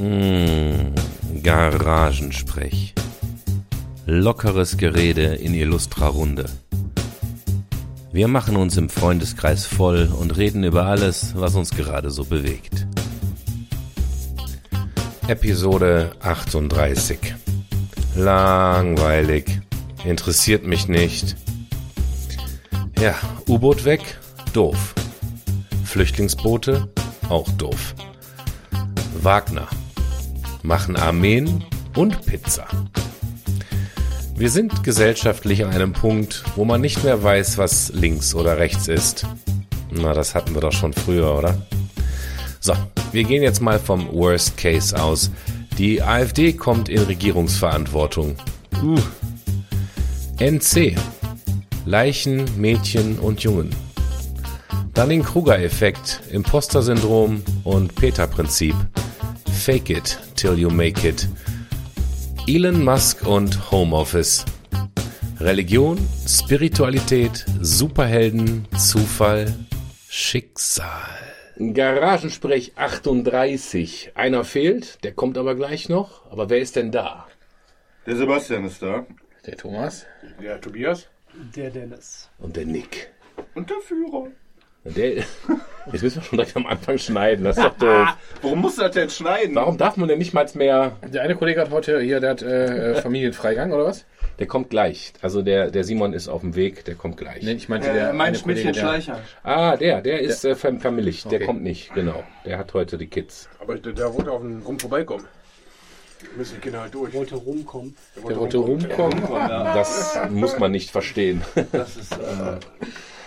[0.00, 0.94] Mmh,
[1.42, 2.94] Garagensprech.
[4.06, 6.46] Lockeres Gerede in illustrer Runde.
[8.10, 12.86] Wir machen uns im Freundeskreis voll und reden über alles, was uns gerade so bewegt.
[15.26, 17.34] Episode 38.
[18.16, 19.60] Langweilig.
[20.06, 21.36] Interessiert mich nicht.
[22.98, 24.00] Ja, U-Boot weg?
[24.54, 24.94] Doof.
[25.84, 26.88] Flüchtlingsboote?
[27.28, 27.94] Auch doof.
[29.20, 29.68] Wagner.
[30.62, 31.64] Machen Armeen
[31.96, 32.66] und Pizza.
[34.36, 38.88] Wir sind gesellschaftlich an einem Punkt, wo man nicht mehr weiß, was links oder rechts
[38.88, 39.26] ist.
[39.90, 41.66] Na, das hatten wir doch schon früher, oder?
[42.60, 42.74] So,
[43.12, 45.30] wir gehen jetzt mal vom Worst Case aus.
[45.78, 48.36] Die AfD kommt in Regierungsverantwortung.
[48.82, 48.98] Uh.
[50.38, 50.96] NC.
[51.86, 53.70] Leichen, Mädchen und Jungen.
[54.94, 58.74] Dunning-Kruger-Effekt, Imposter-Syndrom und Peter-Prinzip.
[59.60, 61.28] Fake it till you make it.
[62.48, 64.44] Elon Musk und Homeoffice.
[65.38, 69.54] Religion, Spiritualität, Superhelden, Zufall,
[70.08, 70.86] Schicksal.
[71.58, 74.12] Garagensprech 38.
[74.14, 76.30] Einer fehlt, der kommt aber gleich noch.
[76.30, 77.26] Aber wer ist denn da?
[78.06, 79.06] Der Sebastian ist da.
[79.46, 80.06] Der Thomas
[80.42, 81.06] Der Tobias?
[81.54, 82.30] Der Dennis.
[82.38, 83.10] und der Nick.
[83.54, 84.28] Und der Führer.
[84.84, 85.10] Der,
[85.92, 88.08] jetzt müssen wir schon direkt am Anfang schneiden, das ist doch doof.
[88.42, 89.54] Warum musst du das denn schneiden?
[89.54, 90.92] Warum darf man denn nicht mal mehr...
[91.12, 94.06] Der eine Kollege hat heute hier, der hat äh, äh, Familienfreigang oder was?
[94.38, 95.12] Der kommt gleich.
[95.20, 97.42] Also der, der Simon ist auf dem Weg, der kommt gleich.
[97.42, 99.18] Nee, ich meinte Äh, der mein Schmidtchen der, Schleicher.
[99.42, 101.26] Ah, der, der ist äh, verm- vermilligt.
[101.30, 101.46] Der Okay.
[101.46, 102.24] kommt nicht, genau.
[102.46, 103.50] Der hat heute die Kids.
[103.60, 105.26] aber der, der wollte auf den Rum vorbeikommen.
[106.38, 107.12] Müssen die Kinder halt durch.
[107.12, 107.94] Wollte rumkommen.
[108.26, 109.22] Der wollte rumkommen.
[109.30, 111.42] Das muss man nicht verstehen.
[111.72, 112.16] Das ist äh,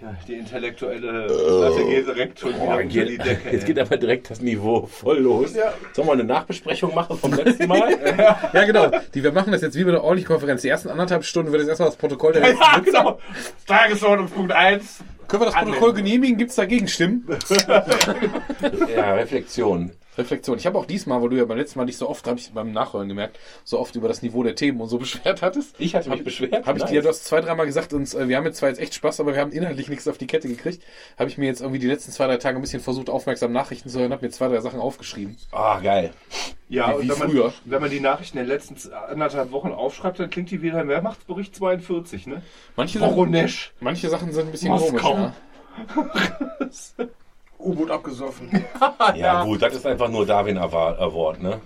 [0.00, 3.50] ja, die intellektuelle Latte geht direkt schon wieder geht, die Decke.
[3.52, 3.66] jetzt ey.
[3.66, 5.54] geht aber direkt das Niveau voll los.
[5.92, 7.88] Sollen wir eine Nachbesprechung machen vom letzten Mal?
[8.52, 8.90] Ja, genau.
[9.14, 10.62] Die, wir machen das jetzt wie bei der ordentlichen Konferenz.
[10.62, 13.18] Die ersten anderthalb Stunden wird jetzt erstmal das Protokoll der letzten ja, genau.
[13.66, 15.00] Tagesordnungspunkt 1.
[15.26, 16.38] Können wir das Protokoll genehmigen?
[16.38, 17.26] Gibt es dagegen Stimmen?
[18.94, 19.92] ja, Reflexion.
[20.18, 20.58] Reflexion.
[20.58, 22.50] Ich habe auch diesmal, weil du ja beim letzten Mal nicht so oft, habe ich
[22.52, 25.76] beim Nachhören gemerkt, so oft über das Niveau der Themen und so beschwert hattest.
[25.78, 26.66] Ich hatte mich beschwert.
[26.66, 26.90] Habe ich Nice.
[26.92, 29.20] dir, du hast zwei, dreimal gesagt, uns, äh, wir haben jetzt zwar jetzt echt Spaß,
[29.20, 30.82] aber wir haben inhaltlich nichts auf die Kette gekriegt.
[31.18, 33.88] Habe ich mir jetzt irgendwie die letzten zwei, drei Tage ein bisschen versucht, aufmerksam Nachrichten
[33.88, 35.36] zu hören, habe mir zwei, drei Sachen aufgeschrieben.
[35.52, 36.10] Ah, geil.
[36.68, 37.52] Ja, Wie- und wie wenn man, früher.
[37.64, 40.88] wenn man die Nachrichten in den letzten anderthalb Wochen aufschreibt, dann klingt die wieder im
[40.88, 42.42] Wehrmachtsbericht 42, ne?
[42.76, 43.48] Manche Sachen,
[43.80, 45.14] manche Sachen sind ein bisschen Moskau.
[45.14, 45.32] komisch.
[46.98, 47.06] Ja.
[47.58, 48.50] U-Boot abgesoffen.
[49.16, 51.60] Ja, gut, das ist einfach nur Darwin Award, ne?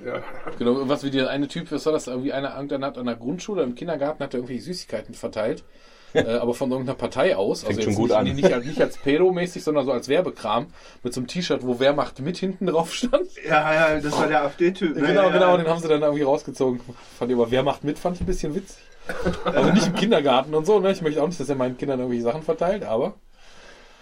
[0.59, 2.07] Genau, was wie der eine Typ, was war das?
[2.07, 5.65] Irgendwie einer, irgendeiner hat an der Grundschule, im Kindergarten hat er irgendwelche Süßigkeiten verteilt.
[6.15, 7.63] äh, aber von irgendeiner Partei aus.
[7.63, 8.25] Fängt also schon gut nicht, an.
[8.25, 10.67] Nicht, nicht, als- nicht als Pedo-mäßig, sondern so als Werbekram.
[11.03, 13.29] Mit so einem T-Shirt, wo Wer macht mit hinten drauf stand.
[13.49, 14.95] Ja, ja, das war der AfD-Typ.
[14.97, 15.07] ne?
[15.07, 15.57] genau, ja, genau, ja.
[15.57, 16.81] den haben sie dann irgendwie rausgezogen.
[17.19, 18.77] Fand ich aber, Wer macht mit, fand ich ein bisschen witzig.
[19.45, 20.93] Also nicht im Kindergarten und so, ne?
[20.93, 23.15] Ich möchte auch nicht, dass er meinen Kindern irgendwelche Sachen verteilt, aber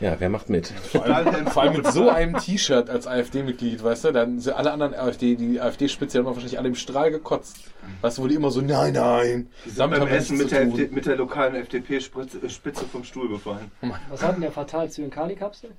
[0.00, 0.68] Ja, wer macht mit?
[0.68, 5.36] vor allem mit so einem T-Shirt als AfD-Mitglied, weißt du, dann sind alle anderen AfD,
[5.36, 7.58] die AfD-Spitze, die haben wahrscheinlich alle im Strahl gekotzt.
[8.00, 9.48] Weißt du, wo die immer so, nein, nein.
[9.76, 10.62] Damit beim wir Essen mit der.
[10.62, 13.70] FD mit der lokalen FDP-Spitze vom Stuhl gefallen.
[14.08, 15.74] Was hat denn der verteilt zu den Kali-Kapseln?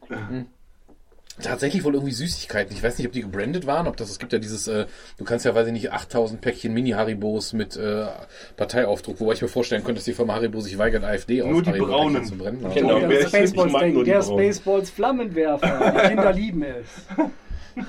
[1.42, 2.76] Tatsächlich wohl irgendwie Süßigkeiten.
[2.76, 4.86] Ich weiß nicht, ob die gebrandet waren, ob das, es gibt ja dieses, äh,
[5.18, 8.06] du kannst ja, weiß ich nicht, 8000 Päckchen Mini-Haribos mit äh,
[8.58, 11.72] Parteiaufdruck, wobei ich mir vorstellen könnte, dass die Firma Haribo sich weigert, AfD Nur die
[11.72, 12.26] braunen.
[12.26, 12.66] zu brennen.
[12.74, 12.96] Genau.
[12.96, 14.54] Also, wer der Spaceballs, mag der, nur die der Braunen.
[14.54, 15.94] Spaceballs Flammenwerfer.
[15.96, 17.86] Die Kinder lieben es.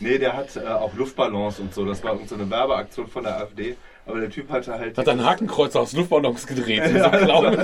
[0.00, 1.84] Nee, der hat äh, auch Luftballons und so.
[1.84, 3.76] Das war irgendeine so eine Werbeaktion von der AfD.
[4.06, 4.96] Aber der Typ hatte halt.
[4.96, 6.80] hat ein Hakenkreuz aus Luftballons gedreht.
[6.82, 7.58] einem Clown.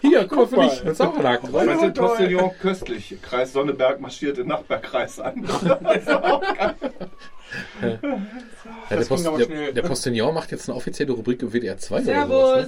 [0.00, 0.82] Hier, guck mal für mich.
[0.82, 1.66] Das ist auch ein Hakenkreuz.
[1.66, 3.16] Weißt du, Postillon köstlich.
[3.22, 5.46] Kreis Sonneberg marschiert den Nachbarkreis an.
[7.80, 7.98] Ja,
[8.90, 9.72] der, ging Post, aber der, schnell.
[9.72, 12.66] der Postillon macht jetzt eine offizielle Rubrik im WDR 2 oder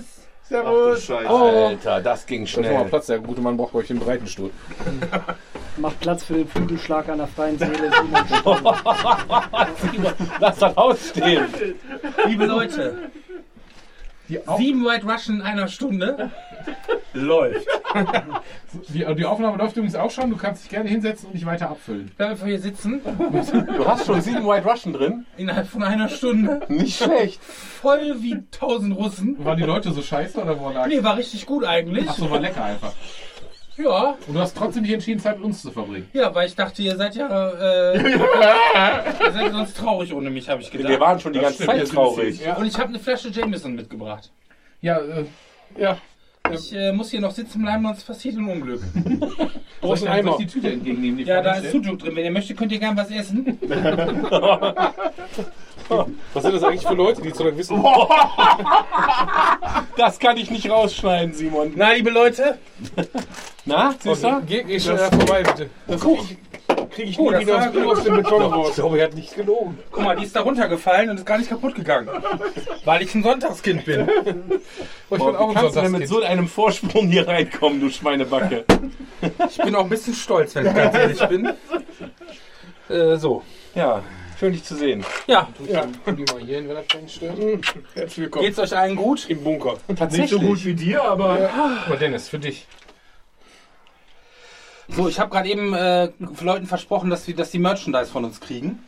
[0.48, 0.70] Servus!
[0.70, 1.28] Ach du Scheiße.
[1.28, 2.84] Alter, das ging Da ist mal schnell.
[2.84, 4.50] Platz, der gute Mann braucht bei euch den breiten Stuhl.
[5.78, 7.90] Macht Platz für den Flügelschlag an der freien Seele.
[9.92, 10.12] Simon.
[10.40, 11.46] Lass das ausstehen.
[12.26, 13.10] Liebe Leute,
[14.56, 16.30] sieben White Russian in einer Stunde.
[17.12, 17.66] Läuft.
[18.92, 20.30] Die, die Aufnahme läuft übrigens auch schon.
[20.30, 22.10] Du kannst dich gerne hinsetzen und dich weiter abfüllen.
[22.18, 25.24] Wir hier sitzen, Du hast schon sieben White Russian drin?
[25.36, 27.42] innerhalb von einer Stunde, Nicht schlecht.
[27.42, 29.42] voll wie tausend Russen.
[29.44, 30.86] Waren die Leute so scheiße oder wo lag?
[30.88, 32.08] Nee, war richtig gut eigentlich.
[32.08, 32.92] Achso, war lecker einfach.
[33.76, 36.08] Ja, Und du hast trotzdem nicht entschieden, Zeit mit uns zu verbringen.
[36.12, 40.62] ja, weil ich dachte, ihr seid ja, äh, ihr seid sonst traurig ohne mich, habe
[40.62, 40.88] ich gedacht.
[40.88, 42.40] Wir waren schon die ganze Zeit traurig.
[42.44, 44.30] Ja, Und ich habe eine Flasche Jameson mitgebracht.
[44.80, 45.24] ja, äh,
[45.78, 45.98] ja.
[46.52, 48.80] Ich äh, muss hier noch sitzen bleiben, sonst passiert ein Unglück.
[49.82, 51.18] Soll ich die Tüte entgegennehmen?
[51.18, 51.72] Die Ja, da ist?
[51.72, 52.14] Sujuk drin.
[52.14, 53.58] Wenn ihr möchtet, könnt ihr gern was essen.
[56.34, 57.84] Was sind das eigentlich für Leute, die zu lang wissen?
[59.96, 61.72] Das kann ich nicht rausschneiden, Simon.
[61.74, 62.58] Na, liebe Leute.
[63.64, 64.42] Na, siehst du?
[64.46, 65.70] Geh, geh schnell vorbei, bitte.
[65.86, 68.68] Das krieg ich, krieg ich Oh, nie wieder aus, dem Beton raus.
[68.70, 69.78] Ich glaube, er hat nicht gelogen.
[69.90, 72.10] Guck mal, die ist da runtergefallen und ist gar nicht kaputt gegangen.
[72.84, 74.06] Weil ich ein Sonntagskind bin.
[75.08, 76.08] Oh, ich bin auch ein Kannst du denn mit Sonntagskind.
[76.08, 78.64] so einem Vorsprung hier reinkommen, du Schweinebacke?
[79.48, 81.52] Ich bin auch ein bisschen stolz, wenn ich ganz ehrlich bin.
[82.88, 83.42] Äh, so.
[83.74, 84.02] Ja,
[84.38, 85.04] schön dich zu sehen.
[85.26, 87.38] Ja, Ja, Tu die mal hier hin, wenn das keinen stört.
[87.94, 88.44] herzlich willkommen.
[88.46, 89.28] geht's euch allen gut?
[89.28, 89.74] Im Bunker.
[89.88, 90.18] Tatsächlich.
[90.20, 91.48] Nicht so gut wie dir, aber
[91.86, 92.66] Aber Dennis, für dich.
[94.88, 96.10] So, ich habe gerade eben äh,
[96.42, 98.78] Leuten versprochen, dass, wir, dass die Merchandise von uns kriegen.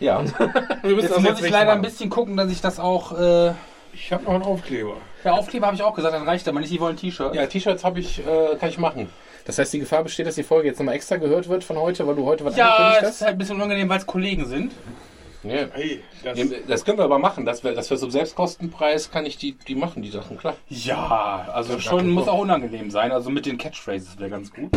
[0.00, 0.24] Ja.
[0.82, 1.82] Wir müssen Jetzt muss jetzt ich leider ein machen.
[1.82, 3.18] bisschen gucken, dass ich das auch.
[3.18, 3.52] Äh,
[3.92, 4.94] Ich habe noch einen Aufkleber.
[5.24, 6.72] der Aufkleber habe ich auch gesagt, dann reicht aber nicht.
[6.72, 7.34] Die wollen T-Shirt.
[7.34, 9.10] Ja, T-Shirts habe ich, äh, kann ich machen.
[9.44, 12.06] Das heißt, die Gefahr besteht, dass die Folge jetzt nochmal extra gehört wird von heute,
[12.06, 13.08] weil du heute was Ja, hast?
[13.08, 14.72] ist halt ein bisschen unangenehm, weil es Kollegen sind.
[15.42, 15.66] Ja.
[15.72, 19.36] Hey, das, Das können wir aber machen, dass wir, dass wir zum Selbstkostenpreis kann ich
[19.36, 20.54] die, die machen, die Sachen, klar.
[20.68, 23.10] Ja, also schon muss auch unangenehm sein.
[23.10, 24.70] Also mit den Catchphrases wäre ganz gut.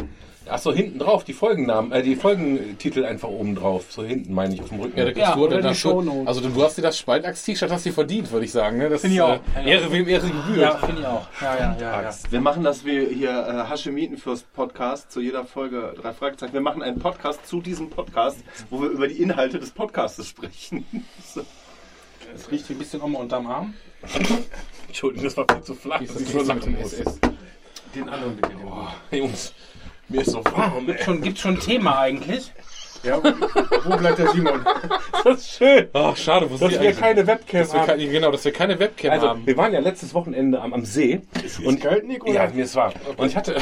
[0.47, 3.85] Ach so, hinten drauf, die Folgennamen, äh, die Folgentitel einfach oben drauf.
[3.89, 4.97] So hinten meine ich auf dem Rücken.
[4.97, 6.27] Ja, da kriegst Ja, du oder dann die schon.
[6.27, 8.77] Also du hast dir das Spaltachs-T-Shirt hast dir verdient, würde ich sagen.
[8.77, 8.89] Ne?
[8.89, 9.39] Das Finde ich ist, auch.
[9.57, 10.57] Äh, Ehre wem Ehre gebührt.
[10.57, 11.27] Ja, finde ich auch.
[11.41, 12.01] Ja, ja, ja.
[12.03, 12.15] ja.
[12.29, 16.53] wir machen das wie hier äh, Haschemitenfürst Podcast zu jeder Folge drei Fragezeichen.
[16.53, 18.37] Wir machen einen Podcast zu diesem Podcast,
[18.69, 20.85] wo wir über die Inhalte des Podcastes sprechen.
[21.25, 21.41] so.
[22.35, 23.73] Es riecht wie ein bisschen Oma unterm Arm.
[24.87, 26.01] Entschuldigung, das war viel zu flach.
[26.01, 26.75] Ist dass das ich so mit dem.
[26.75, 27.19] SS?
[27.95, 28.49] den anderen bitte.
[29.09, 29.53] Hey, Jungs,
[30.09, 30.89] mir ist so warm.
[30.89, 31.03] ey.
[31.03, 32.51] Schon, gibt's schon ein Thema eigentlich?
[33.03, 34.65] ja, wo bleibt der Simon?
[35.23, 35.87] Das ist schön.
[35.93, 37.87] Ach, schade, wo Dass wir keine Webcam dass wir haben.
[37.87, 39.45] keine, Genau, dass wir keine Webcam Also, haben.
[39.47, 41.21] wir waren ja letztes Wochenende am, am See.
[41.65, 42.33] Und kalt, Nick, oder?
[42.33, 42.93] Ja, mir ist warm.
[43.17, 43.55] Und ich hatte,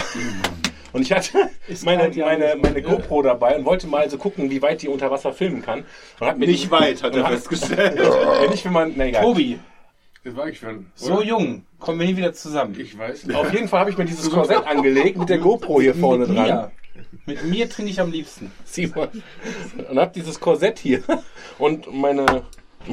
[0.93, 4.61] und ich hatte Ist meine, meine, meine GoPro dabei und wollte mal so gucken, wie
[4.61, 5.85] weit die unter Wasser filmen kann.
[6.19, 7.97] Und hab mir Nicht die, weit, hat er festgestellt.
[8.49, 9.23] Nicht, wenn man, na egal.
[9.23, 9.59] Tobi,
[10.23, 10.85] Das war ich schon.
[10.95, 11.23] so oder?
[11.25, 12.79] jung, kommen wir nie wieder zusammen.
[12.79, 13.29] Ich weiß.
[13.33, 16.37] Auf jeden Fall habe ich mir dieses Korsett angelegt mit der GoPro hier vorne Mit
[16.37, 16.45] dran.
[16.45, 16.71] mir.
[17.25, 18.51] Mit mir trinke ich am liebsten.
[18.63, 19.09] Simon.
[19.89, 21.03] Und hab dieses Korsett hier.
[21.59, 22.43] Und meine,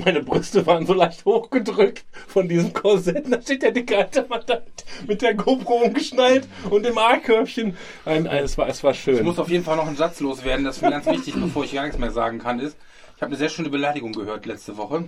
[0.05, 3.27] meine Brüste waren so leicht hochgedrückt von diesem Korsett.
[3.27, 4.63] Und da steht der dicke alte Mann da
[5.07, 7.77] mit, der GoPro umgeschnallt und im A-Körbchen.
[8.05, 9.25] Es, war, es war Ich schön.
[9.25, 11.75] muss auf jeden Fall noch einen Satz loswerden, das ist mir ganz wichtig, bevor ich
[11.75, 12.77] gar nichts mehr sagen kann, ist,
[13.17, 15.05] ich habe eine sehr schöne Beleidigung gehört letzte Woche.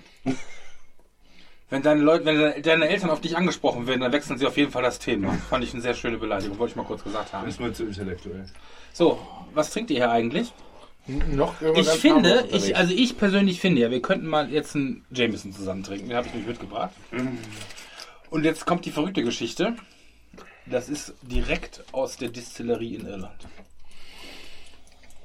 [1.72, 4.70] Wenn deine Leute, wenn deine- Eltern auf dich angesprochen werden, dann wechseln sie auf jeden
[4.70, 5.32] Fall das Thema.
[5.48, 7.48] Fand ich eine sehr schöne Beleidigung, wollte ich mal kurz gesagt haben.
[7.48, 8.44] ist mir zu intellektuell.
[8.92, 9.18] So,
[9.54, 10.52] was trinkt ihr hier eigentlich?
[11.06, 15.50] Noch Ich finde, ich, also ich persönlich finde ja, wir könnten mal jetzt einen Jameson
[15.54, 16.08] zusammen trinken.
[16.08, 16.92] Den habe ich nämlich mitgebracht.
[18.28, 19.74] Und jetzt kommt die verrückte Geschichte.
[20.66, 23.48] Das ist direkt aus der Distillerie in Irland.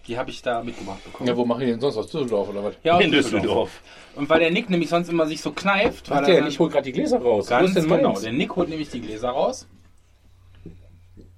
[0.08, 1.28] Die habe ich da mitgebracht bekommen.
[1.28, 1.98] Ja, wo machen die denn sonst?
[1.98, 2.76] Aus Düsseldorf oder was?
[2.84, 3.82] Ja, aus In Düsseldorf.
[4.16, 6.60] Und weil der Nick nämlich sonst immer sich so kneift, weil Ach, der, er ich
[6.60, 7.48] hol gerade die Gläser raus.
[7.48, 8.22] Wo ganz ist denn genau, meins?
[8.22, 9.68] der Nick holt nämlich die Gläser raus.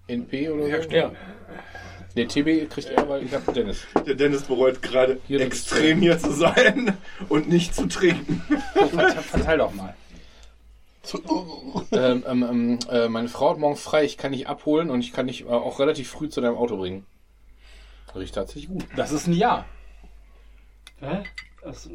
[0.07, 0.89] NP oder so?
[0.89, 1.11] Ja.
[2.15, 3.85] Nee, TB kriegt er, weil ich hab Dennis.
[4.05, 6.97] Der Dennis bereut gerade Hier, extrem hier zu sein
[7.29, 8.41] und nicht zu trinken.
[8.73, 9.95] Verteil, verteil doch mal.
[11.91, 15.13] ähm, ähm, ähm, äh, meine Frau hat morgen frei, ich kann dich abholen und ich
[15.13, 17.05] kann dich äh, auch relativ früh zu deinem Auto bringen.
[18.15, 18.85] Riecht tatsächlich gut.
[18.95, 19.65] Das ist ein Ja.
[20.99, 21.23] Hä?
[21.63, 21.89] Also,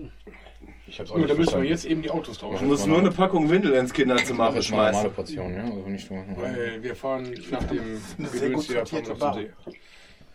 [0.87, 1.67] Ich hab's auch nicht da müssen wir verstanden.
[1.69, 2.69] jetzt eben die Autos Du tauschen.
[2.69, 5.13] musst nur eine Packung Windel ins Kinderzimmer Das ist eine normale schmeißen.
[5.15, 5.63] Portion, ja?
[5.65, 9.51] Also nicht nur, Weil wir fahren nach dem sehr gut Gedöns hier sortierte fahren wir
[9.65, 9.79] zum See.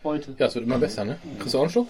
[0.03, 0.35] heute.
[0.37, 1.19] ja, es wird immer besser, ne?
[1.39, 1.87] Kriegst du auch einen Schluck?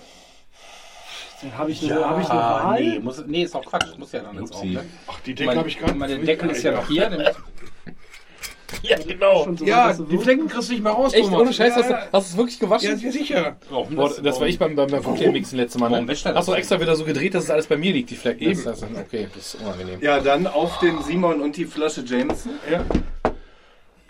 [1.42, 2.84] Dann habe ich, eine- hab ich eine Ah, Wahl.
[2.84, 3.98] nee, muss, nee, ist auch Quatsch.
[3.98, 4.78] Muss ja dann ins Upsi.
[4.78, 4.86] Auge.
[5.08, 5.94] Ach, die Decke habe ich gerade.
[5.96, 7.34] mein, der Deckel ist ja noch hier.
[8.84, 9.48] Ja, genau.
[9.56, 11.26] So Ja, die Flecken kriegst du nicht mehr raus, Echt?
[11.26, 11.42] Thomas.
[11.42, 12.98] Ohne Scheiß, hast, ja, du, hast du es wirklich gewaschen?
[13.00, 13.58] ja, ja, sicher.
[13.70, 15.92] Warum Boah, das, das war ich beim, beim, beim Cocktailmixen letztes Mal.
[15.92, 16.14] Warum Ne?
[16.14, 18.44] Hast du extra wieder so gedreht, dass es alles bei mir liegt, die Flecken?
[18.44, 18.64] Eben.
[18.64, 20.02] Das, das, okay, das ist unangenehm.
[20.02, 22.54] Ja, dann auf den Simon und die Flasche Jameson.
[22.70, 22.86] Ja,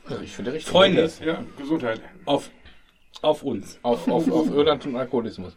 [0.09, 0.71] Ja, ich finde richtig.
[0.71, 2.01] Freunde, ja, Gesundheit.
[2.25, 2.49] auf,
[3.21, 3.79] auf uns.
[3.81, 5.55] Auf, auf, auf Irland und Alkoholismus.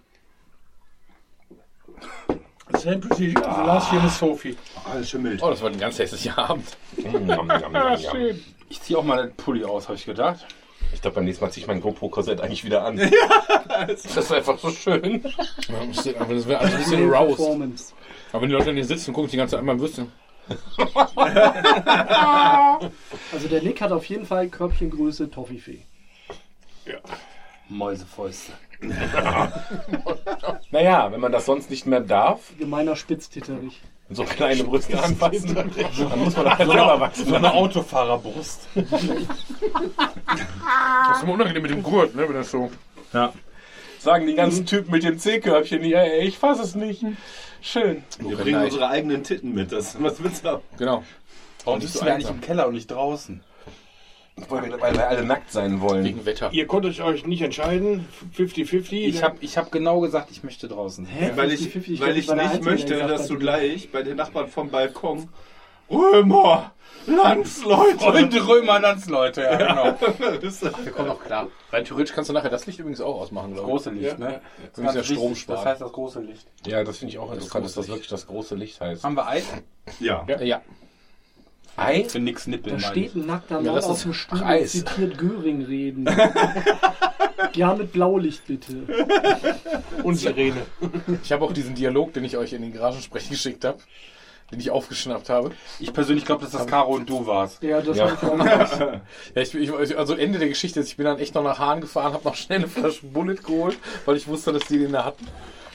[2.81, 4.57] The last year with Sophie.
[4.91, 5.43] Alles schimmelt.
[5.43, 6.67] Oh, das war ein ganz hässlicher Abend.
[6.97, 8.41] Yum, yum, yum.
[8.73, 10.47] Ich ziehe auch mal den Pulli aus, habe ich gedacht.
[10.95, 12.97] Ich glaube, beim nächsten Mal ziehe ich mein GoPro-Korsett eigentlich wieder an.
[13.87, 15.23] das ist einfach so schön.
[16.19, 17.11] Aber das wäre alles ein bisschen.
[17.11, 17.93] Performance.
[18.33, 20.11] Aber wenn die Leute dann hier sitzen und gucken die ganze Zeit einmal Würstchen.
[23.33, 25.83] Also der Nick hat auf jeden Fall Körbchengröße Toffifee.
[27.69, 28.53] Mäusefäuste.
[30.71, 33.81] Naja, wenn man das sonst nicht mehr darf, Gemeiner Spitztitterich.
[34.15, 35.71] So kleine Brüste anfassen, dann
[36.19, 37.27] muss man ja selber wachsen.
[37.27, 38.69] So eine Autofahrerbrust.
[38.75, 38.93] Das
[41.17, 42.29] ist immer unangenehm mit dem Gurt, ne?
[42.29, 42.71] Wenn das so.
[43.13, 43.33] Ja.
[43.99, 47.05] Sagen die ganzen Typen mit dem C-Körbchen, ja, ey, ich fass es nicht.
[47.61, 48.03] Schön.
[48.19, 49.71] Wir bringen unsere eigenen Titten mit.
[49.71, 50.61] Das, was willst du?
[50.77, 51.05] Genau.
[51.65, 53.45] Warum sitzen wir eigentlich im Keller und nicht draußen?
[54.49, 56.05] Weil wir, weil wir alle nackt sein wollen.
[56.05, 56.51] Wegen Wetter.
[56.53, 58.07] Ihr konntet euch nicht entscheiden.
[58.37, 58.93] 50-50.
[58.93, 61.07] Ich habe ich hab genau gesagt, ich möchte draußen.
[61.37, 64.49] Weil ich, 50-50, weil ich der nicht möchte, gesagt dass du gleich bei den Nachbarn
[64.49, 65.29] vom Balkon
[65.91, 66.73] Römer,
[67.07, 68.07] Landsleute.
[68.07, 69.97] Und Römer Landsleute, ja, genau.
[70.85, 71.49] Wir kommen auch klar.
[71.71, 74.41] Rein theoretisch kannst du nachher das Licht übrigens auch ausmachen, Das glaube große Licht, ne?
[74.63, 74.79] ich.
[74.79, 75.65] Übrigens der Strom Das spart.
[75.67, 76.47] heißt das große Licht.
[76.67, 79.05] Ja, das finde ich auch interessant, dass das wirklich das große Licht heißt.
[79.05, 79.43] Haben wir Ei?
[80.01, 80.25] Ja.
[80.29, 80.41] Ja.
[80.41, 80.63] ja.
[81.77, 82.05] Ei?
[82.05, 84.43] Für nix Nippel, Da steht ein nackter Ja, Mann das auf ist- dem Stuhl ach,
[84.45, 84.73] und Eis.
[84.73, 86.07] zitiert Göring reden.
[87.55, 88.75] ja, mit Blaulicht bitte.
[90.03, 90.63] und Sirene.
[91.23, 93.79] Ich habe auch diesen Dialog, den ich euch in den Garagensprech geschickt habe,
[94.51, 95.53] den ich aufgeschnappt habe.
[95.81, 97.63] Ich persönlich glaube, dass das Caro und du warst.
[97.63, 98.11] Ja, das Ja.
[98.11, 98.79] hab ich auch gemacht.
[99.35, 101.81] Ja, ich, ich, also Ende der Geschichte ist, ich bin dann echt noch nach Hahn
[101.81, 105.05] gefahren, habe noch schnell eine Flasche Bullet geholt, weil ich wusste, dass die den da
[105.07, 105.27] hatten.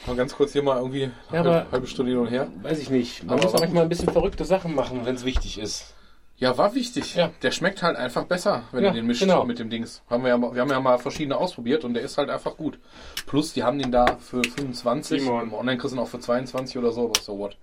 [0.07, 2.47] Mal ganz kurz hier mal irgendwie Ja, eine aber- halbe, halbe Stunde hin und her.
[2.61, 3.23] Weiß ich nicht.
[3.25, 5.93] Man Aber muss manchmal ein bisschen verrückte Sachen machen, wenn es wichtig ist.
[6.37, 7.15] Ja, war wichtig.
[7.15, 7.31] Ja.
[7.41, 9.43] Der schmeckt halt einfach besser, wenn Ja, du den mischt genau.
[9.43, 10.03] mit dem Dings.
[10.09, 12.55] Haben wir, ja, mal- wir haben ja mal verschiedene ausprobiert und der ist halt einfach
[12.57, 12.79] gut.
[13.25, 15.21] Plus, die haben den da für 25.
[15.23, 15.43] Simon.
[15.43, 17.57] Im Online kriegst du auch für 22 oder so, aber so what.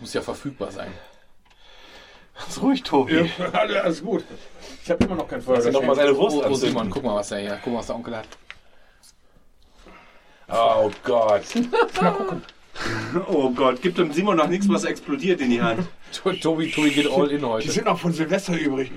[0.00, 0.92] Muss ja verfügbar sein.
[2.48, 3.28] Ist ruhig, Tobi.
[3.38, 3.48] Ja,
[3.82, 4.24] alles gut.
[4.84, 5.56] Ich habe immer noch kein Feuer.
[5.56, 6.54] Lass ihn doch mal seine Wurst Oh, oh.
[6.54, 8.26] Simon, guck mal, was der hier, guck mal, was der Onkel hat.
[10.48, 11.44] Oh Gott.
[13.26, 15.80] Oh Gott, gibt dem Simon noch nichts, was explodiert in die Hand.
[16.12, 17.70] Tobi, Tobi geht all in Die heute.
[17.70, 18.90] sind auch von Silvester übrig.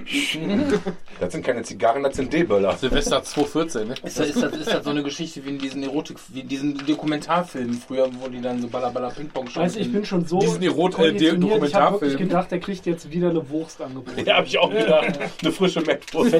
[1.20, 2.76] Das sind keine Zigarren, das sind D-Böller.
[2.78, 3.94] Silvester 2014, ne?
[4.04, 6.48] Ist das, ist, das, ist das so eine Geschichte wie in diesen Erotik, wie in
[6.48, 10.40] diesen Dokumentarfilmen früher, wo die dann so Balla Ping-Pong Weißt du, ich bin schon so
[10.40, 12.02] Diesen Erot- äh, konditioniert, ich habe Dokumentarfilm.
[12.02, 14.26] wirklich gedacht, der kriegt jetzt wieder eine Wurst angeboten.
[14.26, 15.20] Ja, hab ich auch gedacht.
[15.42, 16.32] Eine frische Mettwurst.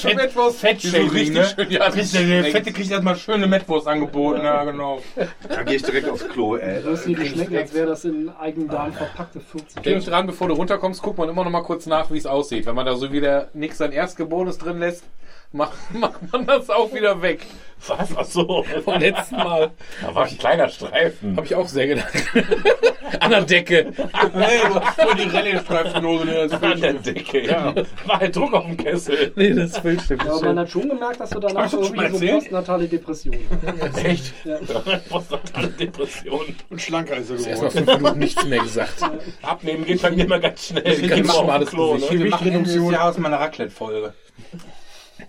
[0.00, 1.44] Schon etwas Fettshaming, richtig ne?
[1.54, 1.70] schön.
[1.70, 5.00] Ja, Der, Fette kriegt erstmal schöne Mettwurst angeboten, ja genau.
[5.48, 6.82] Da gehe ich direkt aufs Klo, ey.
[6.82, 9.63] Du hast dir geschmeckt, als wäre das in Eigendarm verpackte 40.
[9.84, 12.66] Denk dran, bevor du runterkommst, guckt man immer noch mal kurz nach, wie es aussieht.
[12.66, 15.04] Wenn man da so wie der Nix sein Erstgeborenes drin lässt,
[15.54, 17.46] macht, macht man das auch wieder weg.
[17.86, 18.08] Was?
[18.16, 18.64] Ach so.
[18.84, 19.70] Vom letzten Mal.
[20.00, 21.36] Da war ein kleiner Streifen.
[21.36, 22.12] Habe ich auch sehr gedacht.
[23.20, 23.92] An der Decke.
[24.12, 26.48] Hast voll die Rallye-Streifenhose?
[26.48, 27.74] Das An der Decke, ja.
[28.06, 29.32] War halt Druck auf dem Kessel.
[29.36, 30.26] Nee, das Bild stimmt.
[30.26, 33.36] Aber man hat schon gemerkt, dass du danach mal irgendwie so postnatale Depression
[33.80, 34.04] hast.
[34.04, 34.32] Echt?
[34.44, 34.58] Ja.
[35.10, 36.56] Postnatale Depression.
[36.70, 37.86] Und schlanker ist er Erstmal geworden.
[37.86, 38.94] fünf Minuten nichts mehr gesagt.
[39.42, 40.82] Abnehmen geht bei mir immer ganz schnell.
[41.06, 42.02] Ganz auf dem schmales Klo, ne?
[42.10, 44.14] Wir machen Ende des Jahres mal eine Raclette-Folge.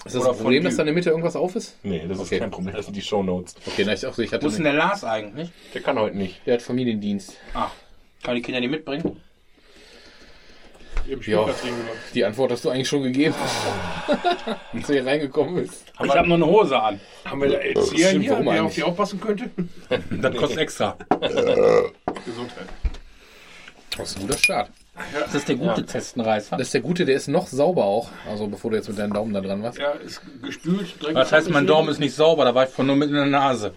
[0.03, 1.75] Ist das Oder ein Problem, dass da in der Mitte irgendwas auf ist?
[1.83, 2.35] Nee, das Okay.
[2.35, 2.75] ist kein Problem.
[2.75, 3.55] Das sind die Shownotes.
[3.67, 5.49] Okay, na, ich, so, ich hatte Wo ist denn der Lars eigentlich?
[5.73, 6.41] Der kann heute nicht.
[6.45, 7.33] der hat Familiendienst.
[7.53, 7.69] Ah,
[8.23, 9.21] kann die Kinder die mitbringen?
[11.27, 11.45] Ja,
[12.15, 13.35] die Antwort hast du eigentlich schon gegeben.
[14.73, 15.83] Als du hier reingekommen bist.
[16.03, 16.99] Ich habe noch eine Hose an.
[17.25, 19.51] Haben wir da jetzt Hier, Stimmt, hier, wer auf die aufpassen könnte.
[20.09, 20.97] Das kostet extra.
[22.25, 22.65] Gesundheit.
[23.95, 24.71] Das ist ein guter Start.
[25.19, 26.57] Das ist der gute Testenreißer.
[26.57, 28.09] Das ist der gute, der ist noch sauber auch.
[28.29, 29.77] Also bevor du jetzt mit deinem Daumen da dran warst.
[29.77, 30.87] Ja, ist gespült.
[31.13, 33.25] Was heißt, mein Daumen ist nicht sauber, da war ich von nur mit in der
[33.25, 33.73] Nase.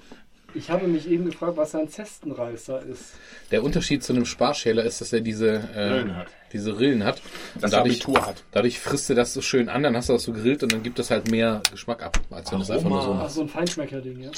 [0.55, 3.13] Ich habe mich eben gefragt, was ein Zestenreißer ist.
[3.51, 6.29] Der Unterschied zu einem Sparschäler ist, dass er diese, äh, Rillen hat.
[6.53, 7.21] diese Rillen hat.
[7.55, 8.43] Und Das dadurch, Abitur hat.
[8.53, 10.83] dadurch frisst du das so schön an, dann hast du das so gegrillt und dann
[10.83, 13.43] gibt es halt mehr Geschmack ab, als wenn du es einfach nur so Ach, so
[13.43, 14.31] ein Feinschmecker-Ding, ja.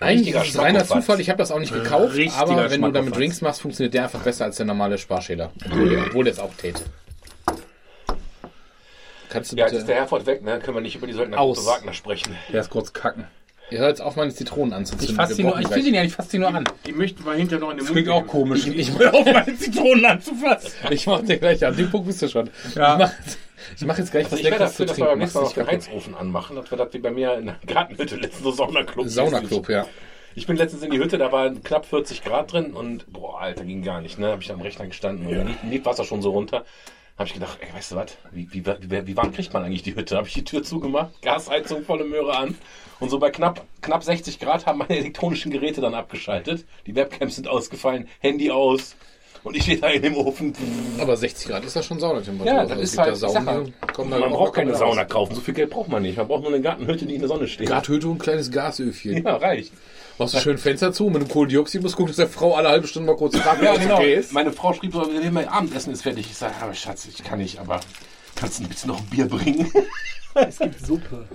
[0.00, 0.84] Eigentlich ist es reiner.
[0.84, 3.16] Zufall, ich habe das auch nicht gekauft, Richtiger aber wenn du damit.
[3.16, 5.52] Drinks machst, funktioniert der einfach besser als der normale Sparschäler.
[5.64, 6.82] Obwohl der, obwohl der es auch täte.
[9.28, 9.96] Kannst du Ja, jetzt ist der.
[9.96, 10.58] Herford weg, ne?
[10.60, 11.64] Können wir nicht über die Söldner Aus.
[11.66, 12.36] Wagner sprechen.
[12.52, 13.24] Der ist kurz kacken.
[13.70, 15.08] Ihr hört jetzt auf, meine Zitronen anzuzünden.
[15.10, 16.64] Ich fasse Wir ihn nur, ich gleich- will ihn ja nicht, fasse ihn nur an.
[16.84, 18.28] Die möchten wir hinterher noch in den Das Mund klingt auch nehmen.
[18.28, 18.66] komisch.
[18.66, 20.70] Ich- ich- will auf meine Zitronen anzufassen.
[20.90, 22.50] Ich mach dir gleich, an dem Punkt bist du schon.
[22.74, 22.92] Ja.
[22.94, 23.12] Ich, mach,
[23.76, 25.44] ich mach jetzt gleich was Also ich wäre Leckeres zu dafür, dass wir beim trinken.
[25.44, 25.72] nächsten Mal den.
[25.72, 29.08] Heizofen anmachen, dass wir das wie bei mir in der Gartenhütte letzten so Saunaclub.
[29.08, 29.86] Saunaclub, ja.
[30.34, 33.64] Ich bin letztens in die Hütte, da waren knapp 40 Grad drin und boah, Alter,
[33.64, 34.28] ging gar nicht, ne?
[34.32, 36.64] Hab ich am Rechner gestanden und dann lief- Wasser schon so runter.
[37.18, 39.82] Hab ich gedacht, ey, weißt du was, wie, wie, wie, wie warm kriegt man eigentlich
[39.82, 40.16] die Hütte?
[40.16, 42.56] Hab ich die Tür zugemacht, Gasheizung volle Möhre an
[43.00, 46.64] und so bei knapp, knapp 60 Grad haben meine elektronischen Geräte dann abgeschaltet.
[46.86, 48.96] Die Webcams sind ausgefallen, Handy aus
[49.44, 50.52] und ich stehe da in dem Ofen.
[51.00, 52.46] Aber 60 Grad ist das schon Saunatemperatur.
[52.54, 54.74] Ja, das Also ist halt- da Saunen, da Man auch braucht keine.
[54.74, 56.16] Sauna kaufen, so viel Geld braucht man nicht.
[56.16, 57.68] Man braucht nur eine Gartenhütte, die in der Sonne steht.
[57.68, 59.24] Gradhütte und ein kleines Gasöfchen.
[59.24, 59.72] Ja, reicht.
[60.18, 62.86] Machst du schön Fenster zu, mit dem Kohlendioxid musst gucken, dass der Frau alle halbe
[62.86, 63.96] Stunde mal kurz fragt, Ja, genau.
[63.96, 64.32] okay ist.
[64.32, 66.26] Meine Frau schrieb so, mein Abendessen ist fertig.
[66.30, 67.80] Ich sage, aber Schatz, ich kann nicht, aber
[68.36, 69.72] kannst du ein bisschen noch ein Bier bringen?
[70.34, 71.26] Es gibt Suppe.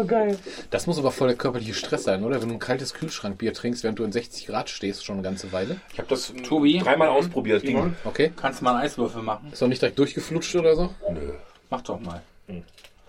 [0.00, 0.38] So geil.
[0.70, 2.40] Das muss aber voll der körperliche Stress sein, oder?
[2.40, 5.52] Wenn du ein kaltes Kühlschrankbier trinkst, während du in 60 Grad stehst, schon eine ganze
[5.52, 5.80] Weile.
[5.92, 6.78] Ich habe das Tobi?
[6.78, 7.62] dreimal ausprobiert.
[7.62, 7.96] Ging.
[8.04, 8.32] Okay.
[8.36, 9.50] Kannst du mal einen Eiswürfel machen?
[9.52, 10.94] Ist doch nicht direkt durchgeflutscht oder so?
[11.10, 11.32] Nö.
[11.70, 12.22] Mach doch mal.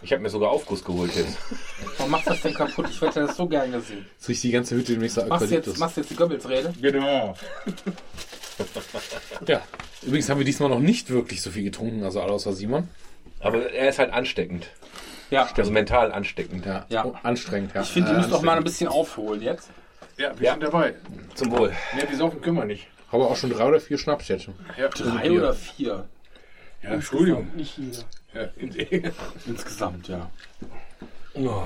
[0.01, 1.37] Ich habe mir sogar Aufguss geholt jetzt.
[1.97, 2.87] Warum machst du das denn kaputt?
[2.89, 4.05] Ich hätte das so gern gesehen.
[4.17, 6.73] Jetzt riecht die ganze Hütte demnächst nach Machst du jetzt, machst du jetzt die Goebbels-Rede?
[6.81, 7.35] Genau.
[9.47, 9.61] Ja.
[10.03, 12.87] Übrigens haben wir diesmal noch nicht wirklich so viel getrunken, also alle außer Simon.
[13.39, 14.67] Aber er ist halt ansteckend.
[15.29, 15.47] Ja.
[15.57, 16.65] Also mental ansteckend.
[16.65, 16.85] Ja.
[16.89, 17.05] Ja.
[17.05, 17.81] Oh, anstrengend, ja.
[17.81, 19.69] Ich finde, die müssen doch mal ein bisschen aufholen jetzt.
[20.17, 20.95] Ja, wir sind dabei.
[21.35, 21.69] Zum Wohl.
[21.95, 22.87] Ne, wir saufen können wir nicht.
[23.11, 24.55] habe auch schon drei oder vier Schnaps jetzt schon.
[24.77, 26.05] Ja, Drei oder vier
[26.81, 27.47] Ja, Entschuldigung.
[27.55, 28.03] Nicht jeder.
[28.33, 28.47] Ja,
[29.45, 30.29] insgesamt, ja.
[31.35, 31.61] Oh.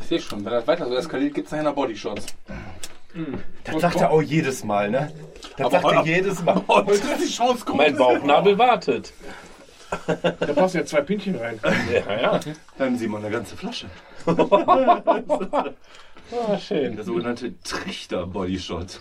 [0.00, 2.26] Ich sehe schon, wenn das weiter so eskaliert, gibt es nachher noch Bodyshots.
[3.64, 5.12] Das sagt er auch jedes Mal, ne?
[5.56, 6.58] Das sagt er jedes Mal.
[6.66, 7.76] Und das ist die Chance groß.
[7.76, 9.12] Mein Bauchnabel wartet.
[10.06, 11.60] Da passen ja zwei Pinchen rein.
[11.92, 12.40] Ja, ja.
[12.76, 13.86] Dann Simon eine ganze Flasche.
[16.30, 16.94] Ah, schön.
[16.94, 19.00] Der sogenannte Trichter-Bodyshot.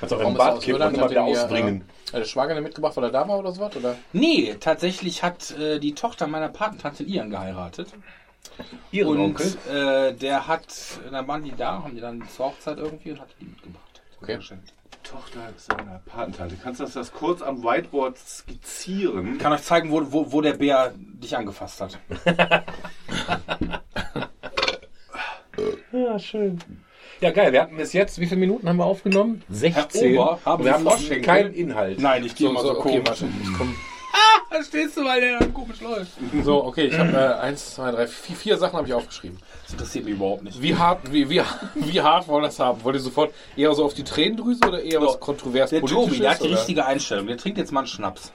[0.00, 1.82] Kannst auch Warum im Bad kippen und immer Hat wieder ausbringen.
[1.82, 3.76] Äh, hat der Schwager den mitgebracht, weil er da war oder sowas?
[3.76, 3.96] Oder?
[4.12, 7.92] Nee, tatsächlich hat äh, die Tochter meiner Patentante Ian geheiratet.
[8.90, 9.56] Ihren und Onkel?
[9.70, 10.66] äh, der hat,
[11.10, 14.02] dann waren die da, haben die dann zur Hochzeit irgendwie und hat die mitgebracht.
[14.20, 14.38] Okay.
[15.04, 16.56] Tochter seiner Patentante.
[16.62, 19.34] Kannst du das kurz am Whiteboard skizzieren?
[19.34, 21.98] Ich kann euch zeigen, wo, wo, wo der Bär dich angefasst hat.
[25.92, 26.58] Ja, schön.
[27.20, 27.52] Ja, geil.
[27.52, 29.42] Wir hatten bis jetzt, wie viele Minuten haben wir aufgenommen?
[29.48, 30.18] 16.
[30.18, 32.00] Ober, haben wir Sie haben keinen Inhalt.
[32.00, 33.24] Nein, ich gehe mal so, okay, komisch.
[33.56, 33.74] komm.
[34.50, 36.12] Da stehst du, weil der dann komisch läuft.
[36.44, 39.38] So, okay, ich habe äh, eins, zwei, drei, vier, vier Sachen habe ich aufgeschrieben.
[39.64, 40.60] Das interessiert mich überhaupt nicht.
[40.60, 41.40] Wie hart, wie, wie,
[41.74, 42.84] wie hart wollen das haben?
[42.84, 46.06] Wollt ihr sofort eher so auf die Tränendrüse oder eher was So, kontrovers Der politisches?
[46.08, 46.56] Tobi, der hat die oder?
[46.58, 47.26] richtige Einstellung.
[47.26, 48.32] Der trinkt jetzt mal einen Schnaps.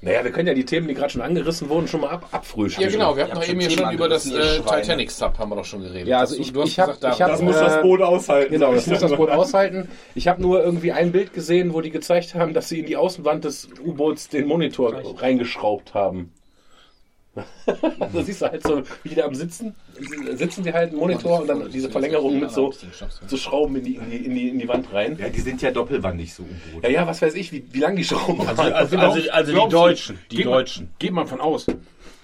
[0.00, 2.84] Naja, wir können ja die Themen, die gerade schon angerissen wurden, schon mal ab, abfrühstern.
[2.84, 4.60] Ja, genau, wir hatten doch eben schon hier schon über das äh.
[4.60, 6.06] Titanic-Sub haben wir doch schon geredet.
[6.06, 7.82] Ja, also Das- ich- du hast ich hab- gesagt, ich hab- Das muss das Äh,
[7.82, 8.52] Boot aushalten.
[8.52, 9.88] Genau, das muss das Boot aushalten.
[10.14, 12.96] Ich habe nur irgendwie ein Bild gesehen, wo die gezeigt haben, dass sie in die
[12.96, 16.32] Außenwand des U-Boots den Monitor reingeschraubt haben.
[17.66, 19.74] da siehst du halt so, wie die da am Sitzen,
[20.34, 22.72] sitzen die halt im Monitor und dann diese Verlängerung mit so,
[23.26, 25.16] so Schrauben in die, in, die, in, die, in die Wand rein.
[25.20, 26.84] Ja, die sind ja doppelwandig so U-Boot.
[26.84, 28.72] Ja, ja, was weiß ich, wie, wie lang die Schrauben waren.
[28.72, 29.68] Also, also, also die?
[29.70, 30.18] Deutschen.
[30.30, 30.90] Die Geht man- Deutschen.
[30.98, 31.66] Geht man von aus.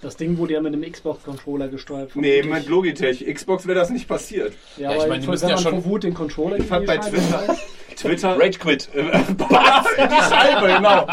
[0.02, 2.10] Das Ding wurde ja mit einem Xbox-Controller gesteuert.
[2.14, 3.24] Nee, mit Logitech.
[3.32, 4.52] Xbox wäre das nicht passiert.
[4.76, 6.84] Ja, Ja, ich meine, die wenn müssen ja man schon- Wut den Controller Ich fand
[6.86, 7.56] bei Twitter,
[7.96, 8.90] Twitter, Rage Quit.
[8.94, 9.00] die
[10.28, 11.06] Scheibe, genau.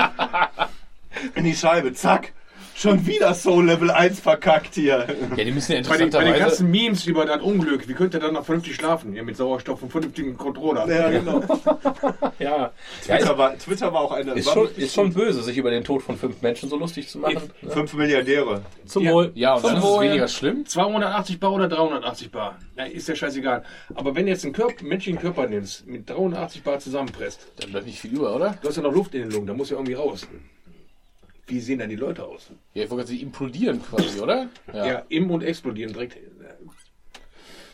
[1.36, 2.34] In die Scheibe, zack.
[2.82, 5.06] Schon wieder Soul Level 1 verkackt hier.
[5.36, 8.15] Ja, die müssen ja Bei den, bei den ganzen Memes über das Unglück, wie könnt
[8.15, 9.13] ihr dann noch vernünftig schlafen?
[9.13, 10.88] Ja, mit Sauerstoff und vernünftigen Controller.
[10.91, 11.44] Ja, genau.
[12.39, 12.72] Ja,
[13.06, 14.32] Twitter war, Twitter war auch eine.
[14.34, 17.20] ist schon, ist schon böse, sich über den Tod von fünf Menschen so lustig zu
[17.20, 17.52] machen.
[17.70, 18.63] Fünf Milliardäre.
[18.86, 19.12] Zum Ja.
[19.12, 19.32] Wohl.
[19.36, 20.06] Ja, und dann ist es Wohl.
[20.06, 20.65] weniger schlimm.
[20.65, 22.58] 280 Bar oder 380 Bar.
[22.76, 23.63] Ja, ist ja scheißegal.
[23.94, 27.86] Aber wenn du jetzt einen Körper, menschlichen Körper nimmst, mit 380 Bar zusammenpresst, Dann bleibt
[27.86, 28.58] nicht viel über, oder?
[28.60, 30.28] du hast ja noch Luft in den Lungen, da muss ja irgendwie raus.
[31.47, 32.51] Wie sehen dann die Leute aus?
[32.73, 34.49] Ja, ich wollte gerade sagen, implodieren quasi, oder?
[34.73, 34.88] Ja.
[34.88, 36.17] Ja, im und explodieren direkt.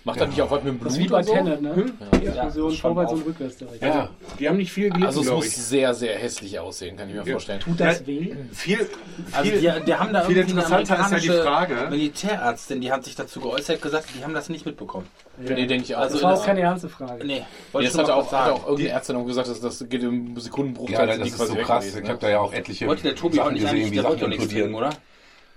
[0.07, 1.33] Macht dann nicht auch was mit dem Blut Das ist wie bei so?
[1.33, 1.85] Tenet, ne?
[2.23, 3.83] Ja, Explosion schon vorwärts und rückwärts direkt.
[3.83, 4.09] Ja.
[4.39, 5.57] Die haben nicht viel gelitten, Also es muss ich.
[5.57, 7.59] sehr, sehr hässlich aussehen, kann ich mir vorstellen.
[7.59, 8.33] Tut das weh?
[8.53, 8.87] Viel,
[9.33, 11.87] Also die, die haben da viel interessanter ist ja die Frage.
[11.89, 15.07] Militärärztin, die hat sich dazu geäußert, gesagt, die haben das nicht mitbekommen.
[15.39, 15.99] Nee, denke ich auch.
[15.99, 17.25] Also Das war auch keine ernste Frage.
[17.25, 17.43] Nee,
[17.73, 20.99] wollte schon hat auch, hat auch irgendeine Ärztin noch gesagt, dass das geht im Sekundenbruchteil.
[20.99, 21.85] Ja, das die ist so krass.
[21.85, 22.07] Ich ne?
[22.07, 24.43] habe da ja auch etliche Wollte der Tobi auch Sachen nicht gesehen, wie Sachen nichts
[24.45, 24.73] implodieren.
[24.73, 24.89] oder?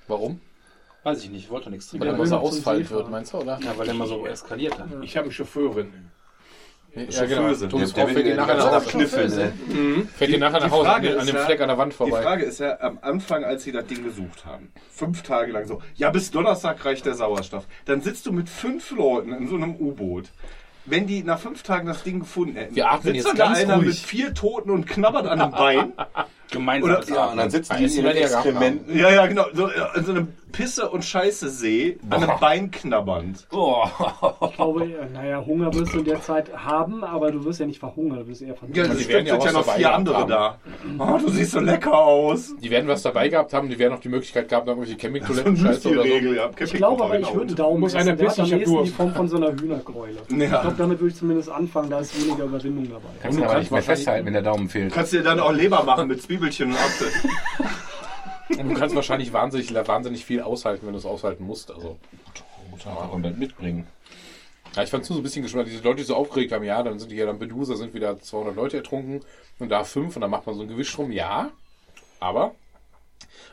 [0.09, 0.41] Warum?
[1.03, 2.07] Weiß ich nicht, wollte doch nichts Weil trinken.
[2.07, 2.97] er will mal so ausfallen fahren.
[2.99, 3.59] wird, meinst du, oder?
[3.65, 4.87] Ja, weil der mal so eskaliert hat.
[5.03, 5.93] Ich habe eine Chauffeurin.
[6.95, 7.69] Ja, Chauffeuse.
[7.69, 9.33] Thomas Der- der fährt dir will nachher die nach Hause.
[9.37, 10.09] Ne?
[10.17, 12.21] Fährt dir nachher die nach Hause an, dem ja- Fleck an der Wand Die vorbei.
[12.23, 15.81] Frage ist ja am Anfang, als sie das Ding gesucht haben, fünf Tage lang so,
[15.95, 17.67] ja, bis Donnerstag reicht der Sauerstoff.
[17.85, 20.31] Dann sitzt du mit fünf Leuten in so einem U-Boot.
[20.87, 23.59] Wenn die nach fünf Tagen das Ding gefunden hätten, Wir atmen sitzt jetzt da ganz
[23.61, 23.87] einer ruhig.
[23.87, 25.93] mit vier Toten und knabbert an einem Bein.
[26.51, 27.51] Gemeinsames Oder- ja, Atmen.
[27.51, 28.99] sitzen die in ihren Exkrementen.
[28.99, 29.45] ja, ja, genau.
[29.55, 33.47] So, in so einem Pisse- und Scheiße-See an einem Bein knabbernd.
[33.51, 37.79] Ich glaube, naja, Hunger wirst du in der Zeit haben, aber du wirst ja nicht
[37.79, 38.89] verhungern, du wirst eher Ja, verhungern.
[38.89, 40.29] das die stimmt, werden ja sind auch ja noch vier andere haben.
[40.29, 40.59] da.
[40.99, 42.53] Oh, du siehst so lecker aus.
[42.61, 45.57] Die werden was dabei gehabt haben, die werden auch die Möglichkeit gehabt haben, irgendwelche Campingtoiletten
[45.57, 46.15] scheiße die oder so.
[46.15, 46.51] Regel, ja.
[46.59, 48.09] Ich glaube aber, ich würde Daumen Muss essen.
[48.09, 48.91] einer am ich die.
[48.91, 50.17] Form von so einer Hühnerkeule.
[50.29, 50.63] Ich Ja.
[50.63, 53.03] glaube, damit würde ich zumindest anfangen, da ist weniger Überwindung dabei.
[53.23, 54.93] Kannst du aber nicht mehr festhalten, wenn der Daumen fehlt.
[54.93, 57.13] Kannst du dir dann auch Leber machen mit Zwiebelchen und Apfel.
[58.59, 61.71] Und du kannst wahrscheinlich wahnsinnig, wahnsinnig viel aushalten, wenn du es aushalten musst.
[61.71, 61.99] Also,
[62.71, 63.87] Muss einfach und dann mitbringen.
[64.75, 66.83] ja, ich fand es so ein bisschen gespannt, diese Leute, die so aufgeregt haben, ja,
[66.83, 69.21] dann sind die ja dann Bedusa, sind wieder 200 Leute ertrunken
[69.59, 71.51] und da fünf und dann macht man so ein Gewisch drum, ja.
[72.19, 72.55] Aber,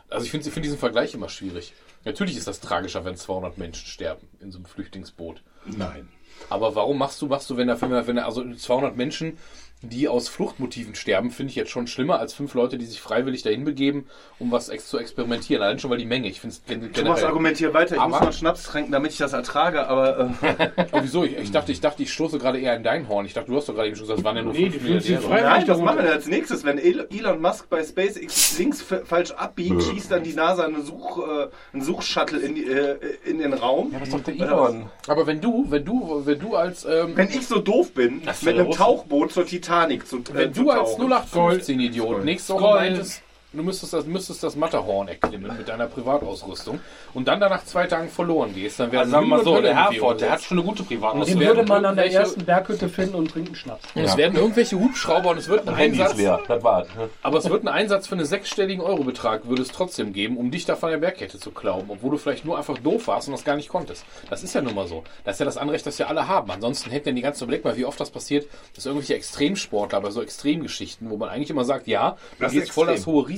[0.10, 1.74] also ich finde find diesen Vergleich immer schwierig.
[2.06, 5.44] Natürlich ist das tragischer, wenn 200 Menschen sterben in so einem Flüchtlingsboot.
[5.66, 6.08] Nein.
[6.50, 9.38] Aber warum machst du, machst du, wenn da, wenn da, also 200 Menschen
[9.84, 13.44] die aus Fluchtmotiven sterben, finde ich jetzt schon schlimmer als fünf Leute, die sich freiwillig
[13.44, 14.08] dahin begeben,
[14.40, 15.62] um was ex zu experimentieren.
[15.62, 16.28] Allein schon weil die Menge.
[16.30, 17.26] Ich finde es gen Thomas, generell.
[17.26, 17.96] argumentier weiter.
[17.96, 21.24] Ich Aber- muss noch Schnaps trinken, damit ich das ertrage, aber äh, Oh, wieso?
[21.24, 23.28] Ich, ich dachte, ich dachte, ich stoße gerade eher in dein Horn.
[23.28, 24.82] Ich dachte, du hast doch gerade eben schon gesagt, es waren ja nur Nee, fünf
[24.84, 25.22] Milliardäre.
[25.22, 25.42] frei.
[25.42, 26.64] nein, was machen wir denn als nächstes?
[26.64, 31.20] Wenn El- Elon Musk bei SpaceX links falsch abbiegt, schießt dann die NASA eine Such,
[31.20, 33.94] äh, einen Suchshuttle in, die, äh, in den Raum.
[34.00, 34.90] Was doch der Elon?
[35.08, 38.38] Aber wenn du, wenn du, wenn du als ähm, Wenn ich so doof bin, Das
[38.40, 38.80] ist mit ja einem Russen.
[38.82, 39.67] Tauchboot zur Titanic
[40.06, 41.12] zu, äh, Wenn zu du als tauchen.
[41.12, 42.76] 0815-Idiot nächste Woche Scroll.
[42.80, 43.22] meintest,
[43.54, 46.80] du müsstest das, müsstest das Matterhorn erklimmen mit deiner Privatausrüstung
[47.14, 49.76] und dann danach zwei Tagen verloren gehst, dann wäre Also sagen wir mal so, der
[49.76, 51.40] Herford, der hat schon eine gute Privatausrüstung.
[51.40, 53.84] Den würde man an der ersten Berghütte finden und trinken Schnaps.
[53.96, 56.88] Und es werden irgendwelche Hubschrauber und es wird ein Einsatz, leer, das war's.
[56.96, 57.10] ne?
[57.24, 60.66] aber es wird einen Einsatz für einen sechsstelligen Eurobetrag würde es trotzdem geben, um dich
[60.66, 63.44] da von der Bergkette zu klauen, obwohl du vielleicht nur einfach doof warst und das
[63.44, 64.06] gar nicht konntest.
[64.30, 65.04] Das ist ja nun mal so.
[65.24, 66.52] Das ist ja das Anrecht, das wir alle haben.
[66.52, 70.12] Ansonsten hätten ja die ganze Blick mal, wie oft das passiert, dass irgendwelche Extremsportler bei
[70.12, 73.14] so Extremgeschichten, wo man eigentlich immer sagt, ja, du Das ist gehst voll das extrem.
[73.14, 73.37] hohe Risiko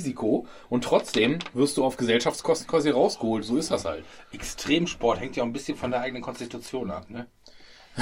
[0.70, 3.44] und trotzdem wirst du auf Gesellschaftskosten quasi rausgeholt.
[3.46, 4.04] So ist das halt.
[4.32, 7.10] Extremsport hängt ja auch ein bisschen von der eigenen Konstitution ab.
[7.10, 7.28] Ne?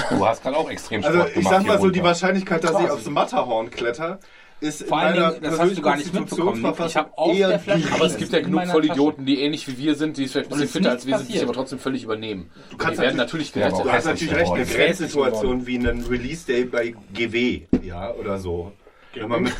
[0.10, 2.10] Du hast gerade auch extrem Also Sport ich gemacht sag mal hier so, die runter.
[2.10, 4.20] Wahrscheinlichkeit, dass ich aufs Matterhorn kletter,
[4.60, 6.74] ist Vor allen in meiner Dingen, das hast du gar nicht mitbekommen.
[6.88, 7.94] Ich habe eher der Flasche.
[7.94, 10.60] Aber es gibt ja genug Vollidioten, die ähnlich wie wir sind, die vielleicht ein Und
[10.60, 11.50] bisschen es fitter als wir sind, die sich passiert.
[11.50, 12.50] aber trotzdem völlig übernehmen.
[12.72, 13.86] Du kannst die werden natürlich gerettet.
[13.86, 18.72] Du hast natürlich recht, eine Grenzsituation wie einen Release-Day bei GW, ja, oder so.
[19.22, 19.54] Wenn man mit,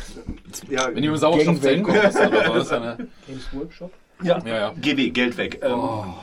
[0.70, 3.08] ja, Wenn mit dem Sauerstoffzelt ist das aber was, ne?
[3.26, 3.92] Games Workshop.
[4.22, 4.74] Ja, ja.
[4.80, 5.60] GW, Geld weg.
[5.62, 6.14] Ähm,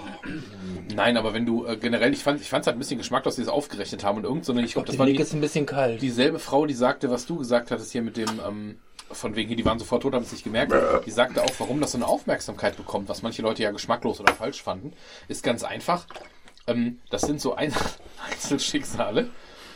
[0.95, 3.43] Nein, aber wenn du äh, generell, ich fand es halt ein bisschen geschmack, dass sie
[3.43, 6.01] das aufgerechnet haben und irgend so eine, ich glaube, das war die, ein bisschen kalt.
[6.01, 8.79] dieselbe Frau, die sagte, was du gesagt hattest hier mit dem, ähm,
[9.11, 10.73] von wegen hier, die waren sofort tot, haben es nicht gemerkt.
[11.05, 14.33] Die sagte auch, warum das so eine Aufmerksamkeit bekommt, was manche Leute ja geschmacklos oder
[14.33, 14.93] falsch fanden,
[15.27, 16.07] ist ganz einfach.
[16.67, 17.71] Ähm, das sind so ein
[18.31, 19.29] Einzelschicksale.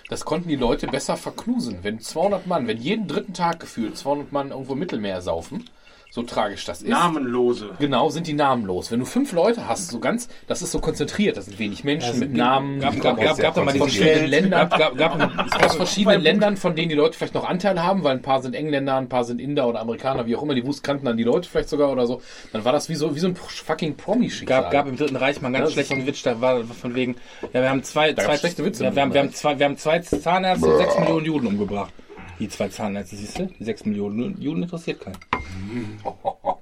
[0.10, 1.84] Das konnten die Leute besser verknusen.
[1.84, 5.66] Wenn 200 Mann, wenn jeden dritten Tag gefühlt 200 Mann irgendwo im Mittelmeer saufen,
[6.12, 6.90] so tragisch das ist.
[6.90, 7.70] Namenlose.
[7.80, 8.90] Genau, sind die namenlos.
[8.90, 12.18] Wenn du fünf Leute hast, so ganz, das ist so konzentriert, das sind wenig Menschen
[12.18, 12.80] mit Namen.
[12.80, 14.70] Gab, gab, gab, gab doch mal Von diese verschiedenen Ländern.
[14.70, 18.16] Gab, gab, gab, aus verschiedenen Ländern, von denen die Leute vielleicht noch Anteil haben, weil
[18.16, 20.82] ein paar sind Engländer, ein paar sind Inder oder Amerikaner, wie auch immer, die wussten,
[20.82, 22.24] kannten dann die Leute vielleicht sogar oder so.
[22.54, 24.64] Dann war das wie so, wie so ein fucking Promi-Schicksal.
[24.64, 26.96] gab, gab im Dritten Reich mal einen Ja, ganz ist schlechten Witz, da war von
[26.96, 27.18] wegen,
[27.54, 29.66] ja, wir haben zwei, Da zwei, schlechte Witze ja, wir, haben, wir, haben zwei, wir
[29.68, 31.94] haben zwei Zahnärzte und sechs Millionen Juden umgebracht.
[32.40, 33.48] Die zwei Zahnärzte, siehst du?
[33.60, 35.18] Die sechs Millionen Juden interessiert keinen.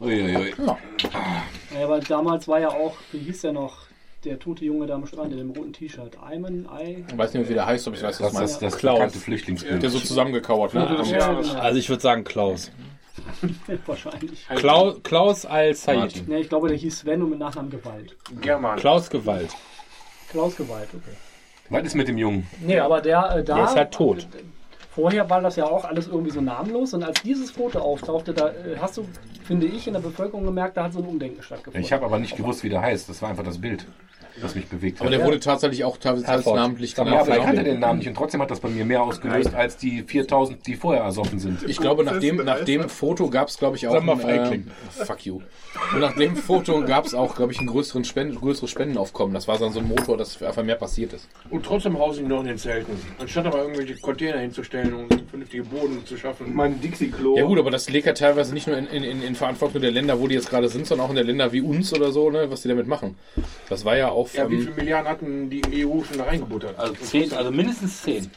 [0.00, 0.54] Uiuiui.
[0.58, 3.86] Ja, aber damals war ja auch, wie hieß der noch,
[4.24, 6.18] der tote Junge da am Strand in dem roten T-Shirt.
[6.22, 7.04] Ayman, Ay.
[7.08, 9.14] Ich weiß nicht wie der heißt, aber ich weiß, was Das ist das Klaus.
[9.14, 9.82] Flüchtlingsbild.
[9.82, 11.06] Der so zusammengekauert wird.
[11.06, 11.54] Ja, genau.
[11.58, 12.70] Also ich würde sagen Klaus.
[13.86, 14.46] Wahrscheinlich.
[14.56, 16.28] Klaus, Klaus Al-Said.
[16.28, 18.16] Ne, ich glaube, der hieß Sven und mit Nachnamen Gewalt.
[18.40, 18.78] German.
[18.78, 19.50] Klaus Gewalt.
[20.30, 21.16] Klaus Gewalt, okay.
[21.72, 22.46] Was ist mit dem Jungen?
[22.60, 23.56] Nee, aber der äh, da.
[23.56, 24.28] Der ist halt tot.
[24.90, 28.48] Vorher war das ja auch alles irgendwie so namenlos und als dieses Foto auftauchte, da
[28.48, 29.08] äh, hast du,
[29.42, 31.80] finde ich, in der Bevölkerung gemerkt, da hat so ein Umdenken stattgefunden.
[31.80, 33.08] Ich habe aber nicht gewusst, wie der heißt.
[33.08, 33.86] Das war einfach das Bild,
[34.40, 35.06] das mich bewegt hat.
[35.06, 37.22] Aber der wurde tatsächlich auch teilweise namentlich ja, genannt.
[37.22, 39.76] aber ich kannte den Namen nicht und trotzdem hat das bei mir mehr ausgelöst als
[39.76, 41.62] die 4000, die vorher ersoffen sind.
[41.68, 43.92] Ich glaube, nach dem, nach dem Foto gab es, glaube ich, auch.
[43.92, 44.66] Sag mal, ein, Feigling.
[45.00, 45.40] äh, fuck you.
[45.92, 49.34] Und nach dem Foto gab es auch, glaube ich, ein größeren Spenden, größeres Spendenaufkommen.
[49.34, 51.28] Das war dann so ein Motor, dass einfach mehr passiert ist.
[51.50, 52.92] Und trotzdem hausen die noch in den Zelten.
[53.18, 56.54] Anstatt aber irgendwelche Container hinzustellen und vernünftige Boden zu schaffen.
[56.54, 57.36] mein Dixie-Klo.
[57.36, 59.90] Ja gut, aber das liegt ja teilweise nicht nur in, in, in, in Verantwortung der
[59.90, 62.30] Länder, wo die jetzt gerade sind, sondern auch in der Länder wie uns oder so,
[62.30, 63.16] ne, was die damit machen.
[63.68, 66.78] Das war ja auch Ja, wie ähm, viele Milliarden hatten die EU schon da reingebuttert?
[66.78, 68.30] Also zehn, also mindestens zehn.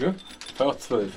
[0.00, 0.14] Ja?
[0.56, 1.12] Vielleicht auch zwölf.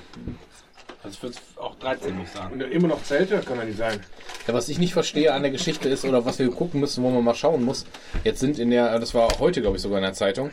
[1.03, 2.53] Also ich würde auch 13, würde ich sagen.
[2.53, 3.39] Und immer noch Zelte?
[3.39, 3.99] Kann ja nicht sein.
[4.47, 7.09] Ja, was ich nicht verstehe an der Geschichte ist, oder was wir gucken müssen, wo
[7.09, 7.85] man mal schauen muss,
[8.23, 10.51] jetzt sind in der, das war heute, glaube ich, sogar in der Zeitung,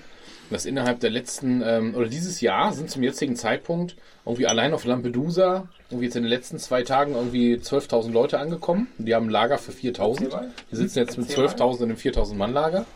[0.50, 4.84] dass innerhalb der letzten, ähm, oder dieses Jahr sind zum jetzigen Zeitpunkt irgendwie allein auf
[4.84, 8.88] Lampedusa, irgendwie jetzt in den letzten zwei Tagen irgendwie 12.000 Leute angekommen.
[8.98, 10.48] Die haben ein Lager für 4.000.
[10.70, 12.86] Die sitzen jetzt mit 12.000 in einem 4.000 Mann Lager.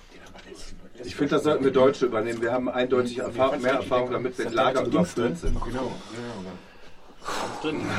[1.04, 2.40] Ich finde, das sollten wir Deutsche übernehmen.
[2.42, 5.58] Wir haben eindeutig Erfahrung, mehr Erfahrung damit, wenn Lager überfüllt sind.
[5.64, 5.92] Genau.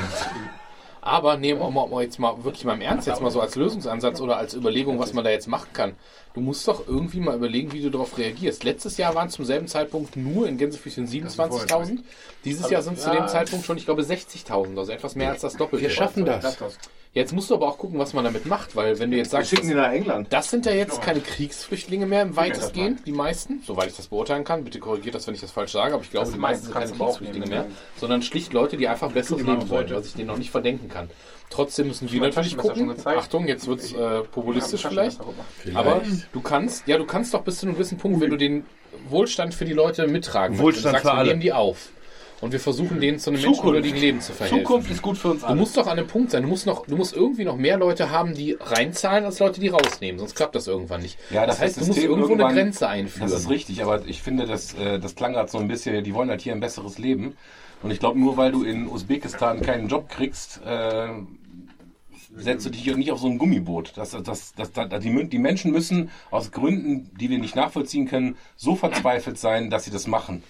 [1.01, 4.37] Aber nehmen wir jetzt mal wirklich mal im Ernst, jetzt mal so als Lösungsansatz oder
[4.37, 5.95] als Überlegung, was man da jetzt machen kann.
[6.33, 8.63] Du musst doch irgendwie mal überlegen, wie du darauf reagierst.
[8.63, 11.99] Letztes Jahr waren es zum selben Zeitpunkt nur in Gänsefüßchen 27.000.
[12.43, 15.41] Dieses Jahr sind es zu dem Zeitpunkt schon, ich glaube, 60.000, also etwas mehr als
[15.41, 15.83] das Doppelte.
[15.83, 16.57] Wir schaffen das.
[17.13, 19.37] Jetzt musst du aber auch gucken, was man damit macht, weil wenn du jetzt Wir
[19.37, 20.27] sagst, schicken das, die nach England.
[20.31, 24.43] das sind ja jetzt keine Kriegsflüchtlinge mehr im weitestgehend, die meisten, soweit ich das beurteilen
[24.43, 24.63] kann.
[24.63, 26.73] Bitte korrigiert das, wenn ich das falsch sage, aber ich glaube, Das die meisten sind
[26.73, 27.65] keine Kriegsflüchtlinge mehr,
[27.97, 31.11] sondern schlicht Leute, die einfach besseres Leben wollen, was ich denen noch nicht verdenken kann.
[31.53, 32.95] Trotzdem müssen wir mein natürlich gucken.
[33.05, 35.19] Achtung, jetzt wird's äh, populistisch vielleicht.
[35.19, 38.37] Taschenmesser Aber du kannst, ja, du kannst doch bis zu einem gewissen Punkt, wenn du
[38.37, 38.65] den
[39.09, 41.29] Wohlstand für die Leute mittragen Wohlstand möchtest, für sagst, wir alle.
[41.29, 41.89] nehmen die auf.
[42.41, 43.63] und wir versuchen denen zu einem Zukunft.
[43.63, 44.65] menschenwürdigen Leben zu verhelfen.
[44.65, 45.55] Zukunft ist gut für uns Du alle.
[45.55, 46.41] musst doch an einem Punkt sein.
[46.43, 49.67] Du musst noch, du musst irgendwie noch mehr Leute haben, die reinzahlen, als Leute, die
[49.69, 50.17] rausnehmen.
[50.19, 51.17] Sonst klappt das irgendwann nicht.
[51.29, 53.29] Ja, das das heißt, du musst irgendwo eine Grenze einführen.
[53.29, 56.13] Das ist richtig, aber ich finde, das, äh, das klang gerade so ein bisschen, die
[56.15, 57.37] wollen halt hier ein besseres Leben.
[57.81, 61.09] Und ich glaube, nur weil du in Usbekistan keinen Job kriegst, äh,
[62.35, 63.93] setzt du dich hier nicht auf so ein Gummiboot.
[63.95, 68.37] Das, das, das, das, die, die Menschen müssen aus Gründen, die wir nicht nachvollziehen können,
[68.55, 70.43] so verzweifelt sein, dass sie das machen.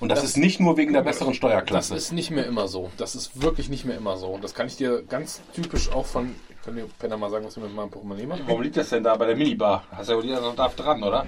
[0.00, 1.96] Und das, ist nicht nur wegen der besseren Das Steuerklasse.
[1.96, 2.90] ist nicht mehr immer so.
[2.96, 4.28] Das ist wirklich nicht mehr immer so.
[4.28, 6.34] Und das kann ich dir ganz typisch auch von.
[6.64, 8.42] Könnt ihr Penner mal sagen, was wir mit meinem Portemonnaie machen?
[8.46, 9.84] Warum liegt das denn da bei der Minibar?
[9.90, 11.26] Hast ja wohl jeder noch da dran, oder?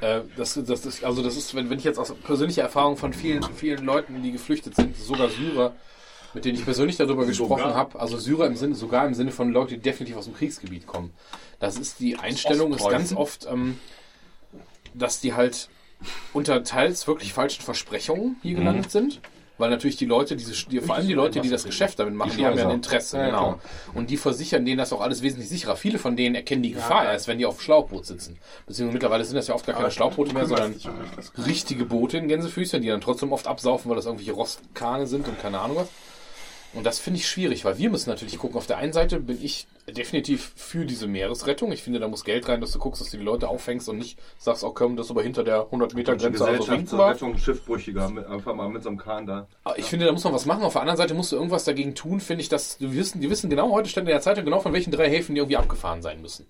[0.00, 3.12] Äh, das, das ist, also das ist, wenn, wenn ich jetzt aus persönlicher Erfahrung von
[3.12, 5.74] vielen, vielen Leuten, die geflüchtet sind, sogar Syrer,
[6.34, 9.50] mit denen ich persönlich darüber gesprochen habe, also Syrer im Sinne, sogar im Sinne von
[9.50, 11.12] Leuten, die definitiv aus dem Kriegsgebiet kommen.
[11.60, 13.78] Das ist die Einstellung, ist ganz oft, ähm,
[14.92, 15.68] dass die halt
[16.32, 19.20] unter teils wirklich falschen Versprechungen hier gelandet sind.
[19.56, 22.32] Weil natürlich die Leute, diese, die, vor allem die Leute, die das Geschäft damit machen,
[22.36, 22.74] die, haben ja ein.
[22.74, 23.60] Interesse, Ja, ja, genau.
[23.94, 25.76] Und die versichern denen das auch alles wesentlich sicherer.
[25.76, 28.36] Viele von denen erkennen die Gefahr erst, wenn die auf dem Schlauchboot sitzen.
[28.66, 30.74] Beziehungsweise mittlerweile sind das ja oft gar keine Schlauchboote mehr, sondern
[31.46, 35.40] richtige Boote in Gänsefüßchen, die dann trotzdem oft absaufen, weil das irgendwelche Rostkane sind und
[35.40, 35.88] keine Ahnung was.
[36.74, 38.56] Und das finde ich schwierig, weil wir müssen natürlich gucken.
[38.56, 41.70] Auf der einen Seite bin ich definitiv für diese Meeresrettung.
[41.72, 43.98] Ich finde, da muss Geld rein, dass du guckst, dass du die Leute auffängst und
[43.98, 46.64] nicht sagst, oh komm, das ist aber hinter der 100 Meter Grenze, also.
[46.64, 49.46] Gesellschaftsrettung Schiffbrüchiger, mit, einfach mal mit so einem Kahn da.
[49.62, 50.64] Aber Ich finde, da muss man was machen.
[50.64, 53.30] Auf der anderen Seite musst du irgendwas dagegen tun, finde ich, dass du wissen, die
[53.30, 56.02] wissen genau, heute stand in der Zeitung genau, von welchen drei Häfen die irgendwie abgefahren
[56.02, 56.46] sein müssen.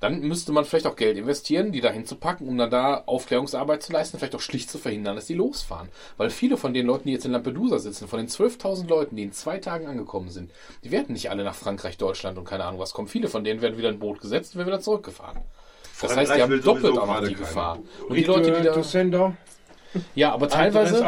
[0.00, 3.92] Dann müsste man vielleicht auch Geld investieren, die da hinzupacken, um dann da Aufklärungsarbeit zu
[3.92, 5.88] leisten, vielleicht auch schlicht zu verhindern, dass die losfahren.
[6.16, 9.24] Weil viele von den Leuten, die jetzt in Lampedusa sitzen, von den 12.000 Leuten, die
[9.24, 10.52] in zwei Tagen angekommen sind,
[10.84, 13.08] die werden nicht alle nach Frankreich, Deutschland und keine Ahnung was kommen.
[13.08, 15.38] Viele von denen werden wieder in ein Boot gesetzt und werden wieder zurückgefahren.
[16.00, 17.34] Das heißt, die haben doppelt auch noch die.
[17.34, 17.80] Gefahr.
[18.08, 19.36] Und die Leute, die da,
[20.14, 21.02] ja, aber teilweise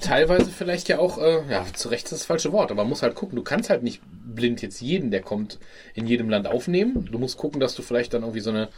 [0.00, 3.02] teilweise vielleicht ja auch, äh, ja, zu Recht ist das falsche Wort, aber man muss
[3.02, 4.00] halt gucken, du kannst halt nicht
[4.36, 5.58] blind jetzt jeden, der kommt,
[5.94, 7.08] in jedem Land aufnehmen.
[7.10, 8.68] Du musst gucken, dass du vielleicht dann irgendwie so eine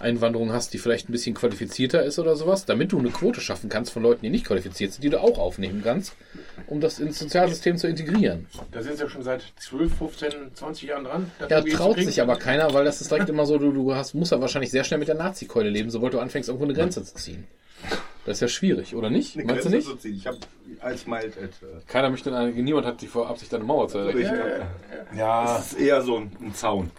[0.00, 3.68] Einwanderung hast, die vielleicht ein bisschen qualifizierter ist oder sowas, damit du eine Quote schaffen
[3.68, 6.14] kannst von Leuten, die nicht qualifiziert sind, die du auch aufnehmen kannst,
[6.66, 8.46] um das ins Sozialsystem zu integrieren.
[8.70, 11.30] Da sind sie ja schon seit 12, 15, 20 Jahren dran.
[11.48, 14.32] Ja, traut sich aber keiner, weil das ist direkt immer so, du, du hast, musst
[14.32, 17.14] ja wahrscheinlich sehr schnell mit der Nazi-Keule leben, sobald du anfängst, irgendwo eine Grenze zu
[17.14, 17.46] ziehen.
[18.28, 19.36] Das ist ja schwierig, oder nicht?
[19.36, 19.88] Eine Meinst du Grenze nicht?
[19.88, 20.16] zu ziehen.
[20.16, 20.36] Ich habe
[20.80, 21.48] als Mild äh,
[21.86, 24.28] Keiner möchte, eine, niemand hat die vor Absicht, eine Mauer zu ich,
[25.16, 26.90] Ja, Das ist eher so ein, ein Zaun.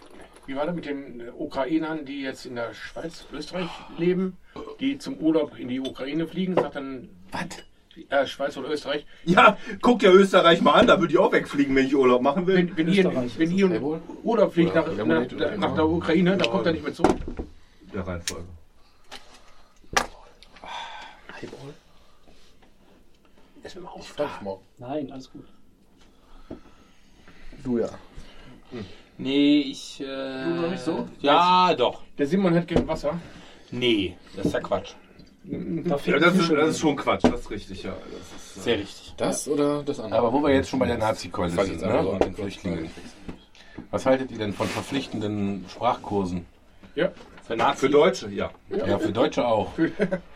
[0.46, 4.38] Wie war das mit den äh, Ukrainern, die jetzt in der Schweiz, Österreich leben,
[4.80, 6.56] die zum Urlaub in die Ukraine fliegen?
[6.56, 7.08] Sagt dann.
[7.30, 7.62] Was?
[8.08, 9.06] Äh, Schweiz oder Österreich.
[9.24, 12.48] Ja, guck dir Österreich mal an, da würde ich auch wegfliegen, wenn ich Urlaub machen
[12.48, 12.56] will.
[12.56, 13.80] Wenn, wenn ihr, Österreich wenn ihr
[14.24, 17.14] Urlaub fliegt nach, nach, nach der Ukraine, dann kommt er nicht mehr zurück.
[17.94, 18.46] Der Reihenfolge.
[21.42, 21.74] Highball?
[23.62, 24.62] Ist mir ich morgen.
[24.78, 25.46] Nein, alles gut.
[27.62, 27.88] Du ja.
[29.18, 30.00] Nee, ich.
[30.00, 30.04] Äh,
[30.44, 31.06] Du noch nicht so?
[31.20, 32.02] Ja, doch.
[32.16, 33.20] Der Simon hat gern Wasser.
[33.70, 34.94] Nee, das ist ja Quatsch.
[35.44, 37.92] Da Ja, das, ist, das ist schon Quatsch, das ist richtig, ja.
[37.92, 39.14] Das ist, Sehr richtig.
[39.16, 40.20] Das oder das andere?
[40.20, 42.02] aber wo wir jetzt schon bei der Nazi-Keule sind, ne?
[42.02, 42.90] so den Flüchtlingen.
[43.90, 46.46] Was haltet ihr denn von verpflichtenden Sprachkursen?
[46.94, 47.10] Ja.
[47.50, 47.80] Für Nazi.
[47.80, 48.50] für Deutsche, ja.
[48.68, 49.72] Ja, für Deutsche auch.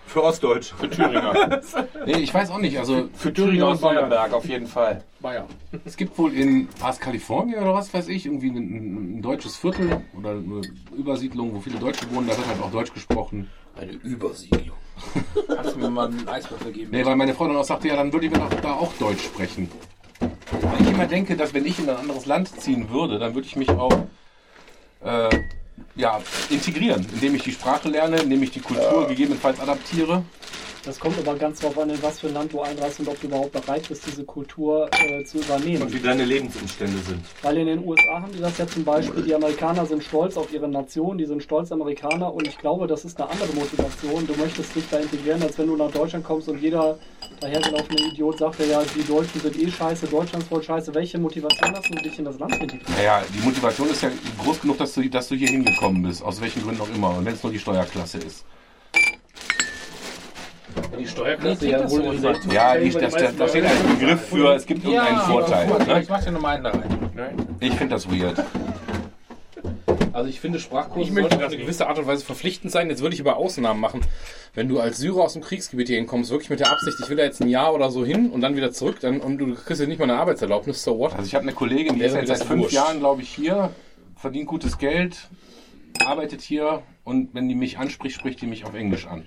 [0.07, 0.75] Für Ostdeutsche.
[0.75, 1.61] Für Thüringer.
[2.07, 2.77] Nee, ich weiß auch nicht.
[2.77, 5.05] Also Für Thüringer und Sonderberg auf jeden Fall.
[5.21, 5.47] Bayer.
[5.85, 10.03] es gibt wohl in was Kalifornien oder was weiß ich, irgendwie ein, ein deutsches Viertel
[10.19, 10.61] oder eine
[10.97, 13.49] Übersiedlung, wo viele Deutsche wohnen, da wird halt auch Deutsch gesprochen.
[13.81, 14.77] Eine Übersiedlung.
[15.47, 16.91] Kannst du mir mal einen Eiswürfel geben?
[16.91, 18.93] Nee, weil meine Frau dann auch sagte, ja, dann würde ich mir doch da auch
[18.95, 19.71] Deutsch sprechen.
[20.19, 23.47] Weil ich immer denke, dass wenn ich in ein anderes Land ziehen würde, dann würde
[23.47, 23.93] ich mich auch
[25.05, 25.31] äh,
[25.97, 30.25] ja, integrieren, indem ich die Sprache lerne, indem ich die Kultur gegebenenfalls adaptiere.
[30.85, 33.21] Das kommt aber ganz drauf an, in was für ein Land du einreist und ob
[33.21, 35.83] du überhaupt bereit bist, diese Kultur äh, zu übernehmen.
[35.83, 37.25] Und wie deine Lebensumstände sind.
[37.43, 40.53] Weil in den USA haben die das ja zum Beispiel, die Amerikaner sind stolz auf
[40.53, 44.27] ihre Nation, die sind stolz Amerikaner und ich glaube, das ist eine andere Motivation.
[44.27, 46.99] Du möchtest dich da integrieren, als wenn du nach Deutschland kommst und jeder
[47.41, 50.95] dahergelaufene Idiot sagt ja, die Deutschen sind eh scheiße, Deutschland ist voll scheiße.
[50.95, 52.95] Welche Motivation hast du, dich in das Land zu integrieren?
[52.97, 54.11] Naja, die Motivation ist ja
[54.43, 57.25] groß genug, dass du, dass du hier hingekommen bist, aus welchen Gründen auch immer, und
[57.25, 58.45] wenn es nur die Steuerklasse ist.
[60.99, 64.55] Die Steuerklasse ja wohl in der Ja, ich, das, das, da steht ein Begriff für,
[64.55, 65.67] es gibt irgendeinen Vorteil.
[65.67, 66.03] Ne?
[66.03, 67.11] Ich mach dir nochmal einen da rein.
[67.15, 67.57] Nein.
[67.61, 68.43] Ich finde das weird.
[70.13, 71.65] Also ich finde, Sprachkurse Ich möchte sollten auf eine nicht.
[71.67, 72.89] gewisse Art und Weise verpflichtend sein.
[72.89, 74.01] Jetzt würde ich aber Ausnahmen machen.
[74.55, 77.17] Wenn du als Syrer aus dem Kriegsgebiet hier hinkommst, wirklich mit der Absicht, ich will
[77.17, 79.81] da jetzt ein Jahr oder so hin und dann wieder zurück, dann und du kriegst
[79.81, 81.15] ja nicht mal eine Arbeitserlaubnis, so what?
[81.15, 82.75] Also ich habe eine Kollegin, die ist jetzt seit fünf wurscht.
[82.75, 83.71] Jahren, glaube ich, hier,
[84.17, 85.17] verdient gutes Geld,
[86.05, 89.27] arbeitet hier und wenn die mich anspricht, spricht die mich auf Englisch an.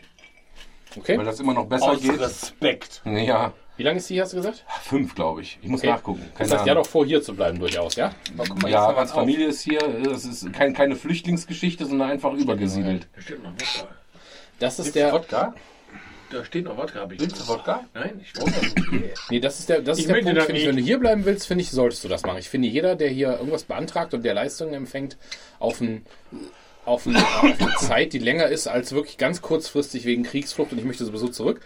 [0.97, 1.17] Okay?
[1.17, 2.19] Weil das immer noch besser Aus geht.
[2.19, 3.01] Respekt.
[3.05, 4.65] Ja, Wie lange ist die, hast du gesagt?
[4.83, 5.59] Fünf, glaube ich.
[5.61, 5.91] Ich muss Okay.
[5.91, 6.25] nachgucken.
[6.37, 8.11] Das heißt, ja doch vor, hier zu bleiben durchaus, ja?
[8.35, 9.81] Mal, Ja, als Familie ist hier,
[10.11, 13.07] es ist kein, keine Flüchtlingsgeschichte, sondern einfach übergesiedelt.
[13.15, 13.87] Da steht noch Wodka.
[14.59, 15.53] Das ist Der der, Wodka?
[16.29, 17.85] Da steht noch Wodka, hab ich Willst du Wodka?
[17.93, 19.13] Nein, ich brauche das nicht.
[19.29, 20.81] nee, das ist der, das Ich ist der möchte Punkt, das finde ich, wenn du
[20.81, 22.39] hier bleiben willst, finde ich, solltest du das machen.
[22.39, 25.17] Ich finde, jeder, der hier irgendwas beantragt und der Leistungen empfängt,
[25.59, 26.05] auf ein,
[26.87, 30.77] auf, ein, auf eine Zeit, die länger ist als wirklich ganz kurzfristig wegen Kriegsflucht und
[30.79, 31.61] ich möchte sowieso zurück,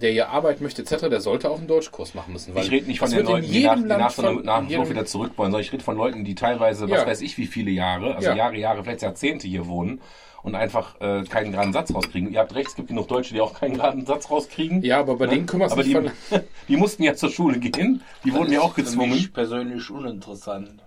[0.00, 2.54] der hier arbeiten möchte etc., der sollte auch einen Deutschkurs machen müssen.
[2.54, 4.88] Weil Ich rede nicht von das den Leuten, die nach, die nach von- nach jedem-
[4.90, 7.06] wieder zurück wollen, sondern ich rede von Leuten, die teilweise, was Ja.
[7.06, 8.34] weiß ich, wie viele Jahre, also Ja.
[8.34, 10.00] Jahre, Jahre, vielleicht Jahrzehnte hier wohnen
[10.42, 12.32] und einfach äh, keinen geraden Satz rauskriegen.
[12.32, 14.82] Ihr habt recht, es gibt genug Deutsche, die auch keinen geraden Satz rauskriegen.
[14.82, 16.10] Ja, aber bei denen kümmerst du dich die, von...
[16.68, 19.10] die mussten ja zur Schule gehen, die wurden ja auch Für gezwungen.
[19.12, 20.82] mich persönlich uninteressant.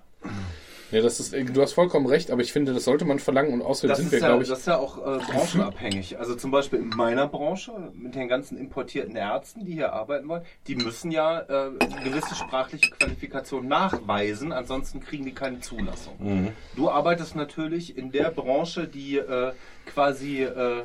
[0.91, 3.62] Ja, das ist, du hast vollkommen recht, aber ich finde, das sollte man verlangen und
[3.62, 6.17] außerdem Das sind ist, wir, ja, glaube ich, das ist ja auch äh, branchenabhängig.
[6.17, 10.43] Also zum Beispiel in meiner Branche mit den ganzen importierten Ärzten, die hier arbeiten wollen,
[10.67, 11.71] die müssen ja äh,
[12.04, 16.15] gewisse sprachliche Qualifikation nachweisen, ansonsten kriegen die keine Zulassung.
[16.19, 16.47] Mhm.
[16.75, 19.52] Du arbeitest natürlich in der Branche, die äh,
[19.86, 20.84] quasi äh,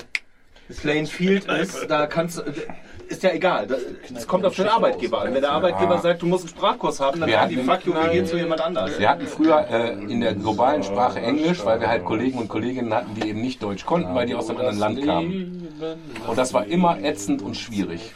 [0.81, 2.43] Plain Field ist, da kannst du,
[3.09, 3.67] ist ja egal.
[4.15, 5.35] Es kommt auf den Arbeitgeber an.
[5.35, 8.09] Wenn der Arbeitgeber sagt, du musst einen Sprachkurs haben, dann sagen die, fuck you, wir
[8.09, 8.99] gehen zu jemand anders.
[8.99, 12.95] Wir hatten früher äh, in der globalen Sprache Englisch, weil wir halt Kollegen und Kolleginnen
[12.95, 15.69] hatten, die eben nicht Deutsch konnten, weil die aus einem anderen Land kamen.
[16.27, 18.13] Und das war immer ätzend und schwierig.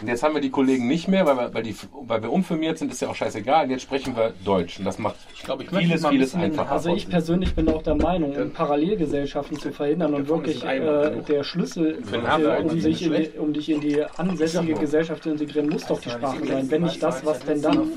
[0.00, 2.78] Und jetzt haben wir die Kollegen nicht mehr, weil wir, weil, die, weil wir umfirmiert
[2.78, 3.64] sind, ist ja auch scheißegal.
[3.64, 4.78] Und jetzt sprechen wir Deutsch.
[4.78, 6.70] Und das macht Ich glaube, ich vieles, mal ein vieles bisschen- einfacher.
[6.70, 11.42] Also ich persönlich bin auch der Meinung, um Parallelgesellschaften zu verhindern und wirklich äh, der
[11.42, 15.68] Schlüssel, äh, Hafer um, sich in die, um dich in die ansässige Gesellschaft zu integrieren,
[15.68, 16.70] muss doch die Sprache sein.
[16.70, 17.90] Wenn nicht das, was denn dann?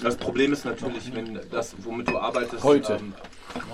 [0.00, 2.98] Das Problem ist natürlich, wenn das, womit du arbeitest, Heute.
[3.00, 3.14] Ähm,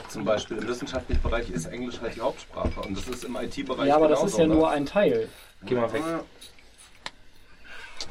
[0.08, 3.88] zum Beispiel im wissenschaftlichen Bereich ist Englisch halt die Hauptsprache und das ist im IT-Bereich
[3.88, 4.54] Ja, aber das ist ja ne?
[4.54, 5.28] nur ein Teil.
[5.62, 6.02] Geh mal weg.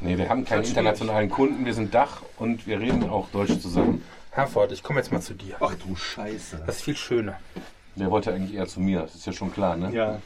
[0.01, 4.03] Nee, wir haben keine internationalen Kunden, wir sind Dach und wir reden auch Deutsch zusammen.
[4.31, 5.55] Herford, ich komme jetzt mal zu dir.
[5.62, 6.63] Ach du Scheiße.
[6.65, 7.39] Das ist viel schöner.
[7.95, 9.93] Der wollte eigentlich eher zu mir, das ist ja schon klar, ne?
[9.93, 10.19] Ja.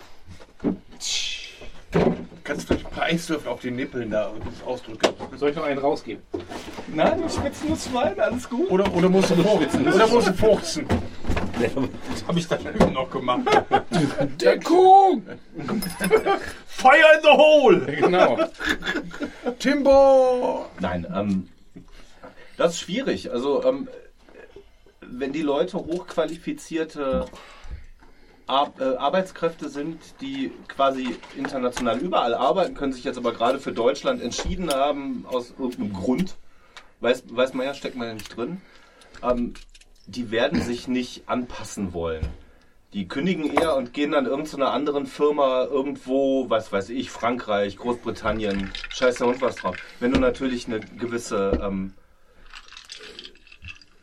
[2.49, 4.33] Kannst vielleicht ein paar Eiswürfel auf den Nippeln da
[4.65, 5.13] ausdrücken.
[5.37, 6.23] Soll ich noch einen rausgeben?
[6.87, 8.71] Nein, du schwitzen muss Schwein, alles gut.
[8.71, 9.87] Oder, oder musst du furzen.
[9.87, 10.87] Oder musst du furzen.
[11.61, 13.41] Das habe ich dann eben noch gemacht.
[14.41, 15.27] Deckung!
[16.65, 17.85] Fire in the hole!
[17.85, 18.39] Genau.
[19.59, 20.65] Timbo!
[20.79, 21.49] Nein, ähm,
[22.57, 23.31] das ist schwierig.
[23.31, 23.87] Also, ähm,
[25.01, 27.25] wenn die Leute hochqualifizierte
[28.49, 33.71] Ar äh, Arbeitskräfte sind, die quasi international überall arbeiten können, sich jetzt aber gerade für
[33.71, 36.35] Deutschland entschieden haben, aus irgendeinem Grund,
[36.99, 38.61] weiß, weiß man ja, steckt man ja nicht drin,
[39.21, 39.53] ähm,
[40.07, 42.25] die werden sich nicht anpassen wollen.
[42.93, 48.71] Die kündigen eher und gehen dann irgendeiner anderen Firma irgendwo, was weiß ich, Frankreich, Großbritannien,
[48.89, 49.75] scheiß der Hund was drauf.
[49.99, 51.93] Wenn du natürlich eine gewisse ähm,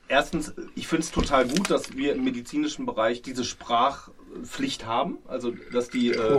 [0.09, 3.45] Erstens, ich finde es total gut, dass wir im medizinischen Bereich diese
[4.37, 5.19] Sprachpflicht haben.
[5.27, 6.39] Also, dass die äh,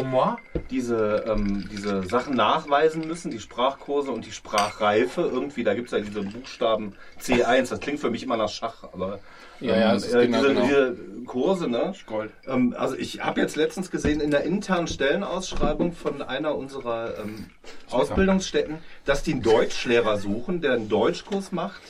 [0.69, 5.21] diese, ähm, diese Sachen nachweisen müssen, die Sprachkurse und die Sprachreife.
[5.21, 8.83] Irgendwie, da gibt es ja diese Buchstaben C1, das klingt für mich immer nach Schach,
[8.93, 9.19] aber
[9.59, 10.65] Ja, ja, ähm, das ist äh, genau, diese, genau.
[10.65, 11.93] diese Kurse, ne?
[12.05, 12.31] Gold.
[12.45, 17.47] Ähm, also ich habe jetzt letztens gesehen in der internen Stellenausschreibung von einer unserer ähm,
[17.89, 21.81] Ausbildungsstätten, dass die einen Deutschlehrer suchen, der einen Deutschkurs macht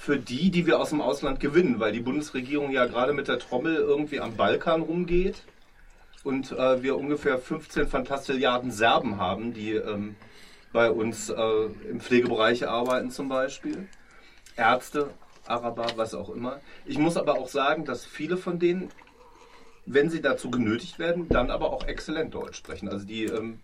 [0.00, 3.38] für die, die wir aus dem Ausland gewinnen, weil die Bundesregierung ja gerade mit der
[3.38, 5.42] Trommel irgendwie am Balkan rumgeht
[6.24, 10.16] und äh, wir ungefähr 15 Fantastilliarden Serben haben, die ähm,
[10.72, 13.88] bei uns äh, im Pflegebereich arbeiten zum Beispiel.
[14.56, 15.10] Ärzte,
[15.44, 16.60] Araber, was auch immer.
[16.86, 18.88] Ich muss aber auch sagen, dass viele von denen,
[19.84, 22.88] wenn sie dazu genötigt werden, dann aber auch exzellent Deutsch sprechen.
[22.88, 23.60] Also die, ähm,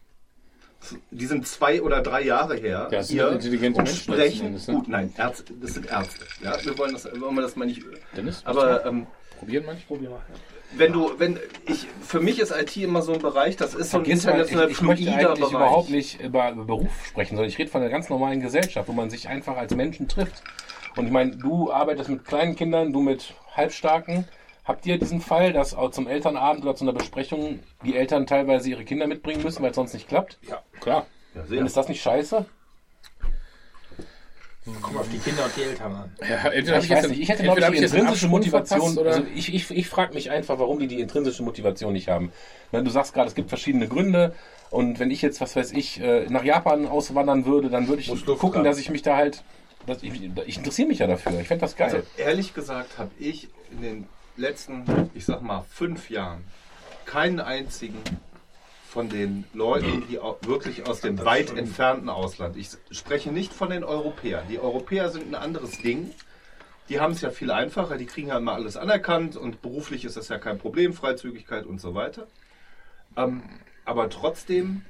[1.11, 2.89] die sind zwei oder drei Jahre her.
[2.91, 4.47] Ja, das sind hier intelligente und Menschen sprechen.
[4.47, 4.75] Endes, ne?
[4.75, 6.25] Gut, nein, Ärzte, das sind Ärzte.
[6.43, 7.83] Ja, wir wollen das, wollen wir das mal nicht.
[8.17, 9.07] Dennis, Aber ähm,
[9.39, 9.87] probieren manche?
[9.87, 10.21] Probier mal.
[10.77, 13.99] wenn du, wenn ich, für mich ist IT immer so ein Bereich, das ist so
[13.99, 15.51] ein mal, ich, international ich möchte eigentlich Bereich.
[15.53, 19.11] überhaupt nicht über Beruf sprechen, sondern ich rede von einer ganz normalen Gesellschaft, wo man
[19.11, 20.43] sich einfach als Menschen trifft.
[20.97, 24.27] Und ich meine, du arbeitest mit kleinen Kindern, du mit Halbstarken.
[24.67, 28.69] Habt ihr diesen Fall, dass auch zum Elternabend oder zu einer Besprechung die Eltern teilweise
[28.69, 30.39] ihre Kinder mitbringen müssen, weil es sonst nicht klappt?
[30.49, 31.07] Ja, klar.
[31.35, 31.65] Ja, Und sehr.
[31.65, 32.45] ist das nicht scheiße?
[34.83, 36.13] Komm auf die Kinder und die Eltern an.
[36.29, 39.11] Ja, entweder Ich hab weiß jetzt- nicht, ich hätte, glaube ich, die intrinsische Motivation, oder?
[39.11, 42.33] also ich, ich, ich frage mich einfach, warum die die intrinsische Motivation nicht haben.
[42.73, 44.35] Wenn du sagst gerade, es gibt verschiedene Gründe
[44.71, 48.09] und wenn ich jetzt, was weiß ich, äh, nach Japan auswandern würde, dann würde ich
[48.09, 48.65] Muss gucken, haben.
[48.65, 49.45] dass ich mich da halt,
[49.87, 50.11] dass ich,
[50.47, 51.39] ich interessiere mich ja dafür.
[51.39, 51.87] Ich fände das geil.
[51.95, 56.45] Also ehrlich gesagt habe ich in den letzten, ich sag mal, fünf Jahren
[57.05, 58.03] keinen einzigen
[58.89, 62.57] von den Leuten, die auch wirklich aus dem weit entfernten Ausland.
[62.57, 64.47] Ich spreche nicht von den Europäern.
[64.49, 66.13] Die Europäer sind ein anderes Ding.
[66.89, 70.17] Die haben es ja viel einfacher, die kriegen ja immer alles anerkannt und beruflich ist
[70.17, 72.27] das ja kein Problem, Freizügigkeit und so weiter.
[73.17, 73.43] Ähm,
[73.85, 74.83] aber trotzdem,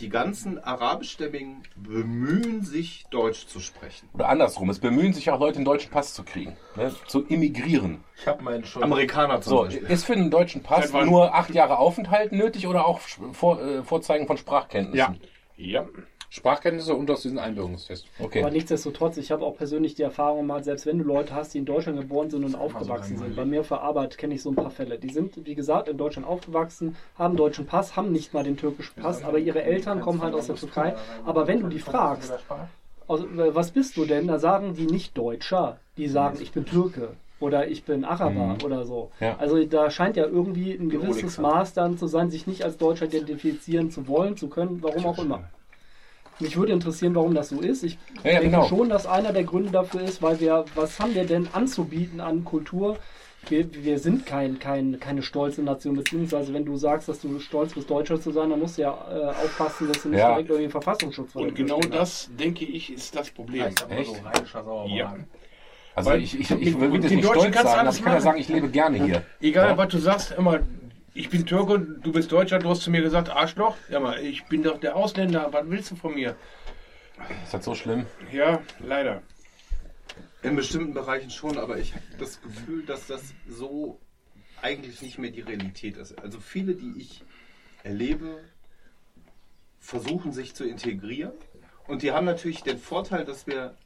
[0.00, 4.08] die ganzen Arabischstämmigen bemühen sich, Deutsch zu sprechen.
[4.12, 6.92] Oder andersrum, es bemühen sich auch Leute, einen deutschen Pass zu kriegen, ne?
[7.06, 8.02] zu immigrieren.
[8.16, 8.82] Ich habe meinen schon.
[8.82, 9.88] Amerikaner zum So, Beispiel.
[9.88, 13.00] ist für einen deutschen Pass nur acht Jahre Aufenthalt nötig oder auch
[13.32, 15.20] vor, äh, Vorzeigen von Sprachkenntnissen?
[15.56, 15.86] Ja.
[16.34, 18.06] Sprachkenntnisse und aus diesem Einbürgerungstest.
[18.18, 18.40] Okay.
[18.40, 21.58] Aber nichtsdestotrotz, ich habe auch persönlich die Erfahrung gemacht, selbst wenn du Leute hast, die
[21.58, 24.56] in Deutschland geboren sind und aufgewachsen sind, bei mir für Arbeit kenne ich so ein
[24.56, 24.98] paar Fälle.
[24.98, 29.00] Die sind, wie gesagt, in Deutschland aufgewachsen, haben deutschen Pass, haben nicht mal den türkischen
[29.00, 30.96] Pass, aber ihre Eltern kommen halt aus der Türkei.
[31.24, 32.32] Aber wenn du die fragst,
[33.06, 37.10] also, was bist du denn, da sagen die nicht Deutscher, die sagen, ich bin Türke.
[37.38, 39.10] Oder ich bin Araber oder so.
[39.20, 39.36] Ja.
[39.38, 43.06] Also da scheint ja irgendwie ein gewisses Maß dann zu sein, sich nicht als Deutscher
[43.06, 45.44] identifizieren zu wollen, zu können, warum auch immer.
[46.40, 47.82] Mich würde interessieren, warum das so ist.
[47.84, 48.64] Ich Ja, ja, denke genau.
[48.68, 52.44] schon, dass einer der Gründe dafür ist, weil wir, was haben wir denn anzubieten an
[52.44, 52.96] Kultur?
[53.48, 57.74] Wir, wir sind kein, kein, keine stolze Nation, beziehungsweise wenn du sagst, dass du stolz
[57.74, 60.30] bist, Deutscher zu sein, dann musst du ja äh, aufpassen, dass du nicht Ja.
[60.32, 63.66] direkt irgendwie Verfassungsschutz vor Und genau das, denke ich, ist das Problem.
[63.90, 64.22] Echt?
[64.86, 65.14] Ja.
[65.94, 68.40] Also Weil ich, ich, ich will nicht Deutschen stolz sagen, aber ich kann ja sagen,
[68.40, 69.22] ich lebe gerne hier.
[69.40, 69.76] Egal, Ja.
[69.78, 70.60] was du sagst, immer,
[71.14, 73.76] ich bin Türke, du bist Deutscher, du hast zu mir gesagt, Arschloch.
[73.88, 76.36] Ja, mal, ich bin doch der Ausländer, was willst du von mir?
[77.44, 78.06] Ist das so schlimm?
[78.32, 79.22] Ja, leider.
[80.42, 84.00] In bestimmten Bereichen schon, aber ich habe das Gefühl, dass das so
[84.60, 86.18] eigentlich nicht mehr die Realität ist.
[86.18, 87.22] Also viele, die ich
[87.84, 88.42] erlebe,
[89.78, 91.32] versuchen sich zu integrieren
[91.86, 93.76] und die haben natürlich den Vorteil, dass wir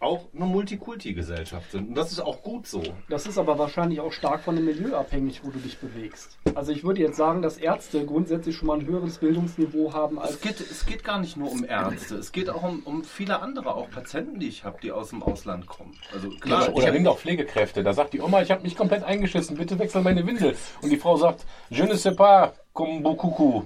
[0.00, 1.88] auch eine Multikulti-Gesellschaft sind.
[1.88, 2.82] Und das ist auch gut so.
[3.08, 6.38] Das ist aber wahrscheinlich auch stark von dem Milieu abhängig, wo du dich bewegst.
[6.54, 10.32] Also ich würde jetzt sagen, dass Ärzte grundsätzlich schon mal ein höheres Bildungsniveau haben als
[10.32, 13.40] Es geht, es geht gar nicht nur um Ärzte, es geht auch um, um viele
[13.40, 15.96] andere, auch Patienten, die ich habe, die aus dem Ausland kommen.
[16.12, 17.82] Also klar, Oder, oder nimm doch Pflegekräfte.
[17.82, 20.54] Da sagt die Oma, ich habe mich komplett eingeschissen, bitte wechsel meine Windel.
[20.82, 23.64] Und die Frau sagt, je ne sais pas, comme beaucoup.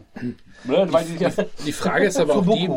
[0.65, 2.69] Ne, weil die, Die Frage ist aber auch die,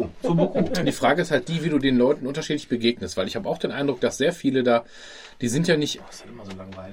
[0.86, 3.58] die Frage ist halt die, wie du den Leuten unterschiedlich begegnest, weil ich habe auch
[3.58, 4.86] den Eindruck, dass sehr viele da,
[5.42, 6.00] die sind ja nicht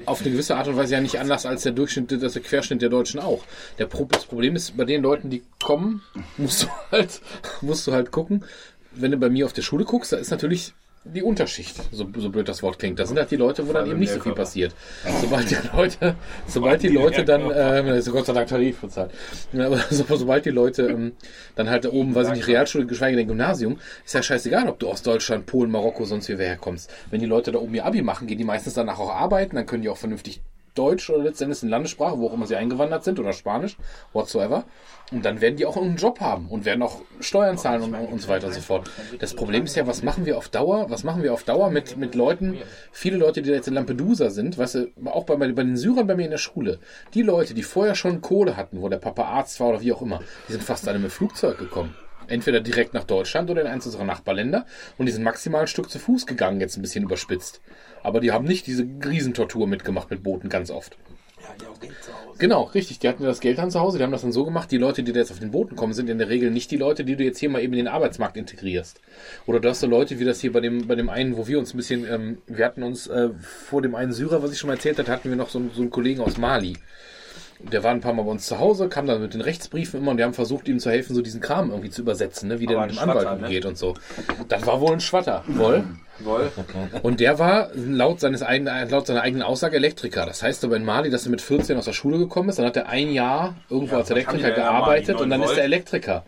[0.06, 2.80] auf eine gewisse Art und Weise ja nicht anders als der Durchschnitt, das der Querschnitt
[2.80, 3.44] der Deutschen auch.
[3.78, 6.02] Der Pro das Problem ist, bei den Leuten, die kommen,
[6.38, 7.20] musst du halt,
[7.60, 8.44] musst du halt gucken.
[8.92, 10.72] Wenn du bei mir auf der Schule guckst, da ist natürlich
[11.14, 12.98] die Unterschicht, so, so blöd das Wort klingt.
[12.98, 14.74] Das sind halt die Leute, wo dann eben nicht so viel passiert.
[15.20, 19.10] Sobald die Leute, sobald die Leute dann, äh, das ist Gott sei Dank Tarif bezahlt,
[19.54, 21.12] aber so, sobald die Leute ähm,
[21.54, 24.78] dann halt da oben, weiß ich nicht, Realschule, geschweige denn Gymnasium, ist ja scheißegal, ob
[24.78, 26.90] du aus Deutschland, Polen, Marokko, sonst wie wer herkommst.
[27.10, 29.66] Wenn die Leute da oben ihr Abi machen, gehen die meistens danach auch arbeiten, dann
[29.66, 30.40] können die auch vernünftig
[30.78, 33.76] Deutsch oder letztendlich in Landessprache, wo auch immer sie eingewandert sind oder Spanisch,
[34.12, 34.64] whatsoever.
[35.10, 38.20] Und dann werden die auch irgendeinen Job haben und werden auch Steuern zahlen und, und
[38.20, 38.90] so weiter und so fort.
[39.18, 40.90] Das Problem ist ja, was machen wir auf Dauer?
[40.90, 42.58] Was machen wir auf Dauer mit, mit Leuten,
[42.92, 46.14] viele Leute, die jetzt in Lampedusa sind, weißt du, auch bei, bei den Syrern bei
[46.14, 46.78] mir in der Schule,
[47.14, 50.02] die Leute, die vorher schon Kohle hatten, wo der Papa Arzt war oder wie auch
[50.02, 51.94] immer, die sind fast alle mit Flugzeug gekommen.
[52.28, 54.66] Entweder direkt nach Deutschland oder in eins unserer Nachbarländer
[54.96, 57.60] und die sind maximal ein Stück zu Fuß gegangen, jetzt ein bisschen überspitzt.
[58.02, 60.96] Aber die haben nicht diese Riesentortur mitgemacht mit Booten ganz oft.
[62.38, 63.00] Genau, richtig.
[63.00, 63.98] Die hatten das Geld dann zu Hause.
[63.98, 64.70] Die haben das dann so gemacht.
[64.70, 66.76] Die Leute, die da jetzt auf den Booten kommen, sind in der Regel nicht die
[66.76, 69.00] Leute, die du jetzt hier mal eben in den Arbeitsmarkt integrierst.
[69.46, 71.58] Oder du hast so Leute wie das hier bei dem, bei dem einen, wo wir
[71.58, 74.68] uns ein bisschen, ähm, wir hatten uns äh, vor dem einen Syrer, was ich schon
[74.68, 76.76] mal erzählt hatte, hatten wir noch so, so einen Kollegen aus Mali.
[77.60, 80.12] Der war ein paar Mal bei uns zu Hause, kam dann mit den Rechtsbriefen immer
[80.12, 82.66] und wir haben versucht, ihm zu helfen, so diesen Kram irgendwie zu übersetzen, ne, wie
[82.66, 83.46] der Aber mit dem Anwalt ne?
[83.46, 83.94] umgeht und so.
[84.48, 85.42] Das war wohl ein Schwatter.
[85.48, 85.84] Wohl.
[87.02, 90.26] Und der war laut, seines eigenen, laut seiner eigenen Aussage Elektriker.
[90.26, 92.58] Das heißt aber in Mali, dass er mit 14 aus der Schule gekommen ist.
[92.58, 95.22] Dann hat er ein Jahr irgendwo als Elektriker gearbeitet Mali?
[95.24, 95.64] und dann 9 ist er Volt?
[95.66, 96.24] Elektriker.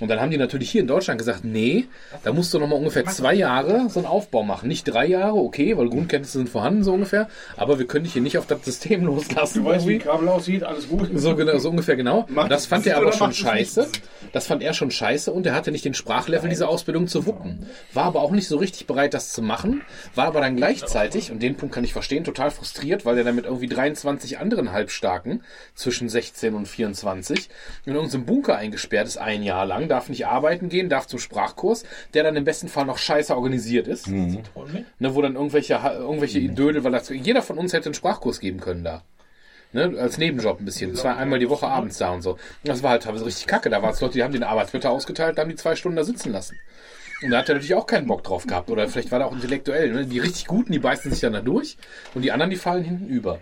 [0.00, 1.86] Und dann haben die natürlich hier in Deutschland gesagt, nee,
[2.22, 4.68] da musst du noch mal ungefähr zwei Jahre so einen Aufbau machen.
[4.68, 7.28] Nicht drei Jahre, okay, weil Grundkenntnisse sind vorhanden so ungefähr.
[7.56, 9.62] Aber wir können dich hier nicht auf das System loslassen.
[9.62, 9.98] Du weißt, wie.
[9.98, 11.08] Kabel aussieht, alles gut.
[11.14, 12.26] So, genau, so ungefähr genau.
[12.28, 13.88] Macht Und das fand er aber schon scheiße.
[14.32, 17.66] Das fand er schon scheiße und er hatte nicht den Sprachlevel dieser Ausbildung zu wuppen.
[17.92, 19.82] War aber auch nicht so richtig bereit, das zu machen.
[20.14, 23.34] War aber dann gleichzeitig, und den Punkt kann ich verstehen, total frustriert, weil er dann
[23.34, 25.42] mit irgendwie 23 anderen Halbstarken
[25.74, 27.48] zwischen 16 und 24
[27.84, 31.84] in irgendeinem Bunker eingesperrt ist ein Jahr lang, darf nicht arbeiten gehen, darf zum Sprachkurs,
[32.14, 34.06] der dann im besten Fall noch scheiße organisiert ist.
[34.98, 38.60] Ne, wo dann irgendwelche, irgendwelche Idöle, weil das, jeder von uns hätte einen Sprachkurs geben
[38.60, 39.02] können da.
[39.72, 40.92] Ne, als Nebenjob ein bisschen.
[40.92, 42.32] Das war einmal die Woche abends da und so.
[42.34, 43.70] Und das war halt teilweise richtig kacke.
[43.70, 46.04] Da war es Leute, die haben den Arbeitsblätter ausgeteilt, da haben die zwei Stunden da
[46.04, 46.56] sitzen lassen.
[47.24, 48.70] Und da hat er natürlich auch keinen Bock drauf gehabt.
[48.70, 49.92] Oder vielleicht war er auch intellektuell.
[49.92, 50.06] Ne?
[50.06, 51.76] Die richtig Guten, die beißen sich dann da durch.
[52.14, 53.40] Und die anderen, die fallen hinten über.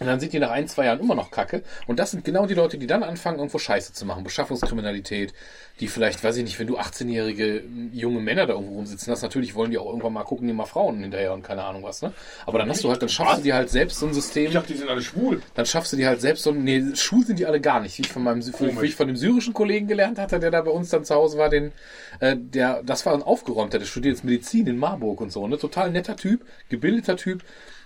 [0.00, 1.62] Und dann sind die nach ein, zwei Jahren immer noch kacke.
[1.86, 4.24] Und das sind genau die Leute, die dann anfangen, irgendwo Scheiße zu machen.
[4.24, 5.32] Beschaffungskriminalität,
[5.78, 9.54] die vielleicht, weiß ich nicht, wenn du 18-jährige junge Männer da irgendwo rumsitzen hast, natürlich
[9.54, 12.12] wollen die auch irgendwann mal gucken, die mal Frauen hinterher und keine Ahnung was, ne?
[12.44, 14.46] Aber dann hast du halt, dann schaffst du dir halt selbst so ein System.
[14.46, 15.40] Ich dachte, die sind alle schwul.
[15.54, 17.96] dann schaffst du dir halt selbst so ein, nee, schwul sind die alle gar nicht,
[17.98, 20.72] wie ich von meinem, wie ich von dem syrischen Kollegen gelernt hatte, der da bei
[20.72, 21.70] uns dann zu Hause war, den,
[22.18, 25.56] äh, der, das war ein aufgeräumter, der studiert jetzt Medizin in Marburg und so, ne,
[25.56, 27.44] total netter Typ, gebildeter Typ,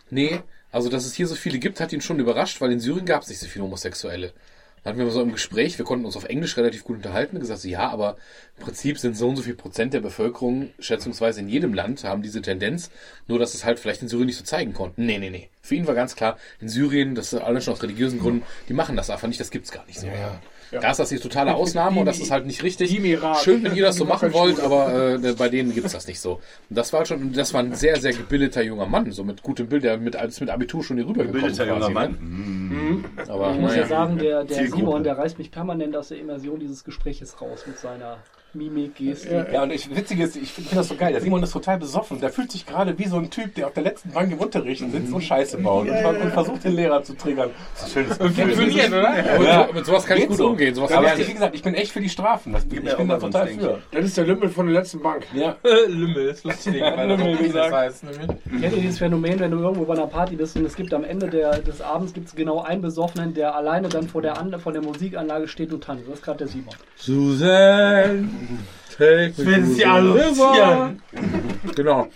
[0.08, 0.40] nee,
[0.70, 3.22] also, dass es hier so viele gibt, hat ihn schon überrascht, weil in Syrien gab
[3.22, 4.32] es nicht so viele Homosexuelle.
[4.82, 7.60] Dann hatten wir so im Gespräch, wir konnten uns auf Englisch relativ gut unterhalten, gesagt,
[7.60, 8.16] so, ja, aber
[8.58, 12.22] im Prinzip sind so und so viel Prozent der Bevölkerung, schätzungsweise in jedem Land, haben
[12.22, 12.90] diese Tendenz,
[13.26, 15.04] nur dass es halt vielleicht in Syrien nicht so zeigen konnten.
[15.04, 15.48] Nee, nee, nee.
[15.62, 18.74] Für ihn war ganz klar, in Syrien, das ist alles schon aus religiösen Gründen, die
[18.74, 20.06] machen das einfach nicht, das gibt's gar nicht so.
[20.06, 20.40] Ja.
[20.70, 22.90] Da ist das die totale Ausnahme und das ist halt nicht richtig.
[23.42, 26.40] Schön, wenn ihr das so machen wollt, aber äh, bei denen gibt's das nicht so.
[26.68, 29.68] Und das war schon, das war ein sehr, sehr gebildeter junger Mann, so mit gutem
[29.68, 32.12] Bild, der mit, als mit Abitur schon hier rübergekommen Bildeter junger quasi, Mann.
[32.12, 32.18] Ne?
[32.20, 33.04] Mhm.
[33.28, 33.88] Aber Ich muss ja naja.
[33.88, 34.68] sagen, der, der.
[34.68, 38.18] Simon, der reißt mich permanent aus der Immersion dieses Gespräches raus mit seiner
[38.54, 39.52] Mimik, Gestik.
[39.52, 41.12] Ja, und ich, witzig ist, ich finde das so geil.
[41.12, 42.20] Der Simon ist total besoffen.
[42.20, 44.82] Der fühlt sich gerade wie so ein Typ, der auf der letzten Bank im Unterricht
[44.90, 47.50] sitzt und Scheiße baut und, und versucht, den Lehrer zu triggern.
[47.74, 48.54] Das ist ein schönes Gefühl.
[48.54, 49.42] Funktioniert, oder?
[49.42, 49.66] Ja.
[49.66, 50.48] so, mit sowas kann ich Geht gut so.
[50.48, 50.74] umgehen.
[50.74, 52.52] Sowas Aber ich wie gesagt, ich bin echt für die Strafen.
[52.52, 53.78] Das, ich bin da total für.
[53.90, 55.26] Das ist der Lümmel von der letzten Bank.
[55.34, 55.56] Ja.
[55.88, 56.74] Lümmel, ist lustig.
[56.74, 57.72] Lümmel das gesagt.
[57.74, 58.26] heißt, nämlich.
[58.60, 61.04] Kennt ihr dieses Phänomen, wenn du irgendwo bei einer Party bist und es gibt am
[61.04, 64.82] Ende der, des Abends gibt's genau einen Besoffenen, der alleine dann vor der, vor der
[64.82, 66.04] Musikanlage steht und tanzt.
[66.08, 66.74] Das ist gerade der Simon.
[66.96, 68.28] Susanne,
[68.96, 70.94] take me Wenn sie river.
[71.74, 72.08] Genau.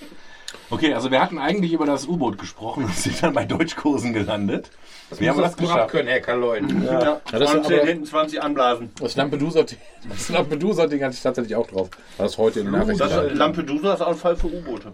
[0.70, 4.70] Okay, also wir hatten eigentlich über das U-Boot gesprochen und sind dann bei Deutschkursen gelandet.
[5.10, 5.80] Haben wir das gut geschafft?
[5.82, 6.84] abkönnen, Hackerleuten.
[6.86, 8.90] Ja, Ja, das ist 20, aber- hinten 20 anblasen.
[8.98, 11.90] Das Lampedusa-Ding das Lampedusa-Ding hatte ich tatsächlich auch drauf.
[12.16, 12.98] War das heute in den Nachrichten?
[12.98, 14.92] Das ist Lampedusa ist auch ein Fall für U-Boote.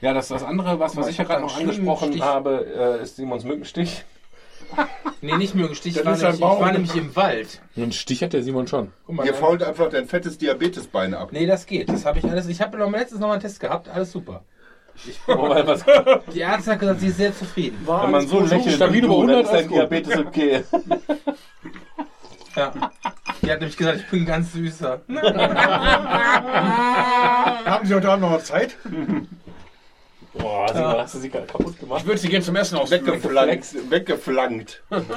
[0.00, 2.22] Ja, das, das andere, was, was ich ja gerade noch angesprochen Stich.
[2.22, 4.04] habe, äh, ist Simons Mückenstich.
[5.20, 5.96] Nee, nicht Mürgenstich.
[5.96, 6.60] Ich Das war, ist ein nämlich, ich Baum.
[6.60, 7.60] war nämlich im Wald.
[7.76, 8.92] Einen Stich hat der Simon schon.
[9.06, 11.30] Guck mal, Dir da- fault einfach dein fettes Diabetesbein ab.
[11.32, 11.88] Nee, das geht.
[11.88, 12.46] Das habe ich alles.
[12.48, 13.88] Ich habe letztens noch mal einen Test gehabt.
[13.88, 14.42] Alles super.
[15.26, 15.84] Wobei, was,
[16.34, 17.78] Die Ärztin hat gesagt, sie ist sehr zufrieden.
[17.86, 19.76] War wenn man so lächelt, stabil wie über du, dann 100, ist dein alles gut.
[19.76, 20.64] Diabetes okay.
[22.56, 22.72] Ja.
[23.42, 25.00] Die hat nämlich gesagt, ich bin ganz süßer.
[27.64, 28.76] Haben Sie heute Abend noch mal Zeit?
[30.38, 32.06] Boah, Simon, hast du sie kaputt Ich gemacht?
[32.06, 33.06] würde Sie gerne zum Essen ausführen.
[33.06, 33.90] Weggeflankt.
[33.90, 34.82] Weggeflankt.
[34.90, 35.08] Hast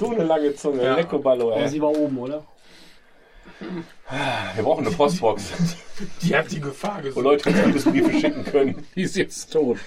[0.00, 0.82] du eine lange Zunge?
[0.82, 0.94] Ja.
[0.96, 1.68] Leckoballo, ey.
[1.68, 2.44] sie war oben, oder?
[4.56, 5.52] Wir brauchen eine Postbox,
[6.22, 7.24] Die hat die Gefahr wo gesucht.
[7.24, 8.86] Leute uns Liebesbriefe schicken können.
[8.96, 9.78] Die ist jetzt tot.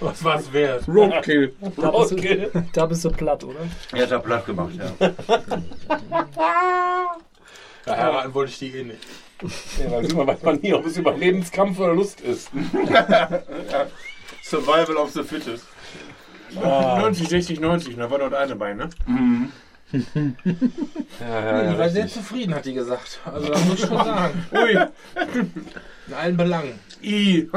[0.00, 0.86] Was war es wert?
[0.88, 1.54] Roadkill.
[1.76, 3.58] Da bist, du, da bist du platt, oder?
[3.92, 5.10] Er hat da platt gemacht, ja.
[7.86, 8.98] Ja, heiraten wollte ich die eh nicht.
[9.78, 12.50] Ja, sieht man, weiß man nie, ob es Überlebenskampf oder Lust ist.
[14.42, 15.64] Survival of the Fittest.
[16.54, 17.96] 90, 60, 90.
[17.96, 18.88] Da war dort eine bei, ne?
[21.20, 23.20] Ja, Die war sehr zufrieden, hat die gesagt.
[23.24, 24.46] Also, das muss ich schon sagen.
[24.52, 24.70] Ui.
[26.06, 26.78] In allen Belangen.
[27.02, 27.48] I.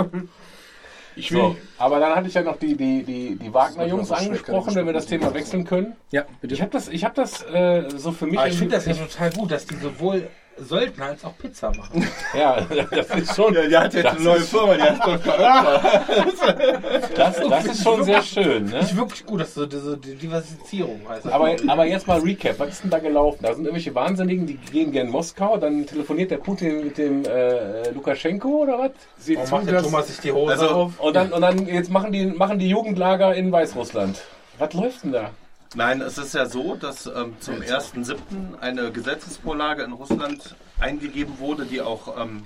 [1.15, 1.39] Ich will.
[1.39, 4.93] So, aber dann hatte ich ja noch die, die, die, die Wagner-Jungs angesprochen, wenn wir
[4.93, 5.95] das Thema wechseln können.
[6.11, 6.53] Ja, bitte.
[6.53, 8.37] Ich habe das, ich hab das äh, so für mich.
[8.37, 10.29] Aber ich finde das ja total gut, dass die sowohl
[10.59, 12.07] Söldner als auch Pizza machen.
[12.37, 13.53] Ja, das ist schon.
[13.53, 15.17] Ja, der hat jetzt eine neue Firma, die heißt doch
[17.15, 18.65] Das, das ist schon sehr schön.
[18.65, 18.79] Ne?
[18.79, 21.27] Ist wirklich gut, dass so diese Diversifizierung heißt.
[21.31, 22.59] Aber, aber jetzt mal Recap.
[22.59, 23.39] Was ist denn da gelaufen?
[23.41, 25.57] Da sind irgendwelche Wahnsinnigen, die gehen gerne in Moskau.
[25.57, 28.91] Dann telefoniert der Putin mit dem äh, Lukaschenko oder was?
[29.27, 30.99] Warum zu, macht der Thomas sich die Hose Also- auf?
[30.99, 34.21] Und dann, und dann jetzt machen die, machen die Jugendlager in Weißrussland.
[34.59, 35.31] Was läuft denn da?
[35.75, 38.17] Nein, es ist ja so, dass ähm, zum 1.7.
[38.59, 42.43] eine Gesetzesvorlage in Russland eingegeben wurde, die auch ähm,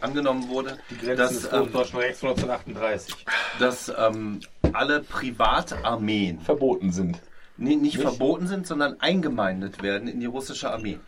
[0.00, 3.26] angenommen wurde, Die Grenzen dass, des ähm, Hochdeutschen Rechts 1938.
[3.58, 4.40] dass ähm,
[4.72, 7.20] alle Privatarmeen Verboten sind.
[7.56, 10.98] nee, nicht, verboten sind, sondern eingemeindet werden in die russische Armee.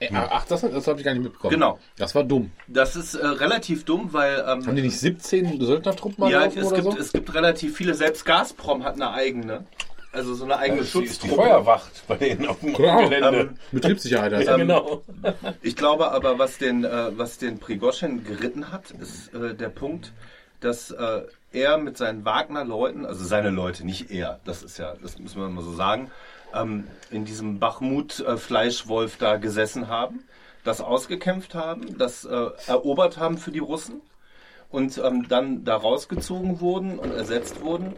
[0.00, 1.52] Äh, Ach, das, das habe ich gar nicht mitbekommen.
[1.52, 1.78] Genau.
[1.98, 2.50] Das war dumm.
[2.66, 6.56] Das ist äh, relativ dumm, weil ähm, Haben die nicht 17 Söldnertruppen mal ja, es,
[6.56, 6.98] oder gibt, so?
[6.98, 9.66] es gibt relativ viele, selbst Gazprom hat eine eigene,
[10.12, 11.34] also so eine eigene Das ist die Schutztruppe.
[11.36, 13.08] Feuerwacht bei denen auf dem Klar.
[13.08, 13.40] Gelände.
[13.40, 14.60] Ähm, Betriebssicherheit heißt ja, das.
[14.60, 15.02] genau.
[15.62, 20.12] Ich glaube aber, was den, äh, was den Prigoschin geritten hat, ist äh, der Punkt,
[20.60, 25.18] dass äh, er mit seinen Wagner-Leuten, also seine Leute, nicht er, das ist ja, das
[25.18, 26.10] müssen wir mal so sagen,
[26.54, 30.24] ähm, in diesem Bachmut-Fleischwolf da gesessen haben,
[30.64, 34.00] das ausgekämpft haben, das äh, erobert haben für die Russen
[34.70, 37.94] und ähm, dann da rausgezogen wurden und ersetzt wurden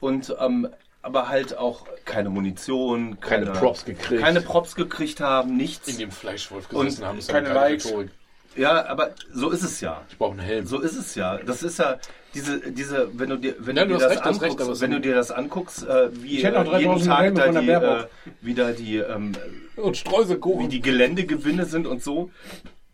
[0.00, 0.68] und ähm,
[1.04, 4.22] aber halt auch keine Munition, Keine Props gekriegt.
[4.22, 5.88] keine Props gekriegt haben, nichts.
[5.88, 7.18] In dem Fleischwolf Und gesessen haben.
[7.18, 7.86] ist keine eine geile Likes.
[7.86, 8.10] Rhetorik.
[8.56, 10.02] Ja, aber so ist es ja.
[10.08, 10.66] Ich brauche einen Helm.
[10.66, 11.38] So ist es ja.
[11.38, 11.98] Das ist ja
[12.34, 14.80] diese, diese, wenn du dir, wenn Ja, du du dir das recht, recht, anguckst, es
[14.80, 18.04] wenn du dir das anguckst, äh, wie äh, jeden 3000 Tag da die, äh,
[18.40, 19.32] wieder die, ähm,
[19.76, 22.30] Und wie die Geländegewinne sind und so,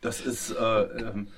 [0.00, 1.28] das ist äh, ähm,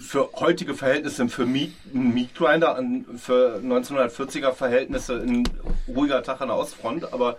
[0.00, 5.44] für heutige Verhältnisse, für Meat, ein Meat Grinder, an- für 1940er Verhältnisse ein
[5.88, 7.36] ruhiger Tag an der Ostfront, aber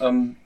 [0.00, 0.36] ähm,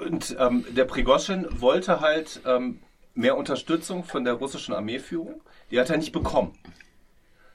[0.00, 2.78] und ähm, der Prigoschin wollte halt ähm,
[3.14, 5.42] mehr Unterstützung von der russischen Armeeführung.
[5.70, 6.56] Die hat er nicht bekommen.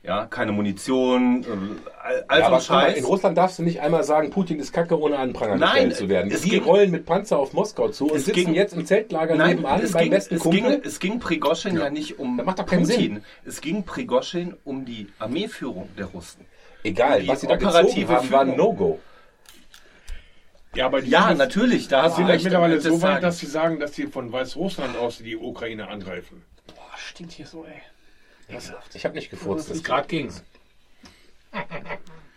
[0.06, 1.48] Ja, keine Munition, äh,
[1.98, 2.98] all, Ja, so ein guck mal, Scheiß.
[2.98, 5.96] in Russland darfst du nicht einmal sagen, Putin ist kacke, ohne an Pranger Nein, gestellt
[5.96, 6.32] zu werden.
[6.32, 8.86] es Die ging- rollen mit Panzer auf Moskau zu und Es sitzen ging- jetzt im
[8.86, 10.62] Zeltlager Nein, nebenan es beim ging, besten es, Kumpel.
[10.62, 11.90] ging, es ging Prigoschin ja.
[11.90, 13.24] nicht um macht Putin.
[13.46, 16.46] Es ging Prigoschin um die Armeeführung der Russen.
[16.84, 18.74] Egal, die was sie da operative gezogen haben, war ein Führung.
[18.76, 19.00] No-Go.
[20.76, 22.44] Ja, aber die Ja, sind- natürlich, da hast sind du ja recht.
[22.44, 23.22] mittlerweile so weit, sagen.
[23.24, 26.44] dass sie sagen, dass sie von Weißrussland aus die Ukraine angreifen.
[26.68, 27.82] Boah, stinkt hier so, ey.
[28.94, 30.44] Ich habe nicht gefurzt, das gerade ging's.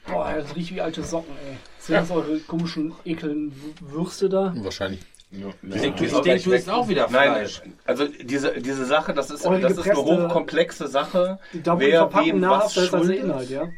[0.06, 1.56] Boah, das riecht wie alte Socken, ey.
[1.78, 4.54] Sind das eure komischen, ekeln Würste da?
[4.56, 5.00] Wahrscheinlich.
[5.30, 7.62] Ich denke, ich denk, du isst auch wieder Nein, Fleisch.
[7.84, 11.38] also diese, diese Sache, das ist, Eure das ist eine hochkomplexe Sache.
[11.52, 13.68] Da wo die Wer wem was der schuldet, Inhalt, ja?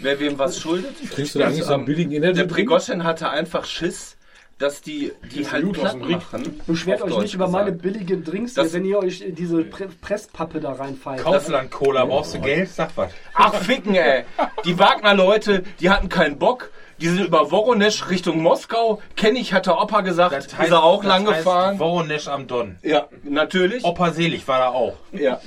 [0.00, 0.96] wer wem was schuldet.
[1.12, 2.52] Trinkst du da eigentlich so einen ähm, billigen Der Energy Drink?
[2.52, 4.16] Prigoschin hatte einfach Schiss,
[4.60, 6.60] dass die, die ist halt Blut aus platt machen.
[6.66, 7.82] Beschwert euch nicht über meine gesagt.
[7.82, 11.22] billigen Drinks, Das- wenn ihr euch diese Pre Presspappe da reinfeiert.
[11.22, 12.68] Kaufland-Cola, brauchst du Geld?
[12.70, 13.10] Sag was.
[13.34, 14.24] Ach, ficken, ey.
[14.64, 16.70] Die Wagner-Leute, die hatten keinen Bock.
[17.00, 19.00] Die sind über Woronesch Richtung Moskau.
[19.16, 20.34] Kenn ich, hatte Opa gesagt.
[20.36, 21.70] ist er auch lang das gefahren.
[21.70, 22.76] Heißt Voronesch am Don.
[22.82, 23.82] Ja, natürlich.
[23.84, 24.96] Opa Selig war da auch.
[25.12, 25.40] Ja.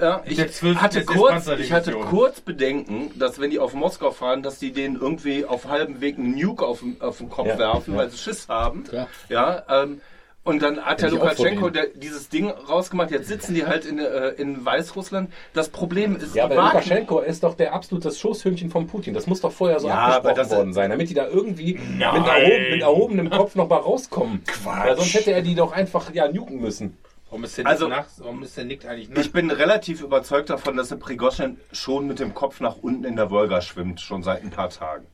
[0.00, 4.58] Ja, ich hatte, kurz, ich hatte kurz Bedenken, dass wenn die auf Moskau fahren, dass
[4.60, 7.94] die denen irgendwie auf halbem Weg einen Nuke auf, den- auf den Kopf Ja, werfen,
[7.94, 7.98] ja.
[8.00, 8.84] weil sie Schiss haben.
[8.84, 9.08] Klar.
[9.28, 10.00] Ja, ähm,
[10.44, 13.10] und dann hat der Lukaschenko der, dieses Ding rausgemacht.
[13.10, 15.30] Jetzt sitzen die halt in, äh, in Weißrussland.
[15.52, 19.12] Das Problem ist, Ja, aber Lukaschenko ist doch der absolute Schoßhündchen von Putin.
[19.14, 22.00] Das muss doch vorher so Ja, abgesprochen das- worden sein, damit die da irgendwie mit,
[22.00, 24.42] erhoben, mit erhobenem Kopf noch mal rauskommen.
[24.64, 26.96] Weil sonst hätte er die doch einfach ja nuken müssen.
[27.30, 28.14] Warum ist Also- nachts?
[28.18, 29.28] Warum ist der Nick eigentlich Ich nachts?
[29.32, 33.30] bin relativ überzeugt davon, dass der Prigoschin schon mit dem Kopf nach unten in der
[33.30, 35.06] Wolga schwimmt, schon seit ein paar Tagen.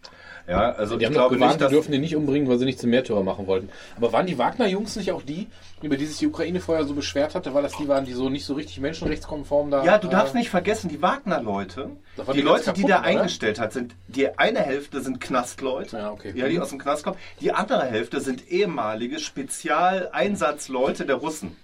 [0.46, 2.58] Ja, also Die ich haben doch glaube gewarnt, nicht, die dürfen den nicht umbringen, weil
[2.58, 3.70] sie nicht zum Märtyrer machen wollten.
[3.96, 5.48] Aber waren die Wagner-Jungs nicht auch die,
[5.80, 8.28] über die sich die Ukraine vorher so beschwert hatte, weil das die waren, die so
[8.28, 9.82] nicht so richtig menschenrechtskonform da...
[9.84, 11.92] Ja, du darfst äh, nicht vergessen, die Wagner-Leute,
[12.28, 13.06] die die Leute, die kaputten, der oder?
[13.06, 16.34] eingestellt hat, sind, die eine Hälfte sind Knastleute, Ja, okay.
[16.36, 21.56] ja, die aus dem Knast kommen, die andere Hälfte sind ehemalige Spezialeinsatzleute der Russen.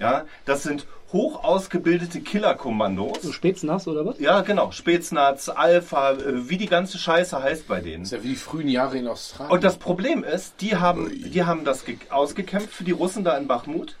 [0.00, 3.20] Ja, das sind hoch ausgebildete Killerkommandos.
[3.22, 4.18] So Spätsnass oder was?
[4.18, 8.04] Ja, genau, Spätsnaz, Alpha, äh, wie die ganze Scheiße heißt bei denen.
[8.04, 9.52] Das ist ja wie die frühen Jahre in Australien.
[9.52, 13.36] Und das Problem ist, die haben, die haben das ge- ausgekämpft für die Russen da
[13.36, 13.96] in Bachmut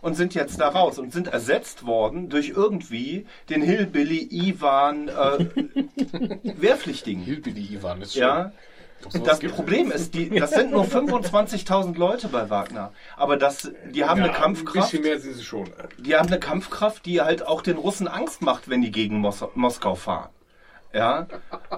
[0.00, 5.46] und sind jetzt da raus und sind ersetzt worden durch irgendwie den Hillbilly Ivan äh,
[6.42, 7.22] Wehrpflichtigen.
[7.22, 8.22] Hillbilly Ivan ist schon...
[8.22, 8.52] Ja,
[9.24, 9.56] das gibt's.
[9.56, 14.30] Problem ist, die, das sind nur 25.000 Leute bei Wagner, aber das, die haben eine
[14.30, 14.90] Ein Kampfkraft.
[14.90, 15.70] bisschen mehr sind sie schon.
[15.98, 19.44] Die haben eine Kampfkraft, die halt auch den Russen Angst macht, wenn die gegen Mos
[19.54, 20.30] Moskau fahren.
[20.92, 21.26] Ja,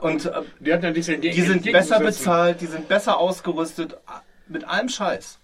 [0.00, 3.96] und äh, Die, hatten ja diese die sind besser bezahlt, die sind besser ausgerüstet,
[4.48, 5.38] mit allem Scheiß.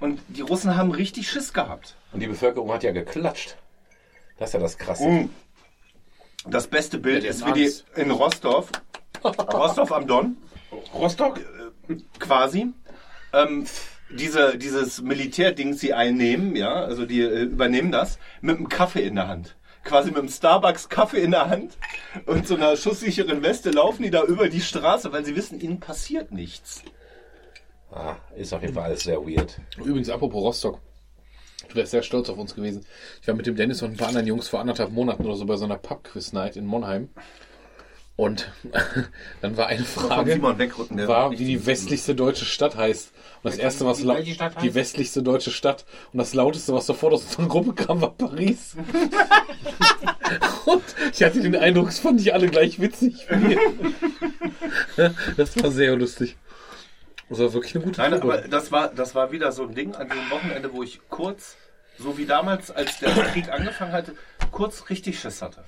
[0.00, 1.94] Und die Russen haben richtig Schiss gehabt.
[2.12, 3.56] Und die Bevölkerung hat ja geklatscht.
[4.38, 5.06] Das ist ja das Krasse.
[5.06, 5.30] Mhm.
[6.46, 7.70] Das beste Bild Ja, ist wie die
[8.00, 8.70] in Rostov,
[9.22, 10.38] Rostov am Don,
[10.94, 11.40] Rostock?
[12.18, 12.72] quasi.
[13.32, 13.66] Ähm,
[14.10, 19.14] diese, dieses Militärding, sie einnehmen, ja, also die äh, übernehmen das, mit einem Kaffee in
[19.14, 19.56] der Hand.
[19.84, 21.78] Quasi mit einem Starbucks Kaffee in der Hand
[22.26, 25.80] und so einer schusssicheren Weste laufen die da über die Straße, weil sie wissen, ihnen
[25.80, 26.82] passiert nichts.
[27.90, 29.58] Ah, ist auf jeden Fall alles sehr weird.
[29.78, 30.80] Übrigens, apropos Rostock.
[31.68, 32.84] Du wärst sehr stolz auf uns gewesen.
[33.22, 35.46] Ich war mit dem Dennis und ein paar anderen Jungs vor anderthalb Monaten oder so
[35.46, 37.08] bei so einer Pub-Quiz-Night in Monheim.
[38.20, 38.52] Und
[39.40, 43.12] dann war eine Frage, wegrücken, war, wie die westlichste deutsche Stadt heißt.
[43.42, 44.74] Und das erste, was lau- welche Stadt die heißt?
[44.74, 45.86] westlichste deutsche Stadt.
[46.12, 48.76] Und das lauteste, was sofort aus unserer Gruppe kam, war Paris.
[50.66, 50.82] und
[51.14, 53.26] ich hatte den Eindruck, es fanden die alle gleich witzig.
[55.38, 56.36] das war sehr lustig.
[57.30, 58.34] Das war wirklich eine gute Nein, Probe.
[58.34, 61.56] aber das war, das war wieder so ein Ding an diesem Wochenende, wo ich kurz,
[61.98, 64.14] so wie damals, als der Krieg angefangen hatte,
[64.50, 65.64] kurz richtig Schiss hatte.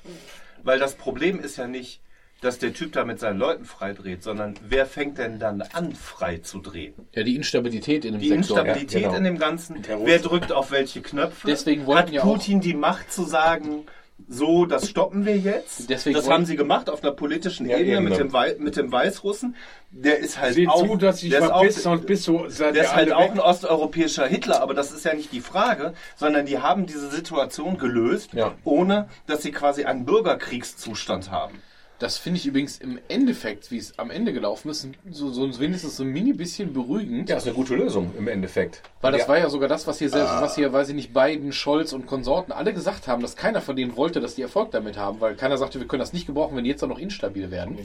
[0.63, 2.03] Weil das Problem ist ja nicht,
[2.43, 6.39] dass der Typ da mit seinen Leuten freidreht, sondern wer fängt denn dann an, frei
[6.39, 6.95] zu drehen?
[7.15, 8.59] Ja, die Instabilität in dem Die Sektor.
[8.59, 9.19] Instabilität ja, genau.
[9.19, 11.47] in dem Ganzen, wer drückt auf welche Knöpfe?
[11.47, 13.87] Deswegen Hat ja Putin die Macht zu sagen,
[14.29, 15.89] so, das stoppen wir jetzt.
[15.91, 18.19] Deswegen das haben sie gemacht auf einer politischen Ja, Ebene eben, mit ne?
[18.19, 19.57] dem, Wei mit dem Weißrussen.
[19.91, 22.85] Der ist halt Sieh auch, zu, dass ich der ist auch, sonst bist seid der
[22.85, 26.59] ist halt auch ein osteuropäischer Hitler, aber das ist ja nicht die Frage, sondern die
[26.59, 28.55] haben diese Situation gelöst, Ja.
[28.65, 31.61] ohne dass sie quasi einen Bürgerkriegszustand haben.
[32.03, 35.97] Das finde ich übrigens im Endeffekt, wie es am Ende gelaufen ist, so, so wenigstens
[35.97, 37.29] so ein mini bisschen beruhigend.
[37.29, 38.83] Ja, ist eine gute Lösung im Endeffekt.
[39.01, 39.29] Weil das ja.
[39.29, 42.07] war ja sogar das, was hier, selbst, was hier, weiß ich nicht, Biden, Scholz und
[42.07, 45.37] Konsorten alle gesagt haben, dass keiner von denen wollte, dass die Erfolg damit haben, weil
[45.37, 47.79] keiner sagte, wir können das nicht gebrauchen, wenn die jetzt auch noch instabil werden.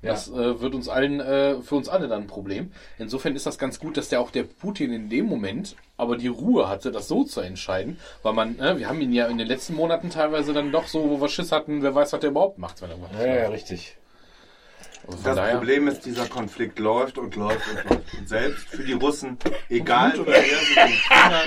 [0.00, 2.72] Das äh, wird uns allen, äh, für uns alle dann ein Problem.
[2.98, 6.28] Insofern ist das ganz gut, dass der auch der Putin in dem Moment aber die
[6.28, 9.46] Ruhe hatte, das so zu entscheiden, weil man, äh, wir haben ihn ja in den
[9.46, 12.58] letzten Monaten teilweise dann doch so, wo wir Schiss hatten, wer weiß, was der überhaupt
[12.58, 13.96] macht, wenn er was Ja, ja, richtig.
[15.06, 18.14] Also Das daher, Problem ist, dieser Konflikt läuft und läuft und läuft.
[18.18, 19.38] Und selbst für die Russen,
[19.68, 21.42] egal wer sie den Finger,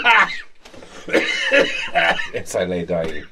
[2.33, 3.25] It's I lay dying.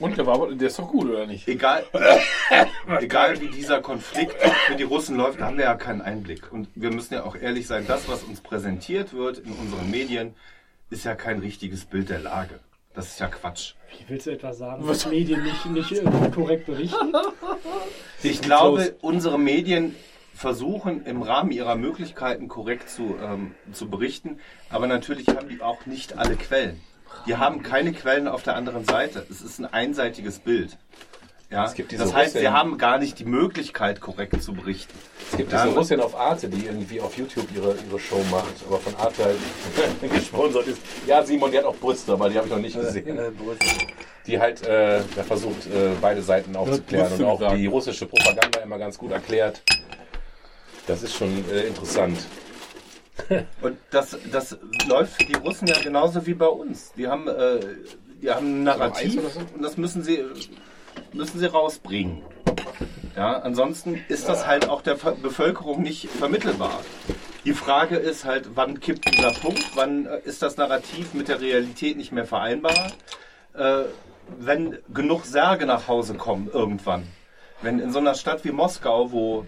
[0.00, 1.46] Und der war, aber- der ist doch gut, oder nicht?
[1.46, 1.84] egal,
[3.00, 4.34] egal wie dieser Konflikt
[4.66, 6.52] für die Russen läuft, da haben wir ja keinen Einblick.
[6.52, 10.34] Und wir müssen ja auch ehrlich sein, das, was uns präsentiert wird in unseren Medien,
[10.90, 12.58] ist ja kein richtiges Bild der Lage.
[12.94, 13.74] Das ist ja Quatsch.
[13.96, 16.02] Wie willst du etwas sagen, was Medien nicht, nicht
[16.34, 17.12] korrekt berichten?
[18.22, 19.94] Ich glaube, unsere Medien
[20.34, 24.38] versuchen im Rahmen ihrer Möglichkeiten korrekt zu, ähm, zu berichten,
[24.68, 26.80] aber natürlich haben die auch nicht alle Quellen.
[27.26, 29.26] Die haben keine Quellen auf der anderen Seite.
[29.30, 30.76] Es ist ein einseitiges Bild.
[31.50, 31.64] Ja?
[31.64, 34.96] Es gibt diese das heißt, sie Russin- haben gar nicht die Möglichkeit, korrekt zu berichten.
[35.30, 38.22] Es gibt Ja, diese aber- Russin auf Arte, die irgendwie auf YouTube ihre, ihre Show
[38.30, 39.36] macht, aber von Arte halt
[40.12, 40.80] gesponsert ist.
[41.06, 43.18] Ja, Simon, die hat auch Brüste, aber die habe ich noch nicht gesehen.
[44.26, 48.96] Die halt äh, versucht, äh, beide Seiten aufzuklären und auch die russische Propaganda immer ganz
[48.96, 49.60] gut erklärt.
[50.86, 52.18] Das ist schon äh, interessant.
[53.62, 54.58] Und das, das
[54.88, 56.92] läuft für die Russen ja genauso wie bei uns.
[56.96, 57.60] Die haben, äh,
[58.22, 59.40] die haben ein Narrativ so?
[59.54, 60.24] und das müssen sie,
[61.12, 62.22] müssen sie rausbringen.
[63.16, 66.80] Ja, ansonsten ist das halt auch der Bevölkerung nicht vermittelbar.
[67.44, 69.64] Die Frage ist halt, wann kippt dieser Punkt?
[69.74, 72.92] Wann äh, ist das Narrativ mit der Realität nicht mehr vereinbar?
[73.54, 73.84] Äh,
[74.38, 77.06] wenn genug Särge nach Hause kommen irgendwann.
[77.62, 79.46] Wenn in so einer Stadt wie Moskau, wo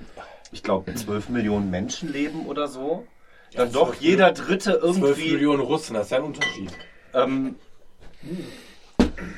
[0.50, 3.06] ich glaube 12 Millionen Menschen leben oder so,
[3.54, 6.70] dann doch jeder Dritte 12 irgendwie Millionen Russen, das ist ja ein Unterschied.
[7.14, 7.56] ähm,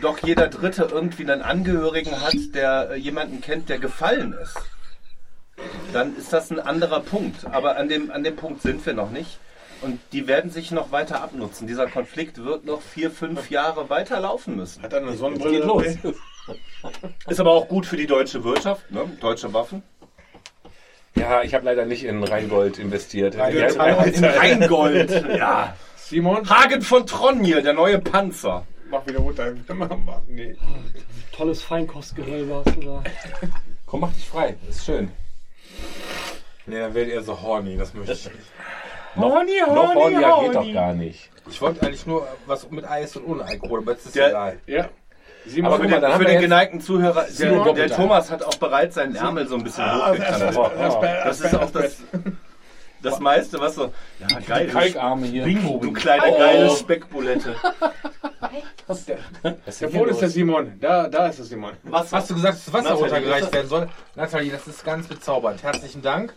[0.00, 4.56] doch jeder Dritte irgendwie einen Angehörigen hat, der äh, jemanden kennt, der gefallen ist,
[5.92, 7.46] dann ist das ein anderer Punkt.
[7.46, 9.38] Aber an dem, an dem Punkt sind wir noch nicht.
[9.80, 11.66] Und die werden sich noch weiter abnutzen.
[11.66, 14.82] Dieser Konflikt wird noch vier, fünf Jahre weiterlaufen müssen.
[14.82, 15.58] Hat er eine Sonnenbrille?
[15.58, 15.84] Geht los.
[17.28, 19.04] Ist aber auch gut für die deutsche Wirtschaft, ne?
[19.20, 19.82] deutsche Waffen.
[21.16, 23.38] Ja, ich habe leider nicht in Rheingold investiert.
[23.38, 23.76] Rheingold.
[23.76, 25.10] Ja, In Rheingold.
[25.38, 25.76] Ja.
[25.96, 28.66] Simon, Hagen von Tronje, der neue Panzer.
[28.90, 29.52] mach wieder runter.
[30.28, 30.56] Nee.
[31.32, 33.02] Tolles Feinkostgehölbe hast du da.
[33.86, 34.56] Komm, mach dich frei.
[34.68, 35.10] Ist schön.
[36.66, 38.38] Nee, dann werdet ihr so horny, das möchte ich nicht.
[39.16, 41.30] Noch, noch hornier geht doch gar nicht.
[41.48, 44.58] Ich wollte eigentlich nur was mit Eis und ohne Alkohol, aber jetzt ist Der- egal.
[44.66, 44.88] Ja.
[45.46, 47.90] Simon, Aber Für guck mal, dann für den geneigten Zuhörer, der, der.
[47.90, 50.56] Thomas hat auch bereits seinen Ärmel so ein bisschen hochgekrempelt.
[50.56, 51.02] Oh, oh.
[51.24, 51.96] Das ist auch das,
[53.02, 53.92] das meiste, was so.
[54.20, 54.68] Ja, geil.
[54.68, 55.44] Kalkarme hier.
[55.44, 57.54] Du kleine geile Speckbulette.
[58.86, 60.28] Was ist Ja, denn wo hier ist der?
[60.28, 60.72] Simon?
[60.80, 61.72] Da, da ist der Simon.
[61.84, 63.88] Was Hast du gesagt, dass das Wasser Nathalie, runtergereicht das- werden soll?
[64.14, 65.62] Nathalie, das ist ganz bezaubernd.
[65.62, 66.34] Herzlichen Dank.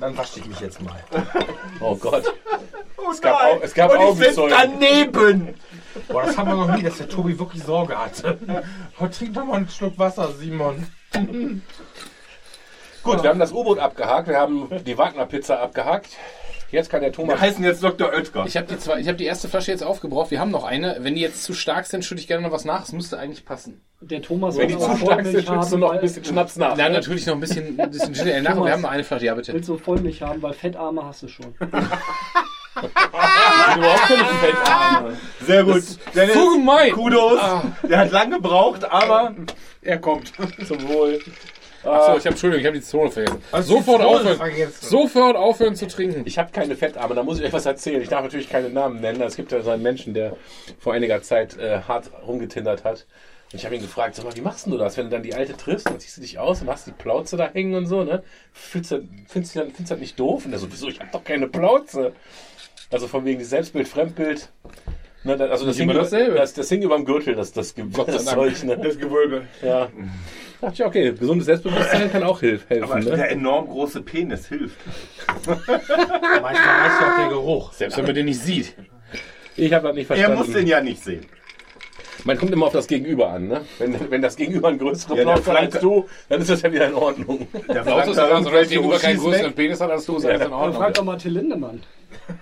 [0.00, 0.96] Dann wasche ich mich jetzt mal.
[1.80, 2.22] Oh Gott.
[2.96, 4.56] Oh Es gab, Au- es gab Und ich sitze Augenzeugen.
[4.80, 5.54] daneben.
[6.08, 8.38] Boah, das haben wir noch nie, dass der Tobi wirklich Sorge hatte.
[9.00, 10.86] Oh, trink doch mal einen Schluck Wasser, Simon.
[13.02, 16.08] Gut, wir haben das U-Boot abgehakt, wir haben die Wagner-Pizza abgehakt.
[16.70, 17.34] Jetzt kann der Thomas.
[17.34, 18.12] Wir heißen jetzt Dr.
[18.12, 18.44] Oetker.
[18.46, 20.30] Ich habe die, zwei- ich hab die erste Flasche jetzt aufgebraucht.
[20.30, 20.98] Wir haben noch eine.
[21.00, 22.84] Wenn die jetzt zu stark sind, schütte ich gerne noch was nach.
[22.84, 23.80] Es müsste eigentlich passen.
[24.00, 26.02] Der Thomas Wenn die zu aber stark Vollmilch sind, schützt du haben, noch ein weil-
[26.02, 26.76] bisschen Schnaps nach.
[26.76, 28.50] Nein, natürlich noch ein bisschen, ein bisschen Gin Ale nach.
[28.52, 29.24] aber Wir haben noch eine Flasche.
[29.24, 29.52] Ja, bitte.
[29.52, 31.52] Willst du Vollmilch haben, weil Fettarme hast du schon.
[32.76, 35.16] überhaupt keine Fettarme.
[35.46, 35.82] Sehr gut.
[36.14, 36.92] Dennis, So gemein.
[36.92, 37.40] Kudos.
[37.88, 39.34] Der hat lang gebraucht, aber
[39.82, 40.32] Er kommt.
[40.66, 41.20] Zum Wohl.
[41.82, 43.42] Achso, ich habe Entschuldigung, ich habe die Zone vergessen.
[43.62, 44.36] Sofort die Zone aufhören.
[44.36, 44.86] vergessen?
[44.86, 46.22] Sofort aufhören zu trinken.
[46.26, 48.02] Ich habe keine Fettarme, da muss ich euch was erzählen.
[48.02, 49.22] Ich darf natürlich keine Namen nennen.
[49.22, 50.36] Es gibt ja so einen Menschen, der
[50.78, 53.06] vor einiger Zeit äh, hart rumgetindert hat.
[53.52, 55.34] Und ich habe ihn gefragt, sag mal, wie machst du das, wenn du dann die
[55.34, 58.04] Alte triffst, dann ziehst du dich aus und hast die Plauze da hängen und so,
[58.04, 58.22] ne?
[58.52, 60.44] Findest du, findest du, dann- findest du das nicht doof?
[60.44, 62.12] Und er so, wieso, ich habe doch keine Plauze.
[62.90, 64.50] Also von wegen Selbstbild, Fremdbild.
[65.22, 66.36] Ne, das- also das hing, dasselbe.
[66.36, 68.36] das, das hing über dem Gürtel, das, das, Ge- sei das Dank.
[68.38, 68.78] Zeug, ne?
[68.78, 69.42] Das Gewölbe.
[69.62, 69.88] Ja.
[70.60, 72.84] Dachte ich, okay, gesundes Selbstbewusstsein kann auch hilf, helfen.
[72.84, 73.04] aber Ne?
[73.16, 74.76] der enorm große Penis hilft.
[75.46, 77.72] Manchmal reicht auch der Geruch.
[77.74, 78.74] Selbst wenn man den nicht sieht.
[79.56, 80.38] Ich habe das nicht Er verstanden.
[80.38, 81.26] muss den ja nicht sehen.
[82.24, 83.60] Man kommt immer auf das Gegenüber an, ne?
[83.78, 86.70] Wenn, wenn das Gegenüber ein größerer Ja, Plauze hat als du, dann ist das ja
[86.72, 87.46] wieder in Ordnung.
[87.68, 89.56] Der da sogar, solange das Gegenüber keinen größeren weg.
[89.56, 90.76] Penis hat als du, ist alles in Dann Ordnung.
[90.82, 91.82] frag doch mal Till Lindemann.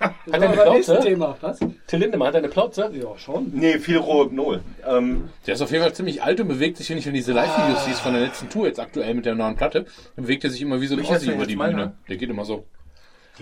[0.01, 1.01] Hat er eine Plauze?
[1.01, 1.37] Thema.
[1.41, 1.59] Was?
[1.87, 2.91] Till Lindemann hat er eine Plauze?
[2.93, 3.51] Ja, schon.
[3.53, 4.61] Nee, viel Rohypnol.
[4.87, 7.33] Ähm, Der ist auf jeden Fall ziemlich alt und bewegt sich, wenn ich wenn diese
[7.33, 10.51] Live-Videos siehst von der letzten Tour jetzt aktuell mit der neuen Platte, dann bewegt er
[10.51, 11.57] sich immer wie so ein Ossi über die?
[11.57, 11.93] Bühne.
[12.09, 12.65] Der geht immer so.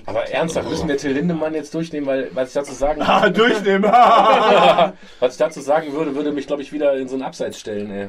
[0.04, 3.84] Aber ernsthaft, müssen wir Till Lindemann jetzt durchnehmen, weil was ich dazu sagen, ah, durchnehmen.
[5.20, 7.90] was ich dazu sagen würde, würde mich glaube ich wieder in so ein Abseits stellen.
[7.90, 8.08] Ey.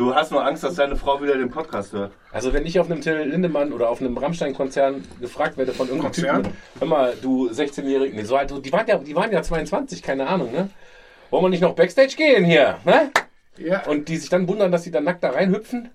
[0.00, 2.12] Du hast nur Angst, dass deine Frau wieder den Podcast hört.
[2.32, 6.12] Also wenn ich auf einem Till Lindemann oder auf einem Rammstein-Konzern gefragt werde von irgendeinem
[6.12, 6.42] Konzern?
[6.44, 10.02] Typen, hör mal, du 16-Jährigen, nee, so alt, die waren ja, die waren ja 22,
[10.02, 10.70] keine Ahnung, ne?
[11.28, 13.10] Wollen wir nicht noch Backstage gehen hier, ne?
[13.58, 13.86] Ja.
[13.86, 15.90] Und die sich dann wundern, dass sie dann nackt da reinhüpfen.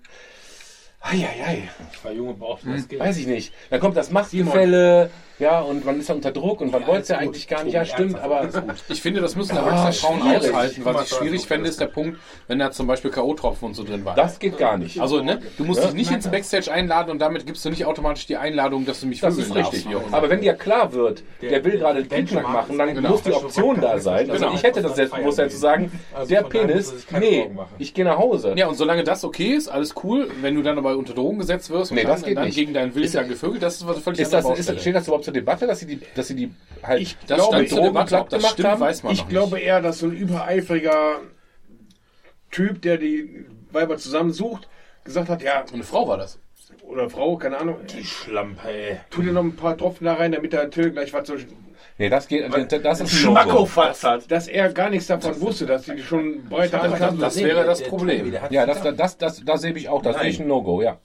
[1.00, 1.68] Eieiei,
[2.00, 3.00] Zwei Junge brauchten das Geld.
[3.00, 3.52] weiß ich nicht.
[3.70, 7.08] Dann kommt das Machtgefälle, ja, und man ist ja unter Druck und man wollte es
[7.08, 7.74] ja ist eigentlich gar nicht.
[7.74, 8.48] Ja, stimmt, aber
[8.88, 10.50] Ich finde, das müssen Ah, erwachsene Frauen schwierig.
[10.50, 10.84] aushalten.
[10.84, 12.18] Was ich schwierig so fände, ist der Punkt,
[12.48, 14.16] wenn da zum Beispiel K.O.-Tropfen und so drin waren.
[14.16, 15.00] das geht gar nicht.
[15.00, 15.86] Also, ne, du musst Ja.
[15.86, 19.06] dich nicht ins Backstage einladen und damit gibst du nicht automatisch die Einladung, dass du
[19.06, 19.84] mich Das ist richtig.
[19.90, 20.12] darfst.
[20.14, 23.10] Aber wenn dir klar wird, der, Der- will gerade einen Benchmark machen, dann ist genau.
[23.10, 24.30] muss die Option da sein.
[24.30, 24.54] Also Genau.
[24.56, 28.54] ich hätte das Selbstbewusstsein zu sagen, Also der Penis, nee, ich gehe nach Hause.
[28.56, 30.30] Ja, und solange das okay ist, alles cool.
[30.40, 32.54] Wenn du dann aber unter Drogen gesetzt wirst und Nee, dann, das geht dann nicht.
[32.56, 34.80] gegen deinen Willen dann gevögelt, das ist was völlig Ist das, andere ist, Baustelle.
[34.80, 37.54] steht das überhaupt zur Debatte, dass sie die, dass sie die halt Ich das glaube,
[37.56, 38.80] stand zur Drogen Debatte, ob das gemacht stimmt, haben?
[38.80, 39.66] weiß man Ich noch glaube nicht.
[39.66, 41.20] eher, dass so ein übereifriger
[42.50, 44.68] Typ, der die Weiber zusammensucht,
[45.04, 46.38] gesagt hat, ja, Und eine Frau war das.
[46.88, 49.00] oder Frau, keine Ahnung, Die Schlampe, ey.
[49.10, 51.34] tu dir noch ein paar Tropfen da rein, damit der Till gleich was so,
[51.98, 54.30] Nee, das geht, das ist ein Schmackofatz hat.
[54.30, 57.18] dass er gar nichts davon wusste, dass die schon breiter ankam.
[57.18, 58.34] Das wäre das Problem.
[58.50, 60.98] Ja, das, das, das, das, da sehe ich auch, das sehe ich ein No-Go, ja.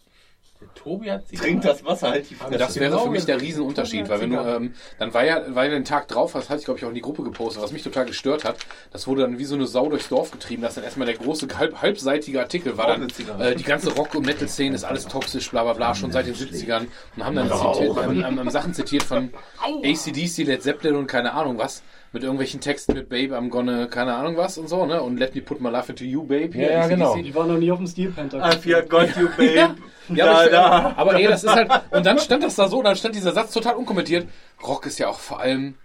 [0.75, 1.35] Tobi hat sie.
[1.35, 2.57] Trink das Wasser halt die Fresse.
[2.57, 5.41] Das wäre Genau für mich der das- Riesenunterschied, weil wenn du, ähm, dann war ja,
[5.47, 7.71] ja den Tag drauf, das hatte ich glaube ich auch in die Gruppe gepostet, was
[7.71, 8.57] mich total gestört hat,
[8.91, 11.47] das wurde dann wie so eine Sau durchs Dorf getrieben, dass dann erstmal der große
[11.57, 13.07] halb, halbseitige Artikel war dann,
[13.39, 16.35] äh, die ganze Rock- und Metal-Szene ist alles toxisch, bla bla bla, schon seit den
[16.35, 19.31] 70ern und haben dann zitiert, ähm, ähm, ähm, Sachen zitiert von
[19.83, 21.83] ACDC, Led Zeppelin und keine Ahnung was,
[22.13, 25.33] mit irgendwelchen Texten mit Babe, I'm gonna, keine Ahnung was und so, ne, und Let
[25.33, 26.49] me put my love into you, Babe.
[26.57, 27.15] Ja, ja, genau.
[27.15, 28.39] Die waren noch nie auf dem Steel Panther.
[28.45, 29.75] I fear God you babe.
[30.09, 30.93] Ja, da, aber, ich, da.
[30.97, 31.71] aber ey, das ist halt.
[31.91, 34.27] Und dann stand das da so, dann stand dieser Satz total unkommentiert.
[34.61, 35.75] Rock ist ja auch vor allem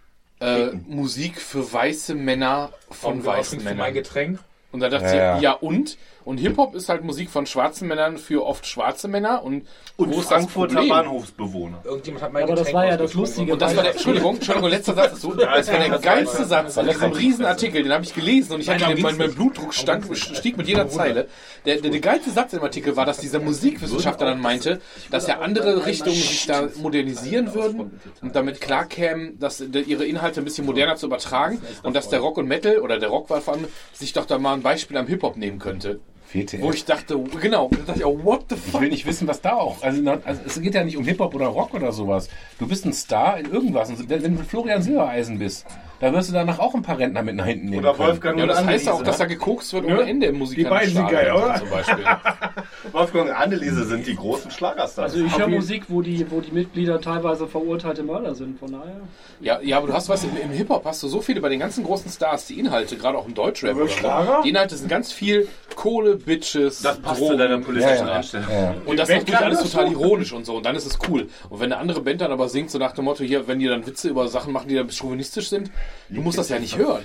[0.40, 3.94] äh, Musik für weiße Männer von weißen Mein Männern.
[3.94, 4.40] Getränk.
[4.72, 5.52] Und da dachte Ja, ich, ja.
[5.52, 5.96] ja und?
[6.26, 9.44] Und Hip-Hop ist halt Musik von schwarzen Männern für oft schwarze Männer.
[9.44, 9.64] Und,
[9.96, 10.88] Und wo Frankfurter das?
[10.88, 11.82] Bahnhofsbewohner.
[11.84, 13.14] Irgendjemand hat mein Aber das Getränk war ja das.
[13.14, 13.52] Lustige.
[13.52, 16.44] Und das war der, Entschuldigung, Entschuldigung, letzter Satz ist so, das war der das geilste
[16.44, 19.34] Satz in diesem riesen Artikel, den habe ich gelesen und ich hatte den, mein, mein.
[19.36, 21.28] Blutdruck stank, stieg mit jeder Zeile.
[21.64, 24.80] Der, der, der geilste Satz im Artikel war, dass dieser Musikwissenschaftler dann meinte,
[25.12, 30.44] dass ja andere Richtungen sich da modernisieren würden und damit klarkämen, dass ihre Inhalte ein
[30.44, 33.54] bisschen moderner zu übertragen und dass der Rock und Metal oder der Rock war vor
[33.54, 36.00] allem sich doch da mal ein Beispiel am Hip-Hop nehmen könnte.
[36.32, 36.60] WTF.
[36.60, 38.80] Wo ich dachte, genau, da dachte ich auch, what the Ich fuck?
[38.80, 39.82] will nicht wissen, was da auch.
[39.82, 42.28] Also, also es geht ja nicht um Hip-Hop oder Rock oder sowas.
[42.58, 43.90] Du bist ein Star in irgendwas.
[44.08, 45.66] Wenn du Florian Silbereisen bist,
[46.00, 47.84] da wirst du danach auch ein paar Rentner mit nach hinten nehmen.
[47.84, 48.08] Oder können.
[48.08, 49.04] Wolfgang Ja, und das heißt auch, Anneliese.
[49.10, 51.54] dass da gekokst wird ohne Ende im Die beiden sind geil, oder?
[51.56, 52.04] Zum Beispiel.
[52.92, 55.14] Wolfgang und Anneliese sind die großen Schlagerstars.
[55.14, 59.00] Also ich höre Musik, wo die, wo die Mitglieder teilweise verurteilte Mörder sind, von daher.
[59.40, 61.60] Ja, ja, aber du hast was, im, im Hip-Hop hast du so viele bei den
[61.60, 64.40] ganzen großen Stars, die Inhalte, gerade auch im Deutschrap oder so, Schlager?
[64.44, 67.32] die Inhalte sind ganz viel Kohle, Bitches, das passt Drogen.
[67.32, 68.12] zu deiner politischen Ja, ja.
[68.12, 68.46] Einstellung.
[68.50, 68.74] Ja.
[68.84, 70.56] Und das ist natürlich alles total ironisch und so.
[70.56, 71.28] Und dann ist es cool.
[71.50, 73.66] Und wenn eine andere Band dann aber singt, so nach dem Motto, hier, wenn die
[73.66, 75.70] dann Witze über Sachen machen, die dann chauvinistisch sind,
[76.08, 77.04] du musst das ja nicht hören.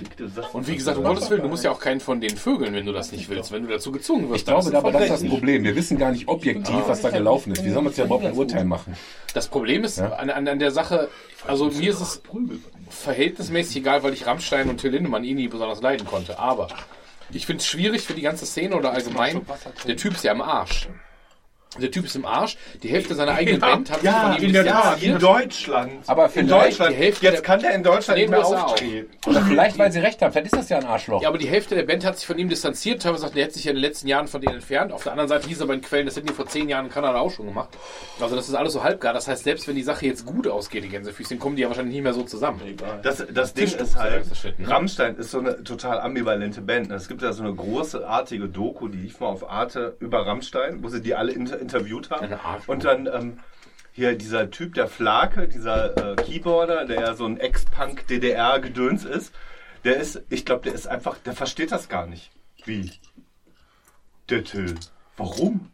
[0.52, 2.86] Und wie gesagt, um Gottes Willen, du musst ja auch keinen von denen vögeln, wenn
[2.86, 3.52] du das nicht willst.
[3.52, 5.64] Wenn du dazu gezwungen wirst, Ich glaube es aber, das ist das Problem.
[5.64, 7.64] Wir wissen gar nicht objektiv, was da gelaufen ist.
[7.64, 8.96] Wie soll man es ja überhaupt ein Urteil machen?
[9.34, 11.08] Das Problem ist an, an, an der Sache,
[11.46, 12.22] also mir ist es
[12.90, 16.38] verhältnismäßig egal, weil ich Rammstein und Till Lindemann eh nie besonders leiden konnte.
[16.38, 16.68] Aber
[17.30, 19.40] ich finde es schwierig für die ganze Szene oder allgemein.
[19.86, 20.88] Der Typ ist ja am Arsch.
[21.80, 22.56] Der Typ ist im Arsch.
[22.82, 24.82] Die Hälfte seiner eigenen Band hat sich von ihm in der Tat.
[25.00, 25.12] distanziert.
[25.14, 25.92] In Deutschland.
[26.06, 26.92] Aber in vielleicht, Deutschland.
[26.92, 29.10] die Hälfte Jetzt der- kann der in Deutschland nicht mehr auftreten.
[29.26, 30.32] oder vielleicht, weil sie recht haben.
[30.32, 31.22] Vielleicht ist das ja ein Arschloch.
[31.22, 33.02] Ja, aber die Hälfte der Band hat sich von ihm distanziert.
[33.02, 34.92] Teilweise sagt, er hätte sich ja in den letzten Jahren von denen entfernt.
[34.92, 36.90] Auf der anderen Seite hieß aber in Quellen, das hätten die vor zehn Jahren in
[36.92, 37.70] Kanada auch schon gemacht.
[38.20, 39.14] Also das ist alles so halbgar.
[39.14, 41.94] Das heißt, selbst wenn die Sache jetzt gut ausgeht, die Gänsefüßchen, kommen die ja wahrscheinlich
[41.94, 42.60] nicht mehr so zusammen.
[43.02, 44.24] Das, das Ding ist halt,
[44.58, 44.68] ne?
[44.68, 46.90] Rammstein ist so eine total ambivalente Band.
[46.90, 50.88] Es gibt ja so eine großartige Doku, die lief mal auf Arte über Rammstein, wo
[50.88, 52.28] sie die alle inter interviewt haben.
[52.66, 53.40] Und dann ähm,
[53.92, 59.32] hier dieser Typ, der Flake, dieser äh, Keyboarder, der ja so ein Ex-Punk-DDR-Gedöns ist,
[59.84, 62.30] der ist, ich glaube, der ist einfach, der versteht das gar nicht.
[62.64, 62.92] Wie?
[64.28, 64.74] Der Till.
[65.16, 65.70] Warum?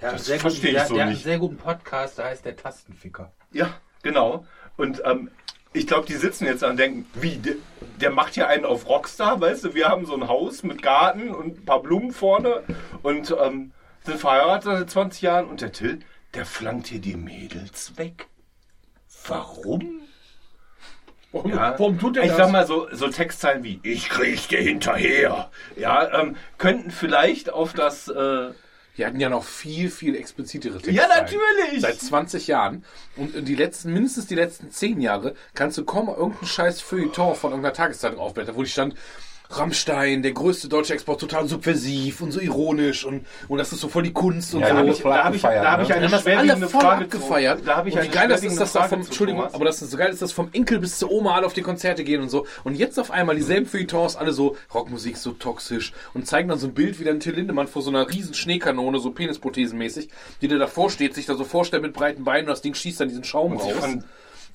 [0.00, 1.18] Ja, Das sehr verstehe guten, ich so der, der hat nicht.
[1.18, 3.32] einen sehr guten Podcast, da heißt der Tastenficker.
[3.52, 4.46] Ja, genau.
[4.76, 5.30] Und ähm,
[5.72, 7.54] ich glaube, die sitzen jetzt da und denken, wie, der,
[8.00, 11.30] der macht hier einen auf Rockstar, weißt du, wir haben so ein Haus mit Garten
[11.30, 12.62] und ein paar Blumen vorne
[13.02, 13.72] und ähm,
[14.16, 16.00] verheiratet seit 20 Jahren und der Till,
[16.34, 18.28] der flankt hier die Mädels weg.
[19.26, 20.00] Warum?
[21.32, 22.38] Warum, Ja, warum tut er ich das?
[22.38, 25.50] sag mal so, so Textzeilen wie Ich krieg dir hinterher.
[25.76, 28.50] Ja, ähm, könnten vielleicht auf das äh,
[28.96, 30.92] Die hatten ja noch viel, viel explizitere Texte.
[30.92, 31.80] Ja, natürlich.
[31.82, 32.84] Seit 20 Jahren.
[33.16, 37.50] Und die letzten, mindestens die letzten 10 Jahre kannst du kaum irgendeinen scheiß Feuilleton von
[37.50, 38.94] irgendeiner Tageszeitung aufblättern, wo die stand,
[39.50, 43.88] Rammstein, der größte deutsche Export, total subversiv und so ironisch und, und das ist so
[43.88, 44.74] voll die Kunst und Ja, so.
[44.74, 46.68] da da hab habe ich- da hab ich, da hab ich eine das alle schwerwiegende
[46.68, 47.58] voll Frage abgefeiert.
[47.60, 47.64] zu.
[47.64, 49.90] Da habe ich und wie geil das ist, dass da vom, Entschuldigung, aber das ist
[49.90, 52.28] so geil ist, dass vom Enkel bis zur Oma alle auf die Konzerte gehen und
[52.28, 52.46] so.
[52.64, 56.66] Und jetzt auf einmal dieselben Feuilletons, alle so Rockmusik so toxisch und zeigen dann so
[56.66, 60.08] ein Bild wie dann Till Lindemann vor so einer riesen Schneekanone, so Penisprothesenmäßig,
[60.42, 63.00] die der davor steht, sich da so vorstellt mit breiten Beinen und das Ding schießt
[63.00, 63.74] dann diesen Schaum Und raus.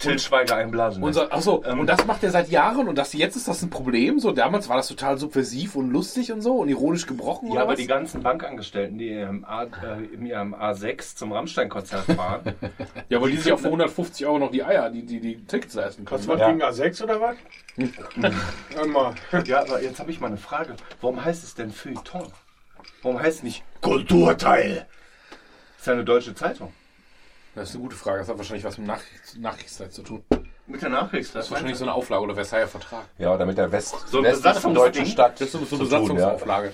[0.04, 1.14] Till Schweiger einblasen.
[1.14, 3.70] So, achso, Ähm, und das macht er seit Jahren und das, jetzt ist das ein
[3.70, 4.20] Problem.
[4.20, 7.47] So, damals war das total subversiv und lustig und so und ironisch gebrochen.
[7.47, 7.80] Ja, oder aber was?
[7.80, 9.68] die ganzen Bankangestellten, die im, A, äh,
[10.14, 12.54] in ihrem A6 zum Rammstein-Konzert fahren,
[13.10, 15.74] ja, weil die sich auch für 150 Euro noch die Eier, die, die, die Tickets
[15.74, 16.20] leisten können.
[16.22, 16.51] Was war Ja.
[16.51, 17.36] gegen A6 oder was?
[18.82, 19.16] Einmal.
[19.45, 20.76] ja, aber jetzt habe ich mal eine Frage.
[21.01, 22.28] Warum heißt es denn Feuilleton?
[23.01, 24.86] Warum heißt es nicht Kulturteil?
[25.78, 26.74] Das ist ja eine deutsche Zeitung.
[27.56, 28.20] Das ist eine gute Frage.
[28.20, 30.24] Das hat wahrscheinlich was mit Nachrichts Nachrichtszeit zu tun.
[30.66, 31.36] Mit der Nachricht.
[31.36, 33.06] Das ist wahrscheinlich so eine Auflage oder Versailler Vertrag.
[33.20, 35.34] Ja, oder mit der West So westlichen deutschen Stadt.
[35.39, 36.72] Das ist so eine zu tun, Besatzungsauflage.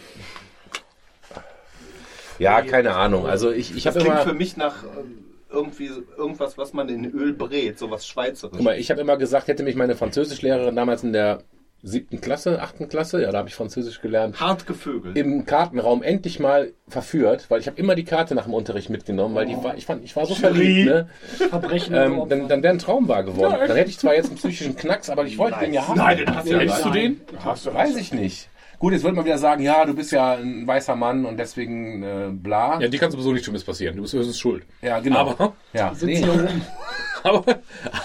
[2.38, 3.26] Ja, keine Ahnung.
[3.28, 6.72] Also ich, ich Das habe klingt immer, für mich nach ähm, irgendwie so- irgendwas, was
[6.74, 8.62] man in Öl brät, sowas guck Schweizerisches.
[8.64, 11.44] mal, ich habe immer gesagt, hätte mich meine Französischlehrerin damals in der
[11.82, 15.18] siebten Klasse, achten Klasse, ja, da habe ich Französisch gelernt, Hart gevögelt.
[15.18, 19.36] im Kartenraum endlich mal verführt, weil ich habe immer die Karte nach dem Unterricht mitgenommen,
[19.36, 21.10] weil die war, ich fand, ich war so verliebt, ne?
[21.50, 23.56] Verbrechen Ähm, dann, dann wäre ein Traum wahr geworden.
[23.68, 25.98] Dann hätte ich zwar jetzt einen psychischen Knacks, aber ich wollte den ja haben.
[25.98, 27.04] Nein, den hast du ja Hättest du nicht.
[27.04, 27.22] den?
[27.44, 28.50] Hast du Weiß ich nicht.
[28.80, 32.02] Gut, jetzt wird man wieder sagen, ja, du bist ja ein weißer Mann und deswegen
[32.02, 32.80] äh, bla.
[32.80, 33.98] Ja, die kann sowieso nicht Schlimmes passieren.
[33.98, 34.66] Du bist höchstens schuld.
[34.82, 35.32] Ja, genau.
[35.32, 36.24] Aber, ja, nee.
[37.24, 37.44] aber,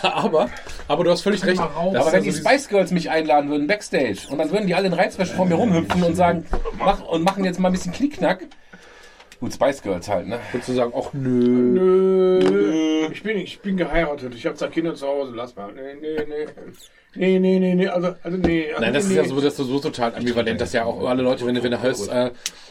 [0.02, 0.50] aber,
[0.88, 1.60] aber du hast völlig recht.
[1.60, 4.88] Aber wenn die also Spice Girls mich einladen würden, Backstage, und dann würden die alle
[4.88, 6.44] in Reizwäsche vor mir rumhüpfen und sagen,
[6.76, 8.40] mach, und machen jetzt mal ein bisschen Knickknack.
[9.38, 10.40] Gut, Spice Girls halt, ne?
[10.52, 12.40] dieses- zu sagen, ach nö.
[12.40, 13.08] Nö.
[13.12, 14.34] Ich bin, ich bin geheiratet.
[14.34, 15.32] Ich habe zwei Kinder zu Hause.
[15.36, 15.72] Lass mal.
[15.72, 16.46] Nee, nee, nee.
[17.14, 17.86] Nee, nee, nee, nee.
[17.88, 18.68] Also, also nee.
[18.70, 21.06] Also, Nein, das nee, ist ja so, das ist so total ambivalent, dass ja auch
[21.08, 22.30] alle Leute, wenn du, wenn du hörst, äh,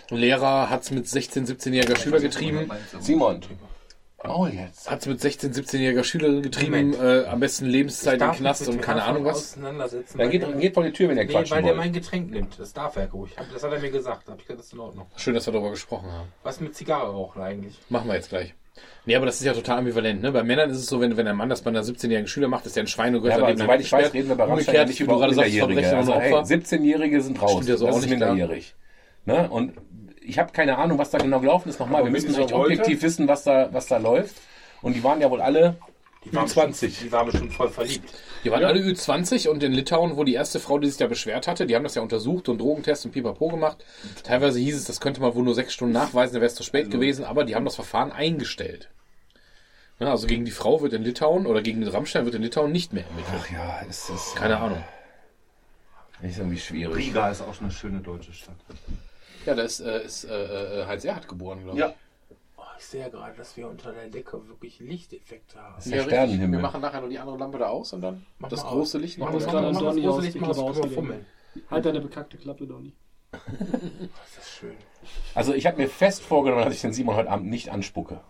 [0.09, 2.69] Lehrer hat's mit 16, 17-jähriger Schüler getrieben,
[2.99, 3.41] Simon.
[4.25, 4.89] Oh, jetzt.
[4.89, 9.25] hat's mit 16, 17-jähriger Schüler getrieben, äh, am besten Lebenszeit im Knast und keine Ahnung
[9.25, 9.57] was.
[10.17, 12.31] Dann geht, der- geht vor die Tür, wenn er Nee, quatschen weil der mein Getränk
[12.31, 12.57] nimmt.
[12.57, 13.35] Das darf er ruhig.
[13.37, 14.27] Hab- Das hat er mir gesagt.
[14.27, 15.07] Da hab ich gesagt, das ist in Ordnung.
[15.17, 16.29] Schön, dass wir darüber gesprochen haben.
[16.43, 17.77] Was mit Zigarre rauchen eigentlich?
[17.89, 18.53] Machen wir jetzt gleich.
[19.05, 20.21] Nee, aber das ist ja total ambivalent.
[20.21, 20.31] Ne?
[20.31, 22.65] Bei Männern ist es so, wenn, wenn ein Mann das bei einer 17-jährigen Schüler macht,
[22.65, 24.75] ist der ein Schwein und Ja, gehört aber soweit ich weiß, reden wir bei Umgekehrt,
[24.75, 25.81] ja nicht über Minderjährige.
[25.81, 26.53] Verbrechen Also, hey, Opfer.
[26.53, 27.51] 17-Jährige sind raus.
[27.51, 28.75] Stimmt ja so das auch ist nicht, minderjährig.
[29.25, 29.49] Ne?
[29.49, 29.73] Und
[30.21, 31.79] ich habe keine Ahnung, was da genau gelaufen ist.
[31.79, 34.35] Nochmal, Aber wir müssen mit dieser echt objektiv wissen, was da, was da läuft.
[34.81, 35.75] Und die waren ja wohl alle
[36.25, 36.89] Die waren 20.
[36.89, 38.09] bestimmt- Die waren bestimmt voll verliebt.
[38.43, 41.47] Die waren alle Ü20 und in Litauen, wo die erste Frau, die sich da beschwert
[41.47, 43.83] hatte, die haben das ja untersucht und Drogentest und Pipapo gemacht.
[44.23, 46.63] Teilweise hieß es, das könnte man wohl nur sechs Stunden nachweisen, dann wäre es zu
[46.63, 48.89] spät gewesen, aber die haben das Verfahren eingestellt.
[49.99, 52.71] Ja, also gegen die Frau wird in Litauen oder gegen den Rammstein wird in Litauen
[52.71, 53.35] nicht mehr ermittelt.
[53.41, 54.83] Ach ja, es ist, Keine Ahnung.
[56.21, 56.95] ist irgendwie schwierig.
[56.97, 58.55] Riga ist auch eine schöne deutsche Stadt.
[59.45, 61.85] Ja, da ist, äh, ist äh, äh, Heinz Erhardt geboren, glaube ich.
[61.85, 61.93] Ja.
[62.73, 65.77] Oh, ich sehe ja gerade, dass wir unter der Decke wirklich Lichteffekte haben.
[65.77, 66.03] ist der.
[66.03, 66.59] Sternenhimmel.
[66.59, 68.97] Wir machen nachher noch die andere Lampe da aus und dann Mach das große.
[68.97, 69.53] Licht noch das aus.
[69.53, 71.25] mach Donny das große aus, Licht mal aus, fummeln.
[71.69, 72.93] Halt deine bekackte Klappe, Donny.
[73.31, 74.75] Das ist schön.
[75.35, 78.21] Also ich habe mir fest vorgenommen, dass ich den Simon heute Abend nicht anspucke.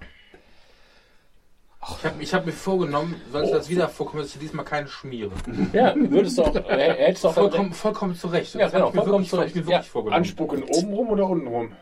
[2.21, 5.31] Ich habe hab mir vorgenommen, sollte das wieder vorkommen, dass ich diesmal keinen schmiere.
[5.73, 8.53] Ja, würdest du auch, äh, hättest du auch Vollkommen, vollkommen zu Recht.
[8.55, 9.67] Ja, Das genau, vollkommen wirklich, zu hab ich mir Recht.
[9.67, 9.91] wirklich Ja.
[9.91, 10.17] vorgenommen.
[10.23, 11.75] Anspucken oben rum oder unten rum?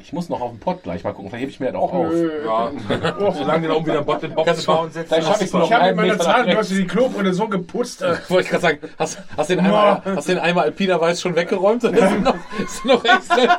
[0.00, 1.92] Ich muss noch auf den Pott gleich mal gucken, vielleicht hebe ich mir das auch
[1.92, 2.08] auf.
[2.10, 2.30] Nö.
[2.44, 2.70] Ja,
[3.32, 5.08] solange du da oben wieder einen Bot in Box bauen setzt.
[5.08, 8.02] Vielleicht schaffe ich es noch Ich habe mit meiner Zahnbürste die Klobrille so geputzt.
[8.02, 11.34] Äh, Wollte ich gerade sagen, hast, hast, den einmal, hast den einmal Alpina Weiß schon
[11.36, 12.34] weggeräumt oder sind noch,
[12.66, 13.58] sind noch extra?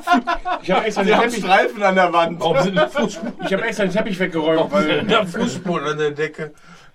[0.61, 2.39] ich habe extra, Die den haben Teppich- Streifen an der Wand.
[2.39, 6.51] Warum sind Fußspuren, ich hab extra den Teppich weggeräumt, weil ja, Fußspuren an der Decke?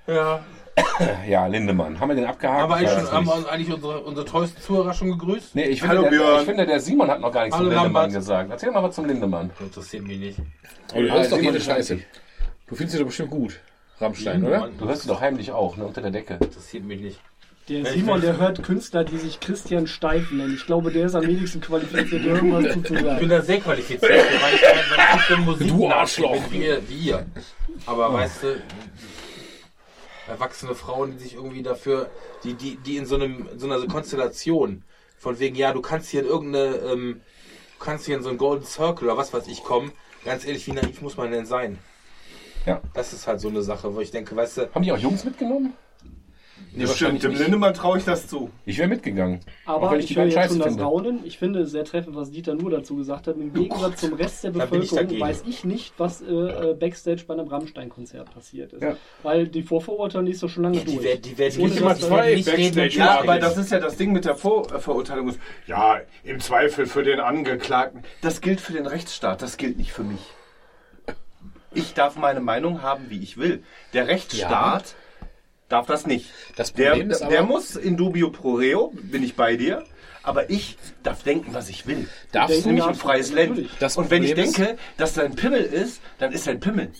[0.06, 0.40] Ja.
[1.28, 1.98] Ja, Lindemann.
[2.00, 2.60] Haben wir den abgehakt?
[2.62, 5.54] Haben wir eigentlich, Ich schon, haben wir eigentlich unsere, unsere treuesten Zuhörer schon gegrüßt?
[5.54, 6.40] Nee, ich Hallo, finde, der, Björn.
[6.40, 8.14] ich finde, der Simon hat noch gar nichts Hallo, zum Lindemann Lambert.
[8.20, 8.50] gesagt.
[8.50, 9.50] Erzähl mal was zum Lindemann.
[9.60, 10.38] Interessiert mich nicht.
[10.94, 11.98] Oh, du hörst doch jede Scheiße.
[12.66, 13.60] Du findest sie doch bestimmt gut,
[14.00, 14.68] Rammstein, oder?
[14.78, 16.34] Du hörst ihn doch heimlich auch, ne, unter der Decke.
[16.40, 17.20] Interessiert mich nicht.
[17.68, 20.54] Der Simon, der hört Künstler, die sich Christian Steif nennen.
[20.54, 23.28] Ich glaube, der ist am wenigsten qualifiziert, irgendwas Ich bin zuzusagen.
[23.30, 26.36] da sehr qualifiziert, weil ich, weil ich Musik Du Arschloch.
[26.50, 27.24] Wie ihr, wie ihr.
[27.86, 28.46] Aber weißt du,
[30.28, 32.10] erwachsene Frauen, die sich irgendwie dafür,
[32.42, 34.82] die, die, die in so einem, in so einer Konstellation,
[35.18, 37.20] von wegen, ja, du kannst hier in irgendeine, ähm,
[37.78, 39.92] du kannst hier in so einen Golden Circle oder was weiß ich kommen.
[40.24, 41.78] Ganz ehrlich, wie naiv muss man denn sein?
[42.66, 42.80] Ja.
[42.94, 45.24] Das ist halt so eine Sache, wo ich denke, weißt du, Haben die auch Jungs
[45.24, 45.74] mitgenommen?
[46.76, 48.50] Nee, Bestimmt, dem Lindemann traue ich das zu.
[48.66, 49.38] Ich wäre mitgegangen.
[49.64, 50.82] auch Aber wenn ich, will beiden jetzt scheiße schon das finde.
[50.82, 51.20] Raunen.
[51.24, 53.36] Ich finde sehr treffend, was Dieter nur dazu gesagt hat.
[53.36, 55.20] Im Gegensatz zum Rest der ich Bevölkerung dagegen.
[55.20, 58.82] weiß ich nicht, was äh, äh, Backstage bei einem Rammstein-Konzert passiert ist.
[58.82, 58.96] Ja.
[59.22, 61.20] Weil die Vorverurteilung ist doch schon lange die, durch.
[61.20, 62.88] die werden Ohne nicht immer zwei Backstage.
[62.96, 65.32] Ja, aber das ist ja das Ding mit der Vor äh,
[65.66, 68.02] ja, im Zweifel für den Angeklagten.
[68.20, 70.20] Das gilt für den Rechtsstaat, das gilt nicht für mich.
[71.72, 73.62] Ich darf meine Meinung haben, wie ich will.
[73.92, 74.94] Der Rechtsstaat
[75.68, 76.30] darf das nicht.
[76.56, 79.84] Das Der, Problem ist aber, der muss in dubio pro reo, bin ich bei dir.
[80.22, 82.08] Aber ich darf denken, was ich will.
[82.32, 83.58] Darfst das ist du nämlich ein freies Land.
[83.96, 86.92] Und wenn ich denke, dass da ein Pimmel ist, dann ist er ein Pimmel.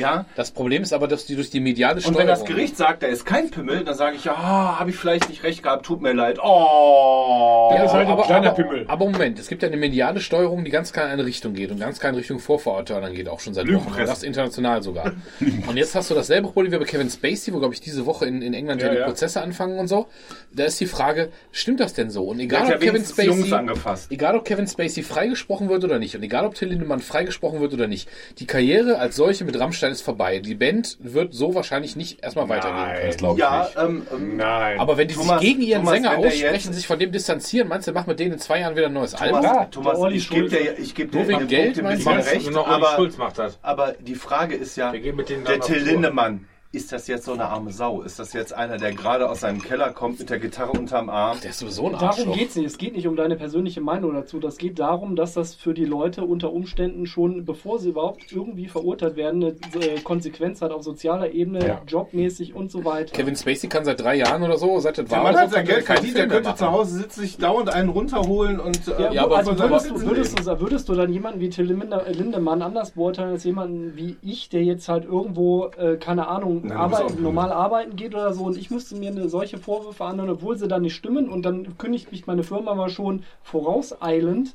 [0.00, 2.20] Ja, das Problem ist aber, dass die durch die mediale und Steuerung...
[2.20, 5.28] wenn das Gericht sagt, da ist kein Pimmel, dann sage ich, ja, habe ich vielleicht
[5.28, 6.38] nicht recht gehabt, tut mir leid.
[6.42, 7.70] Oh.
[7.74, 8.84] Ja, ist halt ein aber, kleiner aber, Pimmel.
[8.88, 11.70] aber Moment, es gibt ja eine mediale Steuerung, die ganz klar in eine Richtung geht
[11.70, 13.92] und ganz klar in Richtung Vorverurteilung geht, auch schon seit Wochen.
[13.92, 15.12] Und das international sogar.
[15.66, 18.26] und jetzt hast du dasselbe Problem wie bei Kevin Spacey, wo, glaube ich, diese Woche
[18.26, 19.06] in, in England ja, Ja, die ja.
[19.06, 20.06] Prozesse anfangen und so.
[20.52, 22.24] Da ist die Frage, stimmt das denn so?
[22.24, 24.10] Und egal, hat ja ob Kevin Spacey, angefasst.
[24.10, 27.72] egal ob Kevin Spacey freigesprochen wird oder nicht und egal ob Till Lindemann freigesprochen wird
[27.74, 30.38] oder nicht, die Karriere als solche mit Rammstein ist vorbei.
[30.38, 33.06] Die Band wird so wahrscheinlich nicht erstmal weitergehen können.
[33.06, 33.76] Das glaube ich Ja, nicht.
[33.78, 34.78] ähm, ähm, Nein.
[34.80, 37.88] Aber wenn die Thomas- sich gegen ihren Thomas, Sänger aussprechen, sich von dem distanzieren, meinst
[37.88, 39.40] du, macht mit denen in zwei Jahren wieder ein neues Album?
[39.42, 42.20] Thomas, Thomas der Olli ich gebe dir, ich gebe Nur dir Geld, Punkt ein bisschen
[42.20, 43.58] recht, Genau, aber, Schulz macht das.
[43.62, 45.82] aber die Frage ist ja, Der geht mit denen der Till.
[45.82, 48.02] Lindemann, ist das jetzt so eine arme Sau?
[48.02, 51.38] Ist das jetzt einer, der gerade aus seinem Keller kommt mit der Gitarre unterm Arm?
[51.42, 52.36] Der ist sowieso ein Darum Arschloch.
[52.36, 52.66] geht es nicht.
[52.66, 54.38] Es geht nicht um deine persönliche Meinung dazu.
[54.38, 58.68] Das geht darum, dass das für die Leute unter Umständen schon, bevor sie überhaupt irgendwie
[58.68, 61.82] verurteilt werden, eine äh, Konsequenz hat auf sozialer Ebene, Ja.
[61.88, 63.12] jobmäßig und so weiter.
[63.16, 65.56] Kevin Spacey kann seit drei Jahren oder so, seit das Der war, Mann hat so,
[65.56, 66.58] sein kann Geld verdient, der könnte machen.
[66.58, 70.00] zu Hause sitzen, sich dauernd einen runterholen und äh, Ja, aber also einfach würdest, du,
[70.02, 74.16] würdest, du, würdest du dann jemanden wie Till Linde- Lindemann anders beurteilen als jemanden wie
[74.22, 77.52] ich, der jetzt halt irgendwo, äh, keine Ahnung, Nein, du bist arbeit, auch ein normal
[77.52, 80.82] arbeiten geht oder so und ich müsste mir eine solche Vorwürfe anhören, obwohl sie dann
[80.82, 84.54] nicht stimmen und dann kündigt mich meine Firma mal schon vorauseilend,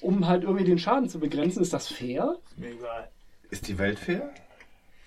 [0.00, 1.62] um halt irgendwie den Schaden zu begrenzen.
[1.62, 2.36] Ist das fair?
[2.56, 3.08] Mir egal.
[3.50, 4.30] Ist die Welt fair?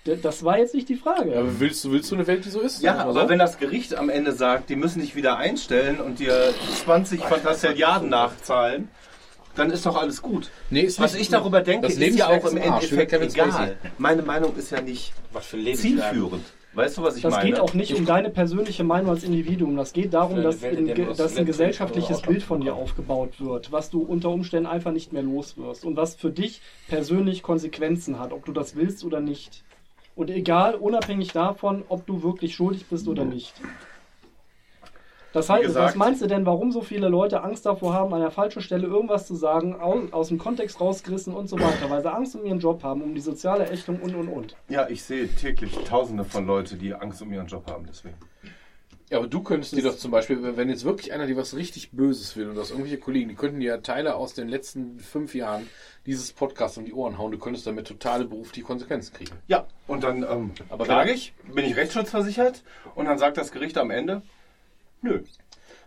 [0.05, 1.37] D- Das war jetzt nicht die Frage.
[1.37, 2.81] Aber willst du, willst du eine Welt, die so ist?
[2.81, 3.29] Ja, aber so.
[3.29, 8.09] wenn das Gericht am Ende sagt, die müssen dich wieder einstellen und dir 20 Fantastilliarden
[8.09, 8.89] nachzahlen,
[9.55, 10.49] dann ist doch alles gut.
[10.69, 13.51] Nee, ist Was ich darüber denke, das ist ja auch im Endeffekt egal.
[13.51, 13.73] Spacey.
[13.97, 16.43] Meine Meinung ist ja nicht Was für zielführend.
[16.73, 17.49] Weißt du, was ich Das meine?
[17.49, 19.75] geht auch nicht um deine persönliche Meinung als Individuum.
[19.75, 20.87] Das geht darum, dass, in,
[21.17, 25.21] dass ein gesellschaftliches Bild von dir aufgebaut wird, was du unter Umständen einfach nicht mehr
[25.23, 29.63] los wirst und was für dich persönlich Konsequenzen hat, ob du das willst oder nicht.
[30.15, 33.53] Und egal, unabhängig davon, ob du wirklich schuldig bist oder nicht.
[35.33, 38.19] Das heißt, gesagt- was meinst du denn, warum so viele Leute Angst davor haben, an
[38.21, 42.01] der falschen Stelle irgendwas zu sagen, aus, aus dem Kontext rausgerissen und so weiter, weil
[42.01, 44.55] sie Angst um ihren Job haben, um die soziale Ächtung und und und.
[44.67, 47.85] Ja, ich sehe täglich Tausende von Leuten, die Angst um ihren Job haben.
[47.87, 48.15] Deswegen.
[49.09, 51.91] Ja, aber du könntest dir doch zum Beispiel, wenn jetzt wirklich einer dir was richtig
[51.91, 54.99] Böses will und du hast irgendwelche Kollegen, die könnten dir ja Teile aus den letzten
[54.99, 55.67] fünf Jahren
[56.05, 59.33] dieses Podcasts um die Ohren hauen, du könntest damit totale berufliche Konsequenzen kriegen.
[59.47, 62.63] Ja, und dann ähm, Aber klage ich, bin ich rechtsschutzversichert
[62.95, 64.21] und dann sagt das Gericht am Ende,
[65.01, 65.19] nö.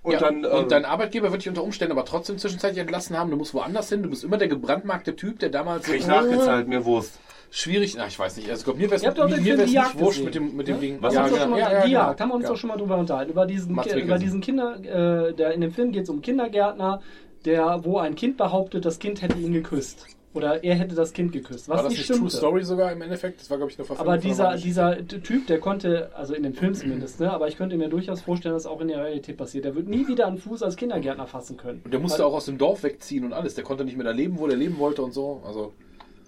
[0.02, 3.16] Und ja, dann, ähm, und dein Arbeitgeber wird dich unter Umständen aber trotzdem zwischenzeitlich entlassen
[3.18, 3.30] haben.
[3.30, 4.02] Du musst woanders hin.
[4.02, 7.18] Du bist immer der gebrandmarkte Typ, der damals krieg ich so, nachgezahlt, mir Wurst.
[7.50, 7.94] schwierig.
[7.96, 8.50] Na, ich weiß nicht.
[8.50, 10.80] Also, ich glaub, mir wäre doch mir, wär's nicht wurscht mit dem, mit dem ne?
[10.82, 10.98] Ding.
[11.00, 12.00] Was ja, mal, ja, die genau.
[12.00, 12.50] Jagd, haben wir uns Ja.
[12.50, 13.30] doch schon mal drüber unterhalten.
[13.32, 17.00] Über diesen, Ki- über diesen Kinder, äh, der in dem Film geht es um Kindergärtner,
[17.46, 20.06] der, wo ein Kind behauptet, das Kind hätte ihn geküsst.
[20.34, 21.68] Oder er hätte das Kind geküsst.
[21.68, 22.30] Was War das nicht nicht True.
[22.30, 23.40] Story sogar im Endeffekt?
[23.40, 24.12] Das war, glaube ich, eine Verfilmung.
[24.12, 27.76] Aber dieser, dieser Typ, der konnte, also in dem Film zumindest, ne, aber ich könnte
[27.76, 29.64] mir durchaus vorstellen, dass auch in der Realität passiert.
[29.64, 31.82] Der wird nie wieder einen Fuß als Kindergärtner fassen können.
[31.84, 33.54] Und der musste auch aus dem Dorf wegziehen und alles.
[33.54, 35.40] Der konnte nicht mehr da leben, wo der leben wollte und so.
[35.46, 35.72] Also,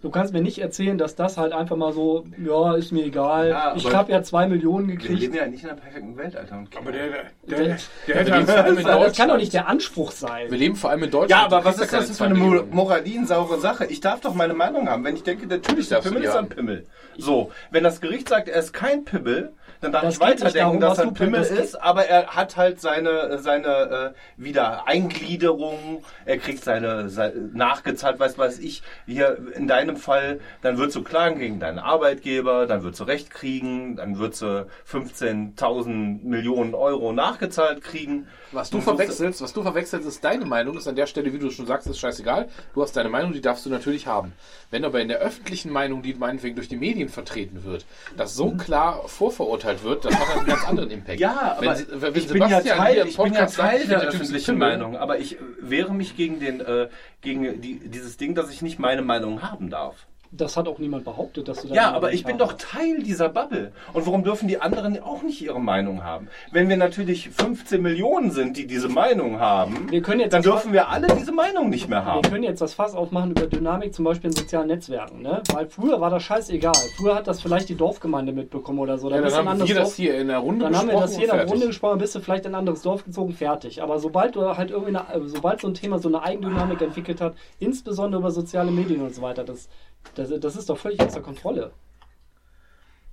[0.02, 3.48] Du kannst mir nicht erzählen, dass das halt einfach mal so, ja, ist mir egal.
[3.48, 5.20] Ja, ich habe ja zwei Millionen Wir gekriegt.
[5.20, 6.58] leben ja nicht in einer perfekten Welt, Alter.
[6.58, 7.12] Und Aber der, der,
[7.46, 9.40] Der- der, der wir hätte leben vor allem in Das kann doch Deutschland.
[9.40, 10.50] nicht der Anspruch sein.
[10.50, 11.30] Wir leben vor allem in Deutschland.
[11.30, 13.86] ja, aber was ist das für eine moralinsaure Sache?
[13.86, 15.02] Ich darf doch meine Meinung haben.
[15.04, 16.48] Wenn ich denke, der Typ ist ein darfst du Pimmel, ist ein.
[16.48, 16.86] Pimmel.
[17.16, 20.80] So, wenn das Gericht sagt, er ist kein Pimmel, dann darf Das ich weiterdenken, darum,
[20.80, 26.02] dass er ein du- Pimmel das ist, aber er hat halt seine, seine äh, Wiedereingliederung,
[26.24, 31.02] er kriegt seine, seine nachgezahlt, weiß weiß ich, hier in deinem Fall, dann wird du
[31.02, 37.12] klagen gegen deinen Arbeitgeber, dann wird du Recht kriegen, dann wird sie 15.000 Millionen Euro
[37.12, 38.26] nachgezahlt kriegen.
[38.52, 41.50] Was du verwechselst, was du verwechselst, ist deine Meinung, ist an der Stelle, wie du
[41.50, 42.48] schon sagst, ist scheißegal.
[42.74, 44.32] Du hast deine Meinung, die darfst du natürlich haben.
[44.70, 47.84] Wenn aber in der öffentlichen Meinung, die meinetwegen durch die Medien vertreten wird,
[48.16, 51.20] das so klar vorverurteilt ausgestrahlt wird, das hat einen ganz anderen Impact.
[51.20, 54.58] Ja, Wenn aber Sie- wenn ich bin ja Teil, ich bin ja Teil der öffentlichen.
[54.58, 56.88] Meinung, aber ich wehre mich gegen den äh,
[57.20, 60.06] gegen die, dieses Ding, dass ich nicht meine Meinung haben darf.
[60.36, 62.54] Das hat auch niemand behauptet, dass du da Ja, aber ich bin doch.
[62.54, 63.72] Teil dieser Bubble.
[63.92, 66.28] Und warum dürfen die anderen auch nicht ihre Meinung haben?
[66.52, 70.72] Wenn wir natürlich 15 Millionen sind, die diese Meinung haben, Wir können jetzt dann dürfen
[70.72, 72.22] wir alle diese Meinung nicht mehr Wir haben.
[72.22, 75.22] können jetzt das Fass aufmachen über Dynamik, zum Beispiel in sozialen Netzwerken.
[75.22, 75.42] Ne?
[75.52, 76.74] Weil früher war das scheißegal.
[76.96, 79.10] Früher hat das vielleicht die Dorfgemeinde mitbekommen oder so.
[79.10, 81.16] Ja, dann du ein haben wir das hier in der Runde Dann haben wir das
[81.16, 83.82] hier in und der Runde gesprochen, bist du vielleicht in ein anderes Dorf gezogen, fertig.
[83.82, 87.34] Aber sobald du halt irgendwie, eine, sobald so ein Thema so eine Eigendynamik entwickelt hat,
[87.58, 89.68] insbesondere über soziale Medien und so weiter, das,
[90.14, 91.72] das, das ist doch völlig außer Kontrolle.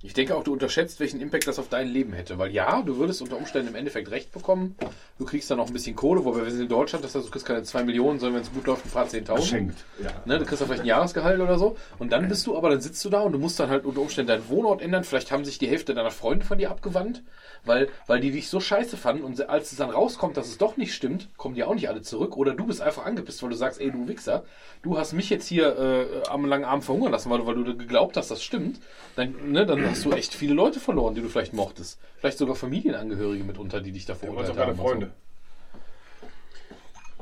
[0.04, 2.38] Ich denke auch, du unterschätzt, welchen Impact das auf dein Leben hätte.
[2.38, 4.76] Weil ja, du würdest unter Umständen im Endeffekt recht bekommen.
[5.18, 7.30] Du kriegst dann auch ein bisschen Kohle, wobei wir sind in Deutschland, das heißt, du
[7.30, 9.70] kriegst keine 2 Millionen, sondern wenn es gut läuft, ein paar 10.000.
[10.02, 10.10] Ja.
[10.26, 11.78] Ne, du kriegst dann vielleicht ein Jahresgehalt oder so.
[11.98, 14.02] Und dann bist du aber, dann sitzt du da und du musst dann halt unter
[14.02, 15.04] Umständen deinen Wohnort ändern.
[15.04, 17.22] Vielleicht haben sich die Hälfte deiner Freunde von dir abgewandt,
[17.64, 19.24] weil, weil die dich so scheiße fanden.
[19.24, 22.02] Und als es dann rauskommt, dass es doch nicht stimmt, kommen die auch nicht alle
[22.02, 22.36] zurück.
[22.36, 24.44] Oder du bist einfach angepisst, weil du sagst, ey, du Wichser,
[24.82, 27.74] du hast mich jetzt hier äh, am langen Arm verhungern lassen, weil du, weil du
[27.74, 28.80] geglaubt hast, das stimmt.
[29.16, 31.98] Dann, ne, dann hast du echt viele Leute verloren, die du vielleicht mochtest.
[32.18, 35.12] Vielleicht sogar Familienangehörige mitunter, die dich davor Ja, und auch deine Freunde.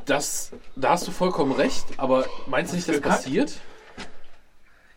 [0.05, 3.61] Das, da hast du vollkommen recht, aber meinst du nicht, das passiert?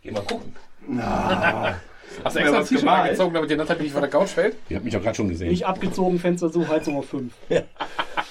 [0.02, 0.56] Geh mal gucken.
[2.24, 3.04] Hast du extra ein was T-Shirt gemalt.
[3.04, 4.56] angezogen, damit die Natalie nicht von der Couch fällt?
[4.70, 5.50] Ihr habt mich doch gerade schon gesehen.
[5.50, 7.34] Nicht abgezogen, Fenster so, Heizung auf 5.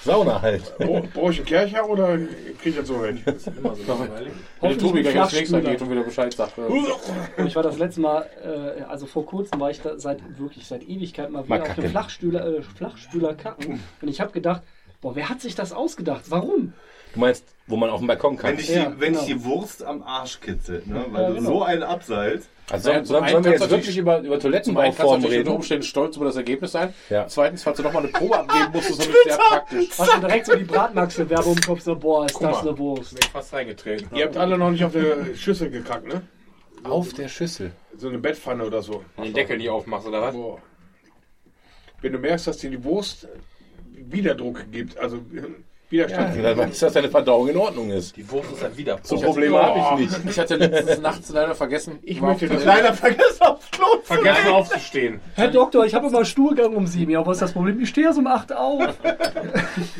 [0.03, 0.77] Sauna halt.
[0.77, 3.15] Bra- Brauche ich einen Kercher oder kriege ich das so weg?
[3.25, 6.57] Wenn der Tobi gleich aufs nächste geht und wieder Bescheid sagt.
[6.57, 10.67] äh, Ich war das letzte Mal, äh, also vor kurzem war ich da seit wirklich
[10.67, 13.81] seit Ewigkeit mal wieder Mal auf dem Flachstühler, äh, Flachspüler kacken.
[14.01, 14.61] Und ich habe gedacht,
[15.01, 16.25] boah, wer hat sich das ausgedacht?
[16.29, 16.73] Warum?
[17.13, 18.51] Du meinst, wo man auf dem Balkon kann?
[18.51, 19.19] Wenn ich, Ja, die, wenn genau.
[19.21, 21.05] ich die Wurst am Arsch kitzelt, ne?
[21.11, 21.49] weil Ja, du genau.
[21.49, 22.49] so einen abseilst.
[22.69, 25.55] Also Naja, sollen, sollen, wir jetzt wirklich über, über Toilettenbauformen natürlich unter reden?
[25.55, 26.93] Umständen stolz über das Ergebnis sein.
[27.11, 27.27] Ja.
[27.27, 29.89] Zweitens, falls du nochmal eine Probe abgeben musst, ist das sehr praktisch.
[29.97, 32.69] Hast du direkt so die Bratmaxe-Werbung im Kopf, so, boah, ist Guck das mal.
[32.69, 33.19] eine Wurst.
[33.19, 34.07] Bin fast reingetreten.
[34.15, 36.23] Ihr habt alle noch nicht auf der Schüssel gekackt, ne?
[36.83, 37.71] Auf der Schüssel.
[37.97, 39.03] So eine Bettpfanne oder so.
[39.23, 40.33] Den Deckel nicht aufmachst, oder was?
[40.33, 40.59] Boah.
[42.01, 43.27] Wenn du merkst, dass dir die Wurst
[43.91, 45.19] Widerdruck gibt, also
[45.89, 46.43] Widerstand.
[46.43, 48.17] Dann weißt du, dass deine Verdauung in Ordnung ist.
[48.17, 50.19] Die Wurst ist halt wieder So Probleme habe ich nicht.
[50.29, 51.99] Ich hatte letztens nachts leider vergessen.
[52.03, 55.19] Ich war möchte auf- das Leider vergessen aufs Klo zu vergessen aufzustehen.
[55.35, 57.11] Herr Doktor, ich habe immer Stuhlgang um sieben.
[57.11, 57.79] Ja, was ist das Problem?
[57.81, 58.95] Ich stehe erst um acht auf.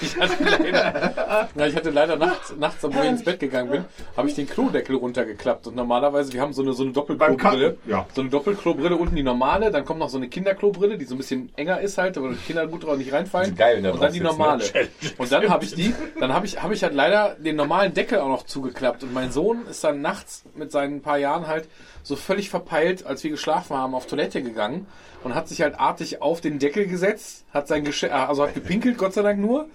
[0.00, 3.84] Ich hatte leider, ich hatte leider nachts, nachts, wo ich ins Bett gegangen bin,
[4.16, 5.66] habe ich den Klodeckel runtergeklappt.
[5.66, 7.76] Und normalerweise, wir haben so eine, so eine Doppelklobrille.
[7.86, 8.06] Ja.
[8.14, 11.18] So eine Doppelklobrille, unten die normale, dann kommt noch so eine Kinderklobrille, die so ein
[11.18, 13.50] bisschen enger ist halt, aber die Kinder gut drauf nicht reinfallen.
[13.50, 14.64] Das ist geil, da Und dann die normale.
[14.64, 14.88] ne?
[15.18, 18.18] Und dann habe ich die, dann habe ich, habe ich halt leider den normalen Deckel
[18.18, 19.02] auch noch zugeklappt.
[19.02, 21.68] Und mein Sohn ist dann nachts mit seinen paar Jahren halt
[22.04, 24.86] so völlig verpeilt, als wir geschlafen haben, auf Toilette gegangen
[25.24, 28.98] und hat sich halt artig auf den Deckel gesetzt, hat sein Gesch also hat gepinkelt,
[28.98, 29.66] Gott sei Dank nur,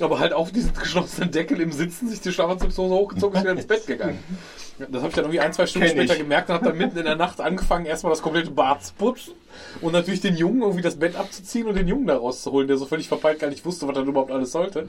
[0.00, 3.52] aber halt auf diesen geschlossenen Deckel im Sitzen sich die Schlafanzugshose hochgezogen und ist wieder
[3.52, 4.18] ins Bett gegangen.
[4.78, 6.18] Das habe ich dann irgendwie ein, zwei Stunden Kenn später ich.
[6.18, 9.34] gemerkt und habe dann mitten in der Nacht angefangen, erstmal das komplette Bad zu putzen
[9.80, 12.84] und natürlich den Jungen irgendwie das Bett abzuziehen und den Jungen da rauszuholen, der so
[12.84, 14.88] völlig verpeilt gar nicht wusste, was er überhaupt alles sollte.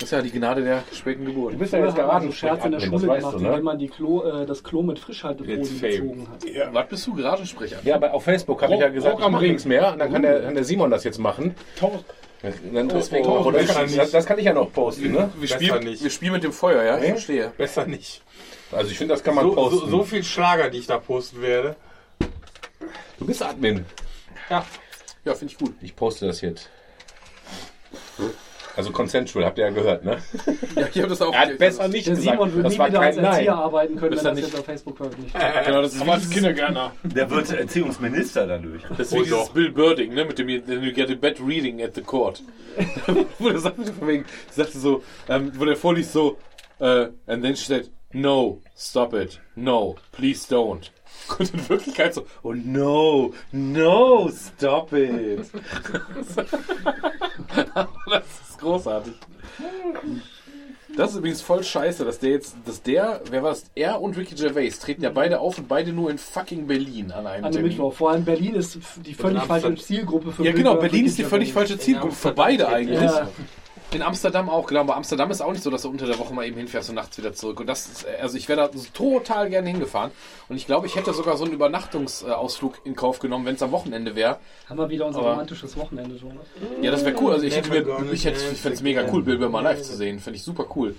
[0.00, 1.52] Das ist ja die Gnade der späten Geburt.
[1.52, 3.62] Du bist ja jetzt man so Scherz in der Schule weißt gemacht, du, indem ne?
[3.62, 6.74] man die Klo, äh, das Klo mit Frischhaltefolie bezogen hat.
[6.74, 7.80] Was bist du, Garagensprecher?
[7.84, 9.50] Ja, aber auf Facebook habe ich ja gesagt, Rock ich am mache Ring.
[9.52, 9.92] nichts mehr.
[9.92, 11.54] Und dann kann der, kann der Simon das jetzt machen.
[11.78, 12.02] Tausend.
[12.72, 15.30] Dann, Deswegen oh, auch das, das, das kann ich ja noch posten, ne?
[15.34, 16.02] Wir Besser spielen, nicht.
[16.02, 16.96] wir spielen mit dem Feuer, ja?
[16.96, 17.08] Ich Nee?
[17.10, 17.52] verstehe.
[17.58, 18.22] Besser nicht.
[18.72, 19.90] Also ich finde, das kann man So, so, posten.
[19.90, 21.76] so viel Schlager, die ich da posten werde.
[23.18, 23.84] Du bist Admin.
[24.48, 24.64] Ja,
[25.34, 25.74] finde ich gut.
[25.82, 26.70] Ich poste das jetzt.
[28.80, 30.16] Also consensual, habt ihr ja gehört, ne?
[30.74, 31.34] Ja, ich habe das auch.
[31.34, 32.34] Er hat besser nicht Der gesagt.
[32.34, 33.60] Simon würde das nie war wieder als kein Erzieher Nein.
[33.60, 35.36] arbeiten können, wenn Besser das jetzt auf Facebook veröffentlicht
[35.66, 36.92] Genau, das ist Aber als Kindergärtner.
[37.04, 38.82] Der wird Erziehungsminister dadurch.
[38.96, 40.24] das ist wie dieses Bill Birding, ne?
[40.24, 42.42] Mit dem you you get a bad reading at the court.
[43.38, 46.38] wo der sagte, von wegen, sagte so, ähm, wo der vorliest so,
[46.78, 50.90] äh, and then she said, no, stop it, no, please don't.
[51.38, 55.46] Und in Wirklichkeit so, oh no, no, stop it.
[58.06, 59.14] das ist großartig.
[60.96, 63.64] Das ist übrigens voll scheiße, dass der jetzt, dass der, wer war das?
[63.74, 67.26] Er und Ricky Gervais treten ja beide auf und beide nur in fucking Berlin an
[67.26, 67.70] einem An Termin.
[67.70, 67.94] Mittwoch.
[67.94, 69.74] Vor allem Berlin ist die völlig falsche.
[69.76, 73.00] Zielgruppe für Ja, genau, Berlin ist die völlig falsche Zielgruppe für beide eigentlich.
[73.00, 73.28] Ja.
[73.92, 74.80] In Amsterdam auch, genau.
[74.82, 76.94] Aber Amsterdam ist auch nicht so, dass du unter der Woche mal eben hinfährst und
[76.94, 77.58] nachts wieder zurück.
[77.58, 80.12] Und das ist, äh, also ich wäre da total gerne hingefahren.
[80.48, 83.72] Und ich glaube, ich hätte sogar so einen Übernachtungsausflug in Kauf genommen, wenn es am
[83.72, 84.38] Wochenende wäre.
[84.68, 86.46] Haben wir wieder unser Aber- romantisches Wochenende, Jonas.
[86.80, 87.32] Ja, das wäre cool.
[87.32, 89.96] Also ich hätte mir, ich hätte, ich fände es mega cool, Bill mal live zu
[89.96, 90.20] sehen.
[90.20, 90.94] Finde ich super cool.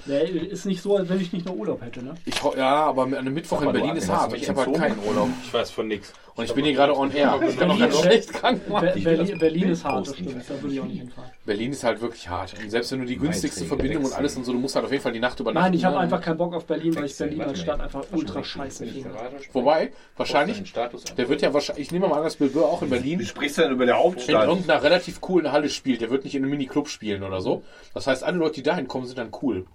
[0.49, 2.15] Ist nicht so, als wenn ich nicht nur Urlaub hätte, ne?
[2.25, 4.33] Ich, ja, aber an einem Mittwoch in Berlin ist hart.
[4.33, 5.29] Ich habe halt keinen Urlaub.
[5.45, 6.11] Ich weiß von nichts.
[6.35, 7.39] Und ich bin hier gerade on air.
[7.47, 8.61] Ich kann auch ganz Berlin- schlecht krank.
[8.67, 10.35] Berlin, Berlin ist hart, das stimmt.
[10.49, 11.29] Da würde ich auch nicht hinfahren.
[11.45, 12.53] Berlin ist halt wirklich hart.
[12.63, 14.91] Und selbst wenn du die günstigste Verbindung und alles und so, du musst halt auf
[14.91, 15.65] jeden Fall die Nacht übernachten.
[15.65, 16.01] Nein, ich habe ne?
[16.01, 19.11] einfach keinen Bock auf Berlin, weil ich Berlin als Stadt einfach ultra scheiße finde.
[19.53, 22.87] Wobei, wahrscheinlich, der wird ja wahrscheinlich, ich nehme mal an, dass Bill Burr auch in
[22.89, 24.47] Wie Berlin sprichst du denn über der in Hauptstadt?
[24.47, 26.01] irgendeiner relativ coolen Halle spielt.
[26.01, 27.63] Der wird nicht in einem Mini-Club spielen oder so.
[27.93, 29.65] Das heißt, alle Leute, die dahin kommen, sind dann cool.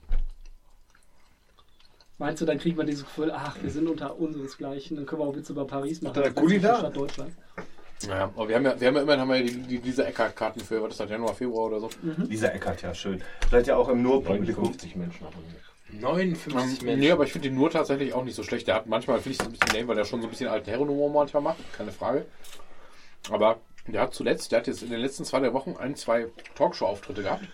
[2.19, 5.27] Meinst du, dann kriegt man dieses Gefühl, ach, wir sind unter unseresgleichen, dann können wir
[5.27, 6.15] auch Witze über Paris machen.
[6.15, 6.79] der als Kuli da?
[6.79, 7.33] Stadt Deutschland.
[8.07, 10.07] Naja, aber wir haben ja, wir haben ja immerhin haben wir ja die, die, diese
[10.07, 11.91] Eckart-Karten für, was ist das, Januar, Februar oder so.
[12.03, 13.23] Dieser Eckart, ja schön.
[13.51, 14.65] Seid ihr auch im Nur-Publikum?
[14.65, 15.35] 59 Menschen haben
[15.91, 16.01] wir.
[16.01, 16.89] 59 Menschen.
[16.89, 18.67] Ähm, Nee, aber ich finde den nur tatsächlich auch nicht so schlecht.
[18.67, 20.49] Der hat manchmal, finde ich, so ein bisschen lame, weil der schon so ein bisschen
[20.49, 22.27] alten Herrenhumor manchmal macht, keine Frage.
[23.31, 26.27] Aber der hat zuletzt, der hat jetzt in den letzten zwei, drei Wochen ein, zwei
[26.55, 27.45] Talkshow-Auftritte gehabt,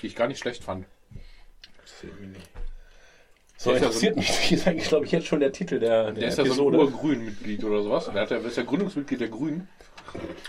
[0.00, 0.86] die ich gar nicht schlecht fand.
[3.56, 5.78] So Der ist ja interessiert mich, wie ist eigentlich, glaube ich, jetzt schon der Titel
[5.78, 8.06] der, der, Der ist ja so ein Urgrün-Mitglied oder sowas.
[8.06, 9.68] Der, hat ja, der ist ja Gründungsmitglied der Grünen.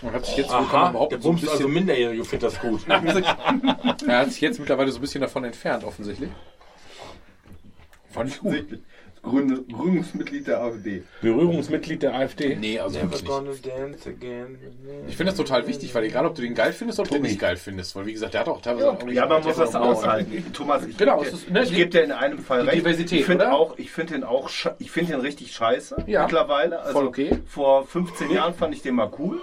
[0.02, 2.52] Und hat sich jetzt man Aha, behaupten, der so ein also bisschen, Minderjährige und findet
[2.52, 2.86] das gut.
[4.06, 6.30] er hat sich jetzt mittlerweile so ein bisschen davon entfernt, offensichtlich.
[8.10, 8.80] Fand ich gut.
[9.24, 11.02] Gründungsmitglied der AfD.
[11.22, 12.56] Berührungsmitglied der AfD.
[12.56, 14.06] Nee, also wirklich nicht.
[15.08, 17.14] Ich finde das total wichtig, weil egal, ob du den geil findest oder ob du
[17.18, 17.96] den nicht geil findest.
[17.96, 20.52] Weil, wie gesagt, der hat auch teilweise irgendwie- Ja, man muss das aushalten.
[20.52, 22.78] Thomas, ich Genau, gebe dir, ne, geb dir in einem Fall die recht.
[22.80, 23.54] Diversität, ich finde oder?
[23.54, 26.80] auch, ich finde den auch, ich finde den richtig scheiße Ja, mittlerweile.
[26.80, 27.38] Also voll okay.
[27.46, 29.40] Vor 15 Jahren fand ich den mal cool.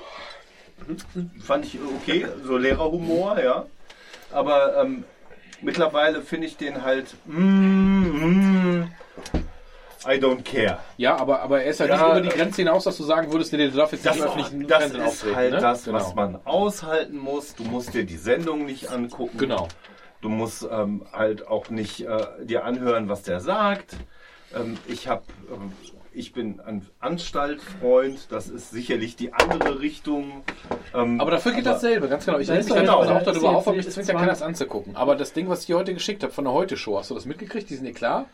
[1.41, 3.65] Fand ich okay, so Lehrerhumor, ja.
[4.31, 5.03] Aber ähm,
[5.61, 7.15] mittlerweile finde ich den halt.
[7.25, 8.01] Mm,
[8.79, 8.87] mm,
[10.05, 10.79] I don't care.
[10.97, 13.31] Ja, aber, aber er ist halt Ja, nicht über die Grenze hinaus, dass du sagen
[13.31, 15.35] würdest, nee, der darf jetzt Das, nicht im öffentlichen das Fernsehen ist auftreten.
[15.35, 15.59] halt ne?
[15.59, 15.97] das, genau.
[15.97, 17.55] was man aushalten muss.
[17.55, 19.37] Du musst dir die Sendung nicht angucken.
[19.37, 19.67] Genau.
[20.21, 23.95] Du musst ähm, halt auch nicht äh, dir anhören, was der sagt.
[24.55, 25.71] Ähm, ich habe, ähm,
[26.13, 28.31] ich bin ein Anstaltfreund.
[28.31, 30.43] Das ist sicherlich die andere Richtung.
[30.93, 32.37] Ähm, Aber dafür geht aber- dasselbe, ganz genau.
[32.39, 34.95] Ich ist mich genau, auch darüber auf, aber mich zwingt ja keiner das anzugucken.
[34.95, 37.25] Aber das Ding, was ich dir heute geschickt habe von der Heute-Show, hast du das
[37.25, 38.25] mitgekriegt, diesen Eklat?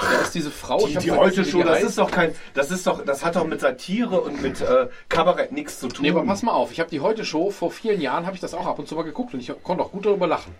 [0.00, 2.86] Da ist diese Frau, Die, hab die heute die das ist doch kein, das ist
[2.86, 6.02] doch, das hat doch mit Satire und mit äh, Kabarett nichts zu tun.
[6.02, 8.52] Nee, aber pass mal auf, ich habe die Heute-Show, vor vielen Jahren habe ich das
[8.54, 10.54] auch ab und zu mal geguckt und ich konnte auch gut darüber lachen.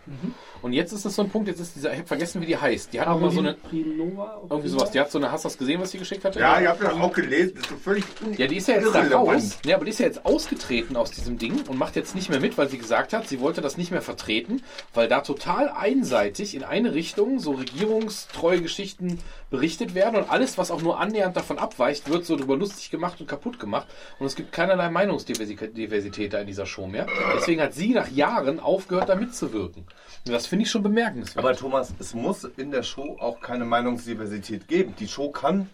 [0.66, 2.56] Und jetzt ist es so ein Punkt, jetzt ist dieser, ich habe vergessen, wie die
[2.56, 2.92] heißt.
[2.92, 5.48] Die hat auch mal so eine, Prinova, irgendwie sowas, die hat so eine, hast du
[5.48, 6.40] das gesehen, was sie geschickt hatte?
[6.40, 7.52] ja, ihr habt das auch gelesen.
[7.54, 8.04] Das ist doch völlig
[8.36, 9.60] Ja, die ist ja jetzt da raus.
[9.64, 12.40] Ja, aber die ist ja jetzt ausgetreten aus diesem Ding und macht jetzt nicht mehr
[12.40, 16.56] mit, weil sie gesagt hat, sie wollte das nicht mehr vertreten, weil da total einseitig
[16.56, 19.20] in eine Richtung so regierungstreue Geschichten
[19.50, 23.20] berichtet werden und alles, was auch nur annähernd davon abweicht, wird so drüber lustig gemacht
[23.20, 23.86] und kaputt gemacht.
[24.18, 27.06] Und es gibt keinerlei Meinungsdiversität da in dieser Show mehr.
[27.36, 29.86] Deswegen hat sie nach Jahren aufgehört, da mitzuwirken.
[30.26, 31.38] Das finde ich schon bemerkenswert.
[31.44, 34.94] Aber Thomas, es muss in der Show auch keine Meinungsdiversität geben.
[34.98, 35.70] Die Show kann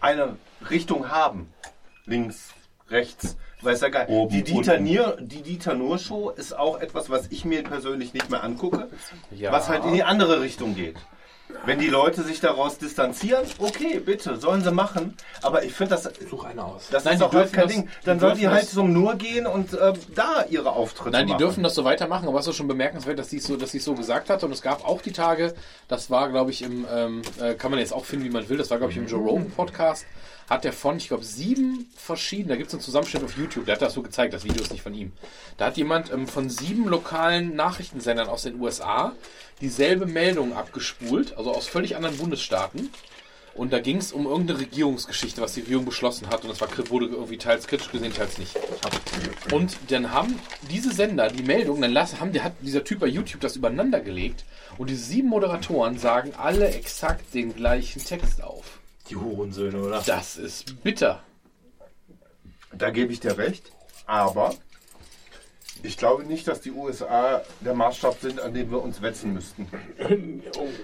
[0.00, 0.36] eine
[0.70, 1.52] Richtung haben.
[2.04, 2.48] Links,
[2.90, 4.06] rechts, weiß ja geil.
[4.08, 4.84] Oben, die, Dieter unten.
[4.84, 8.88] Nier, die Dieter Nur Show ist auch etwas, was ich mir persönlich nicht mehr angucke,
[9.30, 9.52] Ja.
[9.52, 10.96] was halt in die andere Richtung geht.
[11.64, 15.16] Wenn die Leute sich daraus distanzieren, okay, bitte, sollen sie machen.
[15.42, 16.88] Aber ich finde das, Such eine aus.
[16.90, 17.88] das Nein, ist doch halt kein das- Ding.
[18.04, 21.32] Dann soll dürfen die halt zum Nur gehen und ähm, da ihre Auftritte Nein, die
[21.32, 21.38] machen.
[21.40, 23.78] dürfen das so weitermachen, aber es ist schon bemerkenswert, dass sie es so, dass sie
[23.78, 24.42] es so gesagt hat.
[24.44, 25.54] Und es gab auch die Tage,
[25.88, 28.58] das war, glaube ich, im, ähm, äh, kann man jetzt auch finden, wie man will,
[28.58, 30.04] das war, glaube ich, im Joe Rogan Podcast,
[30.52, 33.74] hat der von, ich glaube, sieben verschiedenen, da gibt es einen Zusammenschnitt auf YouTube, der
[33.76, 35.12] hat das so gezeigt, das Video ist nicht von ihm.
[35.56, 39.12] Da hat jemand ähm, von sieben lokalen Nachrichtensendern aus den USA
[39.60, 42.90] dieselbe Meldung abgespult, also aus völlig anderen Bundesstaaten.
[43.54, 46.42] Und da ging es um irgendeine Regierungsgeschichte, was die Regierung beschlossen hat.
[46.42, 48.56] Und das war, wurde irgendwie teils kritisch gesehen, teils nicht.
[49.52, 50.38] Und dann haben
[50.70, 54.00] diese Sender die Meldung, dann lass, haben, der hat dieser Typ bei YouTube das übereinander
[54.00, 54.44] gelegt.
[54.78, 58.81] Und die sieben Moderatoren sagen alle exakt den gleichen Text auf.
[59.08, 60.02] Die Hurensöhne, oder?
[60.06, 61.22] Das ist bitter.
[62.72, 63.72] Da gebe ich dir recht,
[64.06, 64.54] aber
[65.82, 69.68] ich glaube nicht, dass die USA der Maßstab sind, an dem wir uns wetzen müssten.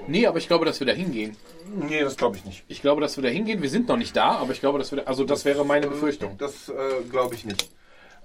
[0.09, 1.37] Nee, aber ich glaube, dass wir da hingehen.
[1.67, 2.65] Nee, das glaube ich nicht.
[2.67, 3.61] Ich glaube, dass wir da hingehen.
[3.61, 5.87] Wir sind noch nicht da, aber ich glaube, dass wir da, also das wäre meine
[5.87, 6.39] Befürchtung.
[6.39, 6.73] Das äh,
[7.11, 7.71] glaube ich nicht.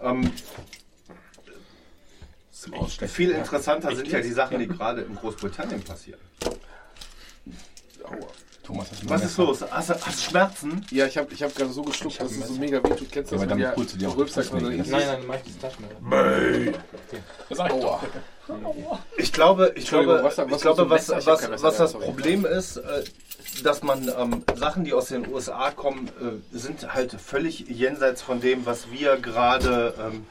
[0.01, 0.31] Ähm,
[3.07, 6.19] viel interessanter sind ja die Sachen, die gerade in Großbritannien passieren.
[8.63, 9.59] Thomas, hast du Was ist los?
[9.69, 10.85] Hast du, hast du Schmerzen?
[10.91, 13.11] Ja, ich habe ich hab gerade so geschluckt, dass es so mega weh tut.
[13.11, 13.51] Kennst du Ja, das?
[13.51, 16.79] aber dann holst du dir auch das Fuß isst Nein, nein, mach ich das Taschenmesser.
[17.49, 18.03] Das sag ich doch.
[19.17, 21.93] Ich glaube, ich glaube, was- was ich glaube, was, was, was mehr, das.
[21.93, 23.03] Problem ist, äh,
[23.63, 28.39] dass man ähm, Sachen, die aus den USA kommen, äh, sind halt völlig jenseits von
[28.41, 30.25] dem, was wir gerade, ähm,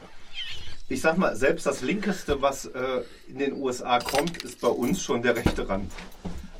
[0.88, 5.02] ich sag mal, selbst das Linkeste, was äh, in den USA kommt, ist bei uns
[5.02, 5.90] schon der rechte Rand.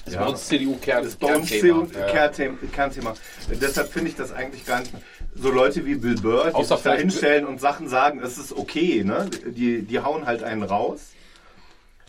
[0.04, 1.02] Das ist bei uns CDU-Kern.
[1.04, 1.86] Das ist bei uns Kernthema.
[1.86, 2.58] CDU Kernthema.
[2.72, 3.14] Kernthema.
[3.60, 4.92] Deshalb finde ich das eigentlich gar nicht.
[5.34, 8.52] So Leute wie Bill Burr, die Außer sich da hinstellen und Sachen sagen, es ist
[8.52, 9.30] okay, ne?
[9.46, 11.10] Die, die hauen halt einen raus.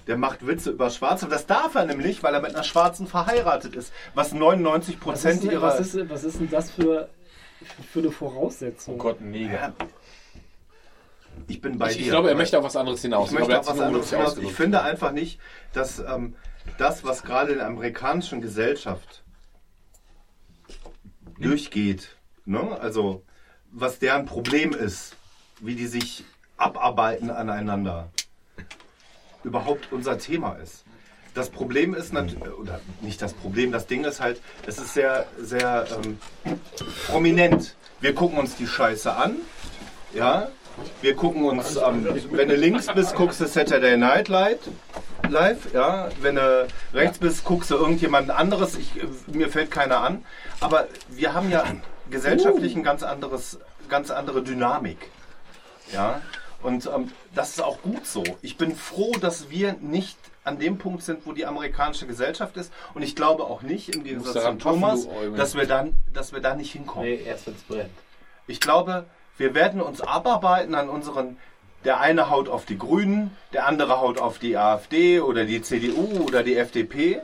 [0.07, 1.28] Der macht Witze über Schwarze.
[1.28, 3.94] Das darf er nämlich, weil er mit einer Schwarzen verheiratet ist.
[4.14, 5.61] Was 99 Was ist, Prozent ihrer.
[5.61, 7.07] was, ist, was ist denn das für,
[7.91, 8.95] für eine Voraussetzung?
[8.95, 9.53] Oh Gott, Neger.
[9.53, 9.74] Ja.
[11.48, 12.03] Ich bin bei Ich, dir.
[12.03, 13.30] ich glaube, er möchte auf was anderes hinaus.
[13.30, 14.38] Ich möchte glaube, er auch hat was anderes hinaus.
[14.38, 15.40] Ich finde einfach nicht,
[15.72, 16.36] dass ähm,
[16.77, 19.23] das, was gerade in der amerikanischen Gesellschaft
[21.40, 22.15] durchgeht,
[22.45, 22.77] ne?
[22.80, 23.23] also
[23.72, 25.15] was deren Problem ist,
[25.60, 26.23] wie die sich
[26.57, 28.11] abarbeiten aneinander,
[29.44, 30.84] überhaupt unser Thema ist.
[31.34, 35.26] Das Problem ist natürlich, oder nicht das Problem, das Ding ist halt, es ist sehr,
[35.40, 36.19] sehr ähm,
[37.07, 37.76] prominent.
[38.02, 39.38] Wir gucken uns die Scheiße an,
[40.14, 40.49] ja,
[41.02, 44.60] wir gucken uns, ähm, wenn du links bist, guckst du Saturday Night Live,
[45.30, 46.10] live ja.
[46.22, 48.76] Wenn du rechts bist, guckst du irgendjemand anderes.
[48.76, 50.26] Ich, äh, mir fällt keiner an.
[50.60, 51.64] Aber wir haben ja
[52.10, 53.60] gesellschaftlich ein ganz anderes,
[53.90, 55.10] ganz andere Dynamik.
[55.91, 56.22] Ja.
[56.62, 58.24] Und ähm, das ist auch gut so.
[58.41, 62.72] Ich bin froh, dass wir nicht an dem Punkt sind, wo die amerikanische Gesellschaft ist.
[62.94, 66.56] Und ich glaube auch nicht, im Gegensatz zu Thomas, dass wir, dann, dass wir da
[66.56, 67.08] nicht hinkommen.
[67.08, 67.91] Nee, erst wenn's brennt.
[68.48, 69.06] Ich glaube,
[69.38, 71.38] wir werden uns abarbeiten an unseren.
[71.86, 76.24] Der eine haut auf die Grünen, der andere haut auf die AfD oder die CDU
[76.24, 77.20] oder die FDP.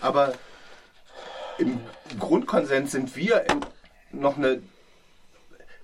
[0.00, 0.32] Aber
[1.58, 1.80] im
[2.18, 3.44] Grundkonsens sind wir
[4.10, 4.62] noch eine,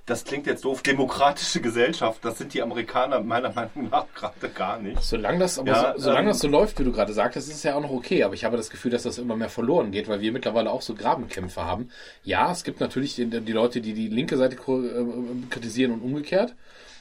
[0.06, 2.22] das klingt jetzt doof, demokratische Gesellschaft.
[2.24, 5.02] Das sind die Amerikaner meiner Meinung nach gerade gar nicht.
[5.02, 7.56] Solange das, aber Ja, so, solange ähm, das so läuft, wie du gerade sagtest, ist
[7.56, 8.22] es ja auch noch okay.
[8.22, 10.82] Aber ich habe das Gefühl, dass das immer mehr verloren geht, weil wir mittlerweile auch
[10.82, 11.88] so Grabenkämpfe haben.
[12.22, 15.04] Ja, es gibt natürlich die, die Leute, die die linke Seite ko- äh,
[15.48, 16.54] kritisieren und umgekehrt.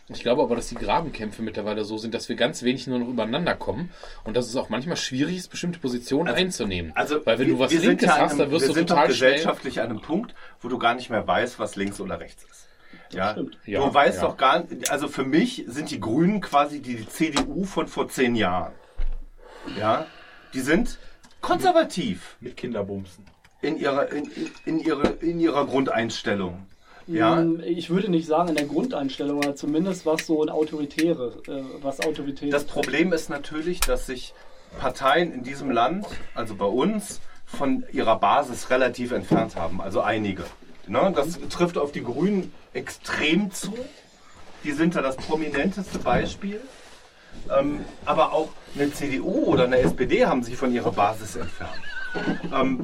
[0.10, 3.08] Ich glaube aber, dass die Grabenkämpfe mittlerweile so sind, dass wir ganz wenig nur noch
[3.08, 3.90] übereinander kommen
[4.26, 6.92] und dass es auch manchmal schwierig ist, bestimmte Positionen einzunehmen.
[6.94, 9.12] Also, weil wenn wir, du was Linkes hast, einem, dann wirst wir du sind total
[9.12, 9.32] schnell.
[9.32, 12.68] gesellschaftlich an einem Punkt, wo du gar nicht mehr weißt, was links oder rechts ist.
[13.14, 13.58] Ja, stimmt.
[13.66, 14.28] du Ja, weißt ja.
[14.28, 18.36] doch gar nicht, also für mich sind die Grünen quasi die CDU von vor zehn
[18.36, 18.74] Jahren.
[19.80, 20.06] Ja,
[20.54, 20.98] die sind
[21.42, 23.26] konservativ Mit Kinderbumsen.
[23.62, 24.30] in ihrer, in,
[24.66, 26.66] in, ihre, in ihrer Grundeinstellung.
[27.06, 31.34] Ja, Mm, Ich würde nicht sagen in der Grundeinstellung, aber zumindest was so ein Autoritäre,
[31.48, 32.54] äh, was Autorität.
[32.54, 34.34] Das Problem ist natürlich, dass sich
[34.80, 39.82] Parteien in diesem Land, also bei uns, von ihrer Basis relativ entfernt haben.
[39.82, 40.44] Also einige.
[40.88, 41.12] Ne?
[41.16, 43.74] Das trifft auf die Grünen extrem zu.
[44.64, 46.62] Die sind da das prominenteste Beispiel.
[47.58, 51.82] Ähm, aber auch eine CDU oder eine SPD haben sich von ihrer Basis entfernt.
[52.54, 52.84] Ähm,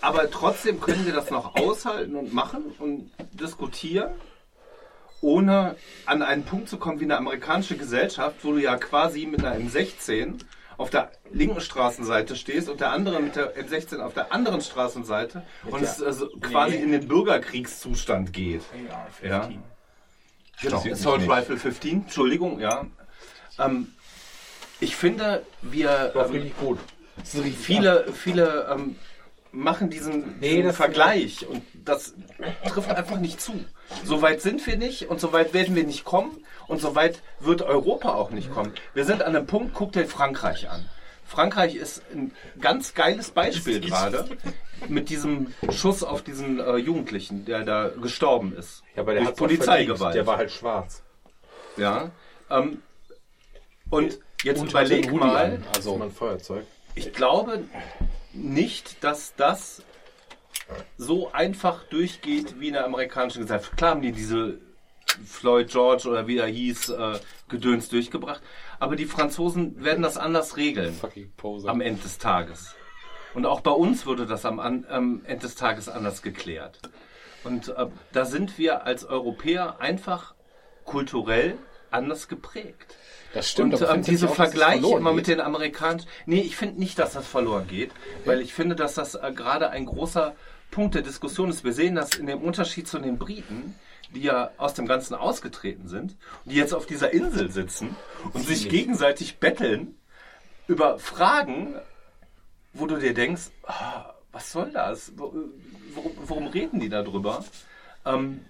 [0.00, 4.12] aber trotzdem können wir das noch aushalten und machen und diskutieren
[5.22, 9.44] ohne an einen Punkt zu kommen wie eine amerikanische Gesellschaft, wo du ja quasi mit
[9.44, 10.40] einer M16
[10.82, 15.42] auf der linken Straßenseite stehst und der andere mit der M16 auf der anderen Straßenseite
[15.70, 18.62] und es also quasi in den Bürgerkriegszustand geht.
[19.22, 19.48] Ja.
[20.60, 21.28] Genau, Assault.
[21.28, 22.86] Rifle 15, Entschuldigung, ja.
[23.58, 23.92] Ähm,
[24.80, 26.78] ich finde, wir War ähm, richtig gut.
[27.24, 28.96] viele, viele ähm,
[29.52, 32.14] machen diesen, Nee, diesen Vergleich und das
[32.68, 33.64] trifft einfach nicht zu.
[34.04, 37.20] So weit sind wir nicht und so weit werden wir nicht kommen und so weit
[37.40, 38.72] wird Europa auch nicht kommen.
[38.94, 40.88] Wir sind an einem Punkt, guck dir Frankreich an.
[41.24, 44.28] Frankreich ist ein ganz geiles Beispiel gerade
[44.88, 48.82] mit diesem Schuss auf diesen äh, Jugendlichen, der da gestorben ist.
[48.94, 50.14] Ja, aber der Durch hat Polizeigewalt.
[50.14, 51.02] Der war halt schwarz.
[51.78, 52.10] Ja.
[52.50, 52.82] Ähm,
[53.88, 55.64] und jetzt Und überleg mal, an.
[55.74, 56.66] Also, ein Feuerzeug.
[56.94, 57.64] ich glaube
[58.34, 59.82] nicht, dass das
[60.96, 63.76] so einfach durchgeht wie in der amerikanischen Gesellschaft.
[63.76, 64.58] Klar haben die diese
[65.26, 67.18] Floyd George oder wie er hieß, äh,
[67.48, 68.40] Gedöns durchgebracht.
[68.78, 70.98] Aber die Franzosen werden das anders regeln
[71.66, 72.74] am Ende des Tages.
[73.34, 76.78] Und auch bei uns würde das am, am Ende des Tages anders geklärt.
[77.44, 80.34] Und äh, da sind wir als Europäer einfach
[80.84, 81.58] kulturell
[81.90, 82.96] anders geprägt.
[83.34, 83.74] Das stimmt.
[83.74, 86.02] und ähm, diese Vergleiche immer mit den Amerikanern.
[86.26, 87.90] Nee, ich finde nicht, dass das verloren geht,
[88.24, 90.34] weil ich finde, dass das äh, gerade ein großer
[90.70, 91.64] Punkt der Diskussion ist.
[91.64, 93.74] Wir sehen das in dem Unterschied zu den Briten,
[94.14, 97.96] die ja aus dem Ganzen ausgetreten sind und die jetzt auf dieser Insel sitzen
[98.32, 99.96] und sich gegenseitig betteln
[100.66, 101.74] über Fragen,
[102.74, 105.12] wo du dir denkst, ah, was soll das?
[105.16, 105.34] Wo-
[105.94, 107.44] Worum, worum reden die da drüber?
[108.06, 108.40] Ähm,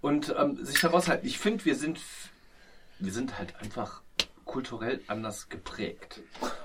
[0.00, 1.26] und ähm, sich heraushalten.
[1.26, 2.00] Ich finde, wir sind,
[3.04, 4.02] wir sind halt einfach
[4.44, 6.20] kulturell anders geprägt.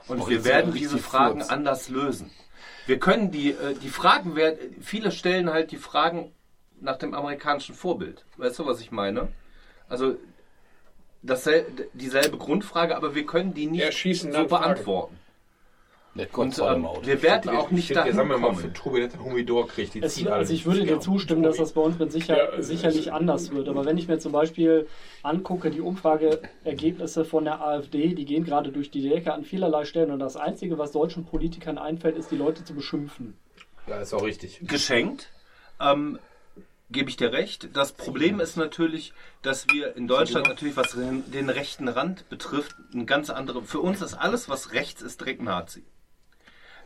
[0.07, 1.49] Und Oh, wir werden diese Fragen Furz.
[1.51, 2.31] anders lösen.
[2.85, 6.31] Wir können die, äh, die Fragen werden, viele stellen halt die Fragen
[6.79, 8.25] nach dem amerikanischen Vorbild.
[8.37, 9.29] Weißt du, was ich meine?
[9.89, 10.15] Also
[11.21, 13.81] dassel, dieselbe Grundfrage, aber wir können die nicht
[14.31, 15.16] so beantworten.
[16.33, 18.73] Und ähm, wir werden auch nicht dahin Sagen wir mal, kommen.
[18.73, 21.73] für einen Humidor kriegt, die Es, ziehen alle also ich würde dir zustimmen, dass das
[21.73, 23.69] bei uns mit sicher, Ja, sicherlich anders wird.
[23.69, 24.87] Aber wenn ich mir zum Beispiel
[25.23, 30.11] angucke, die Umfrageergebnisse von der AfD, die gehen gerade durch die Decke an vielerlei Stellen.
[30.11, 33.37] Und das Einzige, was deutschen Politikern einfällt, ist, die Leute zu beschimpfen.
[33.87, 34.59] Ja, ist auch richtig.
[34.63, 35.29] geschenkt.
[35.79, 36.19] Ähm,
[36.89, 37.67] Gebe ich dir recht.
[37.73, 39.11] Das Problem ist natürlich,
[39.41, 43.61] dass wir in Deutschland natürlich, was den, den rechten Rand betrifft, ein ganz andere.
[43.61, 45.83] Für uns ist alles, was rechts ist, direkt Nazi.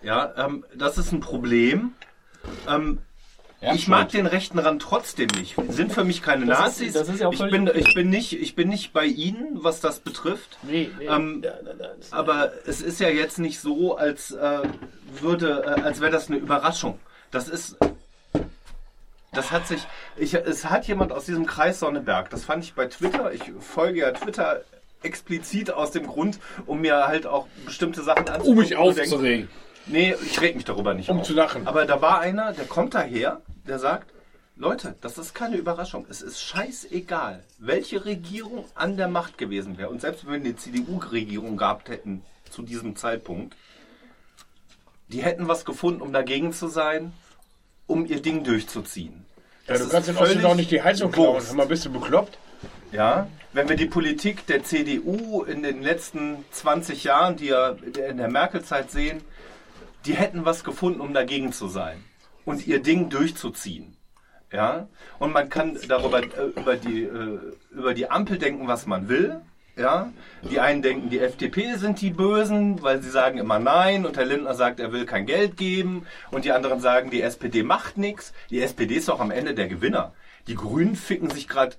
[0.01, 1.93] Ja, ähm, das ist ein Problem.
[2.67, 2.99] Ähm,
[3.73, 5.55] ich mag den rechten Rand trotzdem nicht.
[5.69, 6.93] Sind für mich keine Das ist- Nazis.
[6.93, 9.79] das ist ja auch ich, bin, ich, bin nicht, ich bin nicht bei Ihnen, was
[9.81, 10.57] das betrifft.
[10.63, 11.05] Nee, nee.
[11.05, 11.43] Ähm,
[12.09, 14.61] aber es ist ja jetzt nicht so, als äh,
[15.19, 16.97] würde, äh, als wäre das eine Überraschung.
[17.29, 17.77] Das ist,
[19.31, 19.81] das hat sich,
[20.17, 22.31] ich, es hat jemand aus diesem Kreis Sonneberg.
[22.31, 23.31] Das fand ich bei Twitter.
[23.31, 24.61] Ich folge ja Twitter
[25.03, 28.51] explizit aus dem Grund, um mir halt auch bestimmte Sachen anzugucken.
[28.51, 29.49] Um mich zu denken, aufzuregen.
[29.91, 31.27] Nee, ich reg mich darüber nicht Um auf.
[31.27, 31.67] zu lachen.
[31.67, 34.11] Aber da war einer, der kommt daher, der sagt,
[34.55, 36.05] Leute, das ist keine Überraschung.
[36.09, 39.89] Es ist scheißegal, welche Regierung an der Macht gewesen wäre.
[39.89, 43.55] Und selbst wenn wir eine CDU-Regierung gehabt hätten zu diesem Zeitpunkt,
[45.07, 47.11] die hätten was gefunden, um dagegen zu sein,
[47.87, 49.25] um ihr Ding durchzuziehen.
[49.67, 51.41] Ja, Das du kannst in Osten doch nicht die Heizung klauen.
[51.45, 52.37] Hör mal, bist du bekloppt?
[52.91, 58.17] Ja, wenn wir die Politik der CDU in den letzten 20 Jahren, die ja in
[58.17, 59.21] der Merkel-Zeit sehen,
[60.05, 62.03] die hätten was gefunden, um dagegen zu sein
[62.45, 63.97] und ihr Ding durchzuziehen.
[64.51, 67.39] Ja, und man kann darüber äh, über die äh,
[67.71, 69.39] über die Ampel denken, was man will.
[69.77, 70.11] Ja,
[70.49, 74.25] die einen denken, die FDP sind die Bösen, weil sie sagen immer Nein und Herr
[74.25, 78.33] Lindner sagt, er will kein Geld geben und die anderen sagen, die SPD macht nichts.
[78.49, 80.13] Die SPD ist doch am Ende der Gewinner.
[80.47, 81.77] Die Grünen ficken sich gerade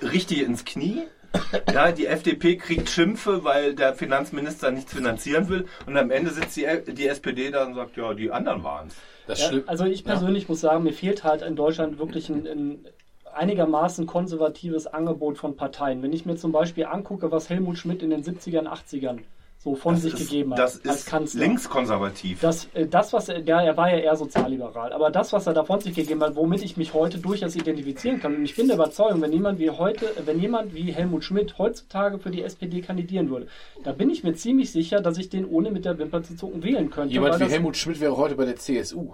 [0.00, 1.02] richtig ins Knie.
[1.72, 6.56] Ja, die FDP kriegt Schimpfe, weil der Finanzminister nichts finanzieren will und am Ende sitzt
[6.56, 8.96] die, die SPD da und sagt, ja, die anderen waren's.
[9.26, 12.86] Das Ja, also ich persönlich muss sagen, mir fehlt halt in Deutschland wirklich ein, ein
[13.32, 16.02] einigermaßen konservatives Angebot von Parteien.
[16.02, 19.20] Wenn ich mir zum Beispiel angucke, was Helmut Schmidt in den 70ern, 80ern
[19.62, 21.40] so von sich ist, gegeben hat das als ist Kanzler.
[21.40, 22.40] linkskonservativ.
[22.40, 25.54] Das, äh, das, was er, ja, er war ja eher sozialliberal, aber das, was er
[25.54, 28.66] da von sich gegeben hat, womit ich mich heute durchaus identifizieren kann, und ich bin
[28.66, 32.80] der Überzeugung, wenn jemand wie heute, wenn jemand wie Helmut Schmidt heutzutage für die SPD
[32.80, 33.46] kandidieren würde,
[33.84, 36.62] da bin ich mir ziemlich sicher, dass ich den ohne mit der Wimper zu zucken
[36.64, 37.12] wählen könnte.
[37.14, 39.12] Jemand wie das- Helmut Schmidt wäre heute bei der CSU.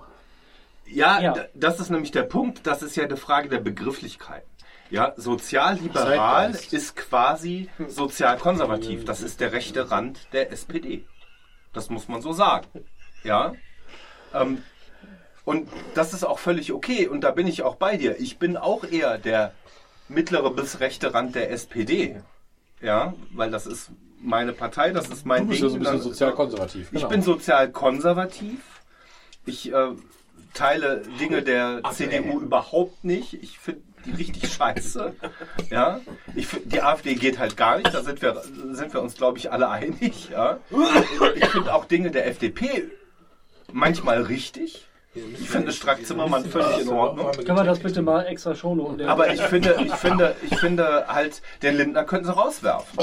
[0.90, 1.34] Ja, Ja.
[1.54, 2.66] das ist nämlich der Punkt.
[2.66, 4.44] Das ist ja eine Frage der Begrifflichkeit.
[4.90, 9.04] Ja, sozialliberal ist quasi sozialkonservativ.
[9.04, 11.04] Das ist der rechte Rand der SPD.
[11.72, 12.66] Das muss man so sagen.
[13.22, 13.52] Ja.
[14.34, 14.62] Ähm,
[15.44, 17.06] und das ist auch völlig okay.
[17.08, 18.18] Und da bin ich auch bei dir.
[18.20, 19.52] Ich bin auch eher der
[20.08, 22.20] mittlere bis rechte Rand der SPD.
[22.80, 23.90] Ja, weil das ist
[24.20, 25.68] meine Partei, das ist mein Du bist Ding.
[25.68, 26.88] ja so ein bisschen Dann- sozial konservativ.
[26.92, 28.60] ich bin sozial konservativ.
[29.44, 29.88] Ich äh,
[30.54, 33.34] teile Dinge der CDU überhaupt nicht.
[33.34, 33.82] Ich finde
[34.16, 35.14] richtig scheiße.
[35.70, 36.00] Ja,
[36.34, 37.92] ich die AfD geht halt gar nicht.
[37.92, 40.30] Da sind wir, sind wir uns, glaube ich, alle einig.
[40.30, 40.58] Ja,
[41.34, 42.90] ich finde auch Dinge der FDP
[43.72, 44.86] manchmal richtig.
[45.14, 47.32] Ich finde Strack Zimmermann völlig in Ordnung.
[47.32, 49.00] Können wir das bitte mal extra schonen?
[49.08, 52.98] Aber ich finde, ich finde, ich finde halt, den Lindner könnten sie rauswerfen.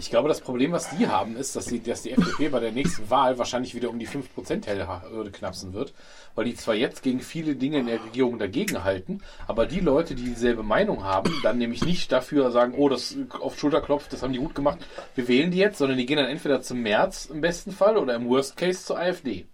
[0.00, 2.72] Ich glaube, das Problem, was die haben, ist, dass die, dass die FDP bei der
[2.72, 5.92] nächsten Wahl wahrscheinlich wieder um die 5%-Hürde knapsen wird,
[6.34, 10.14] weil die zwar jetzt gegen viele Dinge in der Regierung dagegen halten, aber die Leute,
[10.14, 14.22] die dieselbe Meinung haben, dann nämlich nicht dafür sagen, oh, das auf Schulter klopft, das
[14.22, 14.78] haben die gut gemacht,
[15.16, 18.14] wir wählen die jetzt, sondern die gehen dann entweder zum März im besten Fall oder
[18.14, 19.44] im Worst Case zur AfD,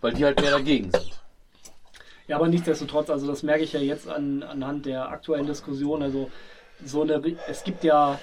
[0.00, 1.20] weil die halt mehr dagegen sind.
[2.26, 6.02] Ja, aber nichtsdestotrotz, also das merke ich ja jetzt an, anhand der aktuellen Diskussion.
[6.02, 6.28] Also
[6.84, 8.18] so eine, es gibt ja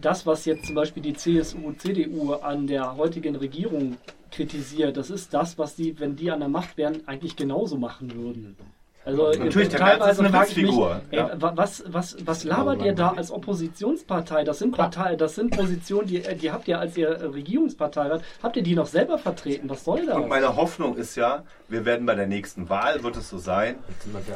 [0.00, 3.96] das, was jetzt zum Beispiel die CSU, CDU an der heutigen Regierung
[4.30, 8.14] kritisiert, das ist das, was die, wenn die an der Macht wären, eigentlich genauso machen
[8.14, 8.56] würden.
[9.04, 11.40] Also Natürlich, der teilweise Merz ist eine ey, ja.
[11.40, 14.44] wa- was, was, was labert ihr da als Oppositionspartei?
[14.44, 18.56] Das sind Partei, das sind Positionen, die, die habt ihr, als ihr Regierungspartei wart, habt
[18.56, 19.70] ihr die noch selber vertreten?
[19.70, 20.16] Was soll das?
[20.16, 23.76] Und meine Hoffnung ist ja, wir werden bei der nächsten Wahl, wird es so sein,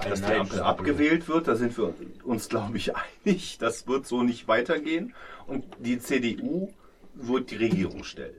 [0.09, 1.49] dass die Ampel abgewählt wird.
[1.49, 1.93] Da sind wir
[2.25, 2.93] uns, glaube ich,
[3.25, 3.59] einig.
[3.59, 5.13] Das wird so nicht weitergehen.
[5.47, 6.71] Und die CDU
[7.15, 8.37] wird die Regierung stellen.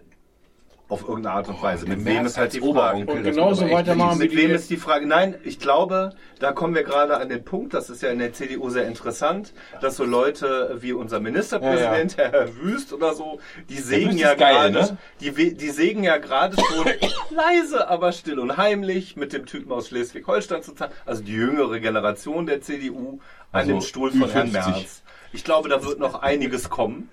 [0.93, 1.87] Auf irgendeine Art und Weise.
[1.87, 3.01] Mit Merz wem ist halt als die Frage.
[3.01, 3.17] Oberonkel.
[3.17, 5.07] Und genauso weitermachen Mit wem ist die Frage?
[5.07, 8.31] Nein, ich glaube, da kommen wir gerade an den Punkt, das ist ja in der
[8.33, 13.39] CDU sehr interessant, dass so Leute wie unser Ministerpräsident, Herr Wüst oder so,
[13.69, 14.97] die sägen ja gerade, ne?
[15.19, 16.85] die, die sägen ja gerade schon
[17.35, 22.45] leise, aber still und heimlich mit dem Typen aus Schleswig-Holstein zusammen, also die jüngere Generation
[22.45, 23.19] der CDU,
[23.51, 24.51] an Also dem Stuhl von Herrn Ü50.
[24.51, 25.03] Merz.
[25.31, 27.09] Ich glaube, da wird noch einiges kommen,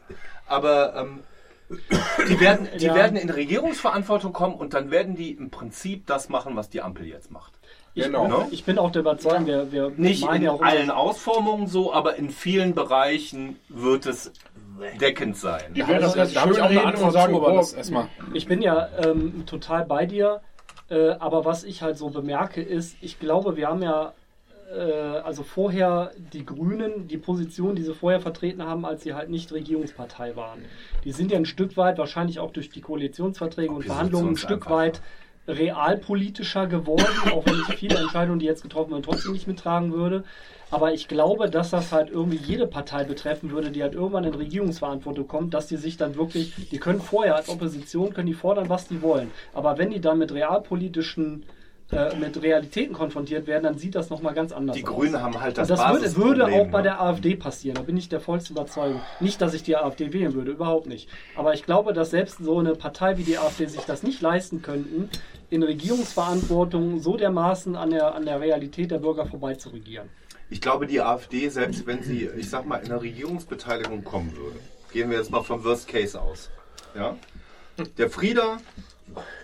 [0.47, 1.21] aber ähm,
[2.29, 2.95] die werden, die Ja.
[2.95, 7.07] werden in Regierungsverantwortung kommen und dann werden die im Prinzip das machen, was die Ampel
[7.07, 7.53] jetzt macht.
[7.95, 8.47] Ich, Genau.
[8.51, 12.17] ich bin auch der Überzeugung, wir, wir Nicht in ja auch allen Ausformungen so, aber
[12.17, 14.33] in vielen Bereichen wird es
[15.01, 15.75] deckend sein.
[15.75, 17.73] Die werden das Da, ganz da habe ich schön auch eine Antwort sagen, aber das
[17.73, 18.09] erstmal.
[18.33, 20.41] Ich bin ja ähm, total bei dir,
[20.89, 24.13] äh, aber was ich halt so bemerke ist, ich glaube, wir haben ja
[24.77, 29.53] also vorher die Grünen, die Position, die sie vorher vertreten haben, als sie halt nicht
[29.53, 30.61] Regierungspartei waren.
[31.05, 34.67] Die sind ja ein Stück weit, wahrscheinlich auch durch die Koalitionsverträge und Verhandlungen, ein Stück
[34.67, 34.71] einfach.
[34.71, 35.01] weit
[35.49, 40.25] realpolitischer geworden, auch wenn ich viele Entscheidungen, die jetzt getroffen werden, trotzdem nicht mittragen würde.
[40.71, 44.35] Aber ich glaube, dass das halt irgendwie jede Partei betreffen würde, die halt irgendwann in
[44.35, 48.69] Regierungsverantwortung kommt, dass die sich dann wirklich, die können vorher als Opposition, können die fordern,
[48.69, 49.33] was die wollen.
[49.53, 51.60] Aber wenn die dann mit realpolitischen, äh,
[52.19, 54.95] mit Realitäten konfrontiert werden, dann sieht das nochmal ganz anders Die aus.
[54.95, 56.85] Grünen haben halt das Und das würde, würde auch bei ne?
[56.85, 59.01] der AfD passieren, da bin ich der vollsten Überzeugung.
[59.19, 61.09] Nicht, dass ich die AfD wählen würde, überhaupt nicht.
[61.37, 64.63] Aber ich glaube, dass selbst so eine Partei wie die AfD sich das nicht leisten
[64.63, 65.11] könnten,
[65.51, 70.09] in Regierungsverantwortung so dermaßen an der, an der Realität der Bürger vorbei zu regieren.
[70.49, 74.59] Ich glaube, die AfD, selbst wenn sie, ich sag mal, in eine Regierungsbeteiligung kommen würde,
[74.93, 76.51] gehen wir jetzt mal vom Worst Case aus.
[76.97, 77.17] Ja?
[77.99, 78.59] Der Frieder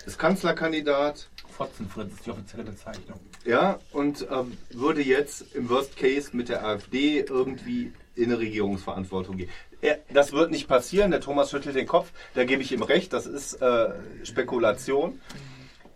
[0.05, 3.19] ist Kanzlerkandidat, Fotzenfritz ist die offizielle Bezeichnung.
[3.43, 9.37] ja, und ähm, würde jetzt im Worst Case mit der AfD irgendwie in eine Regierungsverantwortung
[9.37, 9.49] gehen.
[9.81, 13.11] Er, das wird nicht passieren, der Thomas schüttelt den Kopf, da gebe ich ihm recht,
[13.11, 13.89] das ist äh,
[14.23, 15.19] Spekulation.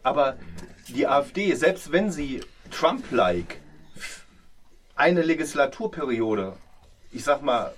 [0.03, 0.37] Aber
[0.87, 3.59] die AfD, selbst wenn sie Trump-like
[4.95, 6.53] eine Legislaturperiode,
[7.11, 7.73] ich sag mal,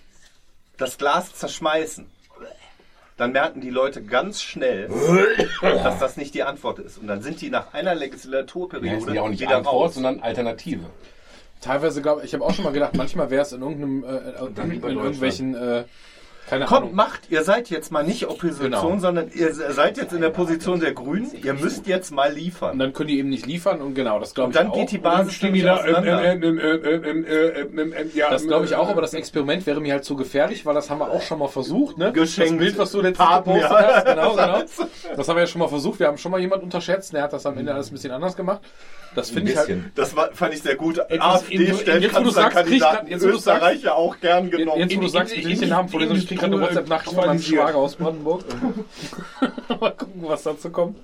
[0.77, 2.09] das Glas zerschmeißen,
[3.17, 4.89] dann merken die Leute ganz schnell,
[5.61, 6.97] dass das nicht die Antwort ist.
[6.97, 9.93] Und dann sind die nach einer Legislaturperiode ist ja auch nicht wieder Antwort, raus.
[9.93, 10.85] sondern Alternative.
[11.61, 14.71] Teilweise glaube ich, habe auch schon mal gedacht, manchmal wäre es in irgendeinem, äh, in,
[14.71, 15.83] in irgendwelchen, äh,
[16.49, 16.95] keine Kommt, Ahnung.
[16.95, 18.97] macht, ihr seid jetzt mal nicht Opposition, Genau.
[18.99, 21.31] sondern ihr seid jetzt in der Position der Grünen.
[21.43, 22.79] Ihr müsst jetzt mal Und liefern.
[22.79, 24.75] dann können die eben nicht liefern und genau, das glaube Und ich dann auch.
[24.75, 25.63] geht die Dann Basis nämlich.
[25.63, 26.23] Ähm, auseinander.
[26.25, 29.13] ähm, ähm, ähm, ähm, ähm, ähm, ähm, ja, Das glaube ich ähm, auch, aber das
[29.13, 32.11] Experiment wäre mir halt zu gefährlich, weil das haben wir auch schon mal versucht, ne?
[32.11, 32.51] Geschenkt.
[32.53, 33.93] Das Bild, was du letztens Papen, gepostet ja.
[33.95, 34.61] hast, genau, genau.
[35.15, 35.99] Das haben wir ja schon mal versucht.
[35.99, 38.35] Wir haben schon mal jemanden unterschätzt, der hat das am Ende alles ein bisschen anders
[38.35, 38.61] gemacht.
[39.15, 39.81] Das finde ich halt.
[39.95, 40.97] Das war, fand ich sehr gut.
[40.97, 43.37] Jetzt, AfD jetzt, stellt jetzt, wo du sagst, krieg ich grad- Kanzlerkandidaten jetzt, wo du
[43.37, 44.79] sagst- Österreich ja auch gern genommen.
[44.79, 46.61] Jetzt, wo du in- sagst, in- in- den Namen vorlesen, in- ich krieg gerade eine
[46.63, 47.41] in- WhatsApp-Nachricht von meinem.
[47.41, 48.43] Schwager aus Brandenburg.
[49.79, 50.97] mal gucken, was dazu kommt.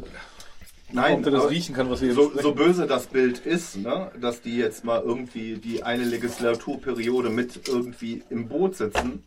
[0.91, 3.77] Nein, Ob der das riechen kann, was wir hier so, so böse das Bild ist,
[3.77, 9.23] ne, dass die jetzt mal irgendwie die eine Legislaturperiode mit irgendwie im Boot sitzen,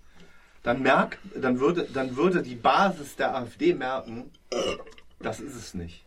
[0.65, 4.31] dann merkt, dann würde, dann würde die Basis der AfD merken,
[5.21, 6.03] das ist es nicht.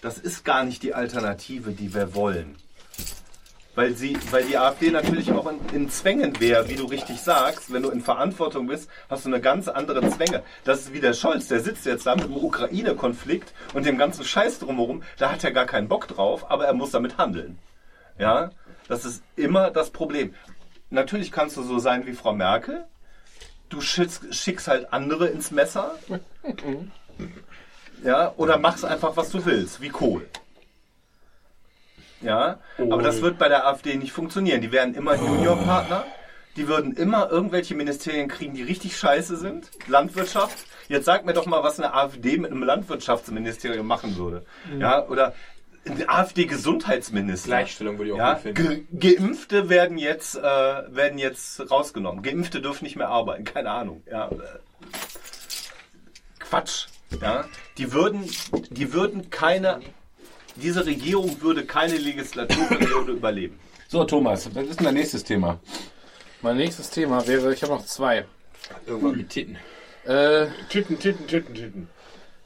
[0.00, 2.56] Das ist gar nicht die Alternative, die wir wollen.
[3.74, 7.72] Weil, sie, weil die AfD natürlich auch in, in Zwängen wäre, wie du richtig sagst.
[7.72, 10.42] Wenn du in Verantwortung bist, hast du eine ganz andere Zwänge.
[10.64, 14.24] Das ist wie der Scholz, der sitzt jetzt da mit dem Ukraine-Konflikt und dem ganzen
[14.24, 15.02] Scheiß drumherum.
[15.18, 17.58] Da hat er gar keinen Bock drauf, aber er muss damit handeln.
[18.18, 18.50] Ja,
[18.88, 20.34] das ist immer das Problem.
[20.90, 22.84] Natürlich kannst du so sein wie Frau Merkel.
[23.68, 25.94] Du schickst, schickst halt andere ins Messer.
[28.02, 30.26] Ja, oder machst einfach, was du willst, wie Kohl.
[32.22, 34.60] Ja, aber das wird bei der AfD nicht funktionieren.
[34.60, 36.04] Die werden immer Juniorpartner.
[36.56, 39.70] Die würden immer irgendwelche Ministerien kriegen, die richtig scheiße sind.
[39.86, 40.66] Landwirtschaft.
[40.88, 44.44] Jetzt sag mir doch mal, was eine AfD mit einem Landwirtschaftsministerium machen würde.
[44.78, 45.34] Ja, oder
[45.86, 47.46] ein AfD-Gesundheitsminister.
[47.48, 48.88] Gleichstellung würde ich auch Ja, gut finden.
[48.92, 52.22] Ge Geimpfte werden jetzt, äh, werden jetzt rausgenommen.
[52.22, 53.44] Geimpfte dürfen nicht mehr arbeiten.
[53.44, 54.02] Keine Ahnung.
[54.10, 54.34] Ja, äh,
[56.40, 56.88] Quatsch.
[57.20, 57.44] Ja,
[57.76, 58.28] die würden,
[58.70, 59.80] die würden keine,
[60.56, 63.58] diese Regierung würde keine Legislaturperiode überleben.
[63.88, 65.58] So, Thomas, was ist denn dein nächstes Thema?
[66.42, 68.24] Mein nächstes Thema wäre, ich habe noch zwei.
[68.86, 69.56] Irgendwann mit Titten.
[70.04, 71.88] Äh, Titten, Titten, Titten, Titten.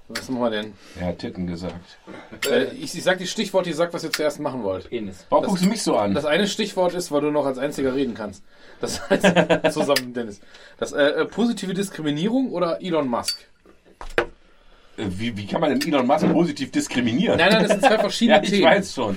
[0.09, 0.73] was machen wir denn?
[0.99, 1.99] Er hat Titten gesagt.
[2.51, 4.89] Äh, ich, ich sag die Stichworte, ihr sagt, was ihr zuerst machen wollt.
[4.89, 5.27] Penis.
[5.29, 6.15] Warum guckst du mich so an?
[6.15, 8.43] Das eine Stichwort ist, weil du noch als einziger reden kannst.
[8.81, 10.41] Das heißt, zusammen, Dennis.
[10.79, 13.39] Das äh, äh, positive Diskriminierung oder Elon Musk?
[14.97, 17.37] Äh, Wie, wie kann man denn Elon Musk positiv diskriminieren?
[17.39, 18.65] Nein, nein, das sind zwei verschiedene ja, ich Themen.
[18.65, 19.17] weiß schon.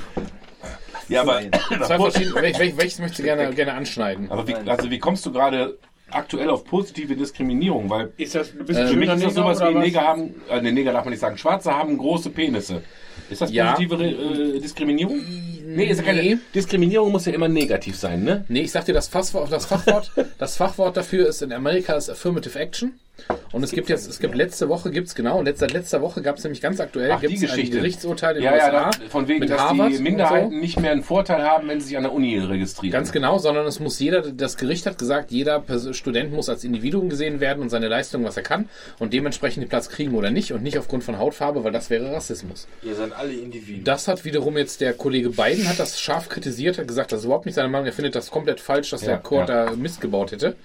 [1.10, 1.40] Ja, aber,
[1.86, 4.30] Zwei verschiedene, wel, wel, welches möchtest du gerne, gerne anschneiden?
[4.30, 5.78] aber wie, also wie kommst du gerade
[6.10, 9.74] aktuell auf positive Diskriminierung, weil Ist das, du bist für mich ist das sowas wie?
[9.74, 12.82] Neger haben, äh, ne, Neger darf man nicht sagen, Schwarze haben große Penisse.
[13.30, 13.72] Ist das Ja.
[13.74, 15.22] positive äh, Diskriminierung?
[15.66, 16.38] Nee, ist ja keine, Nee.
[16.56, 18.45] Diskriminierung muss ja immer negativ sein, ne?
[18.49, 22.10] Nee, ich sag dir, das Fachwort, das Fachwort, das Fachwort dafür ist in Amerika ist
[22.10, 22.98] Affirmative Action.
[23.52, 26.38] Und es gibt jetzt, es gibt letzte Woche gibt's genau, letzte, seit letzter Woche gab
[26.38, 27.77] es nämlich ganz aktuell Ach, die gibt's ein Geschichte.
[27.77, 30.57] Gerichtsurteil in Ja, den ja, USA da, von wegen, mit dass Harvard die Minderheiten so.
[30.57, 32.91] nicht mehr einen Vorteil haben, wenn sie sich an der Uni registrieren.
[32.91, 35.64] Ganz genau, sondern es muss jeder, das Gericht hat gesagt, jeder
[35.94, 38.69] Student muss als Individuum gesehen werden und seine Leistung, was er kann
[38.99, 42.11] und dementsprechend den Platz kriegen oder nicht und nicht aufgrund von Hautfarbe, weil das wäre
[42.11, 42.68] Rassismus.
[42.84, 43.84] Ihr seid alle Individuen.
[43.84, 47.26] Das hat wiederum jetzt der Kollege Biden hat das scharf kritisiert, hat gesagt, das ist
[47.26, 49.65] überhaupt nicht seine Meinung, er findet das komplett falsch, dass Ja, der Court ja.
[49.65, 50.56] da Mist gebaut hätte.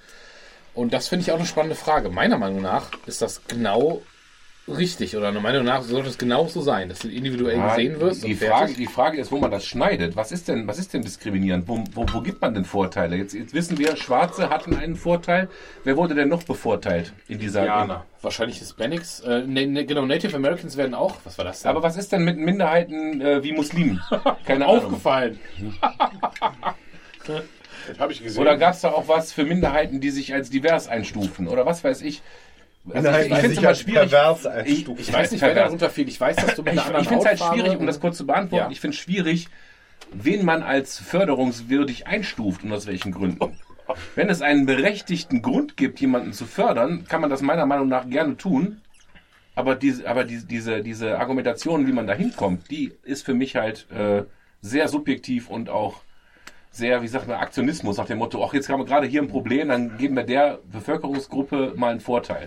[0.75, 2.09] Und das finde ich auch eine spannende Frage.
[2.09, 4.03] Meiner Meinung nach ist das genau
[4.69, 7.99] richtig oder meiner Meinung nach sollte es genau so sein, dass du individuell Ja, gesehen
[8.01, 8.25] wirst.
[8.25, 10.15] die, und Frage, die Frage ist, wo man das schneidet.
[10.15, 11.67] Was ist denn, was ist denn diskriminierend?
[11.67, 13.17] Wo, wo, wo gibt man denn Vorteile?
[13.17, 15.49] Jetzt, jetzt wissen wir, Schwarze hatten einen Vorteil.
[15.83, 17.61] Wer wurde denn noch bevorteilt in dieser?
[17.63, 18.07] Indianer.
[18.23, 21.71] Wahrscheinlich Hispanics, äh, ne, ne, genau, Native Americans werden auch, was war das denn?
[21.71, 24.01] Aber was ist denn mit Minderheiten äh, wie Muslimen?
[24.47, 24.85] Keine Ahnung.
[24.85, 25.41] aufgefallen.
[27.89, 28.41] Das habe ich gesehen.
[28.41, 31.49] Oder gab es da auch was für Minderheiten, die sich als divers einstufen?
[31.49, 32.23] Oder was weiß ich?
[32.93, 34.11] Also Nein, ich, ich finde es immer als schwierig.
[34.11, 34.89] pervers Ich.
[34.89, 36.09] Ich weiß nicht, wer darunter fiel.
[36.09, 38.01] Ich weiß, dass du mit Ich, einer anderen ich finde es halt schwierig, um das
[38.01, 38.67] kurz zu beantworten.
[38.67, 38.71] Ja.
[38.71, 39.49] Ich finde es schwierig,
[40.13, 43.57] wen man als förderungswürdig einstuft und aus welchen Gründen.
[44.15, 48.09] Wenn es einen berechtigten Grund gibt, jemanden zu fördern, kann man das meiner Meinung nach
[48.09, 48.81] gerne tun.
[49.55, 53.57] Aber diese, aber diese, diese, diese Argumentation, wie man da hinkommt, die ist für mich
[53.57, 54.23] halt äh,
[54.63, 56.01] sehr subjektiv und auch
[56.73, 59.29] sehr, wie sagt man, Aktionismus nach dem Motto, ach, jetzt haben wir gerade hier ein
[59.29, 62.45] Problem, dann geben wir der Bevölkerungsgruppe mal einen Vorteil.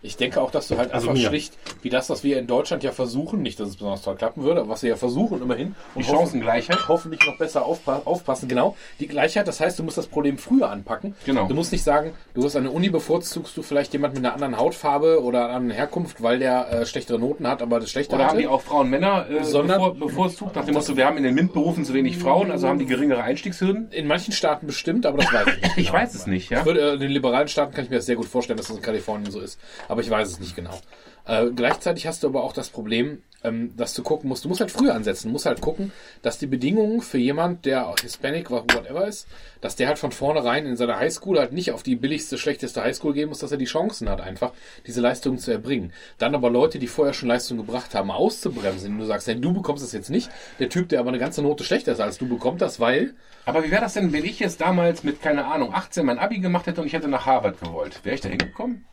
[0.00, 1.28] Ich denke auch, dass du halt Also einfach mir.
[1.28, 4.44] schlicht, wie das, was wir in Deutschland ja versuchen, nicht, dass es besonders toll klappen
[4.44, 6.88] würde, aber was wir ja versuchen immerhin, Die und hoffen- Chancengleichheit.
[6.88, 8.48] hoffentlich noch besser aufpa aufpassen.
[8.48, 11.14] Genau, die Gleichheit, das heißt, du musst das Problem früher anpacken.
[11.26, 11.48] Genau.
[11.48, 14.34] Du musst nicht sagen, du wirst an der Uni bevorzugst du vielleicht jemanden mit einer
[14.34, 18.14] anderen Hautfarbe oder einer anderen Herkunft, weil der äh, schlechtere Noten hat, aber das schlechte
[18.14, 18.40] Oder haben hatte.
[18.42, 21.34] die auch Frauen Männer äh, Sondern- bevor, bevorzugt, nach dem Motto, wir haben in den
[21.34, 23.90] MINT-Berufen zu wenig Frauen, also haben die geringere Einstiegshürden?
[23.90, 25.68] In manchen Staaten bestimmt, aber das weiß ich nicht.
[25.78, 25.98] Ich genau.
[26.02, 26.60] weiß es nicht, ja.
[26.60, 28.68] Ich würde, äh, in den liberalen Staaten kann ich mir das sehr gut vorstellen, dass
[28.68, 29.58] das in Kalifornien so ist.
[29.88, 30.78] Aber ich weiß es nicht genau.
[31.26, 34.44] Äh, gleichzeitig hast du aber auch das Problem, ähm, dass du gucken musst.
[34.44, 35.30] Du musst halt früher ansetzen.
[35.30, 35.92] Musst halt gucken,
[36.22, 39.28] dass die Bedingungen für jemand, der Hispanic, whatever ist,
[39.60, 43.12] dass der halt von vornherein in seiner Highschool halt nicht auf die billigste, schlechteste Highschool
[43.12, 44.52] gehen muss, dass er die Chancen hat, einfach
[44.86, 45.92] diese Leistungen zu erbringen.
[46.16, 48.90] Dann aber Leute, die vorher schon Leistungen gebracht haben, auszubremsen.
[48.90, 50.30] Wenn du sagst, hey, du bekommst das jetzt nicht.
[50.58, 53.62] Der Typ, der aber eine ganze Note schlechter ist als du, bekommt das, weil Aber
[53.64, 56.66] wie wäre das denn, wenn ich jetzt damals mit, keine Ahnung, 18 mein Abi gemacht
[56.66, 58.00] hätte und ich hätte nach Harvard gewollt?
[58.02, 58.86] Wäre ich da hingekommen?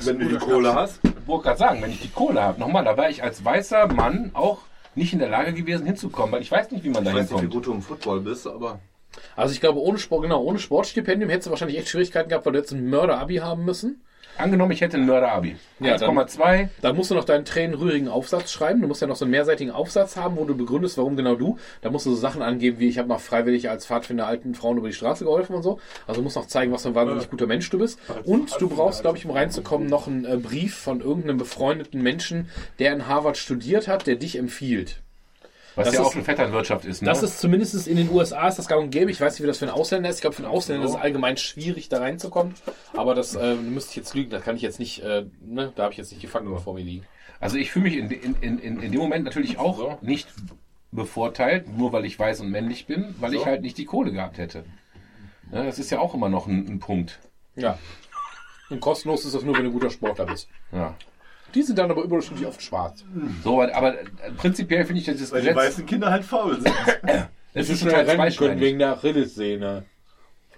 [0.00, 1.00] Wenn du die Kohle hast.
[1.04, 3.92] Ich wollte gerade sagen, wenn ich die Kohle habe, nochmal, da wäre ich als weißer
[3.92, 4.58] Mann auch
[4.94, 7.30] nicht in der Lage gewesen hinzukommen, weil ich weiß nicht, wie man da Ich weiß
[7.30, 7.52] nicht, wie hinkommt.
[7.64, 8.80] gut du im Football bist, aber
[9.36, 12.52] Also ich glaube, ohne Sport, genau, ohne Sportstipendium hättest du wahrscheinlich echt Schwierigkeiten gehabt, weil
[12.52, 14.02] du jetzt ein Mörder-Abi haben müssen.
[14.38, 15.56] Angenommen, ich hätte ein Mörder-Abi.
[15.80, 16.68] Ja, dann- 1,2.
[16.80, 18.80] Da musst du noch deinen tränenrührigen Aufsatz schreiben.
[18.80, 21.58] Du musst ja noch so einen mehrseitigen Aufsatz haben, wo du begründest, warum genau du.
[21.82, 24.78] Da musst du so Sachen angeben, wie ich habe noch freiwillig als Pfadfinder alten Frauen
[24.78, 25.78] über die Straße geholfen und so.
[26.06, 27.98] Also du musst noch zeigen, was für ein wahnsinnig guter Mensch du bist.
[28.24, 32.48] Und du brauchst, glaube ich, um reinzukommen, noch einen äh, Brief von irgendeinem befreundeten Menschen,
[32.78, 35.00] der in Harvard studiert hat, der dich empfiehlt.
[35.74, 37.06] Was Das ja ist- auch eine Vetternwirtschaft ist, ne?
[37.08, 39.10] Das ist zumindest in den USA ist das gang und gäbe.
[39.10, 40.16] Ich weiß nicht, wie das für einen Ausländer ist.
[40.16, 42.54] Ich glaube, für einen Ausländer ist es allgemein schwierig, da reinzukommen.
[42.94, 44.30] Aber das äh, müsste ich jetzt lügen.
[44.30, 46.74] Da kann ich jetzt nicht, äh, ne, da habe ich jetzt nicht die Fakten vor
[46.74, 47.06] mir liegen.
[47.40, 50.28] Also ich fühle mich in, in, in, in, dem Moment natürlich auch nicht
[50.92, 54.38] bevorteilt, nur weil ich weiß und männlich bin, weil ich halt nicht die Kohle gehabt
[54.38, 54.64] hätte.
[55.50, 57.18] Ja, das ist ja auch immer noch ein, ein Punkt.
[57.56, 57.78] Ja.
[58.70, 60.48] Und kostenlos ist das nur, wenn du ein guter Sportler bist.
[60.70, 60.94] Ja.
[61.54, 63.04] Die sind dann aber überdurchschnittlich oft schwarz.
[63.42, 63.94] So, aber, aber
[64.36, 66.74] prinzipiell finde ich das weil die weißen Kinder halt faul sind.
[67.54, 68.78] es ist total zweischneidig.
[68.78, 69.84] der Achillessehne.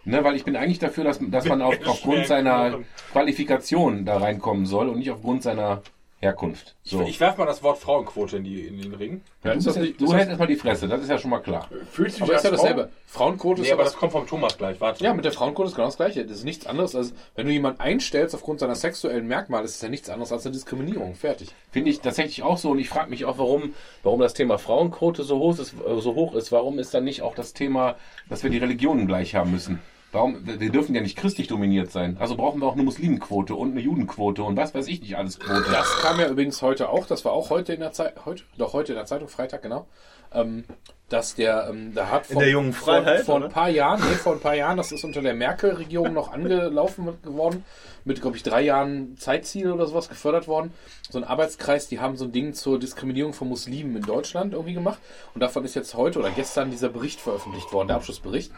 [0.07, 2.81] Ne, weil ich bin eigentlich dafür, dass, dass man auf, aufgrund seiner
[3.13, 5.83] Qualifikation da reinkommen soll und nicht aufgrund seiner
[6.25, 6.75] Herkunft.
[6.83, 7.03] So.
[7.03, 9.21] Ich werfe mal das Wort Frauenquote in, die, in den Ring.
[9.45, 11.19] Ja, du ist das ja, nicht- du ist hältst erstmal die Fresse, das ist ja
[11.19, 11.69] schon mal klar.
[11.93, 12.91] Fühlst du dich Aber ist ja dasselbe.
[13.07, 13.25] Frau?
[13.25, 14.81] Frauenquote ist Nee, ja aber das kommt vom Thomas gleich.
[14.81, 15.05] Warte.
[15.05, 16.25] Ja, mit der Frauenquote ist genau das Gleiche.
[16.27, 19.83] Das ist nichts anderes als, wenn du jemanden einstellst aufgrund seiner sexuellen Merkmale, ist es
[19.83, 21.15] ja nichts anderes als eine Diskriminierung.
[21.15, 21.51] Fertig.
[21.71, 25.23] Finde ich tatsächlich auch so und ich frage mich auch, warum, warum das Thema Frauenquote
[25.23, 26.51] so hoch, ist, äh, so hoch ist.
[26.51, 27.97] Warum ist dann nicht auch das Thema,
[28.29, 29.79] dass wir die Religionen gleich haben müssen?
[30.15, 32.17] Warum, wir dürfen ja nicht christlich dominiert sein.
[32.21, 35.41] Also brauchen wir auch eine Muslimenquote und eine Judenquote und was weiß ich nicht alles
[35.41, 35.69] Quote.
[35.73, 38.75] Das kam ja übrigens heute auch, das war auch heute in der Zeit, heute, doch
[38.75, 39.89] heute in der Zeitung, Freitag, genau.
[40.35, 40.65] Ähm,
[41.09, 44.17] dass der, ähm, da hat In der jungen Freiheit, vor, vor ein paar Jahren, nee,
[44.17, 47.65] vor ein paar Jahren, das ist unter der Merkel-Regierung noch angelaufen geworden,
[48.05, 50.73] mit, glaube ich, drei Jahren Zeitziel oder sowas gefördert worden.
[51.11, 54.75] So ein Arbeitskreis, die haben so ein Ding zur Diskriminierung von Muslimen in Deutschland irgendwie
[54.75, 54.99] gemacht.
[55.35, 58.51] Und davon ist jetzt heute oder gestern dieser Bericht veröffentlicht worden, der Abschlussbericht.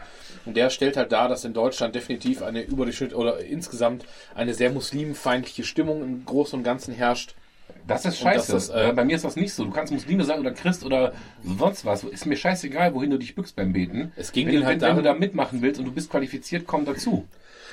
[0.45, 4.05] Und der stellt halt dar, dass in Deutschland definitiv eine Überdurchschnitt oder insgesamt
[4.35, 7.35] eine sehr muslimfeindliche Stimmung im Großen und Ganzen herrscht.
[7.87, 8.51] Das ist scheiße.
[8.51, 9.63] das ist, äh, Bei mir ist das nicht so.
[9.63, 12.03] Du kannst Muslime sein oder Christ oder sonst was.
[12.03, 14.11] Ist mir scheißegal, wohin du dich bückst beim Beten.
[14.15, 16.09] Es ging wenn, denen du, halt wenn, wenn du da mitmachen willst und du bist
[16.09, 17.27] qualifiziert, komm dazu.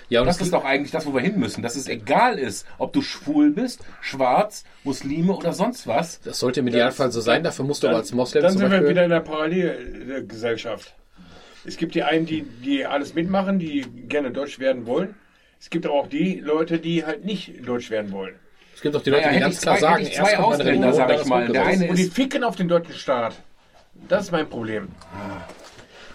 [0.08, 1.62] Ja, und Das ist doch eigentlich das, wo wir hin müssen.
[1.62, 6.20] Dass es egal ist, ob du schwul bist, schwarz, Muslime oder sonst was.
[6.20, 8.88] Das sollte im Idealfall so sein, dafür musst du aber als Moslem Dann sind wir
[8.88, 10.94] wieder in der Parallelgesellschaft.
[11.64, 15.14] Es gibt die einen, die, die alles mitmachen, die gerne Deutsch werden wollen.
[15.58, 18.34] Es gibt aber auch die Leute, die halt nicht Deutsch werden wollen.
[18.74, 20.38] Es gibt auch die Leute, Naja, die ganz klar zwei- sagen, ich erst zwei kommt
[20.38, 21.48] meine Ausländer, Religion, sag ich mal.
[21.48, 23.34] Der eine Und die ficken auf den deutschen Staat.
[24.08, 24.88] Das ist mein Problem.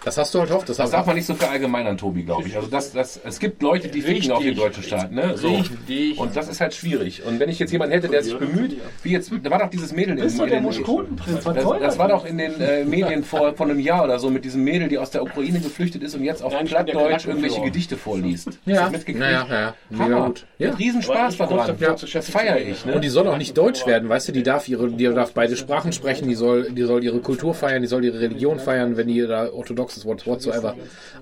[0.04, 0.68] Das hast du halt oft.
[0.68, 2.56] Das, Das darf man nicht so verallgemeinern, Tobi, glaube ich.
[2.56, 4.32] Also das, das, es gibt Leute, die ficken Richtig.
[4.32, 5.36] auf den deutschen Staat, ne?
[5.36, 5.48] So.
[5.48, 6.18] Richtig.
[6.18, 7.22] Und das ist halt schwierig.
[7.26, 9.92] Und wenn ich jetzt jemanden hätte, der sich bemüht, wie jetzt, da war doch dieses
[9.92, 11.44] Mädel in, Bist du in der den, Muschkotenprinz?
[11.44, 14.64] Das, war doch in den äh, Medien vor, vor einem Jahr oder so mit diesem
[14.64, 17.96] Mädel, die aus der Ukraine geflüchtet ist und jetzt auf Nein, der Plattdeutsch irgendwelche Gedichte
[17.96, 18.48] vorliest.
[18.64, 19.24] Du Ja, das mitgekriegt?
[19.30, 19.74] ja.
[19.90, 20.46] Mega gut.
[20.58, 20.68] Ja.
[20.68, 20.74] Ja.
[20.74, 21.76] Riesen Spaß Aber ich daran.
[21.78, 22.84] Ja, das feiere ich.
[22.84, 22.94] Ne?
[22.94, 25.56] Und die soll auch nicht deutsch werden, weißt du, die darf ihre, die darf beide
[25.56, 29.08] Sprachen sprechen, die soll, die soll ihre Kultur feiern, die soll ihre Religion feiern, wenn
[29.08, 30.76] die da orthodox what- whatsoever.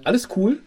[0.04, 0.58] Alles cool.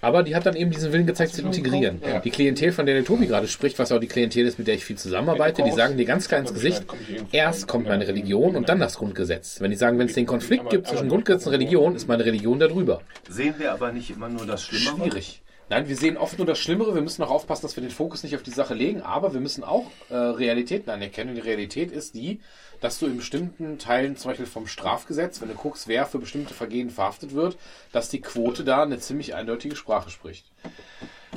[0.00, 2.00] Aber die hat dann eben diesen Willen gezeigt, zu integrieren.
[2.24, 4.74] Die Klientel, von der der Tobi gerade spricht, was auch die Klientel ist, mit der
[4.74, 6.84] ich viel zusammenarbeite, die sagen dir ganz klar ins Gesicht,
[7.32, 9.60] erst kommt meine Religion und dann das Grundgesetz.
[9.60, 12.58] Wenn die sagen, wenn es den Konflikt gibt zwischen Grundgesetz und Religion, ist meine Religion
[12.58, 13.00] darüber.
[13.28, 15.08] Sehen wir aber nicht immer nur das Schlimmere?
[15.10, 15.40] Schwierig.
[15.70, 16.94] Nein, wir sehen oft nur das Schlimmere.
[16.94, 19.40] Wir müssen auch aufpassen, dass wir den Fokus nicht auf die Sache legen, aber wir
[19.40, 21.30] müssen auch äh, Realitäten anerkennen.
[21.30, 22.40] Und die Realität ist die,
[22.84, 26.52] dass du in bestimmten Teilen, zum Beispiel vom Strafgesetz, wenn du guckst, wer für bestimmte
[26.52, 27.56] Vergehen verhaftet wird,
[27.92, 30.44] dass die Quote da eine ziemlich eindeutige Sprache spricht.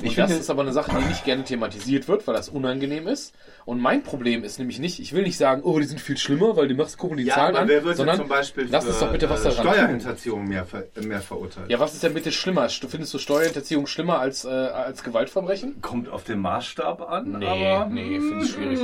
[0.02, 3.34] Ich das ist aber eine Sache, die nicht gerne thematisiert wird, weil das unangenehm ist.
[3.64, 6.56] Und mein Problem ist nämlich nicht, ich will nicht sagen, oh, die sind viel schlimmer,
[6.56, 8.86] weil die machst gucken die Ja, Zahlen aber an, wer wird sondern zum Beispiel lass
[8.86, 9.74] uns doch bitte was äh, daran tun.
[9.74, 11.70] Steuerhinterziehung mehr, ver mehr verurteilt?
[11.70, 12.68] Ja, was ist denn bitte schlimmer?
[12.68, 15.80] Findest du Steuerhinterziehung schlimmer als, äh, als Gewaltverbrechen?
[15.82, 18.78] Kommt auf den Maßstab an, Nee, aber nee, finde ich schwierig.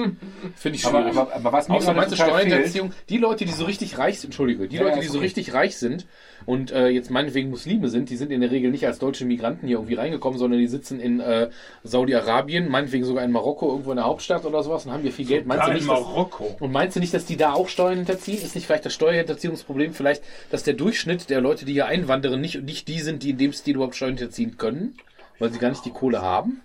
[0.56, 1.16] Finde ich Aber, schwierig.
[1.18, 2.92] aber, aber was mir Außer gerade meinst du total fehlt, Steuerhinterziehung?
[3.08, 5.76] Die Leute, die so richtig reich sind, Entschuldige, die Ja, Leute, die so richtig reich
[5.78, 6.06] sind
[6.46, 9.66] und äh, jetzt meinetwegen Muslime sind, die sind in der Regel nicht als deutsche Migranten
[9.66, 11.50] hier irgendwie reingekommen, sondern die sitzen in äh,
[11.82, 15.26] Saudi-Arabien, meinetwegen sogar in Marokko, irgendwo in der Hauptstadt oder sowas und haben hier viel
[15.26, 15.46] Geld.
[15.46, 16.56] Meinst du in nicht, dass, Marokko.
[16.60, 18.38] und meinst du nicht, dass die da auch Steuern hinterziehen?
[18.38, 22.62] Ist nicht vielleicht das Steuerhinterziehungsproblem vielleicht, dass der Durchschnitt der Leute, die hier einwandern, nicht,
[22.62, 24.96] nicht die sind, die in dem Stil überhaupt Steuern hinterziehen können?
[25.38, 26.60] Weil sie gar nicht die Kohle haben?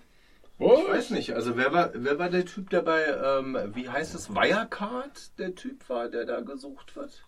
[0.60, 1.34] ich weiß nicht.
[1.34, 5.56] Also wer war, wer war der Typ, der bei, ähm, wie heißt es, Wirecard, der
[5.56, 7.24] Typ war, der da gesucht wird?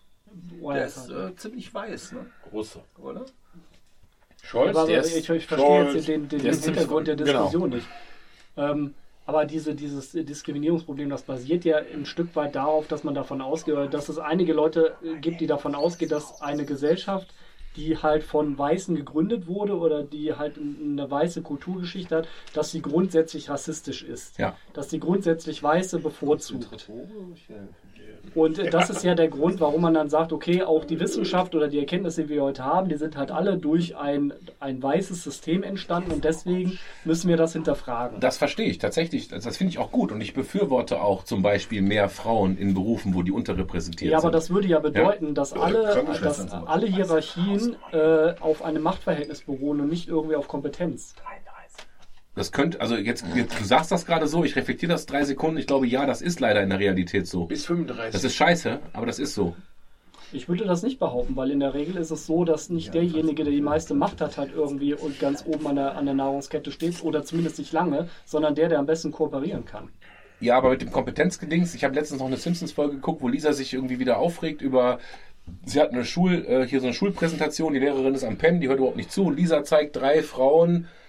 [0.62, 2.26] Der ist äh, ziemlich weiß, ne?
[2.52, 2.80] Russe.
[2.98, 3.24] Oder?
[4.42, 5.94] Scholz, Aber der ich, ist- ich verstehe Scholz.
[5.94, 7.32] jetzt den, den, den Hintergrund der genau.
[7.44, 7.86] Diskussion nicht.
[8.56, 8.94] Ähm,
[9.24, 13.74] aber diese, dieses Diskriminierungsproblem, das basiert ja ein Stück weit darauf, dass man davon ausgeht,
[13.74, 17.32] oder dass es einige Leute äh, gibt, die davon ausgehen, dass eine Gesellschaft,
[17.76, 22.82] die halt von Weißen gegründet wurde oder die halt eine weiße Kulturgeschichte hat, dass sie
[22.82, 24.38] grundsätzlich rassistisch ist.
[24.38, 24.56] Ja.
[24.74, 26.90] Dass sie grundsätzlich Weiße bevorzugt.
[28.34, 31.54] Und äh, das ist ja der Grund, warum man dann sagt, okay, auch die Wissenschaft
[31.54, 35.22] oder die Erkenntnisse, die wir heute haben, die sind halt alle durch ein, ein weißes
[35.22, 38.20] System entstanden und deswegen müssen wir das hinterfragen.
[38.20, 39.28] Das verstehe ich tatsächlich.
[39.28, 40.12] Das, das finde ich auch gut.
[40.12, 44.28] Und ich befürworte auch zum Beispiel mehr Frauen in Berufen, wo die unterrepräsentiert ja, aber
[44.28, 44.34] sind.
[44.34, 49.80] das würde ja bedeuten, dass alle, Krankenschwestern dass alle Hierarchien äh, auf einem Machtverhältnis beruhen
[49.80, 51.14] und nicht irgendwie auf Kompetenz.
[52.34, 55.58] Das könnte, also jetzt, jetzt, du sagst das gerade so, ich reflektiere das drei Sekunden.
[55.58, 57.44] Ich glaube, ja, das ist leider in der Realität so.
[57.44, 58.12] bis 35.
[58.12, 59.54] Das ist scheiße, aber das ist so.
[60.32, 63.44] Ich würde das nicht behaupten, weil in der Regel ist es so, dass nicht derjenige,
[63.44, 66.72] der die meiste Macht hat, halt irgendwie und ganz oben an der, an der Nahrungskette
[66.72, 69.90] steht oder zumindest nicht lange, sondern der, der am besten kooperieren kann.
[70.40, 73.74] Ja, aber mit dem Kompetenzgedings, ich habe letztens noch eine Simpsons-Folge geguckt, wo Lisa sich
[73.74, 75.00] irgendwie wieder aufregt über,
[75.66, 78.68] sie hat eine Schul, äh, hier so eine Schulpräsentation, die Lehrerin ist am Pennen, die
[78.68, 79.30] hört überhaupt nicht zu.
[79.30, 81.01] Lisa zeigt drei Frauen, äh,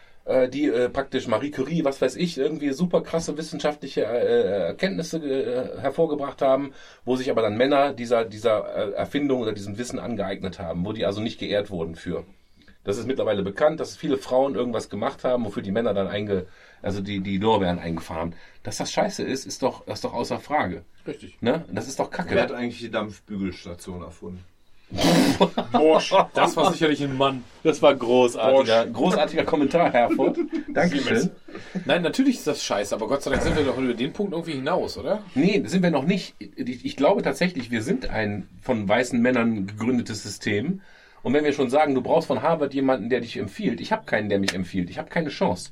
[0.50, 5.82] die äh, praktisch Marie Curie, was weiß ich, irgendwie super krasse wissenschaftliche äh, Erkenntnisse äh,
[5.82, 6.74] hervorgebracht haben,
[7.04, 10.94] wo sich aber dann Männer dieser, dieser äh, Erfindung oder diesem Wissen angeeignet haben, wo
[10.94, 12.26] die also nicht geehrt wurden für.
[12.86, 16.48] Das ist mittlerweile bekannt, dass viele Frauen irgendwas gemacht haben, wofür die Männer dann einge,
[16.82, 18.34] also die, die Lorbeeren eingefahren haben.
[18.64, 20.84] Dass das scheiße ist, ist doch, ist doch außer Frage.
[21.08, 21.41] Richtig.
[21.41, 21.66] Ne?
[21.72, 22.56] Das ist doch Wer hat kacke.
[22.56, 24.44] eigentlich die Dampfbügelstation erfunden?
[25.72, 26.14] Bosch.
[26.34, 27.44] Das war sicherlich ein Mann.
[27.64, 30.38] Das war großartiger, großartiger Kommentar, Herr Ford.
[30.74, 31.32] Dankeschön.
[31.86, 34.34] Nein, natürlich ist das scheiße, aber Gott sei Dank sind wir doch über den Punkt
[34.34, 35.24] irgendwie hinaus, oder?
[35.36, 36.36] Nee, sind wir noch nicht.
[36.40, 40.82] Ich, ich glaube tatsächlich, wir sind ein von weißen Männern gegründetes System.
[41.22, 43.80] Und wenn wir schon sagen, du brauchst von Harvard jemanden, der dich empfiehlt.
[43.80, 44.90] Ich habe keinen, der mich empfiehlt.
[44.90, 45.72] Ich habe keine Chance.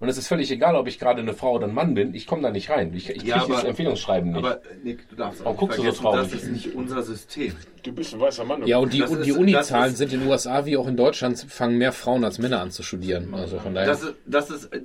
[0.00, 2.14] Und es ist völlig egal, ob ich gerade eine Frau oder ein Mann bin.
[2.14, 2.94] Ich komme da nicht rein.
[2.94, 4.38] Ich, ich kriege Ja, dieses aber- Empfehlungsschreiben nicht.
[4.38, 6.30] Aber Nick, du darfst auch guckst du so traurig?
[6.30, 7.52] das ist nicht unser System.
[7.82, 8.64] Du bist ein weißer Mann.
[8.66, 10.96] Ja, und die, Das und die Uni-Zahlen das sind in den USA wie auch in
[10.96, 13.34] Deutschland, fangen mehr Frauen als Männer an zu studieren.
[13.34, 13.88] Also von daher.
[13.88, 14.82] Das ist, das ist äh,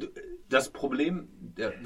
[0.50, 1.28] das Problem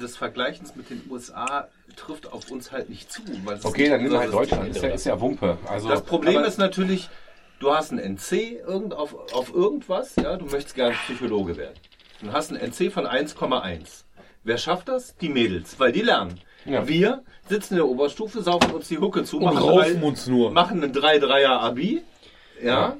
[0.00, 3.20] des Vergleichens mit den USA trifft auf uns halt nicht zu.
[3.64, 4.70] Okay, dann nimm halt Deutschland.
[4.70, 5.58] Ist ja, ist ja Wumpe.
[5.68, 7.10] Also, Das Problem ist natürlich,
[7.60, 11.74] du hast ein NC irgend, auf, auf irgendwas, ja, du möchtest gerne Psychologe werden.
[12.20, 14.04] Du hast ein NC von 1,1.
[14.44, 15.16] Wer schafft das?
[15.18, 16.40] Die Mädels, weil die lernen.
[16.64, 16.86] Ja.
[16.88, 20.26] Wir sitzen in der Oberstufe, saufen uns die Hucke zu, und machen, raufen drei, uns
[20.26, 20.50] nur.
[20.50, 22.02] machen einen 3-3er Abi,
[22.62, 22.96] ja,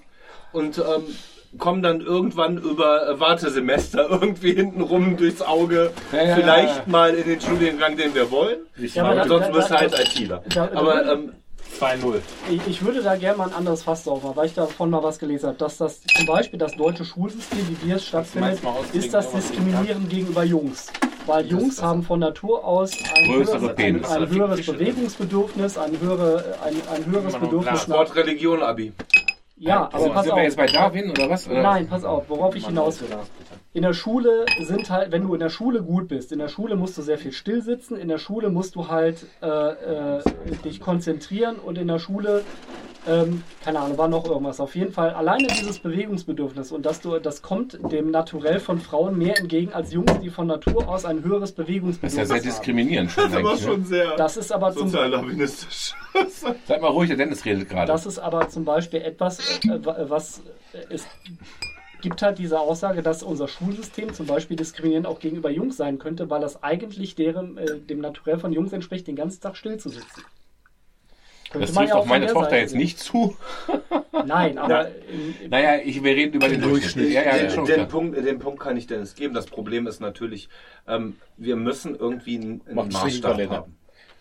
[0.52, 6.68] und ähm, kommen dann irgendwann über äh, Wartesemester irgendwie hintenrum durchs Auge, Ja, ja, vielleicht
[6.76, 6.82] ja, ja.
[6.86, 8.58] mal in den Studiengang, den wir wollen.
[8.76, 10.42] Ja, aber da- Sonst da- wirst du halt ITler.
[10.74, 11.32] Aber ähm,
[11.80, 12.20] 2-0.
[12.50, 15.18] Ich, ich würde da gerne mal ein anderes Fass aufmachen, weil ich davon mal was
[15.18, 18.60] gelesen habe, dass das zum Beispiel das deutsche Schulsystem, wie wir es stattfindet,
[18.92, 20.88] ist das aber was Diskriminieren gegenüber Jungs.
[21.26, 26.74] Weil Jungs haben von Natur aus ein höheres, ein, ein höheres Bewegungsbedürfnis, ein, höhere, ein,
[26.90, 27.96] ein höheres Bedürfnis nach.
[27.96, 28.92] Sport, Religion, Abi.
[29.58, 30.66] Ja, aber Sind, pass sind wir jetzt auf.
[30.66, 31.48] bei Darwin oder was?
[31.48, 31.62] Oder?
[31.62, 33.08] Nein, pass auf, worauf ich hinaus will.
[33.72, 36.76] In der Schule sind halt, wenn du in der Schule gut bist, in der Schule
[36.76, 40.22] musst du sehr viel still sitzen, in der Schule musst du halt äh, äh,
[40.64, 42.44] dich konzentrieren und in der Schule,
[43.08, 44.60] ähm, keine Ahnung, war noch irgendwas.
[44.60, 49.16] Auf jeden Fall alleine dieses Bewegungsbedürfnis und dass du, das kommt dem Naturell von Frauen
[49.18, 52.36] mehr entgegen als Jungs, die von Natur aus ein höheres Das ist ja Bewegungsbedürfnis sehr
[52.36, 52.42] haben.
[52.44, 53.24] diskriminierend schon.
[53.24, 53.86] Das ist aber eigentlich, schon ne?
[53.86, 55.94] sehr Das ist aber zum sozialdarwinistisch.
[56.66, 57.86] Seid mal ruhig, der Dennis redet gerade.
[57.90, 60.40] Das ist aber zum Beispiel etwas, äh, wa- was
[60.72, 61.06] äh, es
[62.00, 66.30] gibt halt diese Aussage, dass unser Schulsystem zum Beispiel diskriminierend auch gegenüber Jungs sein könnte,
[66.30, 69.88] weil das eigentlich deren, äh, dem Naturell von Jungs entspricht, den ganzen Tag still zu
[69.88, 70.22] sitzen.
[71.50, 72.78] Könnte Das trifft auf meine Tochter Seite jetzt sehen.
[72.78, 73.36] nicht zu.
[74.26, 74.90] Nein, aber
[75.48, 77.10] Naja, ich, wir reden über den Durchschnitt.
[77.10, 77.88] Ja, ja, den, schon den.
[77.88, 79.34] Punkt, den Punkt kann ich Dennis geben.
[79.34, 80.48] Das Problem ist natürlich,
[80.86, 83.76] ähm, wir müssen irgendwie einen, einen Maßstab haben.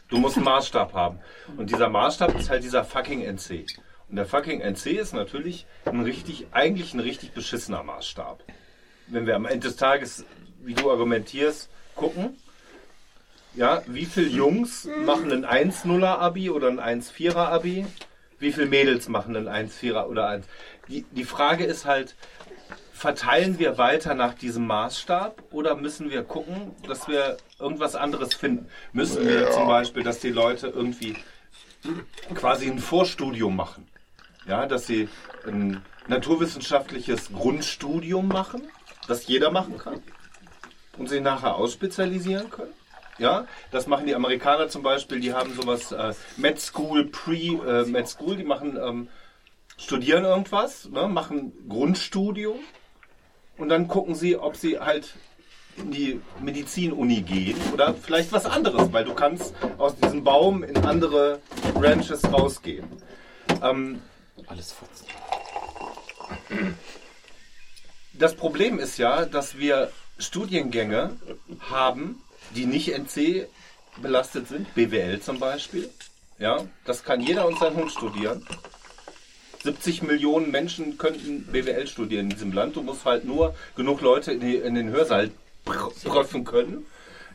[0.07, 1.19] Du musst einen Maßstab haben.
[1.57, 3.65] Und dieser Maßstab ist halt dieser fucking NC.
[4.09, 8.41] Und der fucking NC ist natürlich ein richtig, eigentlich ein richtig beschissener Maßstab.
[9.07, 10.25] Wenn wir am Ende des Tages,
[10.63, 12.37] wie du argumentierst, gucken,
[13.57, 17.87] ja, wie viele Jungs machen ein 1-0er Abi oder ein 1-4er Abi?
[18.37, 20.45] Wie viele Mädels machen ein 1-4er oder 1?
[20.87, 22.15] Die, die Frage ist halt,
[22.93, 28.69] verteilen wir weiter nach diesem Maßstab oder müssen wir gucken, dass wir irgendwas anderes finden?
[28.93, 31.15] Müssen wir zum Beispiel, dass die Leute irgendwie
[32.35, 33.87] quasi ein Vorstudium machen?
[34.45, 35.09] Ja, dass sie
[35.47, 38.61] ein naturwissenschaftliches Grundstudium machen,
[39.07, 40.01] das jeder machen kann
[40.97, 42.73] und sich nachher ausspezialisieren können?
[43.19, 47.85] Ja, das machen die Amerikaner zum Beispiel, die haben sowas, äh, Med School, Pre, äh,
[47.85, 49.09] Med School, die machen, ähm,
[49.77, 52.59] studieren irgendwas, ne, machen Grundstudium
[53.57, 55.15] und dann gucken sie, ob sie halt
[55.77, 60.77] in die Medizinuni gehen oder vielleicht was anderes, weil du kannst aus diesem Baum in
[60.77, 61.39] andere
[61.73, 62.85] Branches rausgehen.
[63.61, 64.01] Ähm,
[64.47, 65.05] Alles fotzen.
[68.13, 71.17] das Problem ist ja, dass wir Studiengänge
[71.69, 72.23] haben,
[72.55, 73.47] die nicht NC
[74.01, 75.89] belastet sind, BWL zum Beispiel.
[76.39, 78.45] Ja, das kann jeder und sein Hund studieren.
[79.63, 82.75] 70 Millionen Menschen könnten BWL studieren in diesem Land.
[82.75, 85.31] Du musst halt nur genug Leute in, die, in den Hörsaal
[85.65, 86.85] prüfen können.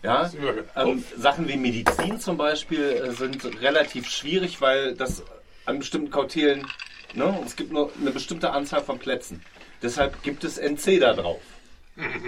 [0.03, 0.31] Ja,
[0.77, 5.23] ähm, Sachen wie Medizin zum Beispiel äh, sind relativ schwierig, weil das
[5.65, 6.67] an bestimmten Kautelen,
[7.15, 9.45] ne, es gibt nur eine bestimmte Anzahl von Plätzen.
[9.81, 11.41] Deshalb gibt es NC da drauf.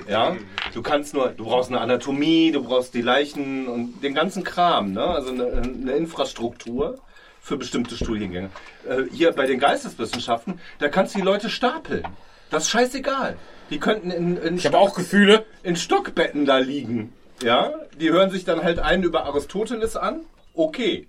[0.08, 0.36] Ja,
[0.74, 4.92] du kannst nur, du brauchst eine Anatomie, du brauchst die Leichen und den ganzen Kram,
[4.92, 5.04] ne?
[5.04, 6.98] also eine, eine Infrastruktur
[7.40, 8.50] für bestimmte Studiengänge.
[8.88, 12.04] Äh, hier bei den Geisteswissenschaften, da kannst du die Leute stapeln.
[12.50, 13.36] Das ist scheißegal.
[13.70, 15.46] Die könnten in, in, Ich habe auch Gefühle.
[15.62, 17.12] in Stockbetten da liegen.
[17.42, 20.20] Ja, die hören sich dann halt einen über Aristoteles an.
[20.54, 21.08] Okay.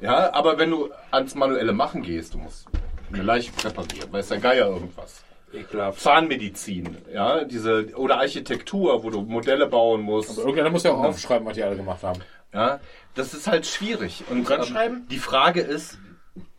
[0.00, 2.66] Ja, aber wenn du ans manuelle Machen gehst, du musst
[3.12, 5.22] eine Leiche präparieren, weiß der Geier irgendwas.
[5.56, 6.00] Ekelhaft.
[6.00, 10.38] Zahnmedizin, ja, diese oder Architektur, wo du Modelle bauen musst.
[10.38, 12.20] Irgendeiner muss ja auch aufschreiben, was die alle gemacht haben.
[12.52, 12.80] Ja,
[13.14, 14.24] das ist halt schwierig.
[14.30, 15.06] Und ähm, schreiben?
[15.10, 15.98] die Frage ist,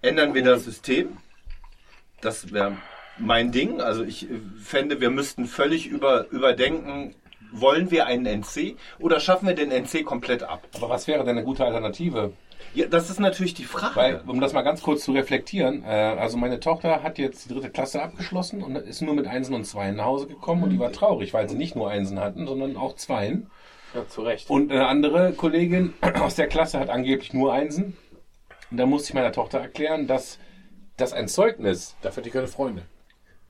[0.01, 1.17] ändern wir das System?
[2.21, 2.77] Das wäre
[3.17, 3.81] mein Ding.
[3.81, 7.15] Also ich äh, fände, wir müssten völlig über, überdenken,
[7.51, 10.67] wollen wir einen NC oder schaffen wir den NC komplett ab?
[10.75, 12.33] Aber was wäre denn eine gute Alternative?
[12.73, 13.95] Ja, das ist natürlich die Frage.
[13.95, 17.53] Weil, um das mal ganz kurz zu reflektieren, äh, also meine Tochter hat jetzt die
[17.53, 20.79] dritte Klasse abgeschlossen und ist nur mit Einsen und Zweien nach Hause gekommen und die
[20.79, 23.49] war traurig, weil sie nicht nur Einsen hatten, sondern auch Zweien.
[23.93, 24.49] Ja, zu Recht.
[24.49, 27.97] Und eine andere Kollegin aus der Klasse hat angeblich nur Einsen.
[28.69, 30.39] Und da musste ich meiner Tochter erklären, dass,
[30.97, 32.83] dass ein Zeugnis, Dafür hat die keine Freunde.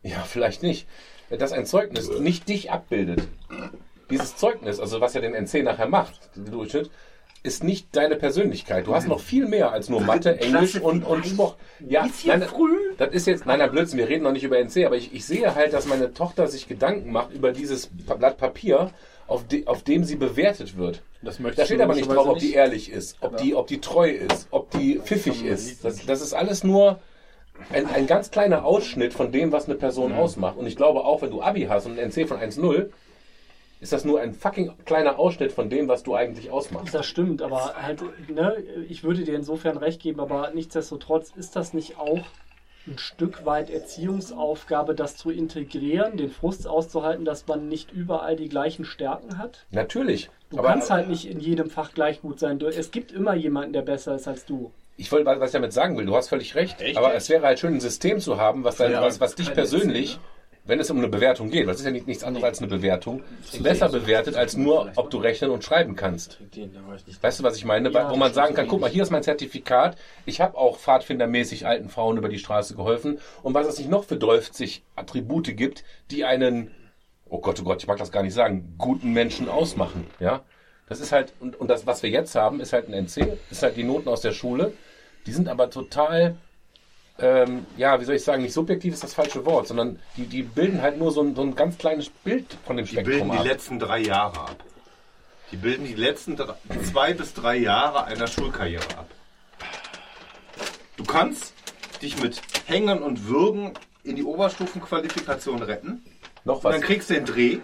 [0.03, 0.87] ja, vielleicht nicht,
[1.29, 3.27] dass ein Zeugnis nicht dich abbildet.
[4.09, 6.89] Dieses Zeugnis, also was ja den NC nachher macht, den Durchschnitt,
[7.47, 8.85] ist nicht deine Persönlichkeit.
[8.85, 11.55] Du hast noch viel mehr als nur Mathe, Englisch und, und Sport.
[11.79, 12.43] Ja, nein,
[12.97, 15.25] das ist jetzt, nein, nein, Blödsinn, wir reden noch nicht über NC, aber ich, ich
[15.25, 18.91] sehe halt, dass meine Tochter sich Gedanken macht über dieses Blatt Papier,
[19.27, 21.01] auf, de, auf dem sie bewertet wird.
[21.21, 23.67] Das möchte Da ich steht aber nicht drauf, ob die ehrlich ist, ob die, ob
[23.67, 25.83] die treu ist, ob die pfiffig ist.
[25.83, 26.99] Das, das ist alles nur
[27.71, 30.57] ein, ein ganz kleiner Ausschnitt von dem, was eine Person ausmacht.
[30.57, 32.89] Und ich glaube auch, wenn du Abi hast und ein NC von 1,0,
[33.79, 36.93] ist das nur ein fucking kleiner Ausschnitt von dem, was du eigentlich ausmachst.
[36.93, 38.57] Das stimmt, aber halt, ne,
[38.89, 42.21] ich würde dir insofern recht geben, aber nichtsdestotrotz ist das nicht auch
[42.87, 48.49] ein Stück weit Erziehungsaufgabe, das zu integrieren, den Frust auszuhalten, dass man nicht überall die
[48.49, 49.65] gleichen Stärken hat?
[49.71, 50.29] Natürlich.
[50.49, 52.59] Du kannst halt nicht in jedem Fach gleich gut sein.
[52.59, 54.71] Du- Es gibt immer jemanden, der besser ist als du.
[54.95, 56.77] Ich wollte, was ich damit sagen will, du hast völlig recht.
[56.95, 59.53] aber es wäre halt schön, ein System zu haben, was, dein, Ja, was, was dich
[59.53, 60.19] persönlich, Sinn,
[60.67, 63.23] wenn es um eine Bewertung geht, das ist ja nicht, nichts anderes als eine Bewertung,
[63.61, 66.39] besser bewertet, als nur, ob du rechnen und schreiben kannst.
[67.21, 67.93] Weißt du, was ich meine?
[67.93, 69.97] Wo man sagen kann, guck mal, hier ist mein Zertifikat.
[70.25, 73.19] Ich habe auch pfadfindermäßig alten Frauen über die Straße geholfen.
[73.43, 76.71] Und was es nicht noch für 30 Attribute gibt, die einen,
[77.29, 80.05] oh Gott, oh Gott, ich mag das gar nicht sagen, guten Menschen ausmachen.
[80.19, 80.43] Ja,
[80.89, 83.63] das ist halt, und, und das, was wir jetzt haben, ist halt ein NC, ist
[83.63, 84.73] halt die Noten aus der Schule.
[85.25, 86.37] Die sind aber total,
[87.19, 90.43] ähm, ja, wie soll ich sagen, nicht subjektiv ist das falsche Wort, sondern die, die
[90.43, 93.31] bilden halt nur so ein, so ein ganz kleines Bild von dem Die bilden Spektrum
[93.31, 93.45] die ab.
[93.45, 94.63] letzten drei Jahre ab.
[95.51, 96.55] Die bilden die letzten drei,
[96.91, 99.07] zwei bis drei Jahre einer Schulkarriere ab.
[100.97, 101.53] Du kannst
[102.01, 103.71] dich mit Hängen und Würgen
[104.03, 106.03] in die Oberstufenqualifikation retten.
[106.43, 106.71] Noch Und was?
[106.73, 107.59] dann kriegst du den Dreh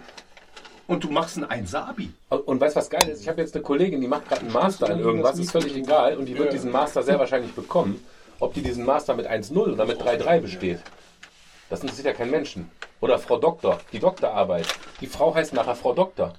[0.86, 2.10] und du machst ein 1 Abi.
[2.28, 3.20] Und weißt du, was geil ist?
[3.22, 6.16] Ich habe jetzt eine Kollegin, die macht gerade einen Master in irgendwas, ist völlig egal,
[6.16, 8.04] und die wird diesen Master sehr wahrscheinlich bekommen.
[8.40, 10.80] Ob die diesen Master mit 1,0 oder mit 3,3 besteht,
[11.70, 12.70] das interessiert ja keinen Menschen.
[13.00, 14.66] Oder Frau Doktor, die Doktorarbeit.
[15.00, 16.32] Die Frau heißt nachher Frau Doktor.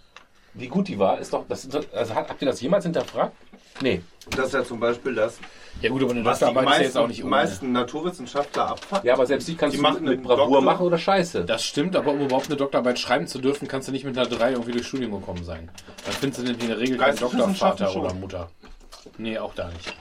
[0.53, 3.33] Wie gut die war, ist doch, das, also hat, habt ihr das jemals hinterfragt?
[3.81, 4.01] Nee.
[4.31, 5.37] Das ist ja zum Beispiel das,
[5.81, 7.29] Ja gut, aber eine was die Doktorarbeit ist ja jetzt auch meisten, nicht ohne.
[7.29, 9.03] meisten Naturwissenschaftler abfuckt.
[9.03, 11.43] Ja, aber selbst die kannst Die du machen mit Bravour Doktor- machen oder Scheiße.
[11.43, 14.27] Das stimmt, aber um überhaupt eine Doktorarbeit schreiben zu dürfen, kannst du nicht mit einer
[14.29, 15.69] 3 irgendwie durchs Studium gekommen sein.
[16.05, 18.05] Dann findest du in der Regel keinen Doktorvater schon.
[18.05, 18.49] oder Mutter.
[19.17, 19.93] Nee, auch da nicht.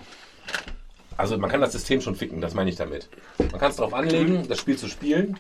[1.17, 3.09] Also man kann das System schon ficken, das meine ich damit.
[3.39, 5.39] Man kann es darauf anlegen, das Spiel zu spielen.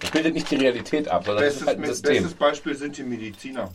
[0.00, 2.12] Das bildet nicht die Realität ab, sondern das ist Bestes, halt ein System.
[2.22, 3.70] bestes Beispiel sind die Mediziner.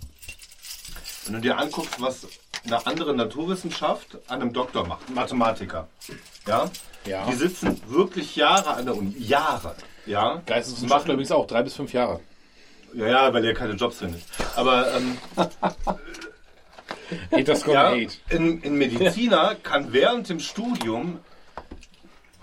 [1.26, 2.28] Wenn du dir anguckst, was
[2.66, 5.88] eine andere Naturwissenschaft an einem Doktor macht, Mathematiker,
[6.48, 6.70] ja,
[7.06, 7.26] Ja.
[7.30, 9.76] die sitzen wirklich Jahre an der Uni, Jahre,
[10.08, 12.22] ja, Geisteswissenschaftler übrigens auch, drei bis fünf Jahre.
[12.94, 14.22] ja, ja, weil er keine Jobs findet.
[14.56, 15.18] Aber ähm,
[17.32, 21.20] Gonna ja, ein, ein Mediziner kann während dem Studium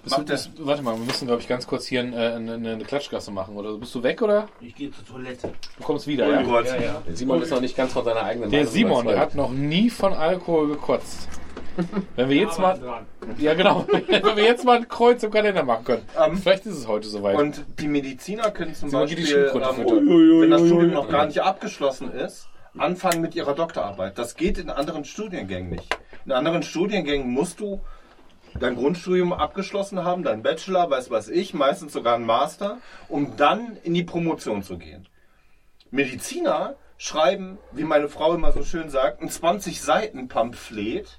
[0.04, 2.84] Bist du, bist, warte mal, wir müssen, glaube ich, ganz kurz hier äh, eine, eine
[2.84, 3.56] Klatschgasse machen.
[3.56, 4.48] Oder bist du weg oder?
[4.60, 5.52] Ich gehe zur Toilette.
[5.78, 6.42] Du kommst wieder, Oh ja?
[6.42, 6.66] Gott.
[6.66, 7.02] Ja, ja.
[7.12, 9.20] Simon ist noch nicht ganz von seiner eigenen Der Meinung Simon, der überzeugt.
[9.20, 11.28] hat noch nie von Alkohol gekotzt.
[12.16, 13.06] Wenn wir jetzt mal, dran.
[13.38, 16.02] ja genau, wenn wir jetzt mal ein Kreuz im Kalender machen können.
[16.22, 17.38] Ähm, Vielleicht ist es heute soweit.
[17.38, 21.40] Und die Mediziner können zum die Beispiel, Schildkröte ähm, wenn das Studium noch gar nicht
[21.40, 24.18] abgeschlossen ist, anfangen mit ihrer Doktorarbeit.
[24.18, 25.96] Das geht in anderen Studiengängen nicht.
[26.24, 27.82] In anderen Studiengängen musst du
[28.58, 32.78] dein Grundstudium abgeschlossen haben, dein Bachelor, weiß was ich, meistens sogar ein Master,
[33.08, 35.08] um dann in die Promotion zu gehen.
[35.90, 41.18] Mediziner schreiben, wie meine Frau immer so schön sagt, ein 20 Seiten Pamphlet.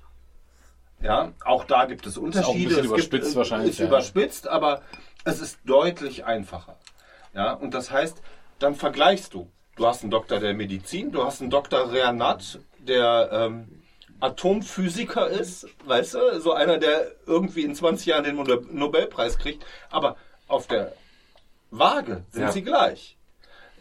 [1.02, 2.70] Ja, auch da gibt es auch Unterschiede.
[2.70, 3.88] bisschen es überspitzt gibt, wahrscheinlich, Ist ja.
[3.88, 4.82] überspitzt, aber
[5.26, 6.78] es ist deutlich einfacher.
[7.34, 8.22] Ja, und das heißt,
[8.60, 9.52] dann vergleichst du.
[9.76, 13.82] Du hast einen Doktor der Medizin, du hast einen Doktor Reanat, der ähm,
[14.20, 19.66] Atomphysiker ist, weißt du, so einer, der irgendwie in 20 Jahren den Nobel- Nobelpreis kriegt,
[19.90, 20.16] aber
[20.48, 20.94] auf der
[21.72, 22.52] Waage sind Ja.
[22.52, 23.18] sie gleich.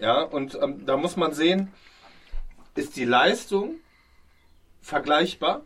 [0.00, 1.72] Ja, und ähm, da muss man sehen,
[2.74, 3.74] ist die Leistung
[4.80, 5.60] vergleichbar?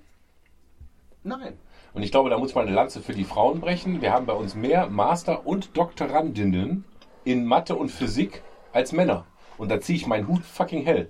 [1.23, 1.57] Nein.
[1.95, 4.03] Und ich glaube, da muss mal eine Lanze für die Frauen brechen.
[4.03, 6.85] Wir haben bei uns mehr Master- und Doktorandinnen
[7.25, 8.43] in Mathe und Physik
[8.73, 9.25] als Männer.
[9.59, 11.09] Und da ziehe ich meinen Hut fucking hell.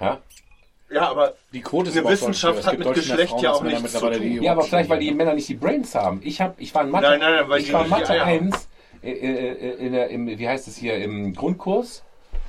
[0.00, 0.18] Ja,
[0.90, 2.08] Ja, aber die Quote ist eine.
[2.08, 4.42] Wissenschaft hat mit Geschlecht Frauen ja auch nichts zu tun.
[4.42, 5.12] ja aber vielleicht, weil die.
[5.12, 6.20] Männer nicht die Brains haben.
[6.24, 8.18] Ich, hab, ich war in Mathe, Nein, nein, nein, weil ich die- war Mathe ja,
[8.18, 8.24] ja.
[8.24, 8.68] 1
[9.02, 12.02] äh, äh, in der, im, wie heißt es hier, im Grundkurs.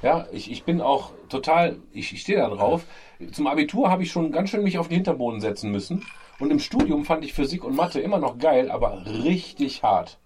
[0.04, 2.84] Ja, ich, ich bin auch total, ich, ich stehe da drauf.
[3.32, 6.06] Zum Abitur habe ich schon ganz schön mich auf den Hinterboden setzen müssen,
[6.40, 10.20] Und im Studium fand ich Physik und Mathe immer noch geil, aber richtig hart.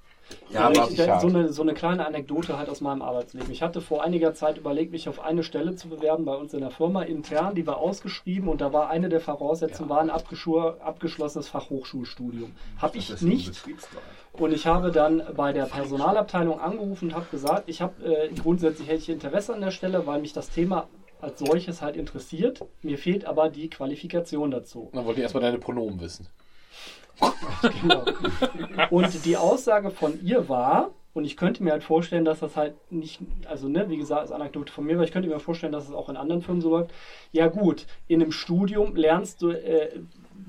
[0.50, 1.22] Ja, aber- hart.
[1.22, 3.52] so, eine, so eine kleine Anekdote halt aus meinem Arbeitsleben.
[3.52, 6.60] Ich hatte vor einiger Zeit überlegt, mich auf eine Stelle zu bewerben bei uns in
[6.62, 7.56] der Firma intern.
[7.56, 12.52] Die war ausgeschrieben und da war eine der Voraussetzungen war ein abgeschlossenes Fachhochschulstudium.
[12.78, 13.62] Habe ich nicht.
[14.34, 18.88] Und ich habe dann bei der Personalabteilung angerufen und habe gesagt, ich habe äh, grundsätzlich
[18.88, 20.88] hätte ich Interesse an der Stelle, weil mich das Thema
[21.22, 22.64] als solches halt interessiert.
[22.82, 24.90] Mir fehlt aber die Qualifikation dazu.
[24.94, 26.28] Dann wollte ich erstmal deine Pronomen wissen.
[27.82, 28.06] Genau.
[28.90, 32.74] Und die Aussage von ihr war, und ich könnte mir halt vorstellen, dass das halt
[32.90, 35.88] nicht, also ne, wie gesagt, als Anekdote von mir, aber ich könnte mir vorstellen, dass
[35.88, 36.92] es auch in anderen Firmen so läuft.
[37.32, 40.00] Ja gut, in einem Studium lernst du, äh,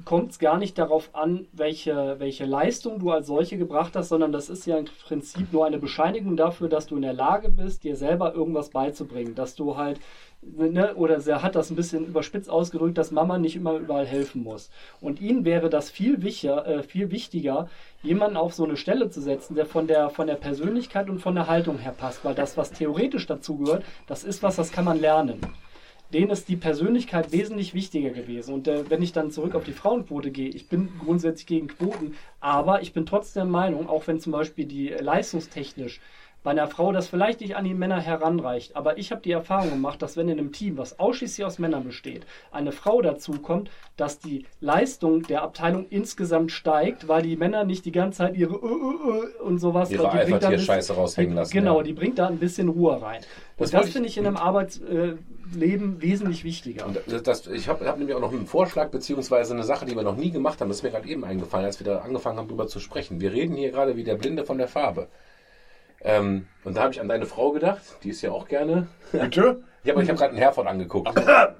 [0.05, 4.32] kommt es gar nicht darauf an, welche, welche Leistung du als solche gebracht hast, sondern
[4.32, 7.85] das ist ja im Prinzip nur eine Bescheinigung dafür, dass du in der Lage bist,
[7.85, 10.01] dir selber irgendwas beizubringen, dass du halt
[10.44, 14.43] Ne, oder er hat das ein bisschen überspitzt ausgedrückt, dass Mama nicht immer überall helfen
[14.43, 14.70] muss.
[15.01, 17.69] Und ihnen wäre das viel, wichtiger, äh, viel wichtiger,
[18.02, 21.36] jemanden auf so eine Stelle zu setzen, der von der, von der Persönlichkeit und von
[21.36, 22.24] der Haltung her passt.
[22.24, 25.40] Weil das, was theoretisch dazugehört, das ist was, das kann man lernen.
[26.12, 28.52] Denen ist die Persönlichkeit wesentlich wichtiger gewesen.
[28.52, 32.16] Und äh, wenn ich dann zurück auf die Frauenquote gehe, ich bin grundsätzlich gegen Quoten,
[32.40, 36.01] aber ich bin trotzdem der Meinung, auch wenn zum Beispiel die äh, leistungstechnisch
[36.43, 38.74] bei einer Frau das vielleicht nicht an die Männer heranreicht.
[38.77, 41.85] Aber ich habe die Erfahrung gemacht, dass wenn in einem Team, was ausschließlich aus Männern
[41.85, 47.64] besteht, eine Frau dazu kommt, dass die Leistung der Abteilung insgesamt steigt, weil die Männer
[47.64, 50.27] nicht die ganze Zeit ihre äh, äh, äh und sowas Ihre die bringt da ein
[50.27, 51.82] bisschen- Alpha-Tier-Scheiße raushängen lassen, Genau, ja.
[51.85, 53.20] die bringt da ein bisschen Ruhe rein.
[53.59, 56.86] Das das finde ich in einem Arbeitsleben wesentlich wichtiger.
[57.06, 60.02] Das, das, ich habe hab nämlich auch noch einen Vorschlag, beziehungsweise eine Sache, die wir
[60.02, 60.69] noch nie gemacht haben.
[60.69, 63.20] Das ist mir gerade eben eingefallen, als wir da angefangen haben, darüber zu sprechen.
[63.20, 65.06] Wir reden hier gerade wie der Blinde von der Farbe.
[66.04, 68.88] Ähm, und da habe ich an deine Frau gedacht, die ist ja auch gerne.
[69.12, 69.62] Bitte?
[69.84, 71.12] Ja, aber ich habe gerade einen Herford angeguckt.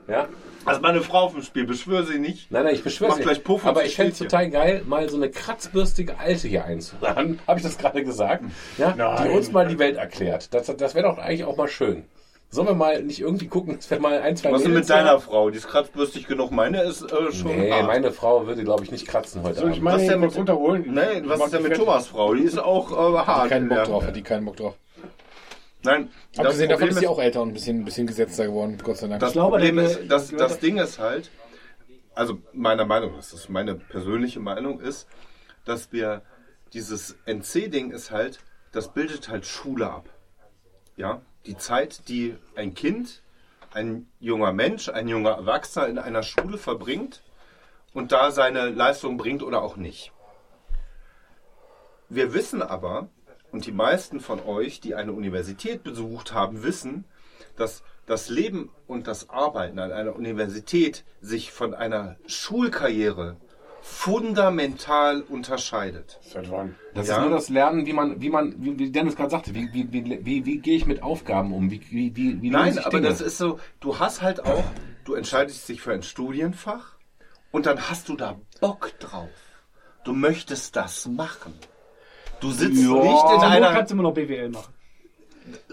[0.07, 0.29] Ja?
[0.65, 2.53] Also meine Frau auf dem Spiel, beschwöre sie nicht.
[2.53, 3.27] Nein, nein, ich beschwöre Mach nicht.
[3.27, 6.65] gleich Puff Aber sie ich fände es total geil, mal so eine kratzbürstige Alte hier
[6.65, 7.41] einzuladen.
[7.49, 8.45] Habe ich das gerade gesagt?
[8.79, 8.93] Ja?
[8.93, 9.31] Die Nein.
[9.33, 10.55] uns mal die Welt erklärt.
[10.55, 12.05] Das, das wäre doch eigentlich auch mal schön.
[12.55, 15.11] Sollen wir mal nicht irgendwie gucken, dass wir mal ein, zwei Was ist mit deiner
[15.13, 15.23] haben?
[15.23, 15.49] Frau?
[15.49, 16.51] Die ist kratzbürstig genug.
[16.51, 17.87] Meine ist äh, schon Nee, hart.
[17.87, 20.39] meine Frau würde, glaube ich, nicht kratzen heute Soll ich meine Was denn kurz mit-
[20.41, 20.83] runterholen?
[20.93, 21.79] Nee, was ist denn die mit.
[21.79, 22.35] Thomas Frau?
[22.35, 23.49] Die ist auch äh, hart.
[23.49, 23.85] Keinen Bock Ja.
[23.87, 24.75] drauf, hat die keinen Bock drauf.
[25.83, 28.79] Nein, das Abgesehen davon ist sie auch älter und ein bisschen, ein bisschen gesetzter geworden,
[28.85, 29.21] Gott sei Dank.
[29.21, 31.31] das glaube, Problem ist, das, das Ding ist halt,
[32.15, 35.09] also meiner Meinung, das ist meine persönliche Meinung, ist,
[35.65, 36.23] dass wir
[36.75, 38.39] dieses NC-Ding ist halt,
[38.73, 40.09] das bildet halt Schule ab.
[40.97, 43.23] Ja, die Zeit, die ein Kind,
[43.73, 47.23] ein junger Mensch, ein junger Erwachsener in einer Schule verbringt
[47.93, 50.13] und da seine Leistung bringt oder auch nicht.
[52.09, 53.09] Wir wissen aber,
[53.53, 57.05] und die meisten von euch, die eine Universität besucht haben, wissen,
[57.57, 63.37] dass das Leben und das Arbeiten an einer Universität sich von einer Schulkarriere
[63.83, 66.19] fundamental unterscheidet.
[66.23, 66.77] Seit wann?
[66.95, 67.17] Das Ja.
[67.17, 69.93] ist nur das Lernen, wie man, wie man, wie, wie Dennis gerade sagte, wie, wie,
[69.93, 71.71] wie, wie, wie gehe ich mit Aufgaben um?
[71.71, 73.09] Wie, wie, wie, wie Nein, ich aber Dinge?
[73.09, 74.65] das ist so, du hast halt auch,
[75.05, 76.97] du entscheidest dich für ein Studienfach
[77.51, 79.29] und dann hast du da Bock drauf.
[80.05, 81.55] Du möchtest das machen.
[82.41, 84.72] Du sitzt nicht in einer kannst du immer noch BWL machen.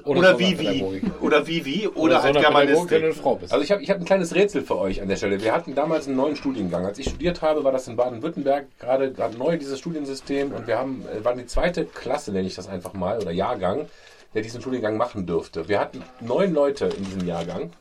[0.04, 1.22] Oder wie wie Sonderpädagogik.
[1.22, 3.24] oder wie wie oder, Oder halt Sonderpädagogik, wenn du eine Germanistik.
[3.24, 3.54] Frau bist.
[3.54, 5.42] Also ich habe ich hab ein kleines Rätsel für euch an der Stelle.
[5.42, 6.86] Wir hatten damals einen neuen Studiengang.
[6.86, 10.52] Als ich studiert habe, war das in Baden-Württemberg gerade gerade neu, dieses Studiensystem.
[10.52, 13.88] Und wir haben, äh, waren die zweite Klasse, nenne ich das einfach mal, oder Jahrgang,
[14.34, 15.68] der diesen Studiengang machen dürfte.
[15.68, 17.72] Wir hatten neun Leute in diesem Jahrgang.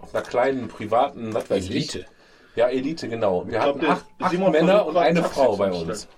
[0.00, 2.00] Auf einer kleinen, privaten, was weiß Elite.
[2.00, 2.06] ich.
[2.56, 3.44] Ja, Elite, genau.
[3.46, 6.08] Wir glaub, hatten der acht, acht Männer und eine Taxi Frau bei uns.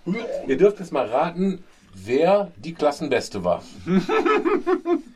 [0.46, 1.62] Ihr dürft jetzt mal raten,
[1.94, 3.62] wer die Klassenbeste war.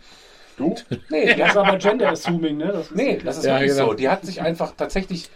[0.56, 0.74] Du?
[1.10, 2.68] Nee, die Das ist aber Gender Assuming, ne?
[2.72, 3.88] Das ist Nee, das ist Ja, wirklich genau.
[3.88, 3.94] so.
[3.94, 5.28] Die hat sich einfach tatsächlich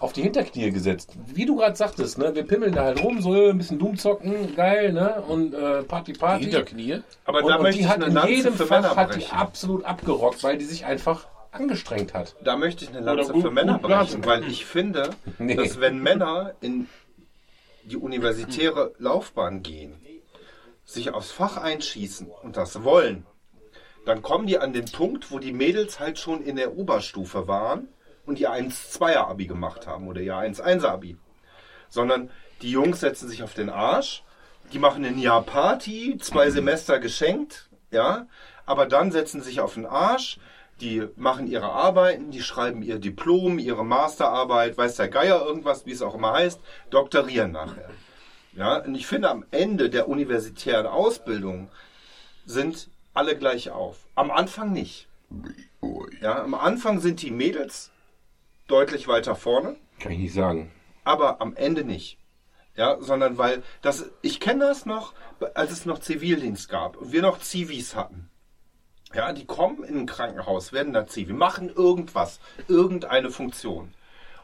[0.00, 1.12] auf die Hinterknie gesetzt.
[1.26, 2.34] Wie du gerade sagtest, ne?
[2.34, 5.22] Wir pimmeln da halt rum, so ein bisschen Doom zocken, geil, ne?
[5.26, 6.44] Und äh, Party, Party.
[6.44, 7.00] Hinterknie.
[7.24, 8.96] Aber und, da und möchte die ich hat eine in Lanze jedem für Fach Männer
[8.96, 12.36] hat die absolut abgerockt, weil die sich einfach angestrengt hat.
[12.44, 15.08] Da möchte ich eine Lanze gut- für Männer brechen, weil ich finde,
[15.38, 15.54] Nee.
[15.54, 16.86] dass wenn Männer in
[17.84, 19.94] die universitäre Laufbahn gehen,
[20.84, 23.24] sich aufs Fach einschießen und das wollen,
[24.06, 27.88] dann kommen die an den Punkt, wo die Mädels halt schon in der Oberstufe waren
[28.24, 31.16] und ihr 1-2er-Abi gemacht haben oder ihr 1-1er-Abi.
[31.88, 32.30] Sondern
[32.62, 34.22] die Jungs setzen sich auf den Arsch,
[34.72, 38.28] die machen ein Jahr Party, zwei Semester geschenkt, ja,
[38.64, 40.38] aber dann setzen sich auf den Arsch,
[40.80, 45.92] die machen ihre Arbeiten, die schreiben ihr Diplom, ihre Masterarbeit, weiß der Geier irgendwas, wie
[45.92, 46.60] es auch immer heißt,
[46.90, 47.90] doktorieren nachher.
[48.54, 51.70] Ja, und ich finde, am Ende der universitären Ausbildung
[52.44, 54.06] sind alle gleich auf.
[54.14, 55.08] Am Anfang nicht.
[56.20, 57.90] Ja, am Anfang sind die Mädels
[58.68, 60.70] deutlich weiter vorne, Kann ich nicht sagen.
[61.04, 62.18] aber am Ende nicht.
[62.76, 65.14] Ja, sondern weil das, ich kenne das noch,
[65.54, 68.28] als es noch Zivildienst gab und wir noch Zivis hatten.
[69.14, 72.38] Ja, die kommen in ein Krankenhaus, werden da Zivi, machen irgendwas,
[72.68, 73.94] irgendeine Funktion.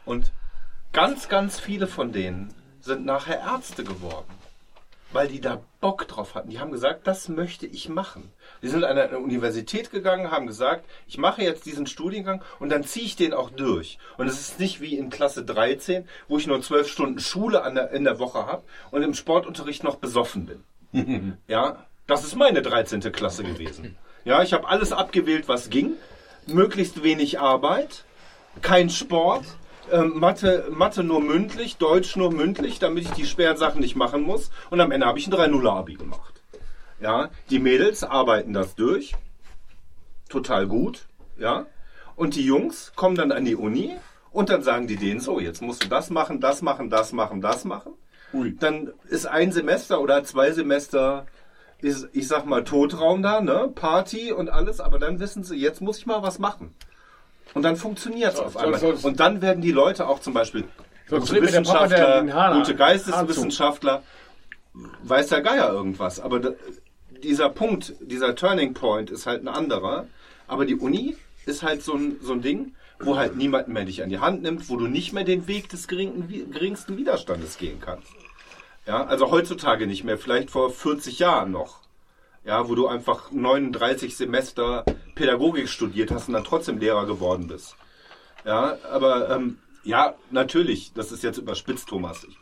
[0.07, 0.33] Und
[0.93, 4.33] ganz, ganz viele von denen sind nachher Ärzte geworden.
[5.13, 6.51] Weil die da Bock drauf hatten.
[6.51, 8.33] Die haben gesagt, das möchte ich machen.
[8.63, 12.85] Die sind an eine Universität gegangen, haben gesagt, ich mache jetzt diesen Studiengang und dann
[12.85, 13.99] ziehe ich den auch durch.
[14.17, 17.91] Und es ist nicht wie in Klasse 13, wo ich nur zwölf Stunden Schule der,
[17.91, 21.39] in der Woche habe und im Sportunterricht noch besoffen bin.
[21.49, 23.01] ja, das ist meine 13.
[23.13, 23.97] Klasse gewesen.
[24.25, 25.95] Ja, ich habe alles abgewählt, was ging.
[26.47, 28.05] Möglichst wenig Arbeit,
[28.61, 29.45] kein Sport,
[29.91, 34.23] ähm, Mathe, Mathe nur mündlich, Deutsch nur mündlich, damit ich die schweren Sachen nicht machen
[34.23, 34.51] muss.
[34.71, 36.43] Und am Ende habe ich ein 3-0-Abi gemacht.
[37.01, 39.15] Ja, die Mädels arbeiten das durch.
[40.29, 41.07] Total gut.
[41.37, 41.67] Ja.
[42.15, 43.97] Und die Jungs kommen dann an die Uni
[44.31, 47.41] und dann sagen die denen so, jetzt musst du das machen, das machen, das machen,
[47.41, 47.95] das machen.
[48.61, 51.27] Dann ist ein Semester oder zwei Semester
[51.81, 53.71] ist, ich sag mal, Totraum da, ne?
[53.75, 56.75] Party und alles, aber dann wissen sie, jetzt muss ich mal was machen.
[57.55, 58.81] Und dann funktioniert es auf einmal.
[58.81, 60.65] sonst- Und dann werden die Leute auch zum Beispiel
[61.09, 64.03] gute Papa Wissenschaftler, Hahn- gute Geisteswissenschaftler,
[65.03, 66.19] weiß der Geier irgendwas.
[66.21, 66.51] Aber da,
[67.23, 70.07] dieser Punkt, dieser Turning Point ist halt ein anderer.
[70.49, 71.17] Aber die Uni
[71.47, 74.43] ist halt so ein, so ein Ding, wo halt niemand mehr dich an die Hand
[74.43, 78.09] nimmt, wo du nicht mehr den Weg des geringen, geringsten Widerstandes gehen kannst.
[78.87, 81.81] Ja, also heutzutage nicht mehr, vielleicht vor 40 Jahren noch.
[82.45, 87.77] Ja, wo du einfach 39 Semester Pädagogik studiert hast und dann trotzdem Lehrer geworden bist.
[88.45, 92.25] Ja, aber ähm, ja, natürlich, das ist jetzt überspitzt, Thomas.
[92.25, 92.37] Ich,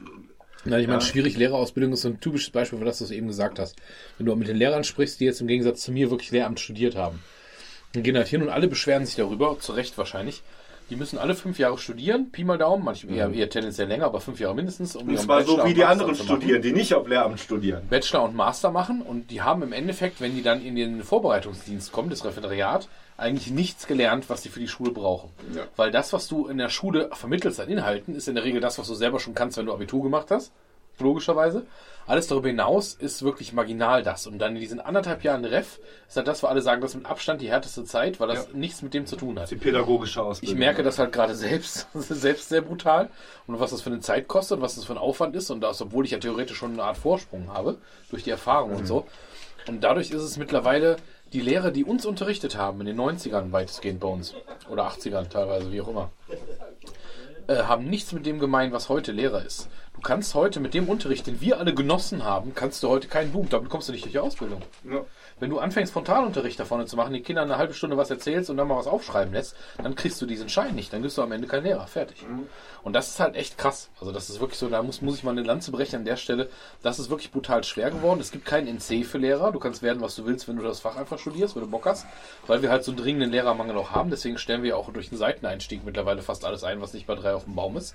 [0.64, 1.04] Na, ich meine, Ja.
[1.06, 3.76] schwierig Lehrerausbildung ist so ein typisches Beispiel für das, was du eben gesagt hast.
[4.18, 6.96] Wenn du mit den Lehrern sprichst, die jetzt im Gegensatz zu mir wirklich Lehramt studiert
[6.96, 7.20] haben,
[7.92, 10.42] dann gehen halt hin und alle beschweren sich darüber, zu Recht wahrscheinlich.
[10.90, 14.20] Die müssen alle fünf Jahre studieren, Pi mal Daumen, manchmal eher, eher tendenziell länger, aber
[14.20, 14.96] fünf Jahre mindestens.
[14.96, 17.86] Um und zwar so Bachelor wie und die anderen studieren, die nicht auf Lehramt studieren.
[17.88, 21.92] Bachelor und Master machen und die haben im Endeffekt, wenn die dann in den Vorbereitungsdienst
[21.92, 25.30] kommen, das Referendariat, eigentlich nichts gelernt, was sie für die Schule brauchen.
[25.76, 28.78] Weil das, was du in der Schule vermittelst an Inhalten, ist in der Regel das,
[28.78, 30.52] was du selber schon kannst, wenn du Abitur gemacht hast.
[30.98, 31.66] Logischerweise.
[32.06, 34.26] Alles darüber hinaus ist wirklich marginal das.
[34.26, 35.78] Und dann in diesen anderthalb Jahren Ref
[36.08, 38.52] ist halt das, wo alle sagen, das ist mit Abstand die härteste Zeit, weil das
[38.52, 39.50] nichts mit dem zu tun hat.
[39.50, 40.54] Die pädagogische Ausbildung.
[40.54, 43.10] Ich merke das halt gerade selbst, selbst sehr brutal.
[43.46, 45.50] Und was das für eine Zeit kostet und was das für ein Aufwand ist.
[45.50, 47.78] Und das, obwohl ich ja theoretisch schon eine Art Vorsprung habe,
[48.10, 49.06] durch die Erfahrung und so.
[49.68, 50.96] Und dadurch ist es mittlerweile
[51.32, 54.34] die Lehrer, die uns unterrichtet haben, in den 90ern weitestgehend bei uns.
[54.68, 56.10] Oder 80ern teilweise, wie auch immer.
[57.46, 59.68] Äh, haben nichts mit dem gemein, was heute Lehrer ist.
[59.94, 63.32] Du kannst heute mit dem Unterricht, den wir alle genossen haben, kannst du heute keinen
[63.32, 63.48] Boom.
[63.50, 64.62] Damit kommst du nicht durch die Ausbildung.
[64.90, 65.04] Ja.
[65.40, 68.50] Wenn du anfängst, Frontalunterricht da vorne zu machen, den Kindern eine halbe Stunde was erzählst
[68.50, 70.92] und dann mal was aufschreiben lässt, dann kriegst du diesen Schein nicht.
[70.92, 71.86] Dann bist du am Ende kein Lehrer.
[71.86, 72.24] Fertig.
[72.82, 73.90] Und das ist halt echt krass.
[74.00, 76.16] Also das ist wirklich so, da muss, muss ich mal eine Lanze brechen an der
[76.16, 76.48] Stelle.
[76.82, 78.20] Das ist wirklich brutal schwer geworden.
[78.20, 79.52] Es gibt keinen NC für Lehrer.
[79.52, 81.86] Du kannst werden, was du willst, wenn du das Fach einfach studierst, wenn du Bock
[81.86, 82.06] hast.
[82.46, 84.10] Weil wir halt so einen dringenden Lehrermangel auch haben.
[84.10, 87.34] Deswegen stellen wir auch durch den Seiteneinstieg mittlerweile fast alles ein, was nicht bei drei
[87.34, 87.94] auf dem Baum ist.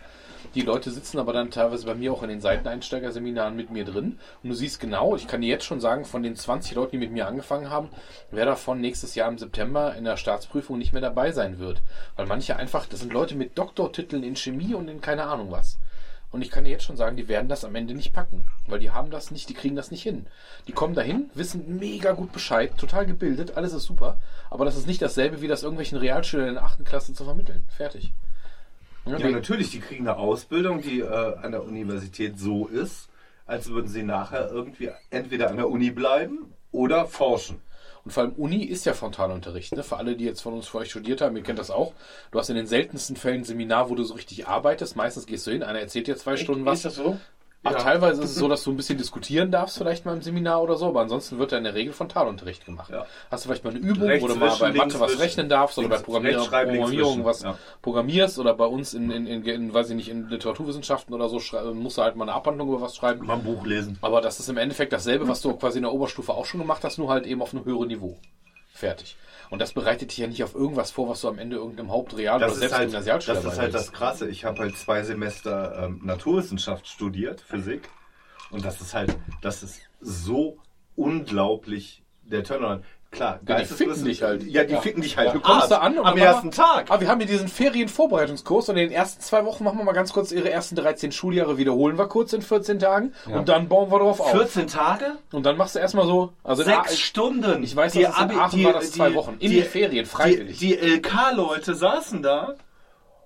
[0.53, 4.19] Die Leute sitzen aber dann teilweise bei mir auch in den Seiteneinsteigerseminaren mit mir drin.
[4.43, 6.97] Und du siehst genau, ich kann dir jetzt schon sagen, von den 20 Leuten, die
[6.97, 7.89] mit mir angefangen haben,
[8.31, 11.81] wer davon nächstes Jahr im September in der Staatsprüfung nicht mehr dabei sein wird.
[12.15, 15.77] Weil manche einfach, das sind Leute mit Doktortiteln in Chemie und in keine Ahnung was.
[16.31, 18.45] Und ich kann dir jetzt schon sagen, die werden das am Ende nicht packen.
[18.67, 20.27] Weil die haben das nicht, die kriegen das nicht hin.
[20.67, 24.17] Die kommen dahin, wissen mega gut Bescheid, total gebildet, alles ist super.
[24.49, 26.83] Aber das ist nicht dasselbe, wie das irgendwelchen Realschülern in der 8.
[26.83, 27.63] Klasse zu vermitteln.
[27.69, 28.11] Fertig.
[29.05, 33.07] Ja, natürlich, die kriegen eine Ausbildung, die äh, an der Universität so ist,
[33.45, 37.61] als würden sie nachher irgendwie entweder an der Uni bleiben oder forschen.
[38.05, 39.75] Und vor allem Uni ist ja Frontalunterricht.
[39.75, 39.83] Ne?
[39.83, 41.93] Für alle, die jetzt von uns vorher studiert haben, ihr kennt das auch.
[42.29, 44.95] Du hast in den seltensten Fällen ein Seminar, wo du so richtig arbeitest.
[44.95, 46.79] Meistens gehst du hin, einer erzählt dir zwei Stunden was.
[46.79, 47.17] Ist das so?
[47.67, 47.77] Ach, Ja.
[47.79, 50.75] teilweise ist es so, dass du ein bisschen diskutieren darfst, vielleicht mal im Seminar oder
[50.77, 52.91] so, aber ansonsten wird da in der Regel Frontalunterricht gemacht.
[52.91, 53.05] Ja.
[53.31, 55.21] Hast du vielleicht mal eine Übung, Rechts wo du mal bei links Mathe was wischen,
[55.21, 57.57] rechnen darfst oder bei links- Programmier links Programmierung was ja.
[57.81, 61.41] programmierst oder bei uns in, in, in, in, weiß ich nicht, in Literaturwissenschaften oder so,
[61.73, 63.25] musst du halt mal eine Abhandlung über was schreiben.
[63.25, 63.97] Mal ein Buch lesen.
[64.01, 66.83] Aber das ist im Endeffekt dasselbe, was du quasi in der Oberstufe auch schon gemacht
[66.83, 68.17] hast, nur halt eben auf einem höheren Niveau.
[68.73, 69.15] Fertig.
[69.49, 72.37] Und das bereitet dich ja nicht auf irgendwas vor, was du am Ende irgendeinem Hauptreal
[72.37, 73.91] oder Das ist, selbst halt, Gymnasialschüler das ist halt das.
[73.91, 74.29] Krasse.
[74.29, 77.89] Ich habe halt zwei Semester ähm, Naturwissenschaft studiert, Physik.
[78.51, 80.57] Und das ist halt, das ist so
[80.95, 82.85] unglaublich der Turnaround.
[83.15, 84.43] Klar, Ja, die ficken dich halt.
[84.43, 85.33] Ja, die ficken dich halt.
[85.33, 86.87] Du kommst da an und am ersten Tag.
[86.89, 89.93] Ah, wir haben hier diesen Ferienvorbereitungskurs und in den ersten zwei Wochen machen wir mal
[89.93, 93.91] ganz kurz ihre ersten 13 Schuljahre wiederholen wir kurz in 14 Tagen und dann bauen
[93.91, 94.31] wir drauf auf.
[94.31, 95.13] 14 Tage?
[95.31, 97.63] Und dann machst du erstmal so, also Sechs A- Stunden.
[97.63, 99.37] Ich weiß, dass es in Abi- Aachen war das zwei Wochen.
[99.39, 100.57] In den Ferien, freiwillig.
[100.59, 102.55] Die, die LK-Leute saßen da.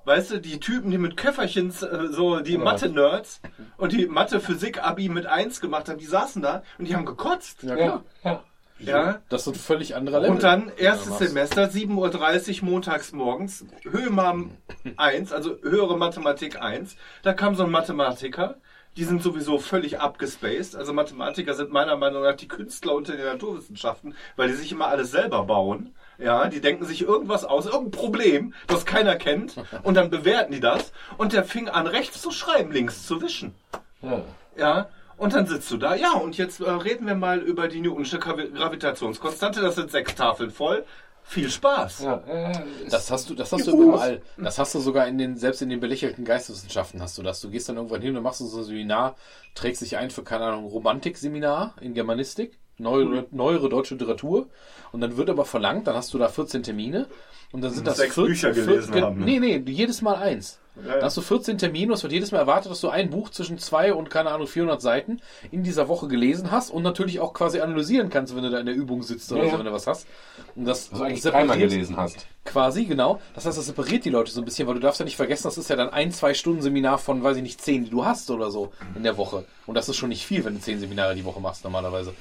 [0.05, 3.41] Weißt du, die Typen, die mit Köfferchens, äh, so die Mathe-Nerds
[3.77, 7.61] und die Mathe-Physik-Abi mit 1 gemacht haben, die saßen da und die haben gekotzt.
[7.63, 8.03] Ja, klar.
[8.23, 8.43] ja.
[8.79, 9.19] Ja.
[9.29, 10.31] Das ist ein völlig anderer Level.
[10.35, 11.27] Und dann erstes Ja.
[11.27, 14.51] Semester, 7.30 Uhr montags morgens, Höhemam
[14.97, 16.95] 1, also höhere Mathematik 1.
[17.23, 18.55] Da kam so ein Mathematiker,
[18.97, 20.75] die sind sowieso völlig abgespaced.
[20.75, 24.87] Also Mathematiker sind meiner Meinung nach die Künstler unter den Naturwissenschaften, weil die sich immer
[24.87, 25.93] alles selber bauen.
[26.17, 30.59] Ja, die denken sich irgendwas aus, irgendein Problem, das keiner kennt, und dann bewerten die
[30.59, 30.91] das.
[31.17, 33.55] Und der fing an, rechts zu schreiben, links zu wischen.
[34.01, 34.21] Ja.
[34.57, 34.89] Ja,
[35.19, 35.93] und dann sitzt du da.
[35.95, 39.61] Ja, und jetzt äh, reden wir mal über die Newtonsche Gravi- Gravitationskonstante.
[39.61, 40.83] Das sind sechs Tafeln voll.
[41.21, 41.99] Viel Spaß.
[42.03, 42.53] Ja, äh,
[42.89, 44.21] Das hast du, das hast du überall.
[44.37, 47.39] Das hast du sogar in den, selbst in den belächelten Geisteswissenschaften hast du das.
[47.41, 49.15] Du gehst dann irgendwann hin und machst so ein Seminar,
[49.53, 54.47] trägst dich ein für, keine Ahnung, Romantik-Seminar in Germanistik, neuere, neuere deutsche Literatur.
[54.91, 57.07] Und dann wird aber verlangt, dann hast du da 14 Termine.
[57.51, 59.25] Und dann sind das Sechs 14 Bücher gelesen vier- haben, ne?
[59.25, 60.59] Nee, nee, jedes Mal eins.
[60.85, 60.99] Ja, ja.
[60.99, 63.57] Da hast du 14 Termine, es wird jedes Mal erwartet, dass du ein Buch zwischen
[63.57, 65.19] zwei und, keine Ahnung, 400 Seiten
[65.51, 68.65] in dieser Woche gelesen hast und natürlich auch quasi analysieren kannst, wenn du da in
[68.67, 70.07] der Übung sitzt oder Ja, so, wenn du was hast.
[70.55, 72.27] Und das du eigentlich dreimal gelesen hast.
[72.45, 73.19] Quasi, genau.
[73.33, 75.43] Das heißt, das separiert die Leute so ein bisschen, weil du darfst ja nicht vergessen,
[75.45, 78.05] das ist ja dann ein, zwei Stunden Seminar von, weiß ich nicht, zehn, die du
[78.05, 79.43] hast oder so in der Woche.
[79.65, 82.13] Und das ist schon nicht viel, wenn du zehn Seminare die Woche machst normalerweise.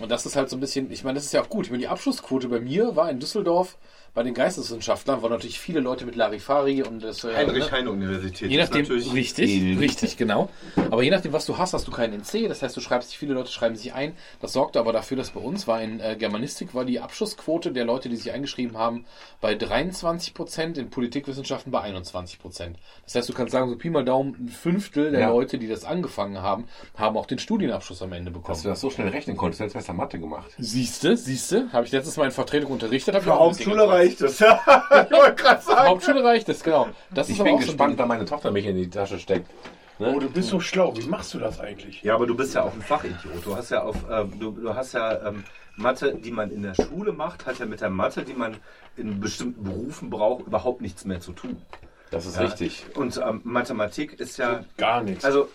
[0.00, 1.66] Und das ist halt so ein bisschen, ich meine, das ist ja auch gut.
[1.66, 3.76] Ich meine, die Abschlussquote bei mir war in Düsseldorf
[4.14, 7.36] bei den Geisteswissenschaftlern, waren natürlich viele Leute mit Larifari und das, äh, ne?
[7.38, 8.50] Heinrich-Heine-Universität.
[8.50, 9.80] Je ist nachdem, natürlich- richtig, Elite.
[9.80, 10.50] richtig, genau.
[10.90, 12.46] Aber je nachdem, was du hast, hast du keinen NC.
[12.48, 14.14] Das heißt, du schreibst dich, viele Leute schreiben sich ein.
[14.40, 17.84] Das sorgte aber dafür, dass bei uns war in äh, Germanistik war die Abschlussquote der
[17.86, 19.06] Leute, die sich eingeschrieben haben,
[19.40, 22.76] bei 23 Prozent, in Politikwissenschaften bei 21 Prozent.
[23.04, 25.30] Das heißt, du kannst sagen, so Pi mal Daumen, ein Fünftel der Ja.
[25.30, 26.66] Leute, die das angefangen haben,
[26.96, 28.52] haben auch den Studienabschluss am Ende bekommen.
[28.54, 30.50] Dass du das so schnell rechnen konntest, hättest du besser Mathe gemacht.
[30.58, 33.14] Siehste, siehste, habe ich letztes Mal in Vertretung unterrichtet.
[33.14, 34.40] hab ich Für Hauptschule reicht es.
[34.40, 35.88] ich wollte gerade sagen.
[35.88, 36.88] Hauptschule reicht es, genau.
[37.10, 39.50] Das Ich bin gespannt, wann meine Tochter mich in die Tasche steckt.
[39.98, 40.96] Oh, du bist so schlau.
[40.96, 42.02] Wie machst du das eigentlich?
[42.02, 43.44] Ja, aber du bist ja auch ein Fachidiot.
[43.44, 45.44] Du hast ja auf, ähm, du, du hast ja ähm,
[45.76, 48.56] Mathe, die man in der Schule macht, hat ja mit der Mathe, die man
[48.96, 51.62] in bestimmten Berufen braucht, überhaupt nichts mehr zu tun.
[52.10, 52.42] Das ist Ja.
[52.42, 52.84] richtig.
[52.94, 55.24] Und ähm, Mathematik ist ja, Gar nichts.
[55.24, 55.48] also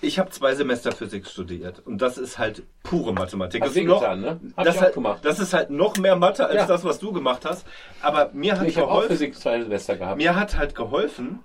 [0.00, 3.62] ich habe zwei Semester Physik studiert und das ist halt pure Mathematik.
[3.62, 4.40] Hast das, ist noch, getan, ne?
[4.56, 6.66] Das, halt, das ist halt noch mehr Mathe als Ja.
[6.66, 7.66] das, was du gemacht hast.
[8.00, 9.16] Aber mir hat Ich habe auch geholfen.
[9.16, 10.16] Physik zwei Semester gehabt.
[10.16, 11.40] Mir hat halt geholfen,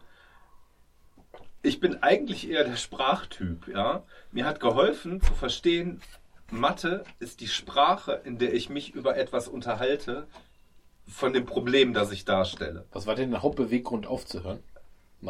[1.62, 4.04] ich bin eigentlich eher der Sprachtyp, ja.
[4.32, 6.02] Mir hat geholfen zu verstehen,
[6.52, 10.28] Mathe ist die Sprache, in der ich mich über etwas unterhalte,
[11.08, 12.86] von dem Problem, das ich darstelle.
[12.92, 14.60] Was war denn der Hauptbeweggrund aufzuhören?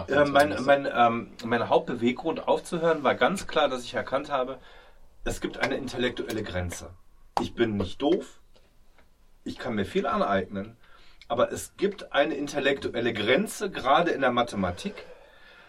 [0.08, 4.60] Äh, mein, mein, ähm, mein Hauptbeweggrund aufzuhören war ganz klar, dass ich erkannt habe,
[5.24, 6.92] es gibt eine intellektuelle Grenze.
[7.42, 8.40] Ich bin nicht doof,
[9.44, 10.78] ich kann mir viel aneignen,
[11.28, 15.06] aber es gibt eine intellektuelle Grenze, gerade in der Mathematik,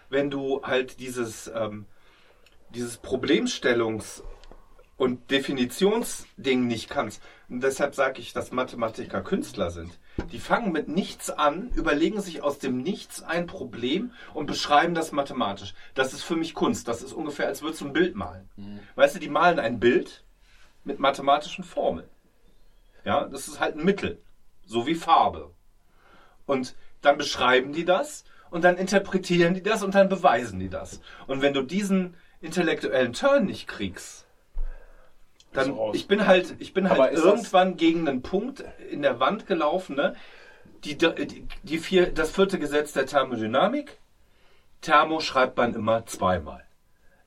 [0.09, 1.85] wenn du halt dieses, ähm,
[2.69, 4.23] dieses Problemstellungs-
[4.97, 7.21] und Definitionsding nicht kannst.
[7.49, 9.97] Und deshalb sage ich, dass Mathematiker Künstler sind.
[10.33, 15.13] Die fangen mit nichts an, überlegen sich aus dem Nichts ein Problem und beschreiben das
[15.13, 15.73] mathematisch.
[15.93, 16.89] Das ist für mich Kunst.
[16.89, 18.49] Das ist ungefähr, als würdest du ein Bild malen.
[18.95, 20.25] Weißt du, die malen ein Bild
[20.83, 22.07] mit mathematischen Formeln.
[23.05, 24.21] Ja, das ist halt ein Mittel.
[24.65, 25.51] So wie Farbe.
[26.45, 30.99] Und dann beschreiben die das und dann interpretieren die das und dann beweisen die das.
[31.27, 34.26] Und wenn du diesen intellektuellen Turn nicht kriegst,
[35.53, 35.95] dann raus.
[35.95, 40.15] ich bin halt ich bin halt irgendwann gegen einen Punkt in der Wand gelaufen, ne?
[40.83, 43.97] Die, die, die vier, das vierte Gesetz der Thermodynamik.
[44.81, 46.63] Thermo schreibt man immer zweimal.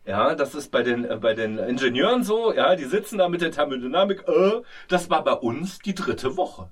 [0.06, 3.42] Ja, das ist bei den, äh, bei den Ingenieuren so, ja, die sitzen da mit
[3.42, 6.70] der Thermodynamik, äh, das war bei uns die dritte Woche.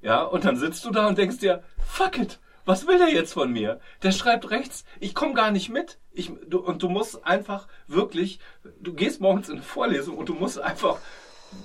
[0.00, 3.32] Ja, und dann sitzt du da und denkst dir, fuck it, was will der jetzt
[3.32, 3.80] von mir?
[4.02, 5.98] Der schreibt rechts, ich komme gar nicht mit.
[6.12, 8.38] Ich, du, und du musst einfach wirklich,
[8.80, 10.98] du gehst morgens in eine Vorlesung und du musst einfach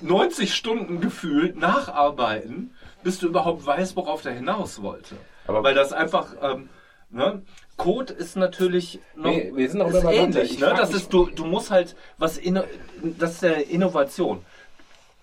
[0.01, 2.73] 90 Stunden gefühlt nacharbeiten,
[3.03, 5.15] bis du überhaupt weißt, worauf der hinaus wollte.
[5.47, 6.69] Aber- Weil das einfach, ähm,
[7.09, 7.41] ne?
[7.77, 10.51] Code ist natürlich noch Nee, wir sind auch ist ähnlich.
[10.53, 10.73] Ich Ne?
[10.75, 12.63] Das ist, du, du musst halt was, inno,
[13.01, 14.45] das ist eine Innovation.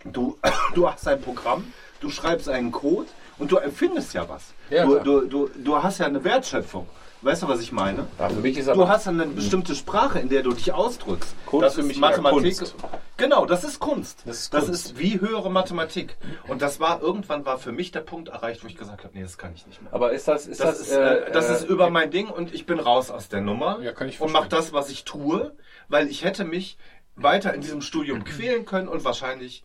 [0.05, 0.39] Du,
[0.75, 1.71] du hast ein Programm,
[2.01, 4.55] du schreibst einen Code und du empfindest ja was.
[4.71, 6.87] Ja, du, du, du, du hast ja eine Wertschöpfung.
[7.23, 8.07] Weißt du, was ich meine?
[8.19, 11.35] Ja, für mich ist Du hast eine bestimmte Sprache, in der du dich ausdrückst.
[11.47, 12.59] Code das ist Mathematik.
[12.59, 12.77] Kunst.
[13.17, 14.23] Genau, das ist Kunst.
[14.27, 14.87] Das ist das Kunst.
[14.87, 16.17] ist wie höhere Mathematik.
[16.47, 19.23] Und das war irgendwann war für mich der Punkt erreicht, wo ich gesagt habe, nee,
[19.23, 19.93] das kann ich nicht mehr.
[19.95, 22.29] aber ist das ist Das, das, ist, äh, äh, das äh, ist über mein Ding
[22.29, 25.05] und ich bin raus aus der Nummer Ja, kann ich und mache das, was ich
[25.05, 25.57] tue,
[25.89, 26.77] weil ich hätte mich
[27.17, 29.65] weiter in diesem Studium quälen können und wahrscheinlich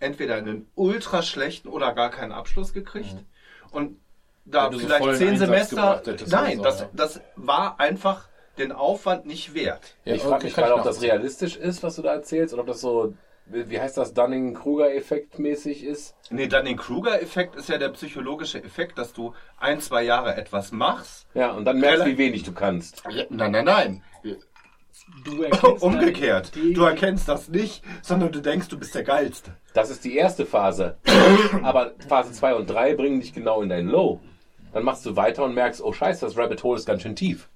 [0.00, 3.16] entweder einen ultra schlechten oder gar keinen Abschluss gekriegt.
[3.70, 3.98] Und
[4.44, 6.02] da so vielleicht vollen zehn Einsatz Semester.
[6.28, 8.28] Nein, oder so, das, das war einfach
[8.58, 9.96] den Aufwand nicht wert.
[10.04, 12.68] Ja, ich frage mich gerade, ob das realistisch ist, was du da erzählst, oder ob
[12.68, 13.14] das so,
[13.46, 16.14] wie heißt das, Dunning-Kruger-Effekt mäßig ist.
[16.30, 20.72] Nee, dann den Kruger-Effekt ist ja der psychologische Effekt, dass du ein, zwei Jahre etwas
[20.72, 21.26] machst.
[21.34, 23.02] Ja, und dann merkst du, wie wenig du kannst.
[23.04, 24.02] Nein, nein, nein.
[25.24, 26.52] Du erkennst Umgekehrt.
[26.54, 29.56] Du erkennst das nicht, sondern du denkst, du bist der Geilste.
[29.76, 30.96] Das ist die erste Phase.
[31.62, 34.20] Aber Phase 2 und 3 bringen dich genau in dein Low.
[34.72, 37.50] Dann machst du weiter und merkst, oh scheiße, das Rabbit Hole ist ganz schön tief.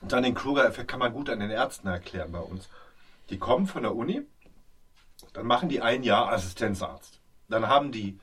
[0.00, 2.68] Und dann den Kruger-Effekt kann man gut an den Ärzten erklären bei uns.
[3.28, 4.22] Die kommen von der Uni,
[5.32, 7.18] dann machen die ein Jahr Assistenzarzt.
[7.48, 8.20] Dann haben die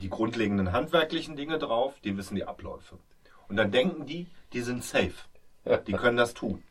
[0.00, 2.96] die grundlegenden handwerklichen Dinge drauf, die wissen die Abläufe.
[3.48, 5.12] Und dann denken die, die sind safe.
[5.86, 6.62] Die können das tun.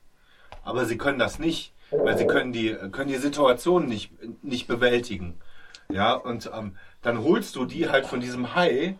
[0.63, 4.11] Aber sie können das nicht, weil sie können die, können die Situation nicht,
[4.43, 5.39] nicht bewältigen.
[5.89, 8.95] Ja, und ähm, dann holst du die halt von diesem High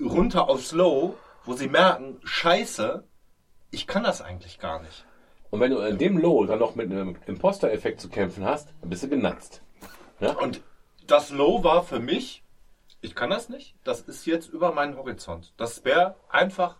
[0.00, 3.04] runter aufs Low, wo sie merken, scheiße,
[3.70, 5.04] ich kann das eigentlich gar nicht.
[5.50, 8.90] Und wenn du in dem Low dann noch mit einem Imposter-Effekt zu kämpfen hast, dann
[8.90, 9.62] bist du genatzt.
[10.20, 10.32] Ja?
[10.32, 10.62] Und
[11.06, 12.44] das Low war für mich,
[13.00, 15.52] ich kann das nicht, das ist jetzt über meinen Horizont.
[15.56, 16.76] Das wäre einfach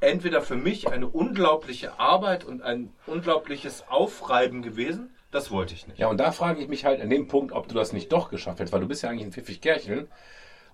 [0.00, 5.98] entweder für mich eine unglaubliche Arbeit und ein unglaubliches Aufreiben gewesen, das wollte ich nicht.
[5.98, 8.30] Ja, und da frage ich mich halt an dem Punkt, ob du das nicht doch
[8.30, 10.06] geschafft hättest, weil du bist ja eigentlich ein pfiffig Kerlchen.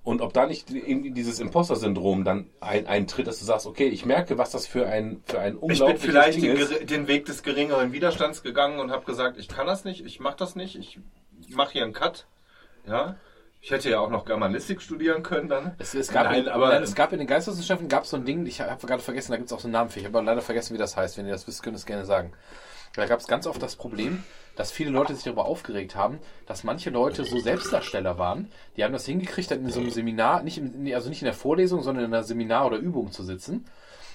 [0.04, 4.06] Und ob da nicht irgendwie dieses Imposter-Syndrom dann ein, eintritt, dass du sagst, okay, ich
[4.06, 7.26] merke, was das für ein, für ein Ich bin unglaubliches vielleicht Ding den, den Weg
[7.26, 10.76] des geringeren Widerstands gegangen und habe gesagt, ich kann das nicht, ich mache das nicht,
[10.76, 10.98] ich
[11.50, 12.26] mache hier einen Cut.
[12.86, 13.16] Ja,
[13.60, 15.74] ich hätte ja auch noch Germanistik studieren können dann.
[15.78, 18.16] Es, es, gab Nein, in, aber- nein, es gab in den Geisteswissenschaften gab es so
[18.16, 19.98] ein Ding, ich habe gerade vergessen, da gibt es auch so einen Namen für.
[19.98, 21.18] Ich habe aber leider vergessen, wie das heißt.
[21.18, 22.32] Wenn ihr das wisst, könnt ihr es gerne sagen.
[22.94, 24.24] Da gab es ganz oft das Problem,
[24.58, 28.50] dass viele Leute sich darüber aufgeregt haben, dass manche Leute so Selbstdarsteller waren.
[28.76, 31.34] Die haben das hingekriegt, dann in so einem Seminar, nicht im, also nicht in der
[31.34, 33.64] Vorlesung, sondern in einer Seminar oder Übung zu sitzen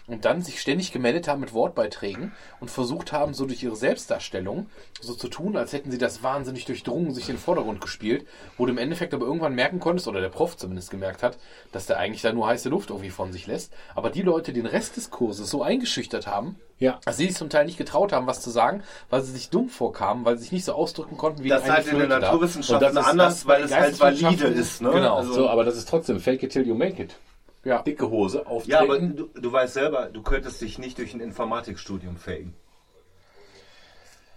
[0.06, 4.68] und dann sich ständig gemeldet haben mit Wortbeiträgen und versucht haben, so durch ihre Selbstdarstellung
[5.02, 8.28] so zu tun, als hätten sie das wahnsinnig durchdrungen, sich in den Vordergrund gespielt,
[8.58, 11.38] wo du im Endeffekt aber irgendwann merken konntest, oder der Prof zumindest gemerkt hat,
[11.72, 13.72] dass der eigentlich da nur heiße Luft irgendwie von sich lässt.
[13.96, 17.00] Aber die Leute den Rest des Kurses so eingeschüchtert haben, Ja.
[17.06, 19.70] dass sie sich zum Teil nicht getraut haben, was zu sagen, weil sie sich dumm
[19.70, 22.20] vorkamen, weil sie sich nicht so ausdrücken konnten, wie Das halt in den da.
[22.20, 24.82] Naturwissenschaften Und das ist- anders, weil es halt valide ist.
[24.82, 24.92] Ne?
[24.92, 25.18] Genau.
[25.18, 27.16] Also, So, aber das ist trotzdem fake it till you make it.
[27.64, 27.82] Ja.
[27.82, 28.72] Dicke Hose, auftreten.
[28.72, 32.54] ja, aber du, du weißt selber, du könntest dich nicht durch ein Informatikstudium faken.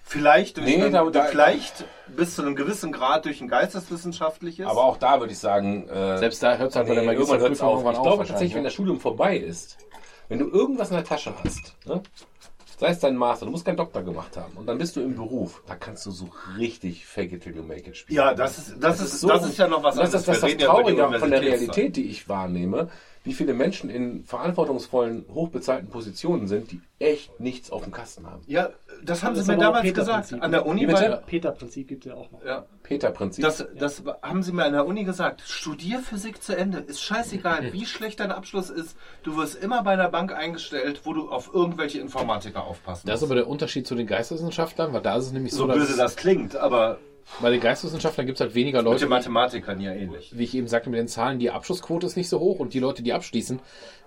[0.09, 4.65] Vielleicht, durch Nee, ein, da- da- vielleicht bis zu einem gewissen Grad durch ein geisteswissenschaftliches.
[4.67, 7.13] aber auch da würde ich sagen, äh, Selbst da hört es halt bei der nee,
[7.13, 7.85] irgendwann hört's auf.
[7.93, 8.69] Ich glaube tatsächlich, wenn ne?
[8.69, 9.79] das Studium vorbei ist,
[10.29, 12.03] wenn du irgendwas in der Tasche hast, ne?
[12.79, 15.17] sei es dein Master, du musst keinen Doktor gemacht haben und dann bist du im
[15.17, 18.17] Beruf, da kannst du so richtig fake it till you make it spielen.
[18.19, 20.21] ja, das ist, das, ist, so- das ist ja noch was das anderes.
[20.21, 21.41] ist das, das Wir reden ja über die Traurige von der.
[21.43, 22.91] Realität, die ich wahrnehme,
[23.27, 28.43] wie viele Menschen in verantwortungsvollen, hochbezahlten Positionen sind, die echt nichts auf dem Kasten haben.
[28.47, 28.71] Ja,
[29.05, 30.29] das haben Das sie mir damals gesagt.
[30.31, 30.43] Peter-Prinzip.
[30.43, 30.87] An der Uni
[31.27, 32.45] Peter-Prinzip gibt es ja auch noch.
[32.45, 33.45] ja, Peter-Prinzip.
[33.45, 35.43] das, das haben sie mir an der Uni gesagt.
[35.45, 36.79] Studier Physik zu Ende.
[36.79, 38.97] Ist scheißegal, wie schlecht dein Abschluss ist.
[39.25, 43.25] Du wirst immer bei einer Bank eingestellt, wo du auf irgendwelche Informatiker aufpassen Das ist
[43.25, 45.97] aber der Unterschied zu den Geisteswissenschaftlern, weil da ist es nämlich so, So dass böse
[45.97, 46.99] das klingt, aber
[47.41, 50.31] bei den Geisteswissenschaftlern gibt es halt weniger mit Leute, den die, Mathematikern ja ähnlich.
[50.37, 52.79] wie ich eben sagte, mit den Zahlen, die Abschlussquote ist nicht so hoch und die
[52.81, 53.61] Leute, die abschließen,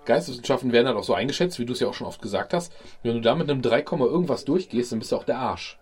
[0.06, 2.72] Geisteswissenschaften werden halt auch so eingeschätzt, wie du es ja auch schon oft gesagt hast.
[3.02, 5.78] Wenn du da mit einem 3, irgendwas durchgehst, dann bist du auch der Arsch.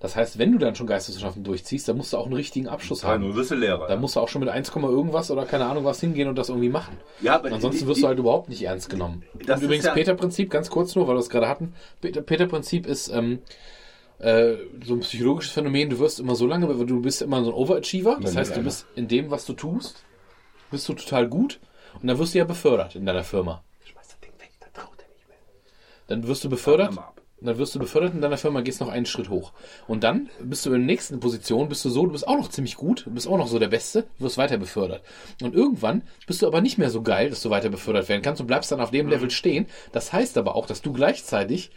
[0.00, 3.02] Das heißt, wenn du dann schon Geisteswissenschaften durchziehst, dann musst du auch einen richtigen Abschluss
[3.02, 3.24] Ja, haben.
[3.24, 3.86] nur bist du Lehrer.
[3.88, 6.48] Da musst du auch schon mit 1, irgendwas oder keine Ahnung was hingehen und das
[6.48, 6.96] irgendwie machen.
[7.20, 9.22] Ja, aber Ansonsten die- wirst du halt überhaupt nicht ernst genommen.
[9.46, 11.74] Das und übrigens ja- Peter-Prinzip, ganz kurz nur, weil wir es gerade hatten.
[12.00, 13.40] Peter- Peter-Prinzip ist ähm,
[14.22, 15.90] äh, so ein psychologisches Phänomen.
[15.90, 18.18] Du wirst immer so lange, du bist immer so ein Overachiever.
[18.20, 20.04] Das heißt, du bist in dem, was du tust,
[20.70, 21.60] bist du total gut
[22.00, 23.62] und dann wirst du ja befördert in deiner Firma.
[26.08, 26.88] Dann wirst du befördert.
[26.88, 27.22] Warte mal ab.
[27.44, 29.52] Dann wirst du befördert in deiner Firma, gehst noch einen Schritt hoch.
[29.88, 32.48] Und dann bist du in der nächsten Position, bist du so, du bist auch noch
[32.48, 35.02] ziemlich gut, du bist auch noch so der Beste, du wirst weiter befördert.
[35.42, 38.40] Und irgendwann bist du aber nicht mehr so geil, dass du weiter befördert werden kannst
[38.40, 39.66] und bleibst dann auf dem Level stehen.
[39.90, 41.72] Das heißt aber auch, dass du gleichzeitig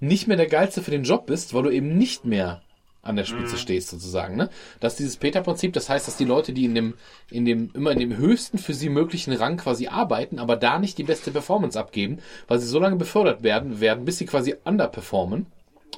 [0.00, 2.62] nicht mehr der Geilste für den Job bist, weil du eben nicht mehr
[3.02, 4.36] an der Spitze stehst sozusagen.
[4.36, 4.50] Ne?
[4.80, 6.94] Das ist dieses Peter-Prinzip, das heißt, dass die Leute, die in dem,
[7.30, 10.98] in dem, immer in dem höchsten für sie möglichen Rang quasi arbeiten, aber da nicht
[10.98, 12.18] die beste Performance abgeben,
[12.48, 15.46] weil sie so lange befördert werden, werden, bis sie quasi underperformen,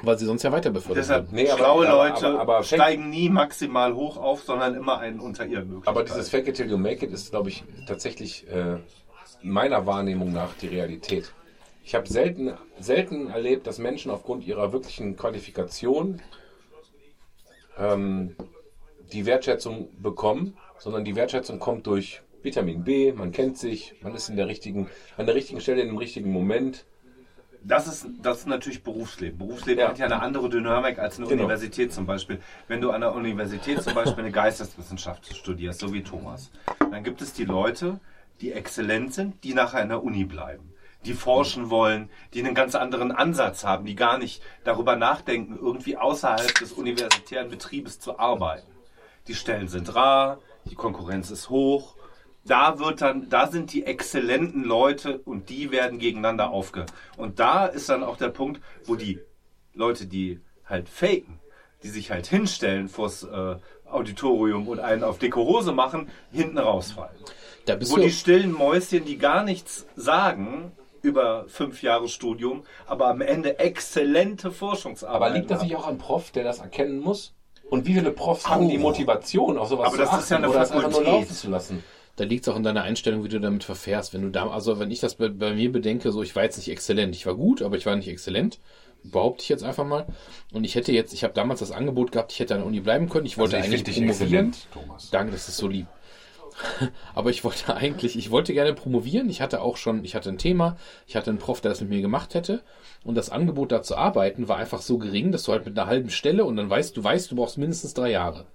[0.03, 1.35] weil sie sonst ja weiter befördert Deshalb, werden.
[1.35, 5.19] Nee, aber- schlaue aber- Leute aber- aber steigen nie maximal hoch auf, sondern immer einen
[5.19, 5.89] unter ihren Möglichkeiten.
[5.89, 8.77] Aber dieses Fake it till you make it ist, glaube ich, tatsächlich äh,
[9.43, 11.33] meiner Wahrnehmung nach die Realität.
[11.85, 16.20] Ich habe selten, selten erlebt, dass Menschen aufgrund ihrer wirklichen Qualifikation
[17.78, 18.36] ähm,
[19.12, 24.28] die Wertschätzung bekommen, sondern die Wertschätzung kommt durch Vitamin B, man kennt sich, man ist
[24.31, 26.86] in der richtigen, an der richtigen Stelle in dem richtigen Moment.
[27.62, 29.36] Das ist, das ist natürlich Berufsleben.
[29.39, 29.89] Berufsleben Ja.
[29.89, 31.43] hat ja eine andere Dynamik als eine Genau.
[31.43, 32.40] Universität zum Beispiel.
[32.69, 36.51] Wenn du an der Universität zum Beispiel eine Geisteswissenschaft studierst, so wie Thomas,
[36.90, 38.01] dann gibt es die Leute,
[38.40, 40.70] die exzellent sind, die nachher in der Uni bleiben.
[41.07, 45.97] Die forschen wollen, die einen ganz anderen Ansatz haben, die gar nicht darüber nachdenken, irgendwie
[45.97, 48.71] außerhalb des universitären Betriebes zu arbeiten.
[49.27, 51.97] Die Stellen sind rar, die Konkurrenz ist hoch.
[52.45, 56.87] Da wird dann, da sind die exzellenten Leute und die werden gegeneinander aufge.
[57.17, 59.21] Und da ist dann auch der Punkt, wo die
[59.75, 61.39] Leute, die halt faken,
[61.83, 63.57] die sich halt hinstellen vors äh,
[63.87, 67.17] Auditorium und einen auf dicke Hose machen, hinten rausfallen.
[67.67, 70.73] Wo die stillen Mäuschen, die gar nichts sagen
[71.03, 75.17] über fünf Jahre Studium, aber am Ende exzellente Forschungsarbeit.
[75.31, 77.35] Aber liegt das nicht auch am Prof, der das erkennen muss?
[77.69, 80.37] Und wie viele Profs haben die Motivation, auf sowas Aber zu das achten ist ja
[80.39, 81.21] eine oder das einfach nur Fakultät.
[81.21, 81.85] laufen zu lassen?
[82.17, 84.13] da liegt es auch in deiner Einstellung, wie du damit verfährst.
[84.13, 86.59] Wenn du da, also wenn ich das bei, bei mir bedenke, so ich war jetzt
[86.59, 87.15] nicht exzellent.
[87.17, 88.59] Ich war gut, aber ich war nicht exzellent.
[89.03, 90.05] Behaupte ich jetzt einfach mal.
[90.53, 92.81] Und ich hätte jetzt, ich habe damals das Angebot gehabt, ich hätte an der Uni
[92.81, 93.25] bleiben können.
[93.25, 94.49] Ich wollte Also ich eigentlich promovieren.
[94.49, 95.09] exzellent, Thomas.
[95.11, 95.87] Danke, das ist so lieb.
[97.15, 99.28] Aber ich wollte eigentlich, ich wollte gerne promovieren.
[99.28, 100.77] Ich hatte auch schon, ich hatte ein Thema,
[101.07, 102.62] ich hatte einen Prof, der das mit mir gemacht hätte.
[103.05, 105.89] Und das Angebot da zu arbeiten war einfach so gering, dass du halt mit einer
[105.89, 108.47] halben Stelle und dann weißt du, weißt, du brauchst mindestens drei Jahre.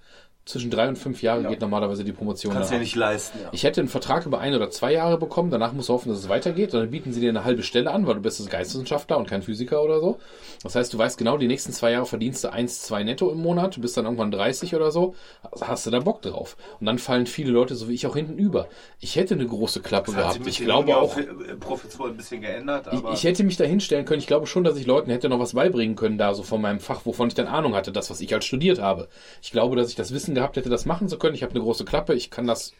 [0.45, 2.53] Zwischen drei und fünf Jahre geht normalerweise die Promotion.
[2.53, 2.79] Kannst danach.
[2.79, 3.39] ja nicht leisten.
[3.41, 3.49] Ja.
[3.51, 6.19] Ich hätte einen Vertrag über ein oder zwei Jahre bekommen, danach musst du hoffen, dass
[6.19, 9.17] es weitergeht, und dann bieten sie dir eine halbe Stelle an, weil du bist Geisteswissenschaftler
[9.17, 10.19] und kein Physiker oder so.
[10.61, 13.39] Das heißt, du weißt genau, die nächsten zwei Jahre verdienst du eins, zwei netto im
[13.39, 15.15] Monat, du bist dann irgendwann 30 oder so,
[15.51, 16.57] also hast du da Bock drauf.
[16.79, 18.67] Und dann fallen viele Leute, so wie ich, auch hinten über.
[18.99, 20.47] Ich hätte eine große Klappe Das gehabt.
[20.47, 21.17] Ich glaube auch,
[21.59, 24.19] Professor ein bisschen geändert, ich, ich hätte mich da hinstellen können.
[24.19, 26.79] Ich glaube schon, dass ich Leuten hätte noch was beibringen können, da so von meinem
[26.79, 29.07] Fach, wovon ich dann Ahnung hatte, das, was ich halt studiert habe.
[29.41, 31.35] Ich glaube, dass ich das Wissen gehabt hätte, das machen zu können.
[31.35, 32.73] Ich habe eine große Klappe, ich kann das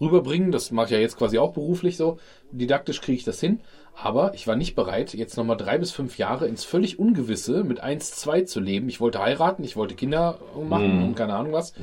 [0.00, 0.50] rüberbringen.
[0.50, 2.18] Das mache ich ja jetzt quasi auch beruflich so.
[2.50, 3.60] Didaktisch kriege ich das hin.
[3.94, 7.80] Aber ich war nicht bereit, jetzt nochmal drei bis fünf Jahre ins völlig Ungewisse mit
[7.80, 8.88] eins, zwei zu leben.
[8.88, 10.38] Ich wollte heiraten, ich wollte Kinder
[10.68, 11.74] machen und keine Ahnung was.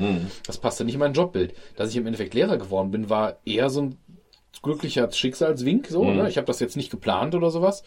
[0.45, 1.53] Das passte nicht in mein Jobbild.
[1.75, 3.97] Dass ich im Endeffekt Lehrer geworden bin, war eher so ein
[4.63, 5.87] glücklicher Schicksalswink.
[5.87, 6.27] So, ne?
[6.29, 7.83] Ich habe das jetzt nicht geplant oder sowas.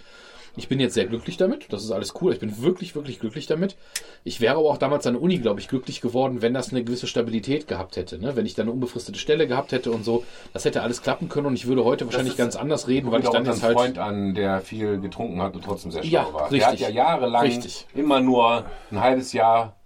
[0.57, 1.73] Ich bin jetzt sehr glücklich damit.
[1.73, 2.33] Das ist alles cool.
[2.33, 3.77] Ich bin wirklich, wirklich glücklich damit.
[4.25, 6.85] Ich wäre aber auch damals an der Uni, glaube ich, glücklich geworden, wenn das eine
[6.85, 8.19] gewisse Stabilität gehabt hätte.
[8.19, 8.37] Ne?
[8.37, 10.25] Wenn ich dann eine unbefristete Stelle gehabt hätte und so.
[10.53, 13.29] Das hätte alles klappen können und ich würde heute wahrscheinlich ganz anders reden, weil ich
[13.29, 13.77] dann jetzt halt.
[13.77, 16.51] Freund an, der viel getrunken hat und trotzdem sehr schlau Ja, war.
[16.51, 16.59] richtig.
[16.61, 17.87] Der hat ja jahrelang Richtig.
[17.95, 19.77] immer nur ein halbes Jahr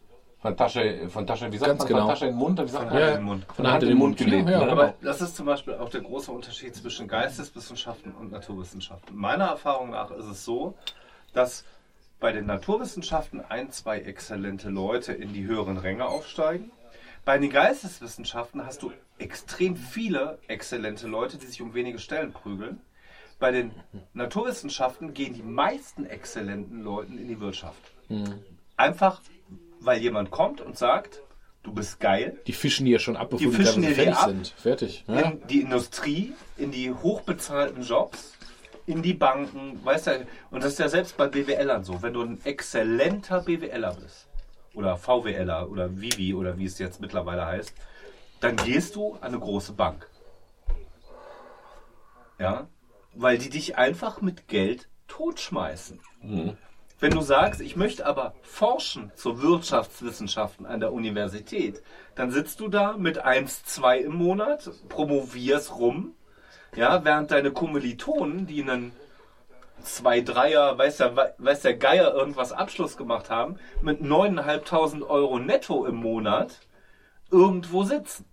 [0.44, 2.00] von Tasche, von Tasche, wie sagt Ganz man, genau.
[2.00, 2.98] von Tasche in den Mund, wie sagt man?
[2.98, 3.46] Ja, in den Mund.
[3.50, 4.50] Von der Hand in den Mund gelebt.
[4.50, 9.16] Ja, ja, Aber das ist zum Beispiel auch der große Unterschied zwischen Geisteswissenschaften und Naturwissenschaften.
[9.16, 10.74] Meiner Erfahrung nach ist es so,
[11.32, 11.64] dass
[12.20, 16.70] bei den Naturwissenschaften ein, zwei exzellente Leute in die höheren Ränge aufsteigen.
[17.24, 22.82] Bei den Geisteswissenschaften hast du extrem viele exzellente Leute, die sich um wenige Stellen prügeln.
[23.38, 23.70] Bei den
[24.12, 27.80] Naturwissenschaften gehen die meisten exzellenten Leuten in die Wirtschaft.
[28.76, 29.22] Einfach,
[29.84, 31.22] weil jemand kommt und sagt,
[31.62, 34.48] du bist geil, Die fischen die ja schon ab, bevor Die die, die fertig sind.
[34.56, 35.04] Fertig.
[35.08, 35.20] Ja?
[35.20, 38.32] in die Industrie, in die hochbezahlten Jobs,
[38.86, 42.22] in die Banken, weißt du, und das ist ja selbst bei BWLern so, wenn du
[42.22, 44.28] ein exzellenter BWLer bist,
[44.74, 47.72] oder VWLer, oder Vivi, oder wie es jetzt mittlerweile heißt,
[48.40, 50.08] dann gehst du an eine große Bank.
[52.38, 52.66] Ja,
[53.14, 56.00] weil die dich einfach mit Geld totschmeißen.
[57.00, 61.82] Wenn du sagst, ich möchte aber forschen zu Wirtschaftswissenschaften an der Universität,
[62.14, 66.14] dann sitzt du da mit 1, 2 im Monat, promovierst rum,
[66.76, 68.92] ja, während deine Kommilitonen, die einen
[69.82, 75.86] 2, 3er, weiß der, weiß der Geier irgendwas Abschluss gemacht haben, mit 9.500 Euro netto
[75.86, 76.60] im Monat
[77.30, 78.24] irgendwo sitzen.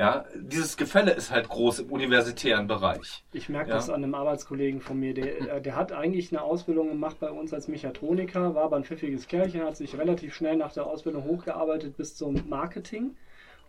[0.00, 3.22] Ja, dieses Gefälle ist halt groß im universitären Bereich.
[3.34, 3.74] Ich merke Ja.
[3.76, 5.12] das an einem Arbeitskollegen von mir.
[5.12, 8.84] Der, äh, der hat eigentlich eine Ausbildung gemacht bei uns als Mechatroniker, war aber ein
[8.84, 13.14] pfiffiges Kerlchen, hat sich relativ schnell nach der Ausbildung hochgearbeitet bis zum Marketing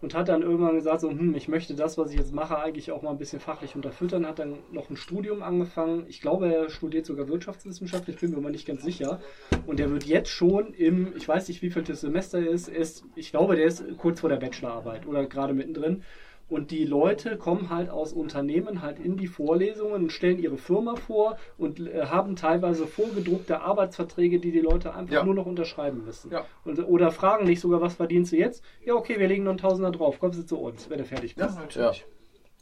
[0.01, 2.91] und hat dann irgendwann gesagt, so, hm, ich möchte das, was ich jetzt mache, eigentlich
[2.91, 4.25] auch mal ein bisschen fachlich unterfüttern.
[4.25, 6.05] Hat dann noch ein Studium angefangen.
[6.07, 9.19] Ich glaube, er studiert sogar Wirtschaftswissenschaft, ich bin mir aber nicht ganz sicher.
[9.67, 13.05] Und er wird jetzt schon im, ich weiß nicht, wie viel das Semester ist, ist,
[13.15, 16.03] ich glaube, der ist kurz vor der Bachelorarbeit oder gerade mittendrin.
[16.51, 20.97] Und die Leute kommen halt aus Unternehmen halt in die Vorlesungen und stellen ihre Firma
[20.97, 25.23] vor und äh, haben teilweise vorgedruckte Arbeitsverträge, die die Leute einfach Ja.
[25.23, 26.30] nur noch unterschreiben müssen.
[26.30, 26.45] Ja.
[26.65, 28.65] Und, oder fragen nicht sogar, was verdienst du jetzt?
[28.83, 30.19] Ja, okay, wir legen noch einen Tausender drauf.
[30.19, 31.57] Kommst du zu uns, wenn du fertig bist.
[31.57, 32.05] natürlich.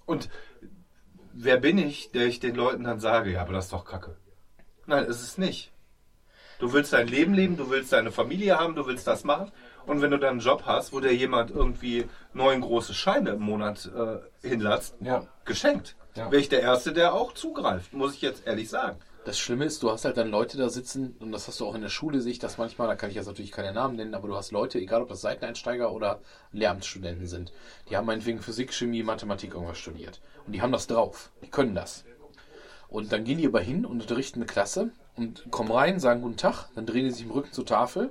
[0.05, 0.29] Und
[1.33, 4.17] wer bin ich, der ich den Leuten dann sage, ja, aber das ist doch Kacke.
[4.85, 5.71] Nein, ist es nicht.
[6.59, 9.49] Du willst dein Leben leben, du willst deine Familie haben, du willst das machen.
[9.85, 13.41] Und wenn du dann einen Job hast, wo dir jemand irgendwie neun große Scheine im
[13.41, 15.25] Monat äh, hinlatzt, Ja.
[15.45, 15.95] geschenkt.
[16.15, 16.31] Ja.
[16.31, 18.97] Wäre ich der Erste, der auch zugreift, muss ich jetzt ehrlich sagen.
[19.25, 21.75] Das Schlimme ist, du hast halt dann Leute da sitzen, und das hast du auch
[21.75, 24.15] in der Schule, sehe ich das manchmal, da kann ich jetzt natürlich keine Namen nennen,
[24.15, 27.51] aber du hast Leute, egal ob das Seiteneinsteiger oder Lehramtsstudenten sind,
[27.89, 30.19] die haben meinetwegen Physik, Chemie, Mathematik irgendwas studiert.
[30.47, 31.31] Und die haben das drauf.
[31.43, 32.05] Die können das.
[32.87, 36.37] Und dann gehen die aber hin und unterrichten eine Klasse und kommen rein, sagen guten
[36.37, 38.09] Tag, dann drehen die sich im Rücken zur Tafel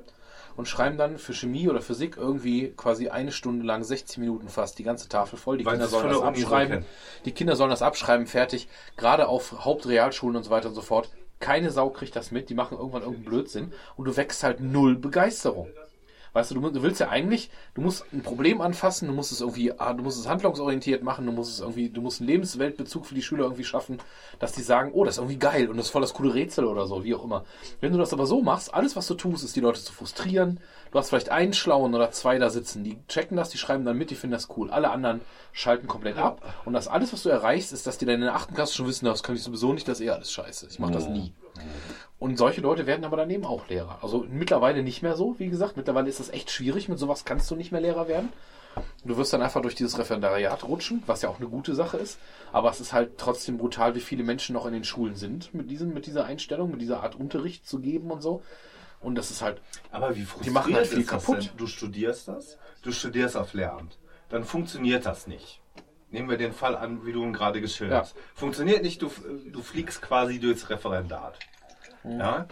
[0.58, 4.76] und schreiben dann für Chemie oder Physik irgendwie quasi eine Stunde lang, 60 Minuten fast,
[4.80, 5.56] die ganze Tafel voll.
[5.56, 6.84] Die Weil Kinder sollen das abschreiben.
[7.24, 8.66] Die Kinder sollen das abschreiben, fertig.
[8.96, 11.10] Gerade auf Hauptrealschulen und so weiter und so fort.
[11.38, 14.96] Keine Sau kriegt das mit, die machen irgendwann irgendeinen Blödsinn und du wächst halt null
[14.96, 15.68] Begeisterung.
[16.38, 19.72] Weißt du, du, willst ja eigentlich, du musst ein Problem anfassen, du musst es irgendwie,
[19.72, 23.16] ah, du musst es handlungsorientiert machen, du musst es irgendwie, du musst einen Lebensweltbezug für
[23.16, 23.98] die Schüler irgendwie schaffen,
[24.38, 26.66] dass die sagen, oh, das ist irgendwie geil und das ist voll das coole Rätsel
[26.66, 27.44] oder so, wie auch immer.
[27.80, 30.60] Wenn du das aber so machst, alles was du tust, ist die Leute zu frustrieren.
[30.92, 33.98] Du hast vielleicht einen Schlauen oder zwei da sitzen, die checken das, die schreiben dann
[33.98, 34.70] mit, die finden das cool.
[34.70, 35.20] Alle anderen
[35.52, 36.40] schalten komplett ab.
[36.64, 38.86] Und das alles, was du erreichst, ist, dass die dann in der achten Klasse schon
[38.86, 40.68] wissen, das kann ich sowieso nicht, das ist eh alles scheiße.
[40.70, 41.32] Ich mache das nie.
[42.18, 43.98] Und solche Leute werden aber daneben auch Lehrer.
[44.02, 45.76] Also mittlerweile nicht mehr so, wie gesagt.
[45.76, 46.88] Mittlerweile ist das echt schwierig.
[46.88, 48.30] Mit sowas kannst du nicht mehr Lehrer werden.
[49.04, 52.18] Du wirst dann einfach durch dieses Referendariat rutschen, was ja auch eine gute Sache ist.
[52.52, 55.70] Aber es ist halt trotzdem brutal, wie viele Menschen noch in den Schulen sind mit,
[55.70, 58.42] diesem, mit dieser Einstellung, mit dieser Art Unterricht zu geben und so.
[59.00, 61.44] Und das ist halt, Aber wie frustrierend Die machen halt viel ist das kaputt.
[61.44, 61.56] Denn?
[61.56, 65.60] Du studierst das, du studierst auf Lehramt, dann funktioniert das nicht.
[66.10, 68.16] Nehmen wir den Fall an, wie du ihn gerade geschildert hast.
[68.34, 69.10] Funktioniert nicht, du,
[69.52, 71.38] du fliegst quasi durchs Referendat.
[72.04, 72.46] Ja?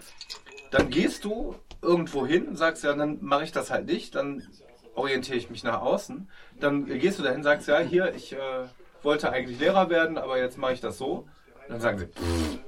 [0.70, 4.46] Dann gehst du irgendwo hin, sagst ja, dann mache ich das halt nicht, dann
[4.94, 6.28] orientiere ich mich nach außen.
[6.60, 8.64] Dann gehst du dahin, sagst ja, hier, ich äh,
[9.02, 11.26] wollte eigentlich Lehrer werden, aber jetzt mache ich das so.
[11.68, 12.58] Dann sagen sie, pff,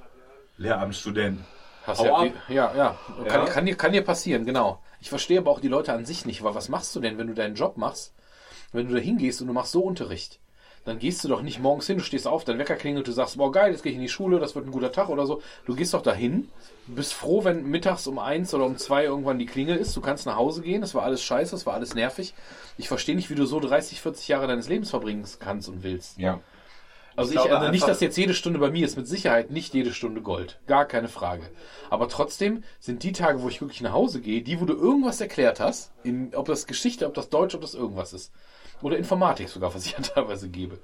[0.56, 1.40] Lehramtsstudent.
[1.86, 2.98] Hast ja, ja, ja.
[3.26, 3.44] Kann, Ja.
[3.46, 4.82] Kann, dir, kann dir passieren, genau.
[5.00, 7.28] Ich verstehe aber auch die Leute an sich nicht, weil was machst du denn, wenn
[7.28, 8.14] du deinen Job machst?
[8.72, 10.40] Wenn du da hingehst und du machst so Unterricht,
[10.88, 13.36] dann gehst du doch nicht morgens hin, du stehst auf, dein Wecker klingelt, du sagst,
[13.36, 15.42] boah geil, jetzt gehe ich in die Schule, das wird ein guter Tag oder so.
[15.66, 16.48] Du gehst doch dahin,
[16.86, 20.24] bist froh, wenn mittags um eins oder um zwei irgendwann die Klingel ist, du kannst
[20.26, 22.34] nach Hause gehen, das war alles scheiße, das war alles nervig.
[22.78, 26.18] Ich verstehe nicht, wie du so 30, 40 Jahre deines Lebens verbringen kannst und willst.
[26.18, 26.40] Ja.
[27.16, 29.74] Also Ich ich, also nicht, dass jetzt jede Stunde bei mir ist, mit Sicherheit nicht
[29.74, 30.60] jede Stunde Gold.
[30.68, 31.42] Gar keine Frage.
[31.90, 35.20] Aber trotzdem sind die Tage, wo ich wirklich nach Hause gehe, die, wo du irgendwas
[35.20, 38.32] erklärt hast, in, ob das Geschichte, ob das Deutsch, ob das irgendwas ist.
[38.82, 40.78] Oder Informatik sogar, was ich ja teilweise gebe.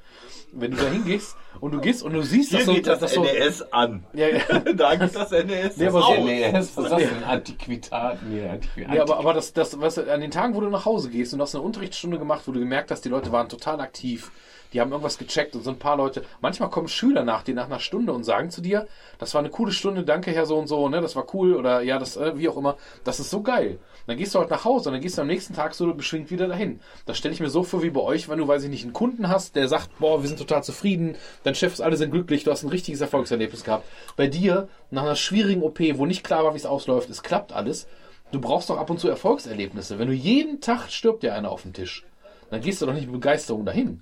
[0.52, 3.00] Wenn du da hingehst und du gehst und du siehst, Hier dass so, geht das,
[3.00, 4.04] dass so, NES an.
[4.12, 4.38] ja, ja,
[4.74, 6.16] da geht das NES Nee, aber aus.
[6.16, 7.24] so- Nee, was ist das denn?
[7.24, 8.22] Antiquitat?
[8.22, 8.90] Nee, Antiquitat.
[8.92, 11.38] Nee, aber, aber das, das, was an den Tagen, wo du nach Hause gehst und
[11.38, 14.30] du hast eine Unterrichtsstunde gemacht, wo du gemerkt hast, die Leute waren total aktiv,
[14.72, 17.66] die haben irgendwas gecheckt und so ein paar Leute, manchmal kommen Schüler nach dir nach
[17.66, 18.86] einer Stunde und sagen zu dir,
[19.18, 21.80] das war eine coole Stunde, danke Herr so und so, ne, das war cool oder
[21.82, 23.78] ja, das, äh, wie auch immer, das ist so geil.
[24.06, 26.30] Dann gehst du halt nach Hause und dann gehst du am nächsten Tag so beschwingt
[26.30, 26.80] wieder dahin.
[27.06, 28.92] Das stelle ich mir so vor wie bei euch, wenn du, weiß ich nicht, einen
[28.92, 32.44] Kunden hast, der sagt, boah, wir sind total zufrieden, dein Chef ist, alle sind glücklich,
[32.44, 33.86] du hast ein richtiges Erfolgserlebnis gehabt.
[34.16, 37.52] Bei dir, nach einer schwierigen OP, wo nicht klar war, wie es ausläuft, es klappt
[37.52, 37.86] alles,
[38.34, 40.00] Du brauchst doch ab und zu Erfolgserlebnisse.
[40.00, 42.04] Wenn du jeden Tag stirbt dir einer auf den Tisch,
[42.50, 44.00] dann gehst du doch nicht mit Begeisterung dahin.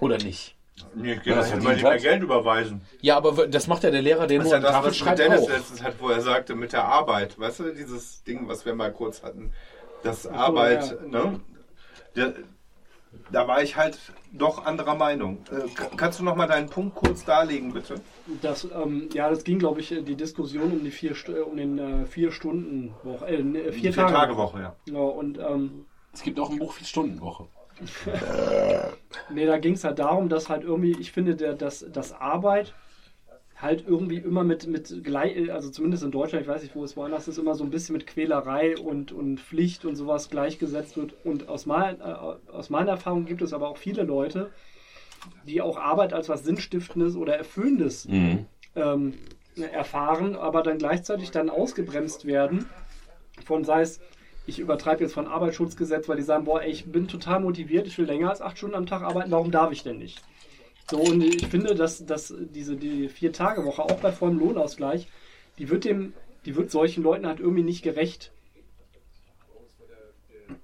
[0.00, 0.56] Oder nicht?
[0.94, 1.98] Nee, ich gehe Ja, das das mal verdient mehr.
[1.98, 2.80] Geld überweisen.
[3.00, 5.42] Ja, aber das macht ja der Lehrer, ist nur ja das, was mit schreibt, Dennis
[5.42, 5.48] auch.
[5.50, 7.38] letztens hat, wo er sagte, mit der Arbeit.
[7.38, 9.52] Weißt du, dieses Ding, was wir mal kurz hatten.
[10.02, 11.40] Das Arbeit, ne?
[12.16, 12.34] Der,
[13.32, 13.98] da war ich halt
[14.32, 15.38] doch anderer Meinung.
[15.50, 17.96] Äh, kannst du noch mal deinen Punkt kurz darlegen, bitte?
[18.40, 21.78] Das, ähm, ja, das ging, glaube ich, die Diskussion um die vier, äh, um den
[21.78, 24.76] äh, vier Stunden Woche, äh, ne, vier, Vier Tage, Tage Woche, ja.
[24.86, 27.46] Genau, und ähm, Es gibt auch ein Buch Vier-Stunden-Woche.
[29.30, 32.74] Nee, da ging es halt darum, dass halt irgendwie, ich finde, der, dass, dass Arbeit
[33.56, 36.96] halt irgendwie immer mit, mit gleich, also zumindest in Deutschland, ich weiß nicht, wo es
[36.96, 41.14] woanders ist, immer so ein bisschen mit Quälerei und, und Pflicht und sowas gleichgesetzt wird.
[41.24, 42.04] Und aus, mein, äh,
[42.52, 44.50] aus meiner Erfahrung gibt es aber auch viele Leute,
[45.46, 48.06] die auch Arbeit als was Sinnstiftendes oder Erfüllendes
[48.74, 49.14] ähm,
[49.72, 52.66] erfahren, aber dann gleichzeitig dann ausgebremst werden
[53.44, 54.00] von, sei es,
[54.46, 57.98] ich übertreibe jetzt von Arbeitsschutzgesetz, weil die sagen, boah, ey, ich bin total motiviert, ich
[57.98, 60.22] will länger als acht Stunden am Tag arbeiten, warum darf ich denn nicht?
[60.90, 65.06] So, und ich finde, dass, dass diese die Vier-Tage-Woche, auch bei vollem Lohnausgleich,
[65.58, 68.32] die wird dem, die wird solchen Leuten halt irgendwie nicht gerecht.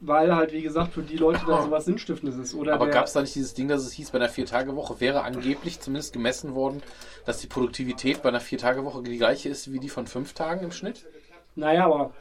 [0.01, 2.55] Weil halt, wie gesagt, für die Leute dann sowas Sinnstiftendes ist.
[2.55, 5.23] Oder Aber gab es da nicht dieses Ding, dass es hieß, bei einer Vier-Tage-Woche wäre
[5.23, 6.83] angeblich zumindest gemessen worden,
[7.25, 10.73] dass die Produktivität bei einer Vier-Tage-Woche die gleiche ist wie die von fünf Tagen im
[10.73, 11.07] Schnitt?
[11.55, 12.13] Naja, aber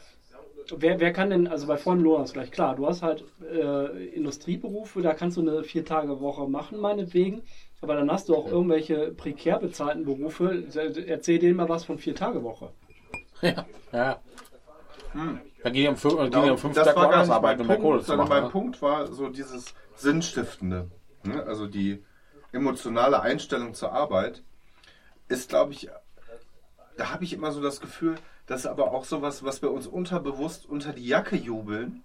[0.77, 5.13] wer, wer kann denn, also bei vollem Lohnausgleich, klar, du hast halt äh, Industrieberufe, da
[5.13, 7.43] kannst du eine Vier-Tage-Woche machen, meinetwegen,
[7.81, 10.63] aber dann hast du auch irgendwelche prekär bezahlten Berufe,
[11.07, 12.71] erzähl denen mal was von Vier-Tage-Woche.
[13.41, 14.19] Ja, ja.
[15.13, 17.35] Dann gehen die am, fünf, gehen die am fünf das Tag war gar woanders nicht
[17.35, 18.37] arbeiten, mein um mehr Kohle Punkt, zu sondern machen.
[18.37, 18.49] mein ne?
[18.51, 20.91] Punkt war so dieses Sinnstiftende.
[21.23, 21.43] Ne?
[21.43, 22.03] Also die
[22.51, 24.43] emotionale Einstellung zur Arbeit
[25.27, 25.89] ist, glaube ich,
[26.97, 28.15] da habe ich immer so das Gefühl,
[28.47, 32.03] das ist aber auch sowas, was wir uns unterbewusst unter die Jacke jubeln,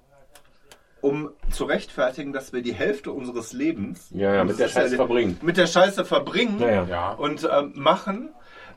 [1.01, 5.39] um zu rechtfertigen, dass wir die Hälfte unseres Lebens Ja, ja, mit der Scheiße verbringen.
[5.43, 6.61] mit der Scheiße verbringen.
[6.89, 7.13] Ja.
[7.13, 8.31] und ähm, machen.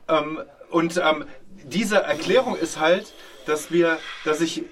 [0.08, 1.24] Ähm, und ähm,
[1.64, 3.12] diese Erklärung ist halt,
[3.46, 4.64] dass wir, dass ich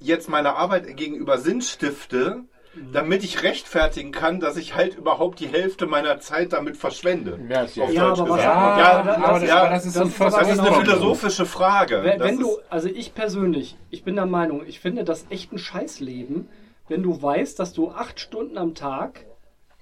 [0.00, 2.44] jetzt meiner Arbeit gegenüber Sinn stifte,
[2.92, 7.38] damit ich rechtfertigen kann, dass ich halt überhaupt die Hälfte meiner Zeit damit verschwende.
[7.38, 7.92] Die Auf.
[7.92, 8.78] Ja, Deutsch aber was- gesagt.
[8.78, 12.02] Ja, ja, aber das, ja, ist das das eine philosophische Frage.
[12.02, 15.58] Wenn, wenn du, also ich persönlich, ich bin der Meinung, ich finde das echt ein
[15.58, 16.48] Scheißleben,
[16.88, 19.24] wenn du weißt, dass du acht Stunden am Tag,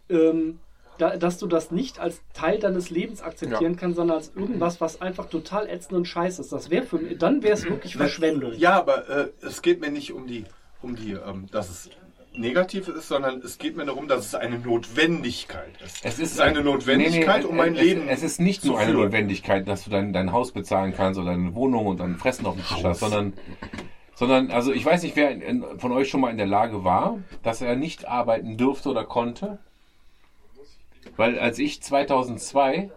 [0.08, 0.58] ähm,
[0.98, 5.02] da, dass du das nicht als Teil deines Lebens akzeptieren kannst, sondern als irgendwas, was
[5.02, 6.52] einfach total ätzend und scheiße ist.
[6.52, 8.55] Das wäre für mich, dann wäre es wirklich Verschwendung.
[8.55, 10.44] Ja, aber äh, es geht mir nicht um die,
[10.82, 11.90] um die, ähm, dass es
[12.39, 16.05] negativ ist, sondern es geht mir darum, dass es eine Notwendigkeit ist.
[16.05, 19.05] Es ist eine Notwendigkeit, um mein es, Leben Es ist nicht nur eine führen.
[19.05, 22.55] Notwendigkeit, dass du dein, dein Haus bezahlen kannst oder deine Wohnung und dann Fressen auf
[22.55, 23.34] dem Tisch hast, sondern,
[24.15, 26.84] sondern, also ich weiß nicht, wer in, in, von euch schon mal in der Lage
[26.84, 29.58] war, dass er nicht arbeiten durfte oder konnte.
[31.16, 32.90] Weil als ich 2002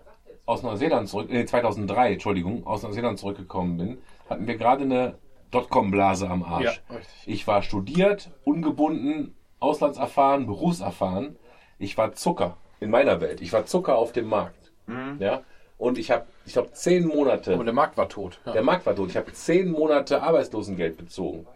[0.45, 3.97] aus Neuseeland zurück, äh, 2003, Entschuldigung, aus Neuseeland zurückgekommen bin,
[4.29, 5.15] hatten wir gerade eine
[5.51, 6.81] Dotcom-Blase am Arsch.
[6.89, 6.97] Ja.
[7.25, 11.37] Ich war studiert, ungebunden, auslandserfahren, berufserfahren.
[11.77, 13.41] Ich war Zucker in meiner Welt.
[13.41, 14.71] Ich war Zucker auf dem Markt.
[15.19, 15.43] Ja?
[15.77, 17.53] Und ich habe, ich glaube, zehn Monate.
[17.53, 18.39] Aber der Markt war tot.
[18.45, 18.53] Ja.
[18.53, 19.09] Der Markt war tot.
[19.09, 21.47] Ich habe zehn Monate Arbeitslosengeld bezogen.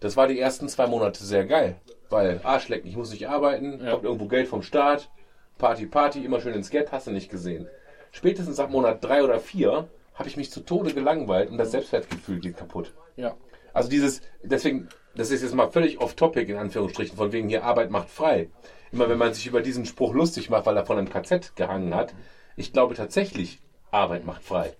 [0.00, 1.76] Das war die ersten zwei Monate sehr geil.
[2.10, 3.92] Weil Arschlecken, ich muss nicht arbeiten, Ja.
[3.92, 5.10] kommt irgendwo Geld vom Staat,
[5.58, 7.68] Party, Party, immer schön ins Geld, hast du nicht gesehen.
[8.10, 9.88] Spätestens ab Monat drei oder vier
[10.20, 12.94] habe ich mich zu Tode gelangweilt und das Selbstwertgefühl geht kaputt.
[13.16, 13.34] ja.
[13.72, 17.90] Also dieses, deswegen, das ist jetzt mal völlig off-topic in Anführungsstrichen, von wegen hier Arbeit
[17.92, 18.50] macht frei.
[18.90, 21.94] Immer wenn man sich über diesen Spruch lustig macht, weil er von einem KZ gehangen
[21.94, 22.12] hat,
[22.56, 23.60] ich glaube tatsächlich,
[23.92, 24.74] Arbeit macht frei.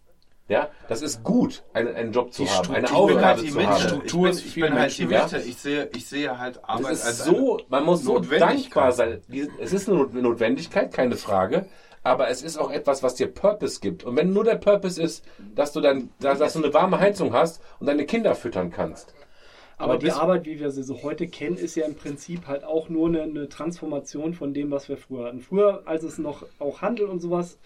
[0.49, 3.51] Ja, das ist gut, einen, einen Job zu haben, eine Ich bin Aufgabe halt die
[3.52, 3.81] zu haben.
[3.81, 5.07] Struktur ich ist bin, ich bin halt die.
[5.07, 5.39] Mitte.
[5.39, 9.23] Ich sehe, ich sehe halt Arbeit Es als ist so, man muss so dankbar sein.
[9.28, 11.67] Die- Es ist eine Not- Notwendigkeit, keine Frage.
[12.03, 14.05] Aber es ist auch etwas, was dir Purpose gibt.
[14.05, 17.62] Und wenn nur der Purpose ist, dass du dann, dass du eine warme Heizung hast
[17.79, 19.15] und deine Kinder füttern kannst.
[19.77, 22.65] Aber, Aber die Arbeit, wie wir sie so heute kennen, ist ja im Prinzip halt
[22.65, 25.41] auch nur eine, eine Transformation von dem, was wir früher hatten.
[25.41, 27.59] Früher, als es noch auch Handel und sowas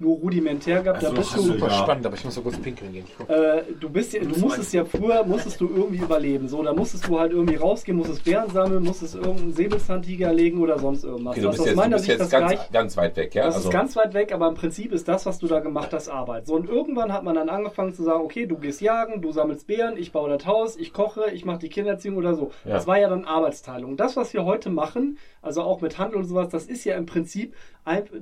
[0.00, 3.04] nur rudimentär gab, da bist du, Super spannend, aber ich muss so kurz pinkeln gehen.
[3.28, 6.48] Äh, du bist ja, du musstest ja früher, musstest du irgendwie überleben.
[6.48, 10.78] So, da musstest du halt irgendwie rausgehen, musstest Bären sammeln, musstest irgendeinen Säbelzahntiger legen oder
[10.78, 11.32] sonst irgendwas.
[11.32, 12.96] Okay, du Das bist aus jetzt, du meiner bist Sicht jetzt das ganz, gleich- ganz
[12.96, 13.44] weit weg, ja?
[13.46, 15.92] Das Also, ist ganz weit weg, aber im Prinzip ist das, was du da gemacht
[15.92, 16.46] hast, Arbeit.
[16.46, 19.66] So, und irgendwann hat man dann angefangen zu sagen, okay, du gehst jagen, du sammelst
[19.66, 22.50] Beeren, ich baue das Haus, ich koche, ich mache die Kindererziehung oder so.
[22.64, 22.72] Ja.
[22.74, 23.96] Das war ja dann Arbeitsteilung.
[23.96, 25.18] Das, was wir heute machen,
[25.48, 27.54] also auch mit Handel und sowas, das ist ja im Prinzip,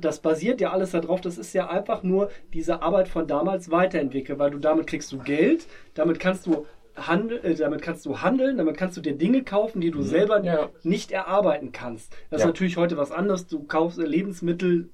[0.00, 4.38] das basiert ja alles darauf, das ist ja einfach nur diese Arbeit von damals weiterentwickelt,
[4.38, 8.56] weil du damit kriegst du Geld, damit kannst du Handel, äh, damit kannst du handeln,
[8.56, 10.44] damit kannst du dir Dinge kaufen, die du selber Mhm.
[10.46, 10.68] Ja.
[10.82, 12.10] nicht erarbeiten kannst.
[12.30, 12.46] Das Ja.
[12.46, 13.46] ist natürlich heute was anderes.
[13.48, 14.88] Du kaufst äh, Lebensmittel,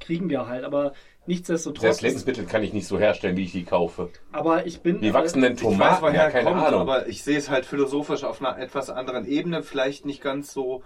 [0.00, 0.92] kriegen wir halt, aber
[1.26, 1.82] nichtsdestotrotz.
[1.82, 4.10] das Lebensmittel kann ich nicht so herstellen, wie ich die kaufe.
[4.32, 5.00] aber ich bin.
[5.00, 6.02] Wie wachsen denn Ich weiß, Tomaten?
[6.02, 6.80] woher Ja, keine kommt, Ahnung.
[6.82, 10.82] aber ich sehe es halt philosophisch auf einer etwas anderen Ebene, vielleicht nicht ganz so.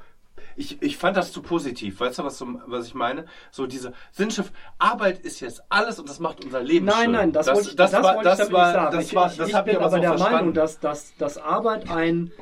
[0.57, 3.27] Ich, ich fand das zu positiv, weißt du, was, so, was ich meine?
[3.51, 7.13] So diese Sinnschiff, Arbeit ist jetzt alles und das macht unser Leben Nein, schön.
[7.13, 8.97] nein, das, wollte ich, das, das war, wollte ich das damit war, nicht sagen.
[8.97, 10.35] das ich, war, ich, das ich habe bin ich aber aber so der verstanden.
[10.37, 12.33] Meinung, dass, dass, dass Arbeit ein,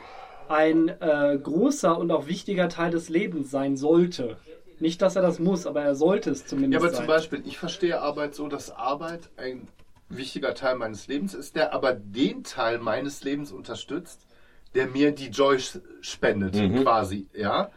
[0.48, 4.36] ein äh, großer und auch wichtiger Teil des Lebens sein sollte.
[4.80, 6.98] Nicht, dass er das muss, aber er sollte es Ja, zumindest aber sein.
[7.00, 9.68] zum Beispiel, ich verstehe Arbeit so, dass Arbeit ein
[10.08, 14.26] wichtiger Teil meines Lebens ist, der aber den Teil meines Lebens unterstützt,
[14.74, 15.58] der mir die Joy
[16.00, 16.82] spendet, Mhm.
[16.82, 17.70] quasi, ja,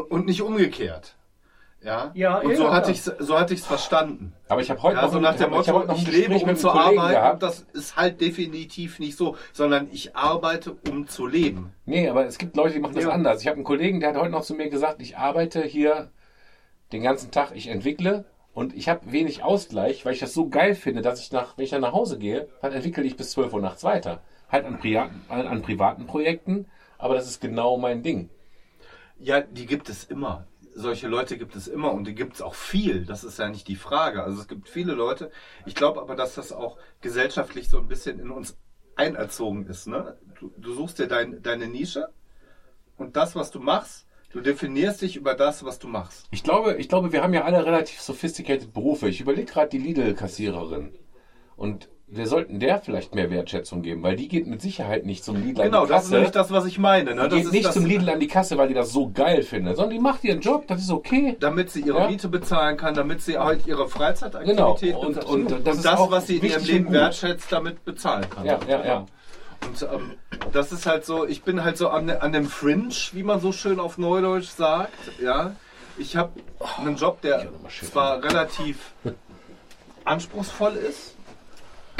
[0.00, 1.16] und nicht umgekehrt.
[1.84, 4.34] Ja, Ja, und so ja, hatte ich so hatte ich es verstanden.
[4.48, 6.12] Aber ich habe heute Ja, noch so nach dem ich hab Motto, noch ein ich
[6.12, 7.42] lebe um zu Kollegen arbeiten, gehabt.
[7.42, 11.72] das ist halt definitiv nicht so, sondern ich arbeite um zu leben.
[11.84, 13.10] Nee, aber es gibt Leute, die machen das Ja.
[13.10, 13.40] anders.
[13.42, 16.12] Ich habe einen Kollegen, der hat heute noch zu mir gesagt, ich arbeite hier
[16.92, 20.76] den ganzen Tag, ich entwickle und ich habe wenig Ausgleich, weil ich das so geil
[20.76, 23.54] finde, dass ich nach, wenn ich dann nach Hause gehe, dann entwickle ich bis 12
[23.54, 24.20] Uhr nachts weiter.
[24.50, 26.66] Halt an, privaten, an, an privaten Projekten,
[26.98, 28.28] aber das ist genau mein Ding.
[29.22, 30.48] Ja, die gibt es immer.
[30.74, 33.04] Solche Leute gibt es immer und die gibt es auch viel.
[33.06, 34.24] Das ist ja nicht die Frage.
[34.24, 35.30] Also es gibt viele Leute.
[35.64, 38.58] Ich glaube aber, dass das auch gesellschaftlich so ein bisschen in uns
[38.96, 39.86] einerzogen ist.
[39.86, 40.18] Ne?
[40.40, 42.08] Du, du suchst dir dein, deine Nische
[42.96, 46.26] und das, was du machst, du definierst dich über das, was du machst.
[46.32, 49.08] Ich glaube, ich glaube, wir haben ja alle relativ sophisticated Berufe.
[49.08, 50.98] Ich überlege gerade die Lidl-Kassiererin.
[51.54, 55.36] Und wir sollten der vielleicht mehr Wertschätzung geben, weil die geht mit Sicherheit nicht zum
[55.36, 56.14] Lidl Genau, an die das ist Kasse.
[56.14, 57.14] nämlich das, was ich meine.
[57.14, 57.22] Ne?
[57.28, 59.42] die Das geht nicht das, zum Lidl an die Kasse, weil die das so geil
[59.42, 61.36] findet, sondern die macht ihren Job, das ist okay.
[61.40, 62.08] damit sie ihre Ja.
[62.08, 64.56] Miete bezahlen kann, damit sie halt ihre Freizeitaktivität
[64.94, 65.02] Genau.
[65.06, 68.28] Und- und das ist das auch was sie in ihrem Leben und wertschätzt, damit bezahlen
[68.28, 68.44] kann.
[68.44, 69.06] Ja, ja, ja.
[69.66, 70.10] Und ähm,
[70.52, 73.52] das ist halt so, ich bin halt so an, an dem Fringe, wie man so
[73.52, 74.92] schön auf Neudeutsch sagt.
[75.22, 75.54] Ja,
[75.96, 76.32] ich habe
[76.78, 77.46] einen Job, der
[77.90, 78.92] zwar relativ
[80.04, 81.14] anspruchsvoll ist,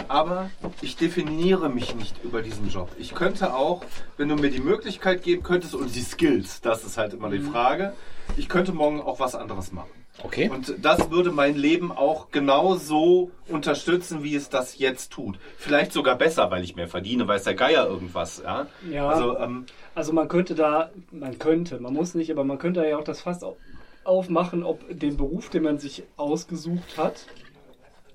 [0.08, 2.90] aber ich definiere mich nicht über diesen Job.
[2.98, 3.82] Ich könnte auch,
[4.16, 7.40] wenn du mir die Möglichkeit geben könntest und die Skills, das ist halt immer die
[7.40, 7.92] Frage,
[8.36, 9.90] ich könnte morgen auch was anderes machen.
[10.22, 10.50] Okay.
[10.50, 15.38] Und das würde mein Leben auch genauso unterstützen, wie es das jetzt tut.
[15.56, 18.42] Vielleicht sogar besser, weil ich mehr verdiene, weiß der Geier irgendwas.
[18.44, 18.66] Ja.
[18.90, 19.08] Ja.
[19.08, 19.64] Also ähm,
[19.94, 23.22] Also man könnte da, man könnte, man muss nicht, aber man könnte ja auch das
[23.22, 23.56] Fass au-
[24.04, 27.26] aufmachen, ob den Beruf, den man sich ausgesucht hat,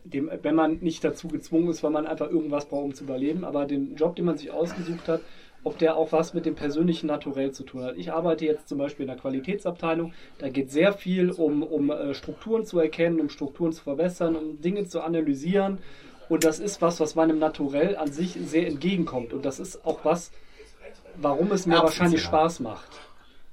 [0.10, 3.44] dem, wenn man nicht dazu gezwungen ist, weil man einfach irgendwas braucht, um zu überleben,
[3.44, 5.22] aber den Job, den man sich ausgesucht hat,
[5.64, 7.98] ob der auch was mit dem persönlichen Naturell zu tun hat.
[7.98, 12.14] Ich arbeite jetzt zum Beispiel in der Qualitätsabteilung, da geht sehr viel um, um äh,
[12.14, 15.80] Strukturen zu erkennen, um Strukturen zu verbessern, um Dinge zu analysieren.
[16.30, 19.34] Und das ist was, was meinem Naturell an sich sehr entgegenkommt.
[19.34, 20.32] Und das ist auch was,
[21.16, 22.22] warum es mir wahrscheinlich.
[22.22, 23.07] Spaß macht.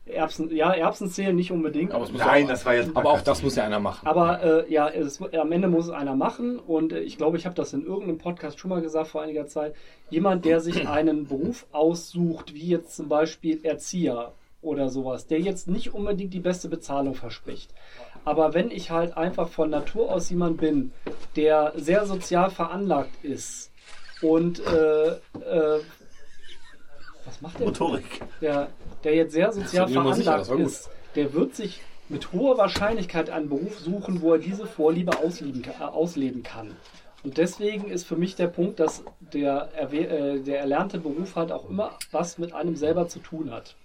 [0.06, 1.92] Erbsen, ja, Erbsen zählen nicht unbedingt.
[1.92, 4.06] Aber, nein, auch, das war jetzt aber auch das muss ja einer machen.
[4.06, 7.46] Aber äh, ja, es, am Ende muss es einer machen und äh, ich glaube, ich
[7.46, 9.74] habe das in irgendeinem Podcast schon mal gesagt vor einiger Zeit.
[10.10, 15.68] Jemand, der sich einen Beruf aussucht, wie jetzt zum Beispiel Erzieher oder sowas, der jetzt
[15.68, 17.72] nicht unbedingt die beste Bezahlung verspricht.
[18.24, 20.92] Aber wenn ich halt einfach von Natur aus jemand bin,
[21.36, 23.70] der sehr sozial veranlagt ist
[24.22, 25.80] und äh, äh,
[27.26, 27.66] was macht der?
[27.66, 28.22] Motorik.
[28.40, 28.68] der,
[29.04, 30.60] der jetzt sehr sozial sicher, veranlagt gut.
[30.60, 35.62] ist, der wird sich mit hoher Wahrscheinlichkeit einen Beruf suchen, wo er diese Vorliebe ausleben,
[35.64, 36.76] äh, ausleben kann.
[37.22, 39.02] Und deswegen ist für mich der Punkt, dass
[39.32, 43.76] der, äh, der erlernte Beruf halt auch immer was mit einem selber zu tun hat.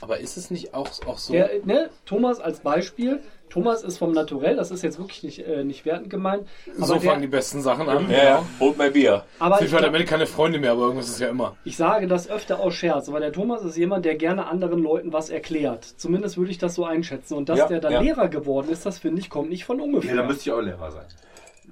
[0.00, 1.32] Aber ist es nicht auch, auch so?
[1.32, 3.20] Der, ne, Thomas als Beispiel.
[3.50, 6.46] Thomas ist vom Naturell, das ist jetzt wirklich nicht, äh, nicht wertend gemeint.
[6.76, 8.08] So fangen die der, besten Sachen an.
[8.10, 9.24] Ja, ja, holt mein Bier.
[9.38, 11.56] aber Ich glaub- damit keine Freunde mehr, aber irgendwas ist ja immer.
[11.64, 15.14] ich sage das öfter aus Scherz, aber der Thomas ist jemand, der gerne anderen Leuten
[15.14, 15.84] was erklärt.
[15.84, 17.34] Zumindest würde ich das so einschätzen.
[17.38, 18.00] Und dass Ja, der dann ja.
[18.00, 20.14] Lehrer geworden ist, das finde ich, kommt nicht von ungefähr.
[20.14, 21.06] Ja, da müsste ich auch Lehrer sein.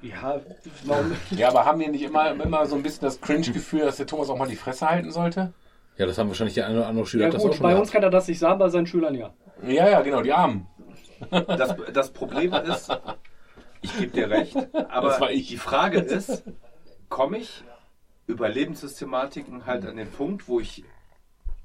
[0.03, 0.41] Ja,
[0.87, 1.13] warum?
[1.31, 4.31] Ja, aber haben wir nicht immer, immer so ein bisschen das Cringe-Gefühl, dass der Thomas
[4.31, 5.53] auch mal die Fresse halten sollte?
[5.99, 7.63] Ja, das haben wahrscheinlich der eine oder andere Schüler Ja hat das auch gut, schon
[7.63, 7.81] bei gehabt.
[7.83, 9.33] uns kann er das nicht sagen, bei seinen Schülern ja.
[9.67, 10.67] Ja, ja, genau, die Armen.
[11.31, 12.95] Das, das Problem ist,
[13.81, 14.55] ich gebe dir recht,
[14.91, 15.49] aber Das war ich.
[15.49, 16.43] die Frage ist,
[17.09, 17.65] komme ich
[18.27, 20.85] über Lebenssystematiken halt an den Punkt, wo ich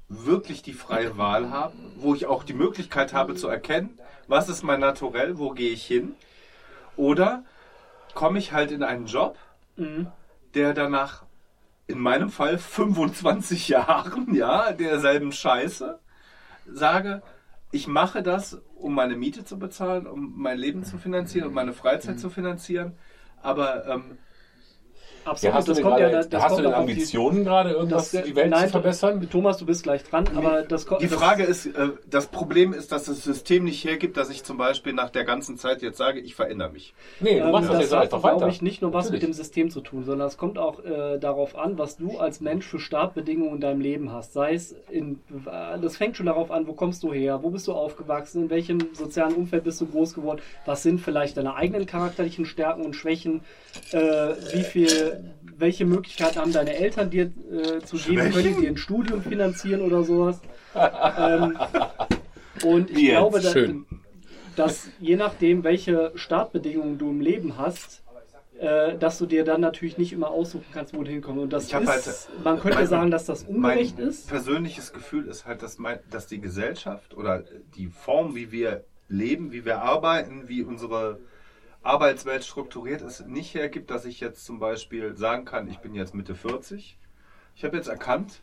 [0.08, 4.62] wirklich die freie Wahl habe, wo ich auch die Möglichkeit habe zu erkennen, was ist
[4.62, 6.14] mein Naturell, wo gehe ich hin?
[6.96, 7.44] Oder
[8.14, 9.36] komme ich halt in einen Job,
[10.54, 11.24] der danach
[11.86, 15.98] in meinem Fall 25 Jahren, ja, derselben Scheiße,
[16.66, 17.22] sage,
[17.70, 21.72] ich mache das, um meine Miete zu bezahlen, um mein Leben zu finanzieren, um meine
[21.72, 22.96] Freizeit zu finanzieren.
[23.40, 24.18] Aber ähm,
[25.24, 26.84] Absolut, Ja, hast du das denn, kommt ja, gerade, das hast kommt du denn auf
[26.86, 29.28] die- Ambitionen gerade, irgendwas das- die Welt nein, zu verbessern?
[29.30, 31.00] Thomas, du bist gleich dran, aber das kommt.
[31.02, 34.42] die das, Frage ist, äh, das Problem ist, dass das System nicht hergibt, dass ich
[34.44, 36.94] zum Beispiel nach der ganzen Zeit jetzt sage, ich verändere mich.
[37.20, 38.48] Nee, du Ähm, machst das, das jetzt hat, einfach glaube weiter.
[38.52, 39.36] ich, nicht nur was mit Natürlich.
[39.36, 42.66] dem System zu tun, sondern es kommt auch äh, darauf an, was du als Mensch
[42.66, 44.32] für Startbedingungen in deinem Leben hast.
[44.32, 47.68] Sei es in, äh, das fängt schon darauf an, wo kommst du her, wo bist
[47.68, 51.86] du aufgewachsen, in welchem sozialen Umfeld bist du groß geworden, was sind vielleicht deine eigenen
[51.86, 53.42] charakterlichen Stärken und Schwächen,
[53.92, 53.98] äh,
[54.54, 55.11] wie viel,
[55.62, 59.80] welche Möglichkeiten haben deine Eltern dir äh, zu geben, können die dir ein Studium finanzieren
[59.80, 60.40] oder sowas.
[60.74, 61.56] ähm,
[62.64, 63.12] und ich Wie jetzt?
[63.12, 63.56] glaube, dass,
[64.56, 68.02] dass je nachdem, welche Startbedingungen du im Leben hast,
[68.58, 71.42] äh, dass du dir dann natürlich nicht immer aussuchen kannst, wo du hinkommst.
[71.44, 74.28] Und das ist, halt- man könnte mein- sagen, dass das ungerecht mein ist.
[74.28, 77.44] persönliches Gefühl ist halt, dass, mein, dass die Gesellschaft oder
[77.76, 81.20] die Form, wie wir leben, wie wir arbeiten, wie unsere
[81.82, 86.14] Arbeitswelt strukturiert ist, nicht hergibt, dass ich jetzt zum Beispiel sagen kann, ich bin jetzt
[86.14, 86.98] Mitte 40.
[87.56, 88.40] Ich habe jetzt erkannt,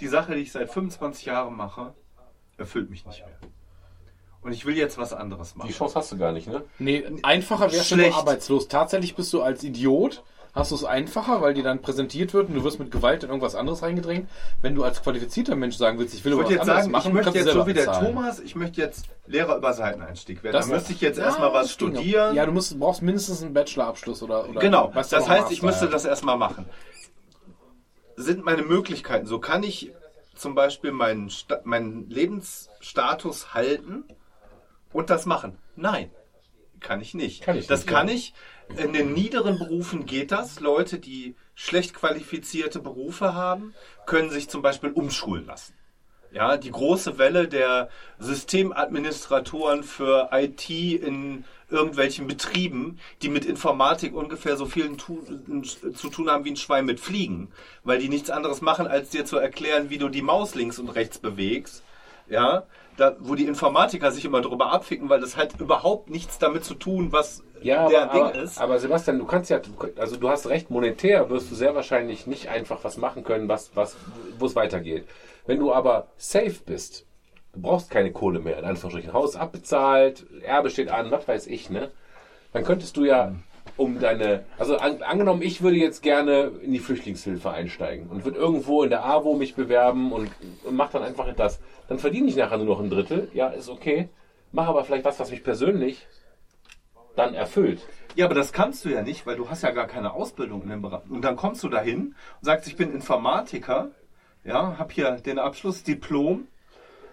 [0.00, 1.94] die Sache, die ich seit 25 Jahren mache,
[2.56, 3.38] erfüllt mich nicht mehr.
[4.42, 5.68] Und ich will jetzt was anderes machen.
[5.68, 6.64] Die Chance hast du gar nicht, ne?
[6.80, 8.66] Nee, einfacher wärst du nur arbeitslos.
[8.66, 10.24] Tatsächlich bist du als Idiot,
[10.54, 13.30] hast du es einfacher, weil dir dann präsentiert wird und du wirst mit Gewalt in
[13.30, 14.28] irgendwas anderes reingedrängt.
[14.60, 16.92] Wenn du als qualifizierter Mensch sagen willst, ich will Ich aber was jetzt anderes sagen,
[16.92, 18.06] machen, ich möchte jetzt so wie der bezahlen.
[18.06, 20.54] Thomas, ich möchte jetzt Lehrer über Seiteneinstieg werden.
[20.54, 22.34] Das- da müsste ich jetzt Ja, erstmal was das studieren.
[22.34, 26.04] Ja, du musst, brauchst mindestens einen Bachelorabschluss oder, oder Genau, das heißt, ich müsste das
[26.04, 26.66] erstmal machen.
[28.16, 29.38] Sind meine Möglichkeiten so?
[29.38, 29.90] Kann ich
[30.34, 34.04] zum Beispiel meinen, Sta meinen Lebensstatus halten
[34.92, 35.56] und das machen?
[35.76, 36.10] Nein.
[36.80, 37.42] kann ich nicht.
[37.42, 38.14] Kann ich das nicht, kann ja.
[38.14, 38.34] ich.
[38.76, 40.60] In den niederen Berufen geht das.
[40.60, 43.74] Leute, die schlecht qualifizierte Berufe haben,
[44.06, 45.74] können sich zum Beispiel umschulen lassen.
[46.32, 54.56] Ja, die große Welle der Systemadministratoren für IT in irgendwelchen Betrieben, die mit Informatik ungefähr
[54.56, 57.52] so viel zu tun haben wie ein Schwein mit Fliegen,
[57.84, 60.88] weil die nichts anderes machen, als dir zu erklären, wie du die Maus links und
[60.88, 61.82] rechts bewegst.
[62.28, 62.64] Ja,
[62.96, 66.74] da, wo die Informatiker sich immer drüber abficken, weil das hat überhaupt nichts damit zu
[66.74, 68.60] tun, was Ja, der aber, Ding ist.
[68.60, 69.60] aber Sebastian, du kannst ja,
[69.96, 73.70] also du hast recht, monetär wirst du sehr wahrscheinlich nicht einfach was machen können, was,
[73.74, 73.96] was,
[74.38, 75.04] wo es weitergeht.
[75.46, 77.06] Wenn du aber safe bist,
[77.52, 81.70] du brauchst keine Kohle mehr, in Anführungsstrichen, Haus abbezahlt, Erbe steht an, was weiß ich,
[81.70, 81.90] ne?
[82.52, 83.34] Dann könntest du ja
[83.76, 88.38] um deine, also an, angenommen, ich würde jetzt gerne in die Flüchtlingshilfe einsteigen und würde
[88.38, 90.30] irgendwo in der AWO mich bewerben und,
[90.64, 91.60] und mach dann einfach das.
[91.88, 94.08] Dann verdiene ich nachher nur noch ein Drittel, ja, ist okay.
[94.52, 96.06] Mach aber vielleicht was, was mich persönlich
[97.16, 97.86] dann erfüllt.
[98.14, 100.68] Ja, aber das kannst du ja nicht, weil du hast ja gar keine Ausbildung in
[100.68, 101.02] dem Bereich.
[101.08, 103.90] Und dann kommst du dahin und sagst, ich bin Informatiker,
[104.44, 106.48] ja, hab hier den Abschluss, Diplom,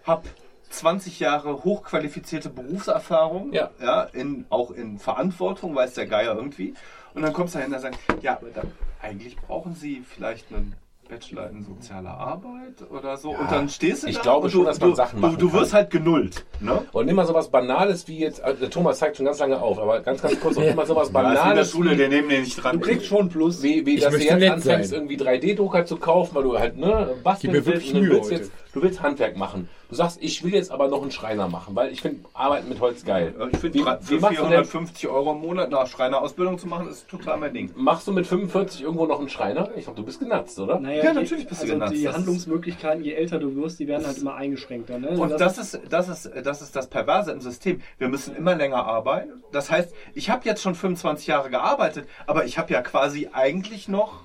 [0.05, 0.25] hab
[0.69, 3.71] 20 Jahre hochqualifizierte Berufserfahrung, Ja.
[3.81, 6.73] ja in, auch in Verantwortung, weiß der Geier irgendwie.
[7.13, 8.71] Und dann kommst du dahin und sagst, ja, aber dann,
[9.01, 10.75] eigentlich brauchen sie vielleicht einen
[11.09, 13.31] Bachelor in sozialer Arbeit oder so.
[13.31, 15.27] und dann stehst du ich da glaube und schon, du, dass man du, Sachen du,
[15.27, 15.79] machen du wirst kann.
[15.79, 16.45] halt genullt.
[16.59, 16.81] Ne?
[16.91, 19.99] Und nimm mal sowas Banales wie jetzt, der Thomas zeigt schon ganz lange auf, aber
[20.01, 22.39] ganz, ganz kurz, nimm mal sowas Da ist in der Banales Schule, der neben dir
[22.41, 22.79] nicht dran.
[22.79, 23.63] Du kriegst schon Plus.
[23.63, 24.99] wie, wie Ich dass du jetzt anfängst, sein.
[25.07, 28.11] irgendwie 3D-Drucker zu kaufen, weil du halt, ne, basteln Gib mir wirklich willst du Mühe
[28.11, 28.35] willst heute.
[28.43, 29.69] jetzt, du willst Handwerk machen.
[29.89, 32.79] Du sagst, ich will jetzt aber noch einen Schreiner machen, weil ich finde Arbeiten mit
[32.79, 33.33] Holz geil.
[33.51, 36.87] Ich finde, für wie machst du denn- 450 Euro im Monat eine Schreinerausbildung zu machen,
[36.87, 37.71] ist total mein Ding.
[37.75, 39.69] Machst du mit 45 irgendwo noch einen Schreiner?
[39.75, 40.79] Ich glaube, du bist genatzt, oder?
[40.79, 41.93] Naja, Ja, natürlich bist du also genatzt.
[41.95, 44.99] die Das Handlungsmöglichkeiten, je älter du wirst, die werden halt immer eingeschränkter.
[44.99, 45.09] Ne?
[45.09, 47.81] Und das ist, das, ist, das ist das Perverse im System.
[47.97, 49.43] Wir müssen immer länger arbeiten.
[49.51, 53.87] Das heißt, ich habe jetzt schon 25 Jahre gearbeitet, aber ich habe ja quasi eigentlich
[53.87, 54.21] noch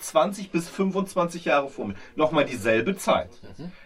[0.00, 1.94] 20 bis 25 Jahre vor mir.
[2.16, 3.30] Nochmal dieselbe Zeit.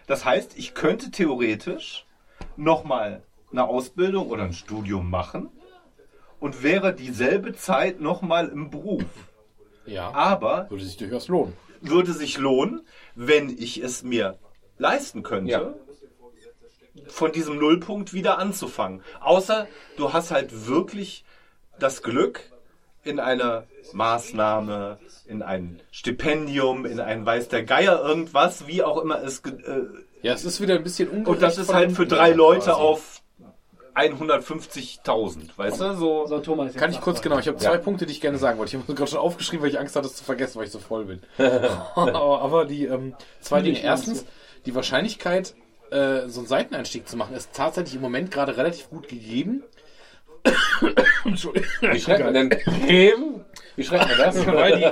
[0.07, 2.05] Das heißt, ich könnte theoretisch
[2.57, 5.49] nochmal eine Ausbildung oder ein Studium machen
[6.39, 9.03] und wäre dieselbe Zeit nochmal im Beruf.
[9.85, 10.11] Ja.
[10.13, 11.53] Aber Würde sich durchaus lohnen.
[11.81, 12.81] würde sich lohnen,
[13.15, 14.37] wenn ich es mir
[14.77, 15.73] leisten könnte, Ja.
[17.07, 19.01] von diesem Nullpunkt wieder anzufangen.
[19.21, 21.23] Außer du hast halt wirklich
[21.79, 22.41] das Glück,
[23.05, 29.21] in eine Maßnahme, in ein Stipendium, in ein weiß der Geier irgendwas, wie auch immer
[29.23, 29.41] es.
[29.43, 29.85] ge- Äh,
[30.21, 31.27] Ja, es ist wieder ein bisschen ungerecht.
[31.29, 32.33] und das ist halt für drei quasi.
[32.37, 33.21] Leute auf
[33.95, 35.93] 150.000, weißt du?
[35.95, 36.25] So.
[36.27, 38.75] so, Thomas, Kann ich kurz, genau, ich habe zwei Punkte, die ich gerne sagen wollte.
[38.75, 40.79] Ich habe gerade schon aufgeschrieben, weil ich Angst hatte, es zu vergessen, weil ich so
[40.79, 41.21] voll bin.
[41.95, 43.81] aber, aber die ähm, zwei Dinge.
[43.81, 44.25] Erstens,
[44.65, 45.55] die Wahrscheinlichkeit,
[45.91, 49.63] äh, so einen Seiteneinstieg zu machen, ist tatsächlich im Moment gerade relativ gut gegeben.
[51.25, 51.67] Entschuldigung.
[51.81, 52.49] Wie schreibt man denn?
[52.49, 53.41] Creme?
[53.75, 54.45] Wie schreibt man das?
[54.47, 54.85] weil, die,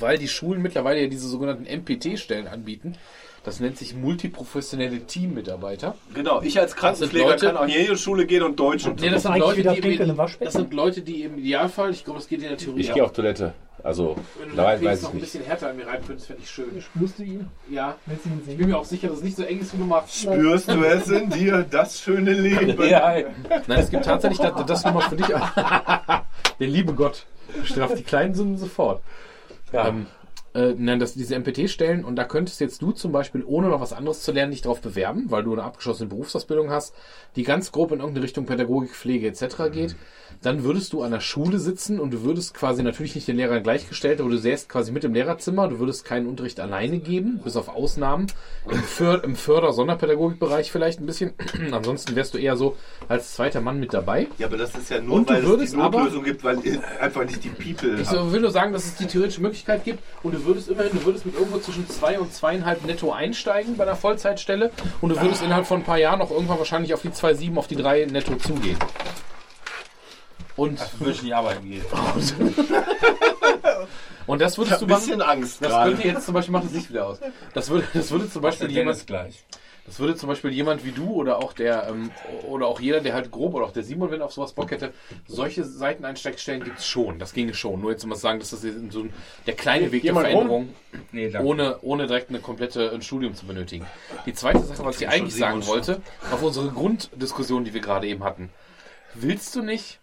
[0.00, 2.96] weil die Schulen mittlerweile ja diese sogenannten MPT-Stellen anbieten.
[3.42, 5.96] Das nennt sich multiprofessionelle Teammitarbeiter.
[6.12, 9.08] Genau, ich als Krankenpfleger Leute- kann auch in jede Schule gehen und Deutsch und Nee,
[9.08, 12.42] das sind, Leute, die im, das sind Leute, die im Idealfall, ich glaube, das geht
[12.42, 13.54] in der Theorie Ich gehe auf Toilette.
[13.82, 16.42] Also, Wenn du da weiß ich noch ein bisschen härter an mir rein könntest, fände
[16.42, 16.84] ich schön.
[16.94, 17.48] Musst du ihn?
[17.68, 17.96] Ja.
[18.06, 18.58] Willst du ihn Ich sehen?
[18.58, 20.14] bin mir auch sicher, dass es nicht so eng ist, wie du machst.
[20.14, 22.80] Spürst du es in dir, das schöne Leben?
[22.90, 23.26] Ja, ey.
[23.66, 25.26] Nein, es gibt tatsächlich das, das nochmal für dich.
[26.60, 27.26] Der liebe Gott
[27.64, 29.02] straft die kleinen Sünden sofort.
[29.72, 29.88] Ja.
[29.88, 30.06] Ähm,
[30.54, 33.92] äh, nein, das, diese MPT-Stellen und da könntest jetzt du zum Beispiel, ohne noch was
[33.92, 36.94] anderes zu lernen, dich drauf bewerben, weil du eine abgeschlossene Berufsausbildung hast,
[37.36, 39.70] die ganz grob in irgendeine Richtung Pädagogik, Pflege etc.
[39.72, 39.94] geht.
[40.42, 43.62] Dann würdest du an der Schule sitzen und du würdest quasi natürlich nicht den Lehrern
[43.62, 47.56] gleichgestellt, aber du säßt quasi mit im Lehrerzimmer, du würdest keinen Unterricht alleine geben, bis
[47.56, 48.26] auf Ausnahmen.
[48.70, 51.32] Im, För im Förder-Sonderpädagogikbereich vielleicht ein bisschen.
[51.72, 54.28] Ansonsten wärst du eher so als zweiter Mann mit dabei.
[54.38, 56.58] Ja, aber das ist ja nur, Und weil es die Notlösung gibt, weil
[57.00, 58.32] einfach nicht die People Ich haben.
[58.32, 61.26] will nur sagen, dass es die theoretische Möglichkeit gibt und du würdest immerhin, du würdest
[61.26, 64.70] mit irgendwo zwischen zwei und zweieinhalb netto einsteigen bei einer Vollzeitstelle
[65.02, 67.66] und du würdest innerhalb von ein paar Jahren auch irgendwann wahrscheinlich auf die 2,7, auf
[67.66, 68.78] die 3 netto zugehen.
[70.60, 71.82] Und, Würde ich nicht arbeiten gehen.
[74.26, 75.00] und das würdest du ein machen.
[75.00, 75.90] bisschen Angst Das gerade.
[75.92, 77.18] könnte jetzt zum Beispiel, macht das Licht wieder aus.
[77.54, 79.42] Das würde, das würde zum Beispiel jemand, gleich.
[79.86, 82.10] das würde zum Beispiel jemand wie du oder auch der, ähm,
[82.46, 84.92] oder auch jeder, der halt grob, oder auch der Simon, wenn auf sowas Bock hätte,
[85.26, 87.18] solche Seiteneinsteckstellen gibt's schon.
[87.18, 87.80] Das ginge schon.
[87.80, 89.14] Nur jetzt mal sagen, dass das jetzt so ein,
[89.46, 90.12] der kleine Weg der?
[90.12, 90.74] Veränderung,
[91.12, 91.48] Nee, danke.
[91.48, 93.86] ohne, ohne direkt eine komplette ein Studium zu benötigen.
[94.26, 98.22] Die zweite Sache, was ich eigentlich sagen wollte, auf unsere Grunddiskussion, die wir gerade eben
[98.24, 98.50] hatten.
[99.14, 99.98] Willst du nicht,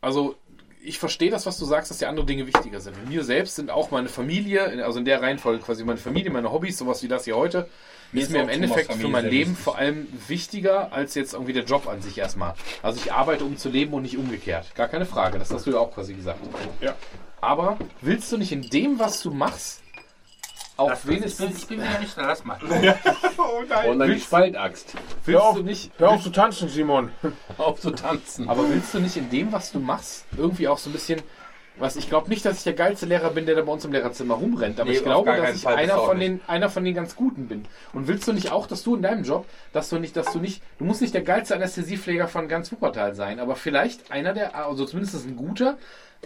[0.00, 0.36] also
[0.82, 3.08] ich verstehe das, was du sagst, dass die andere Dinge wichtiger sind.
[3.08, 6.78] Mir selbst sind auch meine Familie, also in der Reihenfolge quasi meine Familie, meine Hobbys,
[6.78, 7.68] sowas wie das hier heute,
[8.12, 11.64] Mir ist mir im Endeffekt für mein Leben vor allem wichtiger als jetzt irgendwie der
[11.64, 12.54] Job an sich erstmal.
[12.82, 14.74] Also ich arbeite, um zu leben und nicht umgekehrt.
[14.74, 15.38] Gar keine Frage.
[15.38, 16.40] Das hast du ja auch quasi gesagt.
[16.80, 16.94] Ja.
[17.40, 19.82] Aber willst du nicht in dem, was du machst,
[20.78, 22.58] auch Ich bin, wenigstens ich bin wieder nicht da, lass mal.
[23.88, 24.94] Und dann die Spaltaxt.
[25.24, 25.56] willst auf.
[25.56, 27.10] du nicht Hör auf zu tanzen, Simon.
[27.58, 28.48] Auf zu tanzen.
[28.48, 31.20] Aber willst du nicht in dem, was du machst, irgendwie auch so ein bisschen,
[31.78, 33.92] was ich glaube nicht, dass ich der geilste Lehrer bin, der da bei uns im
[33.92, 36.94] Lehrerzimmer rumrennt, aber Nee, ich glaube, dass ich Fall, einer von den einer von den
[36.94, 37.64] ganz guten bin.
[37.92, 40.38] Und willst du nicht auch, dass du in deinem Job, dass du nicht, dass du
[40.38, 44.54] nicht, du musst nicht der geilste Anästhesiepfleger von ganz Wuppertal sein, aber vielleicht einer der,
[44.54, 45.76] also zumindest ein guter,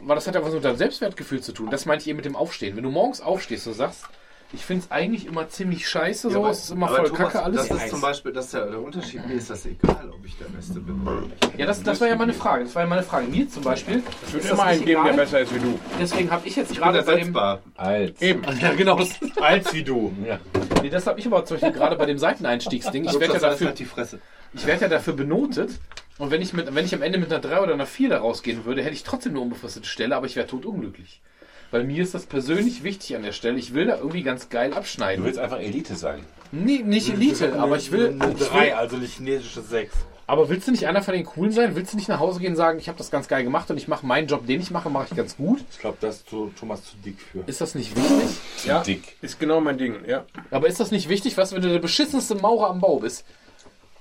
[0.02, 1.70] weil das hat ja was mit deinem Selbstwertgefühl zu tun.
[1.70, 2.76] Das meinte ich eben mit dem Aufstehen.
[2.76, 4.05] Wenn du morgens aufstehst und sagst,
[4.52, 7.42] ich finde es eigentlich immer ziemlich scheiße, so, aber- es ist immer voll Thomas, kacke
[7.42, 7.68] alles.
[7.68, 9.26] Das ist zum Beispiel das ist ja der Unterschied.
[9.26, 11.58] Mir ist das egal, ob ich der Beste bin oder nicht.
[11.58, 12.64] Ja, das, das war ja meine Frage.
[12.64, 13.26] Das war ja meine Frage.
[13.26, 14.02] Mir zum Beispiel.
[14.26, 15.78] Es wird ist immer einen geben, der besser ist wie du.
[16.00, 17.36] Deswegen habe ich jetzt Ich bin gerade bei dem.
[17.76, 18.20] Als.
[18.20, 18.42] Eben.
[18.62, 19.00] Ja, genau.
[19.40, 20.12] Als wie du.
[20.82, 23.05] nee, das habe ich aber zum Beispiel gerade bei dem Seiteneinstiegsding.
[23.05, 23.81] Ich werde ja dafür, halt
[24.55, 25.81] ich werde ja dafür benotet.
[26.18, 28.18] Und wenn ich, mit, wenn ich am Ende mit einer 3 oder einer 4 da
[28.18, 31.20] rausgehen würde, hätte ich trotzdem eine unbefristete Stelle, aber ich wäre totunglücklich.
[31.73, 33.59] Weil mir ist das persönlich wichtig an der Stelle.
[33.59, 35.25] Ich will da irgendwie ganz geil Du abschneiden.
[35.25, 36.20] willst einfach Elite sein.
[36.52, 38.47] Nee, nicht Elite, aber ich will, ich will.
[38.47, 39.94] drei, also eine chinesische sechs.
[40.26, 41.75] Aber willst du nicht einer von den Coolen sein?
[41.75, 43.76] Willst du nicht nach Hause gehen und sagen, ich habe das ganz geil gemacht und
[43.76, 45.65] ich mache meinen Job, den ich mache, mache ich ganz gut?
[45.73, 47.41] Ich glaube, da ist zu, Thomas zu dick für.
[47.47, 48.36] Ist das nicht wichtig?
[48.67, 48.83] Ja.
[48.83, 49.17] Dick.
[49.20, 50.25] Ist genau mein Ding, ja.
[50.51, 53.25] Aber ist das nicht wichtig, was, wenn du der beschissenste Maurer am Bau bist?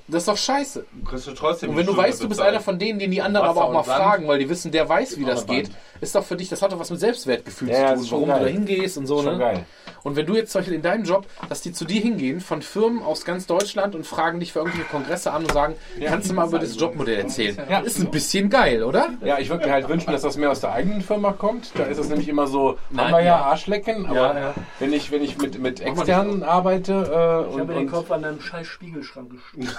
[0.07, 0.85] Das ist doch scheiße.
[1.07, 3.47] Kriegst du trotzdem Und wenn du weißt, du bist einer von denen, den die anderen
[3.47, 4.03] Wasser aber auch mal Sand.
[4.03, 5.69] fragen, weil die wissen, der weiß, wie das geht,
[6.01, 8.33] ist doch für dich, das hat doch was mit Selbstwertgefühl Ja, zu tun, warum du
[8.33, 8.49] da geil.
[8.53, 9.39] hingehst und so, Schon ne?
[9.39, 9.65] geil.
[10.03, 12.61] Und wenn du jetzt zum Beispiel in deinem Job, dass die zu dir hingehen, von
[12.61, 16.33] Firmen aus ganz Deutschland und fragen dich für irgendwelche Kongresse an und sagen, kannst du
[16.33, 17.57] mal über das Jobmodell erzählen?
[17.69, 17.79] Ja.
[17.79, 19.09] Ist ein bisschen geil, oder?
[19.23, 21.71] Ja, ich würde mir halt wünschen, dass das mehr aus der eigenen Firma kommt.
[21.75, 23.41] Da ist es nämlich immer so, Nein, haben wir ja, ja.
[23.45, 24.53] Arschlecken, aber Ja, ja.
[24.79, 28.23] wenn ich, wenn ich mit, mit externen arbeite äh, Ich und, habe den Kopf an
[28.25, 29.75] einem scheiß Spiegelschrank gestoßen.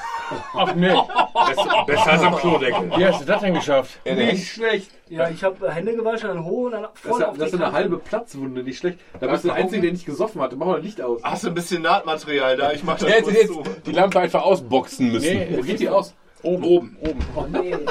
[0.55, 0.89] Ach nee.
[1.47, 2.91] Besser, besser als am Klodeckel.
[2.97, 3.99] Wie hast du das denn geschafft?
[4.05, 4.91] Ja, der- schlecht.
[5.12, 7.99] Ja, ich habe Hände gewaschen, dann hoch und dann voll auf die Kante.
[7.99, 8.99] Platzwunde, nicht schlecht.
[9.20, 10.57] Da bist du der Einzige, der nicht gesoffen hatte.
[10.57, 11.23] Mach mal Licht aus.
[11.23, 12.73] Hast du ein bisschen Nahtmaterial da?
[12.73, 13.62] Ich mach das jetzt zu.
[13.84, 15.26] die Lampe einfach ausboxen müssen.
[15.39, 16.15] Nee, Wo geht die aus?
[16.42, 16.65] oben.
[16.65, 16.97] Oben.
[17.02, 17.18] Oben.
[17.36, 17.76] Oh nee.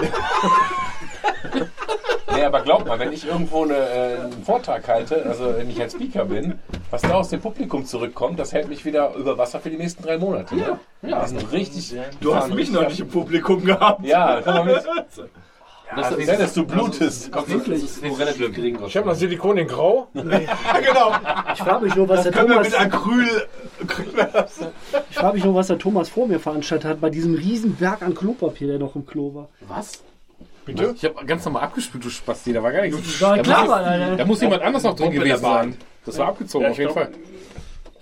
[2.33, 5.81] Nee, aber glaub mal, wenn ich irgendwo eine, äh, einen Vortrag halte, also wenn ich
[5.81, 6.57] ein Speaker bin,
[6.89, 10.01] was da aus dem Publikum zurückkommt, das hält mich wieder über Wasser für die nächsten
[10.01, 10.55] drei Monate.
[10.55, 10.79] Ne?
[11.01, 11.93] Ja, das ist richtig.
[12.21, 14.05] Du hast mich noch nicht im Publikum gehabt.
[14.05, 14.81] Ja, komm mal mit.
[15.95, 17.31] Das ist, Dennis, du blutest.
[17.47, 18.01] Wirklich.
[18.01, 18.77] nur relativ gering.
[18.87, 20.07] Ich habe noch Silikon in Grau.
[20.13, 20.21] Ja,
[20.79, 21.11] genau.
[21.53, 23.47] Ich frage mich nur, was der Können wir Thomas, mit Acryl.
[25.09, 28.01] ich frage mich nur, was der Thomas vor mir veranstaltet hat bei diesem riesen Berg
[28.01, 29.49] an Klopapier, der noch im Klo war.
[29.67, 30.03] Was?
[30.65, 30.93] Bitte?
[30.95, 33.19] Ich habe ganz normal abgespült, du Spasti, da war gar nichts.
[33.19, 35.75] Da klar, muss, da muss jemand anders noch drin der gewesen sein.
[36.05, 37.13] Das war abgezogen, Ja, auf jeden glaub- Fall.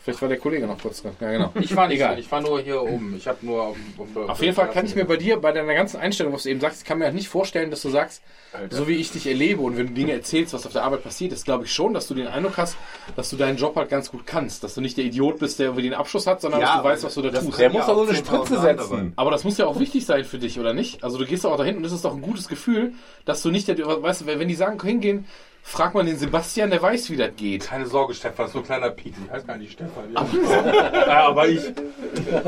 [0.02, 1.12] Vielleicht war der Kollege noch kurz drin.
[1.20, 1.52] Ja, genau.
[1.60, 2.16] Ich war nicht Egal.
[2.16, 3.16] so, ich war nur hier oben.
[3.18, 5.74] Ich habe nur auf, auf, Auf jeden Fall kann ich mir bei dir, bei deiner
[5.74, 8.22] ganzen Einstellung, was du eben sagst, ich kann mir halt nicht vorstellen, dass du sagst,
[8.70, 11.34] so wie ich dich erlebe und wenn du Dinge erzählst, was auf der Arbeit passiert
[11.34, 12.78] ist, glaube ich schon, dass du den Eindruck hast,
[13.16, 14.64] dass du deinen Job halt ganz gut kannst.
[14.64, 17.04] Dass du nicht der Idiot bist, der irgendwie den Abschluss hat, sondern dass du weißt,
[17.04, 17.60] was du da tust.
[17.60, 18.88] Der muss ja doch so auch eine 10.000 Spritze andere.
[18.88, 19.14] setzen.
[19.18, 21.04] Aber das muss ja auch wichtig sein für dich, oder nicht?
[21.04, 22.94] Also du gehst doch auch dahin und es ist doch ein gutes Gefühl,
[23.26, 25.26] dass du nicht, der, weißt du, wenn die sagen, hingehen,
[25.64, 27.68] frag mal den Sebastian, der weiß, wie das geht.
[27.68, 29.18] Keine Sorge, Stefan, so ein kleiner Pieks.
[29.26, 30.14] Ich heiße gar nicht Stefan.
[30.14, 31.62] Ja, ja aber ich.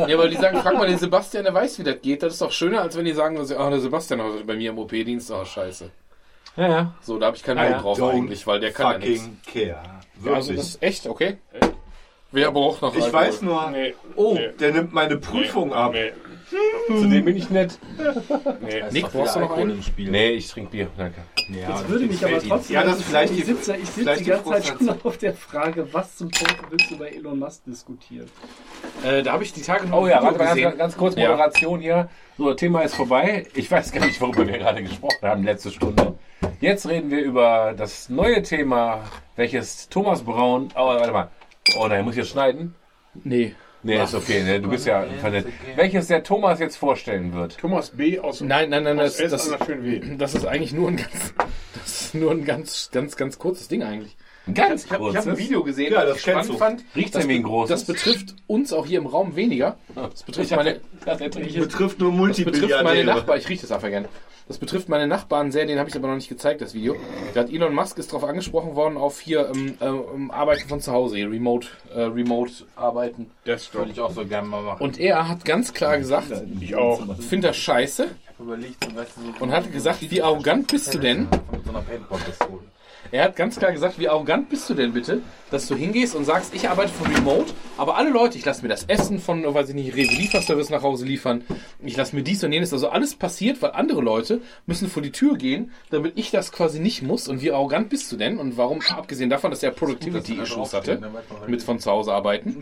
[0.07, 2.23] Ja, weil die sagen, frag mal den Sebastian, der weiß, wie das geht.
[2.23, 4.79] Das ist doch schöner, als wenn die sagen, oh, der Sebastian heute bei mir im
[4.79, 5.89] OP-Dienst, oh, scheiße.
[6.57, 6.93] Ja, ja.
[7.01, 9.23] So, da habe ich keinen Bock drauf don't eigentlich, weil der kann ja nichts.
[9.23, 9.67] Fucking care.
[9.69, 10.35] Ja, Wirklich.
[10.35, 11.37] also das ist echt, okay?
[12.33, 13.21] Wer braucht noch ich Alkohol?
[13.21, 13.93] weiß nur, Nee.
[14.15, 14.49] oh, Nee.
[14.59, 15.93] der nimmt meine Prüfung ab.
[16.87, 17.77] Zu dem bin ich nett.
[18.61, 18.83] Nee.
[18.91, 19.71] Nick, brauchst du noch einen?
[19.71, 20.11] im Spiel.
[20.11, 21.21] Nee, ich trinke Bier, danke.
[21.49, 22.73] Ja, Das würde mich aber trotzdem.
[22.73, 25.33] Ja, das ist vielleicht ich die- sitze, ich sitze die ganze Zeit schon auf der
[25.33, 28.29] Frage, was zum Teufel willst du bei Elon Musk diskutieren?
[29.03, 31.29] Äh, da habe ich die Tage noch Oh ja, warte mal ganz, ganz kurz Ja.
[31.29, 32.09] Moderation hier.
[32.37, 33.47] So, das Thema ist vorbei.
[33.55, 36.15] Ich weiß gar nicht, worüber wir gerade gesprochen haben, letzte Stunde.
[36.59, 39.01] Jetzt reden wir über das neue Thema,
[39.35, 40.69] welches Thomas Braun.
[40.75, 41.29] Oh, warte mal.
[41.77, 42.75] Oh nein, muss ich jetzt schneiden?
[43.23, 43.55] Nee.
[43.83, 44.43] Nee, ist okay.
[44.43, 44.61] Ne?
[44.61, 45.49] Du bist ja vernetzt.
[45.75, 47.57] Welches der Thomas jetzt vorstellen wird.
[47.57, 48.19] Thomas B.
[48.19, 49.57] aus Nein, nein, nein, aus das, S das,
[50.17, 51.33] das ist eigentlich nur ein ganz,
[51.73, 54.15] das ist nur ein ganz, ganz, ganz kurzes Ding eigentlich.
[54.53, 55.15] Ganz Ich habe kurz.
[55.17, 56.57] hab ein Video gesehen, Ja, das das ich spannend du.
[56.57, 56.83] fand.
[56.95, 57.69] Riecht's das, denn wie ein großes?
[57.69, 59.77] das betrifft uns auch hier im Raum weniger.
[59.95, 63.03] Das betrifft meine, Betrifft nur Das betrifft meine.
[63.03, 64.09] Nachbarn, ich rieche das einfach gerne.
[64.47, 66.95] Das betrifft meine Nachbarn sehr, den habe ich aber noch nicht gezeigt, das Video.
[67.33, 70.91] Da hat Elon Musk ist darauf angesprochen worden, auf hier ähm, ähm, Arbeiten von zu
[70.91, 73.29] Hause, Remote, äh, Remote Arbeiten.
[73.45, 74.83] Das Würde ich auch so gerne mal machen.
[74.83, 76.99] Und er hat ganz klar gesagt, Ich auch.
[77.21, 78.07] findet das scheiße,
[78.39, 81.27] überlegt, weißt du, so Und hat gesagt, wie arrogant bist du denn?
[81.51, 82.59] Mit so einer Paintball-Pistole.
[83.11, 86.23] Er hat ganz klar gesagt, wie arrogant bist du denn bitte, dass du hingehst und
[86.23, 89.69] sagst, ich arbeite von Remote, aber alle Leute, ich lasse mir das Essen von, weiß
[89.69, 91.43] ich nicht, Rewe Lieferservice nach Hause liefern,
[91.83, 95.11] ich lasse mir dies und jenes, also alles passiert, weil andere Leute müssen vor die
[95.11, 97.27] Tür gehen, damit ich das quasi nicht muss.
[97.27, 98.37] Und wie arrogant bist du denn?
[98.37, 101.01] Und warum, abgesehen davon, dass er Productivity-Issues hatte,
[101.47, 102.55] mit von zu Hause arbeiten,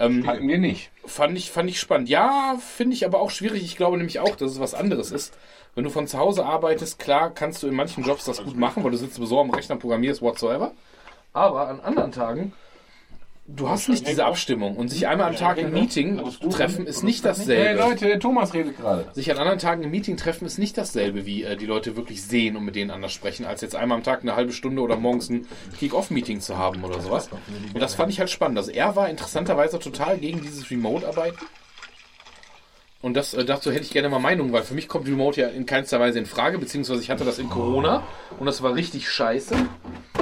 [0.00, 0.90] ähm, Hatten wir nicht.
[1.04, 2.08] Fand ich, fand ich spannend.
[2.08, 3.62] Ja, finde ich aber auch schwierig.
[3.62, 5.34] Ich glaube nämlich auch, dass es was anderes ist.
[5.80, 8.84] Wenn du von zu Hause arbeitest, klar kannst du in manchen Jobs das gut machen,
[8.84, 10.72] weil du sitzt sowieso am Rechner, programmierst, whatsoever.
[11.32, 12.52] Aber an anderen Tagen,
[13.46, 14.76] du hast nicht diese Abstimmung.
[14.76, 17.80] Und sich einmal am Tag im Meeting treffen ist nicht Hey dasselbe.
[17.80, 19.06] Leute, der Thomas redet gerade.
[19.14, 22.22] Sich an anderen Tagen im Meeting treffen ist nicht dasselbe, wie äh, die Leute wirklich
[22.22, 24.96] sehen und mit denen anders sprechen, als jetzt einmal am Tag eine halbe Stunde oder
[24.96, 27.30] morgens ein Kick-Off-Meeting zu haben oder sowas.
[27.72, 28.58] Und das fand ich halt spannend.
[28.58, 31.38] Also er war interessanterweise total gegen dieses Remote-Arbeiten.
[33.02, 35.48] Und das, äh, dazu hätte ich gerne mal Meinung, weil für mich kommt Remote ja
[35.48, 38.02] in keinster Weise in Frage, beziehungsweise ich hatte das in Corona
[38.38, 39.56] und das war richtig scheiße.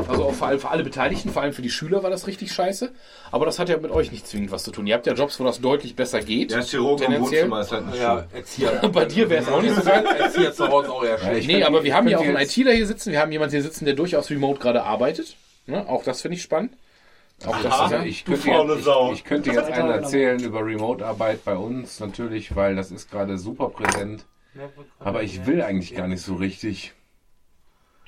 [0.07, 2.53] Also auch vor allem für alle Beteiligten, vor allem für die Schüler war das richtig
[2.53, 2.93] scheiße.
[3.33, 4.87] Aber das hat ja mit euch nicht zwingend was zu tun.
[4.87, 6.53] Ihr habt ja Jobs, wo das deutlich besser geht.
[6.53, 7.51] Der Chirurg im tendenziell.
[7.51, 8.71] Wohnzimmer ist halt Ja, Erzieher.
[8.93, 10.05] Bei dir wäre es auch nicht so geil.
[10.19, 11.49] Erzieher zu Hause auch eher schlecht.
[11.49, 13.11] Nee, aber wir haben ja auch einen ITler hier sitzen.
[13.11, 15.35] Wir haben jemanden hier sitzen, der durchaus remote gerade arbeitet.
[15.67, 15.85] Ne?
[15.89, 16.73] Auch das finde ich spannend.
[17.47, 18.03] Auch das ist ja.
[18.03, 22.01] ich du könnte, faule jetzt, ich, ich könnte jetzt einen erzählen über Remote-Arbeit bei uns
[22.01, 24.27] natürlich, weil das ist gerade super präsent.
[24.99, 26.95] Aber ich will eigentlich gar nicht so richtig.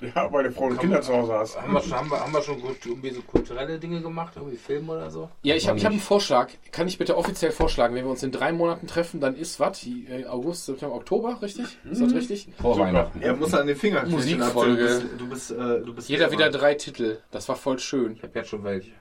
[0.00, 1.60] Ja, weil du Frau und Kinder zu Hause hast.
[1.60, 4.56] Haben wir schon, haben wir, haben wir schon gut, irgendwie so kulturelle Dinge gemacht, irgendwie
[4.56, 5.28] Film oder so?
[5.42, 6.48] Ja, ich habe hab einen Vorschlag.
[6.72, 9.86] Kann ich bitte offiziell vorschlagen, wenn wir uns in drei Monaten treffen, dann ist was?
[9.86, 11.66] Äh, August, September, Oktober, richtig?
[11.90, 12.48] Ist das richtig?
[12.60, 13.20] Vor Weihnachten.
[13.20, 14.86] Er muss an den Finger knirschen, Musikfolge.
[14.86, 17.18] Du bist, du bist, äh, du bist Jeder wieder drei Titel.
[17.30, 18.14] Das war voll schön.
[18.14, 18.92] Ich habe jetzt schon welche.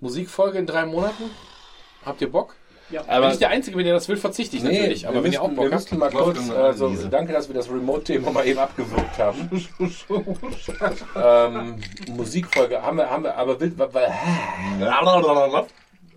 [0.00, 1.30] Musikfolge in drei Monaten?
[2.04, 2.54] Habt ihr Bock?
[2.90, 3.02] Ja.
[3.08, 5.06] Aber wenn ich der Einzige, wenn ihr das will, verzichte ich natürlich.
[5.06, 5.92] Aber wir wenn ihr auch Bock wir habt.
[5.92, 9.48] mal kurz, also danke, dass wir das Remote-Thema mal eben abgewürgt haben.
[11.16, 11.76] ähm,
[12.14, 14.14] Musikfolge haben wir, haben wir, aber wa-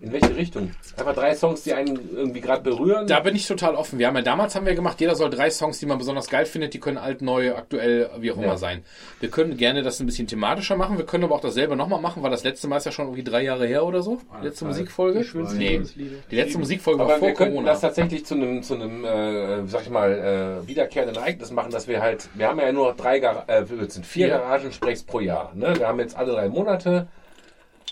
[0.00, 0.70] in welche Richtung?
[0.96, 3.06] Einfach drei Songs, die einen irgendwie gerade berühren.
[3.06, 3.98] Da bin ich total offen.
[3.98, 6.46] Wir haben ja damals haben wir gemacht, jeder soll drei Songs, die man besonders geil
[6.46, 8.56] findet, die können alt, neu, aktuell, wie auch immer Ja.
[8.56, 8.84] sein.
[9.20, 10.98] Wir können gerne das ein bisschen thematischer machen.
[10.98, 13.24] Wir können aber auch dasselbe nochmal machen, weil das letzte Mal ist ja schon irgendwie
[13.24, 14.18] drei Jahre her oder so.
[14.40, 15.24] Die letzte Musikfolge.
[15.56, 15.82] Nee,
[16.30, 17.72] die letzte Musikfolge war Aber vor wir könnten Corona.
[17.72, 21.88] das tatsächlich zu einem, zu einem, äh, sag ich mal, äh, wiederkehrenden Ereignis machen, dass
[21.88, 24.28] wir halt, wir haben ja nur noch drei, Gar äh, wir sind vier Vier.
[24.38, 25.52] Garagensprechs pro Jahr.
[25.54, 25.74] Ne?
[25.78, 27.06] Wir haben jetzt alle drei Monate.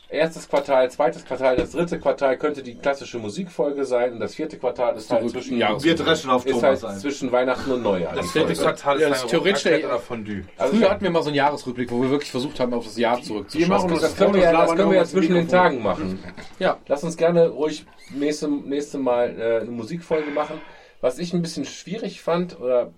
[0.08, 4.56] Erstes Quartal, zweites Quartal, das dritte Quartal könnte die klassische Musikfolge sein und das vierte
[4.56, 7.00] Quartal ist halt zwischen, Jahres- Wir dreschen auf ist Thomas halt ein.
[7.00, 8.14] zwischen Weihnachten und Neujahr.
[8.14, 8.48] Das Folge.
[8.48, 10.44] vierte Quartal Ja, ist das dann theoretisch oder Fondue.
[10.56, 12.96] Also Früher hatten wir mal so einen Jahresrückblick, wo wir wirklich versucht haben, auf das
[12.96, 13.68] Jahr zurückzuschauen.
[13.68, 16.22] Wir machen das können wir ja, das können wir ja zwischen den Tagen machen.
[16.60, 16.78] Ja.
[16.86, 20.60] Lass uns gerne ruhig nächste, nächste Mal äh, eine Musikfolge machen.
[21.00, 22.92] Was ich ein bisschen schwierig fand, oder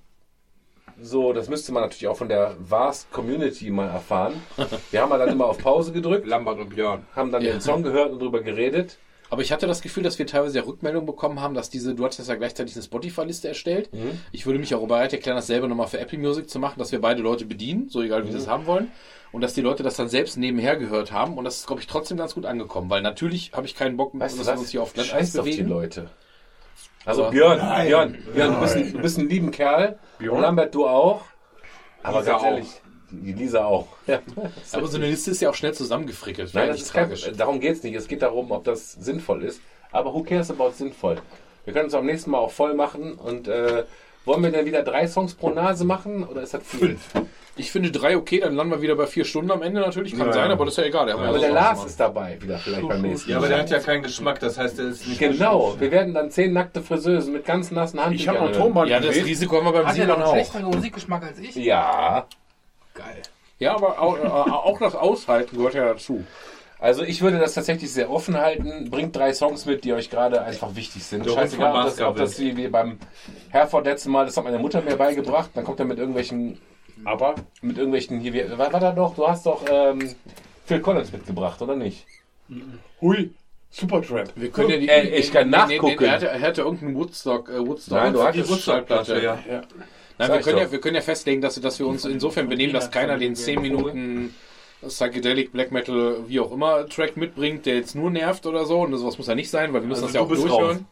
[1.00, 4.34] so, das müsste man natürlich auch von der Vast Community mal erfahren.
[4.90, 7.06] Wir haben ja dann immer auf Pause gedrückt, Lambert und Björn.
[7.14, 8.98] haben dann den Song gehört und drüber geredet.
[9.30, 12.04] Aber ich hatte das Gefühl, dass wir teilweise ja Rückmeldungen bekommen haben, dass diese, du
[12.04, 13.90] hattest ja gleichzeitig eine Spotify-Liste erstellt.
[14.32, 16.92] Ich würde mich auch bereit erklären, das selber nochmal für Apple Music zu machen, dass
[16.92, 18.90] wir beide Leute bedienen, so egal wie sie es haben wollen.
[19.30, 21.36] Und dass die Leute das dann selbst nebenher gehört haben.
[21.36, 22.88] Und das ist, glaube ich, trotzdem ganz gut angekommen.
[22.88, 25.60] Weil natürlich habe ich keinen Bock, Weißt wir uns hier auf Glatteis Scheiß auf die.
[25.60, 26.08] Leute.
[27.08, 29.98] Also Björn, Björn, Björn, du bist, ein, du bist ein lieben Kerl.
[30.20, 31.22] Und Lambert, du auch.
[32.02, 32.46] Aber Lisa ganz auch.
[32.46, 33.86] ehrlich, die Lisa auch.
[34.06, 34.20] Ja.
[34.72, 36.52] Aber so eine Liste ist ja auch schnell zusammengefrickelt.
[36.52, 37.30] Nein, das nicht ist kein, tragisch.
[37.34, 37.94] darum geht es nicht.
[37.94, 39.62] Es geht darum, ob das sinnvoll ist.
[39.90, 41.16] Aber who cares about sinnvoll?
[41.64, 43.14] Wir können uns am nächsten Mal auch voll machen.
[43.14, 43.84] Und äh,
[44.26, 46.24] wollen wir dann wieder drei Songs pro Nase machen?
[46.24, 46.98] Oder ist das viel?
[47.58, 50.16] Ich finde drei okay, dann landen wir wieder bei vier Stunden am Ende natürlich.
[50.16, 50.52] Kann Ja, sein, ja.
[50.52, 51.10] aber das ist ja egal.
[51.10, 53.48] Aber ja der Lars ist dabei wieder vielleicht beim nächsten Ja, aber Mal.
[53.50, 56.52] der hat ja keinen Geschmack, das heißt, der ist nicht Genau, wir werden dann zehn
[56.52, 58.34] nackte Friseusen mit ganz nassen Handtüchern.
[58.36, 58.56] Ich habe noch.
[58.58, 59.14] Tonband Ja, das.
[59.14, 60.32] Risiko haben wir beim Hat er Simon noch einen auch.
[60.32, 61.54] schlechteren Musikgeschmack als ich?
[61.56, 62.26] Ja,
[62.94, 63.22] Geil.
[63.58, 66.24] Ja, aber auch, äh, auch das Aushalten gehört ja dazu.
[66.78, 68.88] also ich würde das tatsächlich sehr offen halten.
[68.88, 71.26] Bringt drei Songs mit, die euch gerade einfach wichtig sind.
[71.26, 72.98] Der Scheißegal, ob das, ob das wie, wie beim
[73.50, 75.50] Herford letzten Mal, das hat meine Mutter mir beigebracht.
[75.54, 76.58] Dann kommt er mit irgendwelchen,
[77.04, 80.14] Aber mit irgendwelchen, hier, wie- war, war da doch, du hast doch ähm,
[80.66, 82.06] Phil Collins mitgebracht, oder nicht?
[83.00, 83.30] hui,
[83.70, 84.32] Supertramp.
[84.36, 86.04] Wir können ja die, Ey, ich kann nachgucken.
[86.04, 87.98] er, hatte, er hatte irgendeinen Woodstock, äh, Woodstock.
[87.98, 89.22] Nein, du die hattest Woodstock-Platte.
[89.22, 89.38] ja.
[89.46, 89.62] Nein,
[90.18, 90.62] Sag wir ich können, doch.
[90.64, 93.60] ja, wir können ja festlegen, dass, dass wir uns insofern benehmen, dass keiner den 10
[93.60, 94.34] Minuten
[94.86, 98.80] Psychedelic, Black Metal, wie auch immer, Track mitbringt, der jetzt nur nervt oder so.
[98.80, 100.42] Und sowas muss ja nicht sein, weil wir müssen Also das ja du auch bist
[100.42, 100.86] durchhören.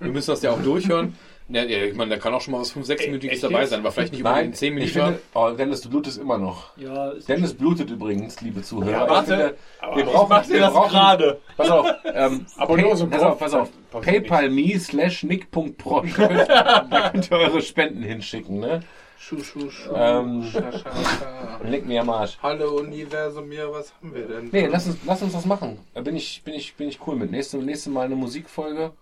[0.00, 1.16] Wir müssen das ja auch durchhören.
[1.48, 3.60] Ja, ja, ich meine, da kann auch schon mal was 5, 6 minütiges echt dabei
[3.60, 3.70] jetzt?
[3.70, 5.14] sein, aber vielleicht nicht Nein, 10 ich Minuten.
[5.14, 6.74] finde, oh, Dennis, du blutest immer noch.
[6.78, 8.90] Ja, ist Dennis blutet übrigens, liebe Zuhörer.
[8.90, 9.56] Ja, Ich warte, finde,
[9.94, 11.40] wir ich brauchen, mach dir wir das brauchen, gerade.
[11.58, 13.68] Pass auf, ähm, Aber Pay- nur so pass auf, pass auf.
[13.90, 16.12] PayPal.me slash nick.prosch.
[16.16, 16.48] Da könnt-
[16.92, 18.80] da könnt ihr eure Spenden hinschicken, ne?
[19.18, 19.92] Schuh, schuh, schuh.
[19.94, 21.60] Ähm, Scha, scha, scha.
[21.68, 22.38] Leck mir am Arsch.
[22.42, 24.48] Hallo Universum, ja, was haben wir denn?
[24.50, 25.78] Nee, lass uns, lass uns das machen.
[25.94, 27.30] Da bin ich, bin ich, bin ich cool mit.
[27.30, 28.92] Nächste, nächste Mal eine Musikfolge.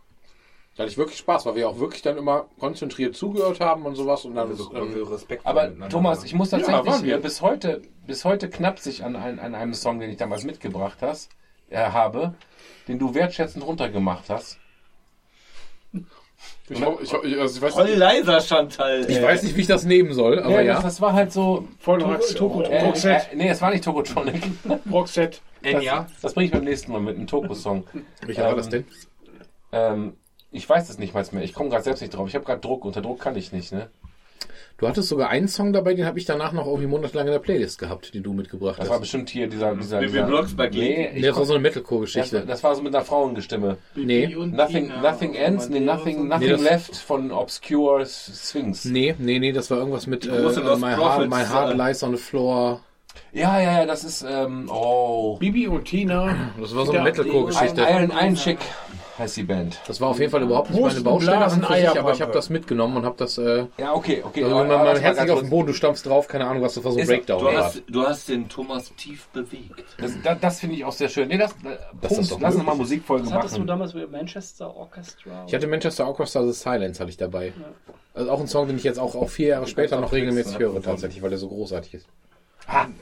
[0.76, 3.94] Da hatte ich wirklich Spaß, weil wir auch wirklich dann immer konzentriert zugehört haben und
[3.94, 4.24] sowas.
[4.24, 7.16] Und dann, Also, ähm, wir Respekt Aber miteinander Thomas, ich muss tatsächlich wir.
[7.16, 10.44] äh, bis heute, bis heute knapp sich an, ein, an einem Song, den ich damals
[10.44, 11.30] mitgebracht hast,
[11.68, 12.34] äh, habe,
[12.88, 14.58] den du wertschätzend runtergemacht hast.
[16.70, 19.04] ich, hoffe- ich, hoffe- ich, also ich, weiß, Voll leiser, Chantal.
[19.08, 19.22] ich ey.
[19.22, 20.74] weiß nicht, wie ich das nehmen soll, aber ja, ja.
[20.76, 21.68] Das, das war halt so.
[21.80, 21.98] Voll.
[21.98, 24.42] Toko- Äh, äh, nee, es war nicht Tokotronic.
[24.90, 25.38] Roxette.
[25.62, 26.06] Enya.
[26.22, 27.84] Das bringe ich beim nächsten Mal mit einem Toko-Song.
[28.26, 28.84] Welcher war Ähm, das denn?
[29.70, 30.16] Ähm,
[30.52, 31.42] ich weiß es nicht mal mehr.
[31.42, 32.28] Ich komme gerade selbst nicht drauf.
[32.28, 32.84] Ich habe gerade Druck.
[32.84, 33.88] Unter Druck kann ich nicht, ne?
[34.78, 37.38] Du hattest sogar einen Song dabei, den habe ich danach noch irgendwie monatelang in der
[37.38, 39.02] Playlist gehabt, den du mitgebracht Das war hast.
[39.02, 39.76] bestimmt hier dieser.
[39.76, 40.72] dieser, Bibi dieser Blocksberg.
[40.74, 42.44] Nee, Nee, das war so eine das, Metalcore-Geschichte.
[42.46, 43.76] das war so mit einer Frauenstimme.
[43.94, 44.26] Nee.
[44.34, 48.84] Nothing, nothing ends, nee, nothing, nothing das- left von Obscure Sphinx.
[48.84, 50.64] Nee, nee, nee, das war irgendwas mit äh, Lost My,
[50.96, 52.80] Heart, my Heart äh, Lies on the Floor.
[53.32, 55.36] Ja, ja, ja, das ist, ähm, oh.
[55.38, 56.34] Bibi und Tina.
[56.60, 57.82] Das war so eine Metalcore-Geschichte.
[57.82, 58.58] Iron, Iron Chick
[59.22, 59.80] heißt die Band.
[59.86, 62.20] Das war auf jeden Fall überhaupt nicht meine Husten, Baustelle an für sich, aber ich
[62.20, 63.38] habe das mitgenommen und habe das.
[63.38, 64.44] Äh, Ja, okay, okay.
[64.44, 66.74] also wenn man mein Herz liegt auf dem Boden, du stampfst drauf, keine Ahnung, was
[66.74, 67.38] das war so ein Breakdown.
[67.40, 67.56] Du war.
[67.64, 69.84] hast, du hast den Thomas tief bewegt.
[69.98, 71.28] Das, das, das finde ich auch sehr schön.
[71.28, 72.40] Nee, das, äh, Das Punkt.
[72.40, 72.74] Lass uns mal.
[72.74, 73.66] Musikfolge Was hattest du machen.
[73.68, 75.44] damals mit Manchester Orchestra?
[75.46, 77.52] Ich hatte Manchester Orchestra The Silence hatte ich dabei.
[78.14, 80.82] Also auch ein Song, den ich jetzt auch, auch vier Jahre später noch regelmäßig höre
[80.82, 82.06] tatsächlich, weil der so großartig ist.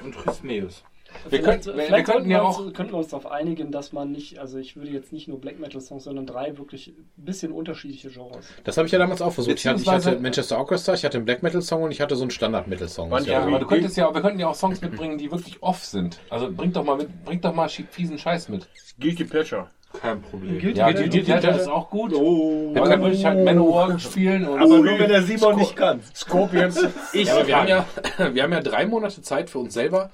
[0.05, 0.83] Und Rhythmeus.
[1.29, 3.71] Wir Vielleicht- könnten- wir- vielleicht wir könnten ja auch- uns- könnten wir uns darauf einigen,
[3.73, 6.89] dass man nicht, also ich würde jetzt nicht nur Black Metal Songs, sondern drei wirklich
[6.89, 8.47] ein bisschen unterschiedliche Genres.
[8.65, 9.57] Das habe ich ja damals auch versucht.
[9.59, 12.17] Ich hatte, ich hatte Manchester Orchestra, ich hatte einen Black Metal Song und ich hatte
[12.17, 13.11] so einen Standard Metal Song.
[13.11, 15.63] Wann- Ja, Ja, aber du könntest ja, wir könnten ja auch Songs mitbringen, die wirklich
[15.63, 16.19] off sind.
[16.31, 18.67] Also bring doch mal mit, bring doch mal fiesen Scheiß mit.
[18.99, 19.67] Guilty Pleasure.
[20.01, 20.59] Kein Problem.
[20.61, 21.09] Guilty Ja, Pleasure?
[21.09, 22.15] die, die Pleasure ist auch gut.
[22.15, 22.73] Oh.
[22.77, 24.61] Aber dann würde ich halt Manowar spielen und.
[24.61, 26.01] Aber nur wenn der Simon nicht kann.
[26.15, 26.81] Scorpions.
[27.13, 27.85] Ich, ja, aber wir, haben ja,
[28.33, 30.11] wir haben ja drei Monate Zeit für uns selber,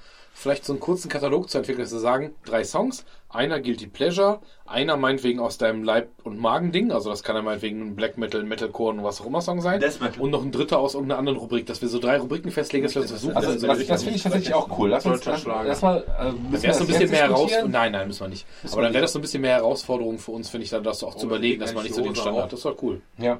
[0.47, 4.95] vielleicht so einen kurzen Katalog zu entwickeln, zu sagen, drei Songs, einer Guilty Pleasure, einer
[4.95, 8.93] meinetwegen aus deinem Leib- und Magending, also das kann ja meinetwegen ein Black Metal, Metalcore
[8.93, 9.79] und was auch immer Song sein.
[9.81, 10.21] Death Metal.
[10.21, 12.95] Und noch ein dritter aus irgendeiner anderen Rubrik, dass wir so drei Rubriken festlegen, dass
[12.95, 14.89] wir uns versuchen, Also, in so das, das Richtung- finde ich tatsächlich auch cool.
[14.89, 15.67] Lass uns Deutscher lass, Schlager.
[15.67, 15.97] lass mal.
[15.97, 17.51] Äh, müssen wäre wir es so ein das bisschen mehr heraus.
[17.67, 18.45] Nein, nein, müssen wir nicht.
[18.71, 21.03] Aber dann wäre das so ein bisschen mehr Herausforderung für uns, finde ich, dann das
[21.03, 22.45] auch zu Oh, überlegen, das dass man nicht so den Standard.
[22.45, 22.55] rosa.
[22.55, 23.01] Das war cool.
[23.17, 23.39] Ja.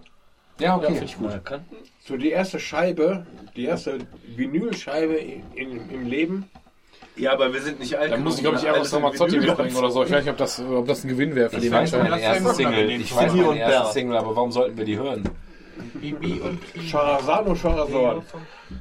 [0.59, 0.87] Ja, okay.
[0.87, 1.29] finde ich gut.
[2.07, 3.99] So die erste Scheibe, die erste
[4.35, 6.49] Vinylscheibe in, in, im Leben.
[7.17, 8.11] Ja, aber wir sind nicht alt.
[8.11, 10.03] Dann muss ich, glaube ich, alles Ramazzotti mitbringen oder so.
[10.03, 12.19] Ich weiß nicht, ob das, ob das ein Gewinn wäre für die Ich weiß meine
[12.21, 12.89] erste Single.
[12.91, 13.93] Ich weiß meine und erste.
[13.93, 15.23] Single, aber warum sollten wir die hören?
[16.01, 18.21] Bibi und Charazan und Charazorn.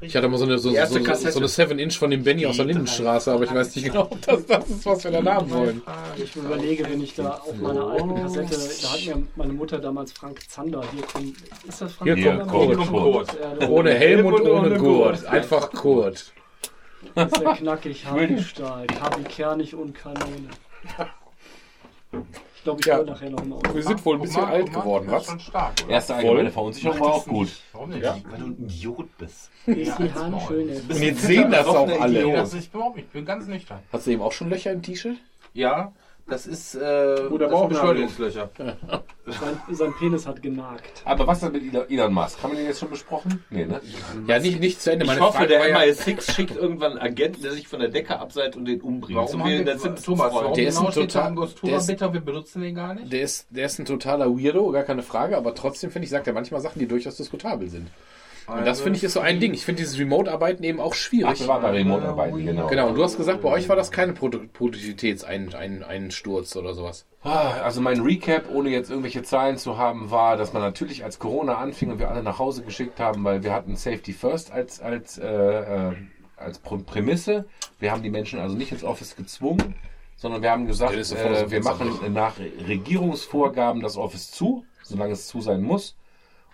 [0.00, 1.32] Ich hatte mal so eine, so, Die erste so, so, Kassette.
[1.32, 4.20] so eine 7-Inch von dem Benny aus der Lindenstraße, aber ich weiß nicht genau, ob
[4.22, 5.82] das das ist, was wir dann haben wollen.
[6.16, 10.12] Ich überlege, wenn ich da auf meiner alten Kassette, da hat mir meine Mutter damals
[10.12, 11.36] Frank Zander, hier kommt,
[11.68, 12.46] ist das Frank Hier Zander?
[12.46, 13.28] kommt Hier Kurt.
[13.28, 13.68] Kurt.
[13.68, 14.76] Ohne Helm und ohne.
[14.78, 15.24] Gurt.
[15.26, 16.32] Einfach Kurt.
[17.14, 20.48] Das ist der knackig, Hartstahl, Kabi Kernig und Kanone.
[22.56, 22.96] Ich glaube, ich Ja.
[22.96, 23.60] höre nachher noch mal.
[23.72, 25.26] Wir sind wohl ein bisschen alt geworden, was?
[25.26, 25.92] Schon stark, oder?
[25.94, 27.48] Erste allgemeine Verunsicherung war auch gut.
[27.72, 28.02] Warum nicht?
[28.02, 28.16] Ja.
[28.30, 29.50] Weil du ein Idiot bist.
[29.66, 30.68] Ist die Hahn schön.
[30.68, 32.22] Und jetzt sehen das auch alle.
[32.22, 33.06] überhaupt nicht.
[33.06, 33.80] Ich bin ganz nüchtern.
[33.92, 35.16] Hast du eben auch schon Löcher im T-Shirt?
[35.52, 35.92] Ja,
[36.28, 36.78] das ist, äh,
[37.30, 38.50] Oder das Beschleunigungslöcher.
[39.26, 41.02] Sein, sein Penis hat genagt.
[41.04, 42.40] Aber was ist mit Elon- Musk?
[42.42, 43.44] Haben wir den jetzt schon besprochen?
[43.50, 43.80] Nee, ne?
[44.28, 45.04] Ja, nicht, nicht zu Ende.
[45.04, 47.80] Ich Meine hoffe, Frage der war ja, MI6 schickt irgendwann einen Agenten, der sich von
[47.80, 49.16] der Decke abseilt und den umbringt.
[49.16, 50.56] Warum so haben wie in wir, der Simpsons Thomas, warum Freund.
[50.58, 52.94] Der ist genau ein steht da total- Angostura der ist- Bitter, wir benutzen den gar
[52.94, 53.12] nicht?
[53.12, 56.28] der ist, der ist ein totaler Weirdo, gar keine Frage, aber trotzdem finde ich, sagt
[56.28, 57.88] er manchmal Sachen, die durchaus diskutabel sind.
[58.46, 59.54] Und das finde ich ist so ein Ding.
[59.54, 61.40] Ich finde dieses Remote-Arbeiten eben auch Ach, schwierig.
[61.40, 62.66] wir waren bei Remote-Arbeiten, genau.
[62.68, 67.06] Genau, und du hast gesagt, bei euch war das keine Produ- Produktivitätseinsturz oder sowas.
[67.22, 71.18] Ah, Also mein Recap, ohne jetzt irgendwelche Zahlen zu haben, war, dass man natürlich als
[71.18, 74.80] Corona anfing und wir alle nach Hause geschickt haben, weil wir hatten Safety First als,
[74.80, 75.92] als, äh, äh,
[76.36, 77.46] als Pr- Prämisse.
[77.80, 79.74] Wir haben die Menschen also nicht ins Office gezwungen,
[80.16, 82.34] sondern wir haben gesagt, äh, wir machen nach
[82.68, 85.96] Regierungsvorgaben das Office zu, solange es zu sein muss.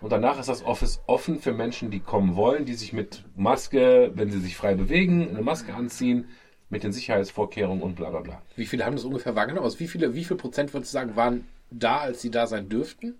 [0.03, 4.11] Und danach ist das Office offen für Menschen, die kommen wollen, die sich mit Maske,
[4.15, 6.27] wenn sie sich frei bewegen, eine Maske anziehen,
[6.69, 8.41] mit den Sicherheitsvorkehrungen und bla bla bla.
[8.57, 9.63] Wie viele haben das ungefähr wahrgenommen?
[9.63, 12.67] Also wie viele, wie viel Prozent würdest du sagen, waren da, als sie da sein
[12.67, 13.15] dürften?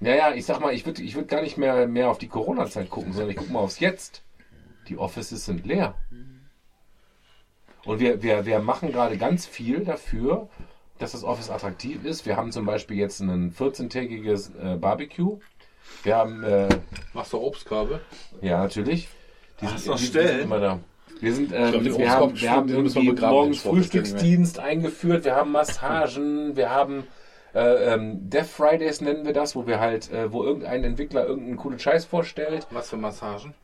[0.00, 2.90] Naja, ich sag mal, ich würde ich würd gar nicht mehr, mehr auf die Corona-Zeit
[2.90, 4.22] gucken, sondern ich gucke mal aufs Jetzt.
[4.88, 5.94] Die Offices sind leer.
[7.86, 10.50] Und wir, wir, wir machen gerade ganz viel dafür,
[10.98, 12.26] dass das Office attraktiv ist.
[12.26, 15.38] Wir haben zum Beispiel jetzt ein 14-tägiges äh, Barbecue
[16.02, 16.68] Wir haben, äh,
[17.12, 18.00] Machst du Obstkorbe?
[18.40, 19.08] ja, natürlich.
[19.60, 20.28] Die Hast sind, noch die Stellen?
[20.28, 20.78] sind immer da.
[21.20, 26.56] Wir sind, ähm, glaub, wir haben, wir haben irgendwie morgens Frühstücksdienst eingeführt, wir haben Massagen,
[26.56, 27.08] wir haben
[27.54, 31.56] äh, ähm, Death Fridays nennen wir das, wo wir halt, äh, wo irgendein Entwickler irgendeinen
[31.56, 32.68] coolen Scheiß vorstellt.
[32.70, 33.54] Was für Massagen?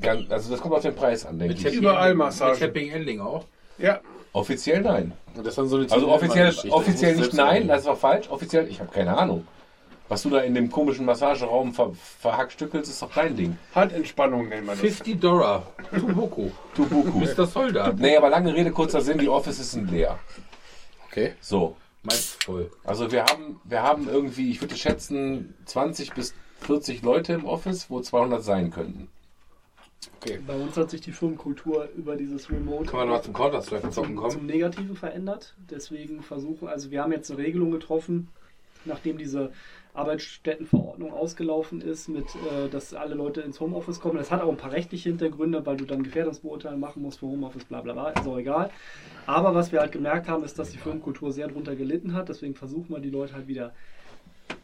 [0.00, 1.66] Ganz, also das kommt auf den Preis an, denke Mit ich.
[1.66, 2.14] Happy Überall.
[2.14, 2.54] Massagen.
[2.54, 3.44] Mit Happy Ending auch.
[3.78, 4.00] Ja,
[4.34, 5.12] Offiziell nein.
[5.36, 8.28] Und das ist dann so eine Also offiziell, offiziell nicht nein, das war falsch.
[8.28, 9.46] Offiziell, ich habe keine Ahnung.
[10.08, 13.56] Was du da in dem komischen Massageraum ver verhackstückelst, ist doch dein Ding.
[13.74, 14.80] Handentspannung nennt man das.
[14.80, 15.66] 50 Dollar.
[15.98, 16.50] Tubuku.
[16.74, 17.18] Tubuku.
[17.20, 17.46] Mr.
[17.46, 17.98] Soldat.
[17.98, 20.18] nee, aber lange Rede, kurzer Sinn, die Offices sind leer.
[21.06, 21.34] Okay.
[21.40, 21.76] So.
[22.02, 22.70] Meins voll.
[22.84, 27.88] Also wir haben, wir haben irgendwie, ich würde schätzen, 20 bis 40 Leute im Office,
[27.88, 29.08] wo 200 sein könnten.
[30.46, 33.90] Bei uns hat sich die Firmenkultur über dieses Remote Kann man noch mal zum Counter-Strike
[33.90, 34.30] zocken kommen?
[34.30, 35.54] zum Negativen verändert.
[35.70, 38.28] Deswegen versuchen, also wir haben jetzt eine Regelung getroffen,
[38.84, 39.52] nachdem diese
[39.94, 44.16] Arbeitsstättenverordnung ausgelaufen ist, mit, äh, dass alle Leute ins Homeoffice kommen.
[44.16, 47.64] Das hat auch ein paar rechtliche Hintergründe, weil du dann Gefährdungsbeurteilung machen musst für Homeoffice,
[47.64, 48.70] bla bla bla, ist auch egal.
[49.26, 52.28] Aber was wir halt gemerkt haben, ist, dass die Firmenkultur sehr drunter gelitten hat.
[52.28, 53.72] Deswegen versuchen wir die Leute halt wieder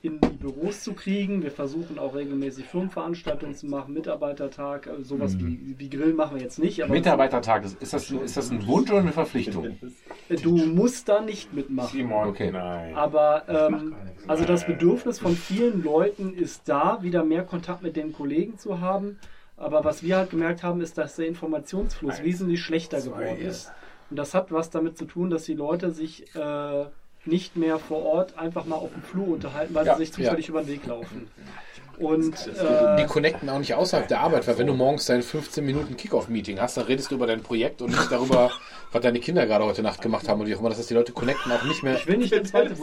[0.02, 1.42] in die Büros zu kriegen.
[1.42, 6.42] Wir versuchen auch regelmäßig Firmenveranstaltungen zu machen, Mitarbeitertag, also sowas wie, wie Grillen machen wir
[6.42, 6.82] jetzt nicht.
[6.82, 9.76] Aber Mitarbeitertag, ist ist das, ist das ein Wunsch oder eine Verpflichtung?
[10.42, 11.90] du musst da nicht mitmachen.
[11.90, 12.50] Simon, Okay.
[12.50, 12.94] nein.
[12.94, 13.94] Aber ähm,
[14.26, 18.80] also das Bedürfnis von vielen Leuten ist da, wieder mehr Kontakt mit den Kollegen zu
[18.80, 19.18] haben.
[19.56, 23.70] Aber was wir halt gemerkt haben, ist, dass der Informationsfluss wesentlich schlechter geworden ist.
[24.08, 26.84] Und das hat was damit zu tun, dass die Leute sich äh,
[27.24, 30.48] nicht mehr vor Ort einfach mal auf dem Flur unterhalten, weil Ja, sie sich zufällig
[30.48, 31.28] über den Weg laufen.
[31.98, 35.62] Und Die äh, connecten auch nicht außerhalb der Arbeit, weil wenn du morgens dein 15
[35.62, 38.50] Minuten Kickoff-Meeting hast, dann redest du über dein Projekt und nicht darüber,
[38.92, 40.68] was deine Kinder gerade heute Nacht gemacht haben oder wie auch immer.
[40.68, 42.74] Das heißt, die Leute connecten auch nicht mehr, ich will nicht den zweiten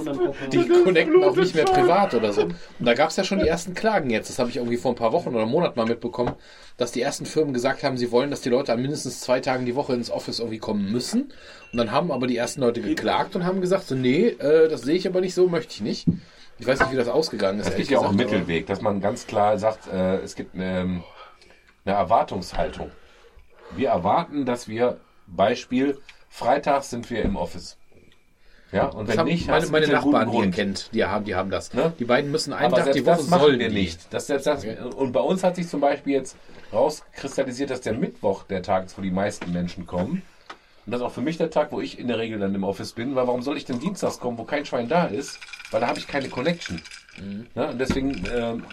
[0.52, 2.44] die connecten auch nicht mehr privat oder so.
[2.44, 4.30] Und da gab es ja schon die ersten Klagen jetzt.
[4.30, 6.34] Das habe ich irgendwie vor ein paar Wochen oder Monaten mal mitbekommen,
[6.78, 9.66] dass die ersten Firmen gesagt haben, sie wollen, dass die Leute an mindestens zwei Tagen
[9.66, 11.34] die Woche ins Office irgendwie kommen müssen.
[11.72, 14.82] Und dann haben aber die ersten Leute geklagt und haben gesagt, so, nee, äh, das
[14.82, 16.08] sehe ich aber nicht so, möchte ich nicht.
[16.60, 17.70] Ich weiß nicht, wie das ausgegangen ist.
[17.70, 21.04] Es gibt ja auch einen Mittelweg, dass man ganz klar sagt, äh, es gibt eine,
[21.86, 22.92] eine Erwartungshaltung.
[23.76, 24.98] Wir erwarten, dass wir,
[25.28, 26.00] Beispiel,
[26.30, 27.78] freitags sind wir im Office.
[28.72, 31.36] Ja, und Das wenn haben nicht, meine, meine Nachbarn, die ihr kennt, die haben, die
[31.36, 31.74] haben das.
[31.74, 31.94] Ne?
[32.00, 33.76] Die beiden müssen einen Aber Tag die Woche das machen sollen wir die.
[33.76, 34.14] nicht.
[34.14, 34.66] Das, selbst das,
[34.96, 36.36] Und bei uns hat sich zum Beispiel jetzt
[36.74, 40.22] rauskristallisiert, dass der Mittwoch der Tag ist, wo die meisten Menschen kommen.
[40.86, 42.64] Und das ist auch für mich der Tag, wo ich in der Regel dann im
[42.66, 45.40] Office bin, weil warum soll ich denn dienstags kommen, wo kein Schwein da ist?
[45.72, 46.82] Weil da habe ich keine Connection.
[47.56, 47.70] Ne?
[47.70, 48.64] Und deswegen, ähm,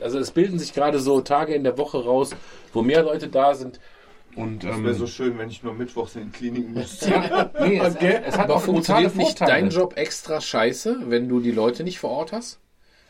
[0.00, 2.30] also es bilden sich gerade so Tage in der Woche raus,
[2.72, 3.78] wo mehr Leute da sind.
[4.36, 7.10] Und Das ähm, wäre so schön, wenn ich nur mittwochs in Kliniken müsste.
[7.60, 9.62] nee, es, es hat Aber auch funktioniert nicht Vorteile.
[9.62, 12.60] dein Job extra scheiße, wenn du die Leute nicht vor Ort hast?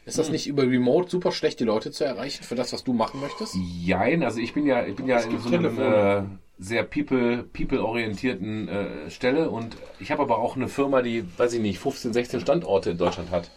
[0.07, 0.23] Ist Hm.
[0.23, 3.20] das nicht über Remote super schlecht, die Leute zu erreichen für das, was du machen
[3.20, 3.55] möchtest?
[3.82, 6.23] Jein, also ich bin ja, ich bin ja in so einem äh,
[6.58, 11.60] sehr people, people-orientierten äh, Stelle und ich habe aber auch eine Firma, die, weiß ich
[11.60, 13.50] nicht, 15, 16 Standorte in Deutschland hat.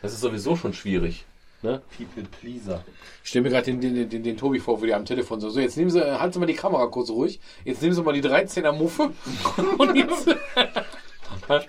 [0.00, 1.26] Das ist sowieso schon schwierig.
[1.62, 1.80] Ne?
[1.96, 2.82] People Pleaser.
[3.22, 5.48] Ich stelle mir gerade den, den, den, den Tobi vor, wie der am Telefon so,
[5.48, 8.12] so, jetzt nehmen Sie, halten Sie mal die Kamera kurz ruhig, jetzt nehmen Sie mal
[8.12, 9.12] die 13er Muffe
[9.78, 10.28] und jetzt...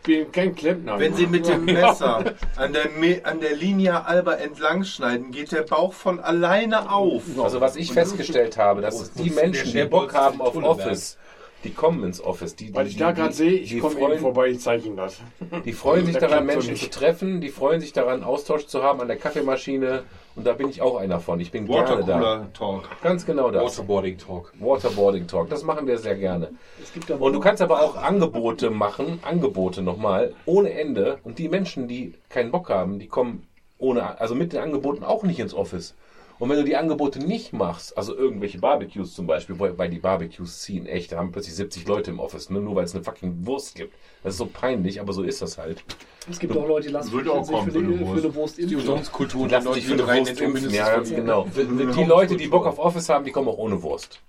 [0.03, 0.99] Bin kein Klempner.
[0.99, 5.51] Wenn Sie mit dem Messer an der, Me an der Linie Alba entlang schneiden, geht
[5.51, 7.23] der Bauch von alleine auf.
[7.41, 11.17] Also was ich festgestellt habe, dass die Menschen, die Bock haben auf Office,
[11.63, 12.55] die kommen ins Office.
[12.55, 14.85] Die, die, Weil ich da die- gerade sehe, ich die komme eben vorbei, ich zeige
[14.87, 15.19] Ihnen das.
[15.65, 19.01] Die freuen sich Da daran, Menschen zu treffen, die freuen sich daran, Austausch zu haben
[19.01, 20.03] an der Kaffeemaschine.
[20.35, 21.39] Und da bin ich auch einer von.
[21.39, 22.07] Ich bin gerne da.
[22.07, 22.83] Watercooler Talk.
[23.03, 23.63] Ganz genau das.
[23.63, 24.51] Waterboarding Talk.
[24.59, 25.49] Waterboarding Talk.
[25.49, 26.49] Das machen wir sehr gerne.
[26.81, 31.19] Es gibt da Und du kannst aber auch Angebote machen, Angebote nochmal, ohne Ende.
[31.23, 33.45] Und die Menschen, die keinen Bock haben, die kommen
[33.77, 35.93] ohne, also mit den Angeboten auch nicht ins Office.
[36.39, 40.61] Und wenn du die Angebote nicht machst, also irgendwelche Barbecues zum Beispiel, weil die Barbecues
[40.61, 42.59] ziehen echt, da haben plötzlich 70 Leute im Office, ne?
[42.59, 43.93] nur weil es eine fucking Wurst gibt.
[44.23, 45.83] Das ist so peinlich, aber so ist das halt.
[46.29, 48.25] Es gibt auch Leute, die lassen auch sich für, kommen für eine, für Wurst.
[48.25, 48.79] eine Wurst Die impfen.
[48.79, 50.69] Umsonstkultur Die und lassen Leute sich für eine Wurst impfen.
[50.73, 51.47] Ja, ganz genau.
[51.55, 54.21] Die Leute, die Bock auf Office haben, die kommen auch ohne Wurst.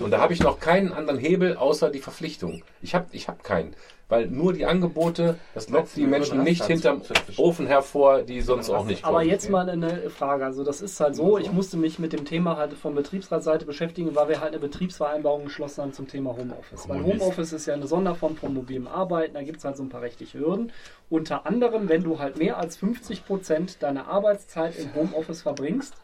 [0.00, 2.62] Und da habe ich noch keinen anderen Hebel außer die Verpflichtung.
[2.82, 3.74] Ich habe ich hab keinen.
[4.08, 7.02] Weil nur die Angebote, das lockt die Menschen nicht hinterm
[7.36, 9.16] Ofen hervor, die sonst auch nicht kommen.
[9.16, 10.44] Aber jetzt mal eine Frage.
[10.44, 14.14] Also das ist halt so, ich musste mich mit dem Thema halt von Betriebsratsseite beschäftigen,
[14.14, 16.88] weil wir halt eine Betriebsvereinbarung geschlossen haben zum Thema Homeoffice.
[16.88, 19.88] Weil Homeoffice ist ja eine Sonderform von mobilem Arbeiten, da gibt es halt so ein
[19.88, 20.70] paar rechtliche Hürden.
[21.10, 25.94] Unter anderem, wenn du halt mehr als 50 Prozent deiner Arbeitszeit im Homeoffice verbringst,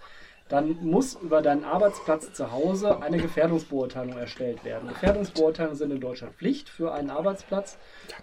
[0.53, 4.87] dann muss über deinen Arbeitsplatz zu Hause eine Gefährdungsbeurteilung erstellt werden.
[4.89, 7.79] Gefährdungsbeurteilungen sind in Deutschland Pflicht für einen Arbeitsplatz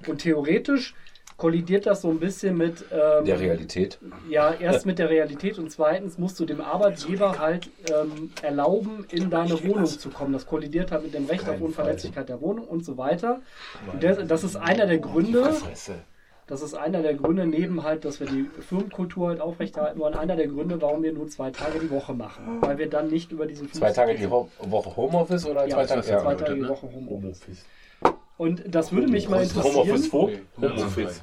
[0.07, 0.93] und theoretisch
[1.37, 3.97] kollidiert das so ein bisschen mit ähm, Der Realität.
[4.29, 9.31] Ja, erst mit der Realität und zweitens musst du dem Arbeitgeber halt ähm, erlauben, in
[9.31, 10.31] deine Wohnung zu kommen.
[10.33, 13.41] Das kollidiert halt mit dem Recht auf Unverletzlichkeit der Wohnung und so weiter.
[13.91, 15.51] Und das, das ist einer der Gründe,
[16.49, 20.35] das ist einer der Gründe, neben halt, dass wir die Firmenkultur halt aufrechterhalten wollen, einer
[20.35, 22.57] der Gründe, warum wir nur zwei Tage die Woche machen.
[22.61, 25.85] Weil wir dann nicht über diesen Zwei Tage die Ho Woche Homeoffice oder ja, zwei
[25.85, 26.01] Tage?
[26.01, 27.65] zwei, zwei Tage die Woche Homeoffice.
[28.37, 30.31] Und das würde mich mal Homeoffice interessieren, wo?
[30.59, 31.21] Homeoffice.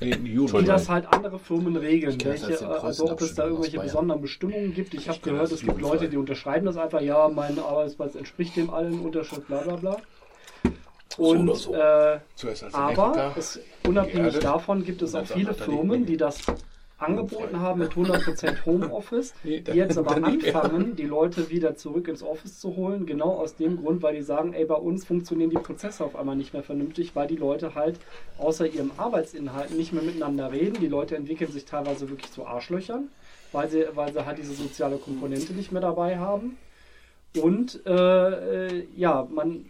[0.00, 2.16] wie das halt andere Firmen regeln.
[2.24, 4.94] Welche, also ob es da irgendwelche besonderen Bestimmungen gibt.
[4.94, 8.70] Ich habe gehört, es gibt Leute, die unterschreiben das einfach, ja, mein Arbeitsplatz entspricht dem
[8.70, 9.96] allen, Unterschrift, bla bla bla.
[11.16, 11.74] Und, oder so.
[11.74, 16.38] Äh, Zuerst als aber es, unabhängig davon gibt es auch viele Firmen, die das
[16.98, 22.22] angeboten haben mit 100% Homeoffice, Nee, die jetzt aber anfangen, die Leute wieder zurück ins
[22.22, 25.56] Office zu holen, genau aus dem Grund, weil die sagen, ey, bei uns funktionieren die
[25.56, 27.98] Prozesse auf einmal nicht mehr vernünftig, weil die Leute halt
[28.38, 30.80] außer ihrem Arbeitsinhalt nicht mehr miteinander reden.
[30.80, 33.08] Die Leute entwickeln sich teilweise wirklich zu Arschlöchern,
[33.52, 36.56] weil sie, weil sie halt diese soziale Komponente nicht mehr dabei haben.
[37.36, 39.66] Und äh, äh, ja, man,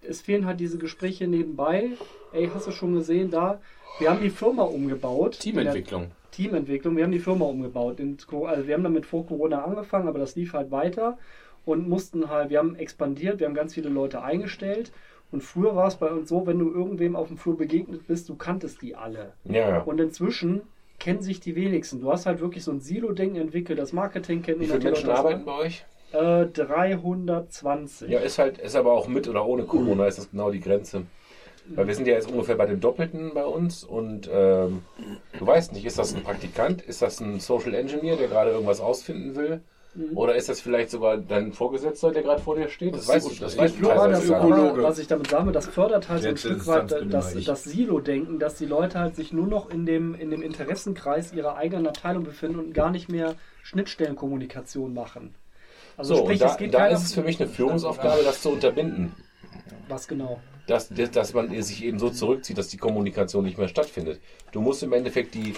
[0.00, 1.90] es fehlen halt diese Gespräche nebenbei.
[2.32, 3.60] Ey, hast du schon gesehen, da,
[3.98, 5.38] wir haben die Firma umgebaut.
[5.40, 6.10] Teamentwicklung.
[6.30, 6.96] Teamentwicklung.
[6.96, 7.98] Wir haben die Firma umgebaut.
[8.00, 11.18] Also wir haben damit vor Corona angefangen, aber das lief halt weiter
[11.64, 14.92] und mussten halt, wir haben expandiert, wir haben ganz viele Leute eingestellt.
[15.30, 18.28] Und früher war es bei uns so, wenn du irgendwem auf dem Flur begegnet bist,
[18.28, 19.32] du kanntest die alle.
[19.44, 19.80] Ja.
[19.82, 20.62] Und inzwischen
[20.98, 22.00] kennen sich die wenigsten.
[22.00, 25.18] Du hast halt wirklich so ein Silo-Ding entwickelt, das Marketing kennt Wie viele Menschen Leute.
[25.18, 25.84] arbeiten bei euch?
[26.12, 28.10] Äh, 320.
[28.10, 31.06] Ja, ist halt, ist aber auch mit oder ohne Corona ist das genau die Grenze.
[31.76, 34.82] Weil wir sind ja jetzt ungefähr bei dem Doppelten bei uns und ähm,
[35.38, 38.80] du weißt nicht, ist das ein Praktikant, ist das ein Social Engineer, der gerade irgendwas
[38.80, 39.62] ausfinden will?
[40.14, 42.94] Oder ist das vielleicht sogar dein Vorgesetzter, der gerade vor dir steht?
[42.94, 46.08] Das, weißt du, das weißt du das, aber, was ich damit sagen will, das fördert
[46.08, 47.44] halt so ein Stück ist weit das, ich.
[47.44, 51.56] das Silo-Denken, dass die Leute halt sich nur noch in dem, in dem Interessenkreis ihrer
[51.56, 55.34] eigenen Abteilung befinden und gar nicht mehr Schnittstellenkommunikation machen.
[55.98, 58.48] Also So, sprich, da, es geht da ist es für mich eine Führungsaufgabe, das zu
[58.48, 59.12] unterbinden.
[59.88, 60.40] Was genau?
[60.66, 64.20] Dass, dass man sich eben so zurückzieht, dass die Kommunikation nicht mehr stattfindet.
[64.52, 65.54] Du musst im Endeffekt die,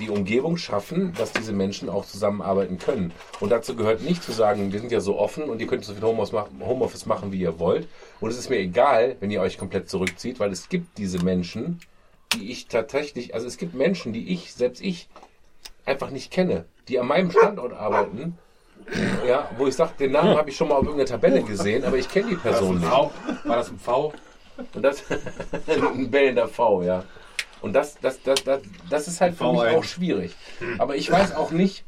[0.00, 3.12] die Umgebung schaffen, dass diese Menschen auch zusammenarbeiten können.
[3.38, 5.94] Und dazu gehört nicht zu sagen, wir sind ja so offen und ihr könnt so
[5.94, 7.86] viel Homeoffice machen, wie ihr wollt.
[8.20, 11.80] Und es ist mir egal, wenn ihr euch komplett zurückzieht, weil es gibt diese Menschen,
[12.34, 15.08] die ich tatsächlich, also es gibt Menschen, die ich, selbst ich,
[15.84, 18.38] einfach nicht kenne, die an meinem Standort arbeiten.
[19.26, 21.98] Ja, wo ich sage, den Namen habe ich schon mal auf irgendeiner Tabelle gesehen, aber
[21.98, 22.90] ich kenne die Person nicht.
[22.90, 23.10] War
[23.44, 24.12] das ein V?
[24.74, 25.02] Und das
[25.94, 27.04] ein bellender V, ja.
[27.62, 29.76] Und das, das, das, das, das ist halt für mich V1.
[29.76, 30.34] auch schwierig.
[30.78, 31.84] Aber ich weiß auch nicht,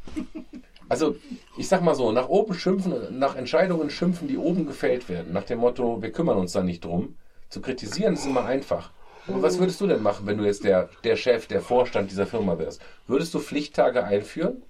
[0.89, 1.17] also
[1.57, 5.44] ich sag mal so, nach oben schimpfen, nach Entscheidungen schimpfen, die oben gefällt werden, nach
[5.44, 7.17] dem Motto, wir kümmern uns da nicht drum.
[7.49, 8.91] Zu kritisieren ist immer einfach.
[9.28, 12.26] Aber was würdest du denn machen, wenn du jetzt der, der Chef, der Vorstand dieser
[12.26, 12.83] Firma wärst?
[13.07, 14.62] Würdest du Pflichttage einführen?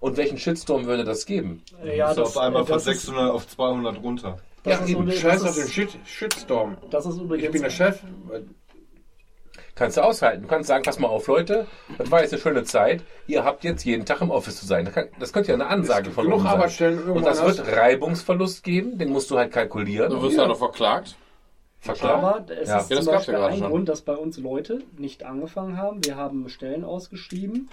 [0.00, 1.62] Und welchen Shitstorm würde das geben?
[1.84, 4.38] Ja, ist auf einmal äh, von das ist- 600 auf 200 runter.
[4.66, 6.76] Das ist, so eine- Scheiß auf den Shit, Shitstorm.
[6.90, 8.00] das ist übrigens Ich bin der Chef.
[9.74, 10.42] Kannst du aushalten.
[10.42, 11.66] Du kannst sagen, pass mal auf, Leute,
[11.98, 13.02] das war jetzt eine schöne Zeit.
[13.26, 14.86] Ihr habt jetzt jeden Tag im Office zu sein.
[14.86, 16.42] Das, kann, das könnte ja eine Ansage von uns
[16.78, 16.98] sein.
[17.02, 17.76] Und das wird.
[17.76, 20.10] Reibungsverlust geben, den musst du halt kalkulieren.
[20.10, 21.16] Du wirst ja noch verklagt.
[21.80, 22.24] Verklagt.
[22.24, 22.78] Aber es Ja.
[22.78, 23.68] ist Ja, das zum ja Beispiel gerade ein schon.
[23.70, 26.02] Grund, dass bei uns Leute nicht angefangen haben.
[26.04, 27.68] Wir haben Stellen ausgeschrieben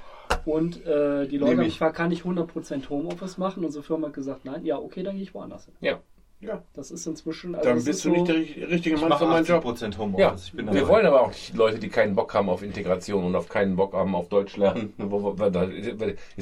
[0.46, 3.64] und äh, die Leute haben gefragt, kann ich 100% Homeoffice machen?
[3.64, 5.74] Unsere Firma hat gesagt, nein, ja, okay, dann gehe ich woanders hin.
[5.80, 6.00] Ja.
[6.46, 6.62] Ja.
[6.74, 7.56] Das ist inzwischen.
[7.56, 9.46] Also Dann bist ist du so, nicht der ri- richtige Ich Mann mache für meinen
[9.46, 9.64] Job.
[9.66, 10.46] 80% Ja, Homeoffice.
[10.48, 10.88] Ich bin wir dabei.
[10.88, 13.94] wollen aber auch nicht Leute, die keinen Bock haben auf Integration und auf keinen Bock
[13.94, 14.94] haben auf Deutsch lernen.
[14.98, 15.98] Jetzt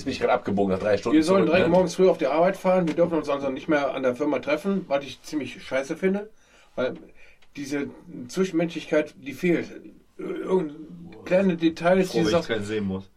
[0.05, 1.15] bin ich gerade abgebogen nach drei Stunden.
[1.17, 1.73] Wir sollen zurück, direkt ne?
[1.75, 2.88] morgens früh auf die Arbeit fahren.
[2.88, 6.30] Wir dürfen uns also nicht mehr an der Firma treffen, was ich ziemlich scheiße finde.
[6.75, 6.95] Weil
[7.55, 7.88] diese
[8.27, 9.69] Zwischenmenschlichkeit, die fehlt.
[10.17, 10.73] Irgend
[11.25, 13.09] kleine Details, Froh, die sagt, keinen sehen muss.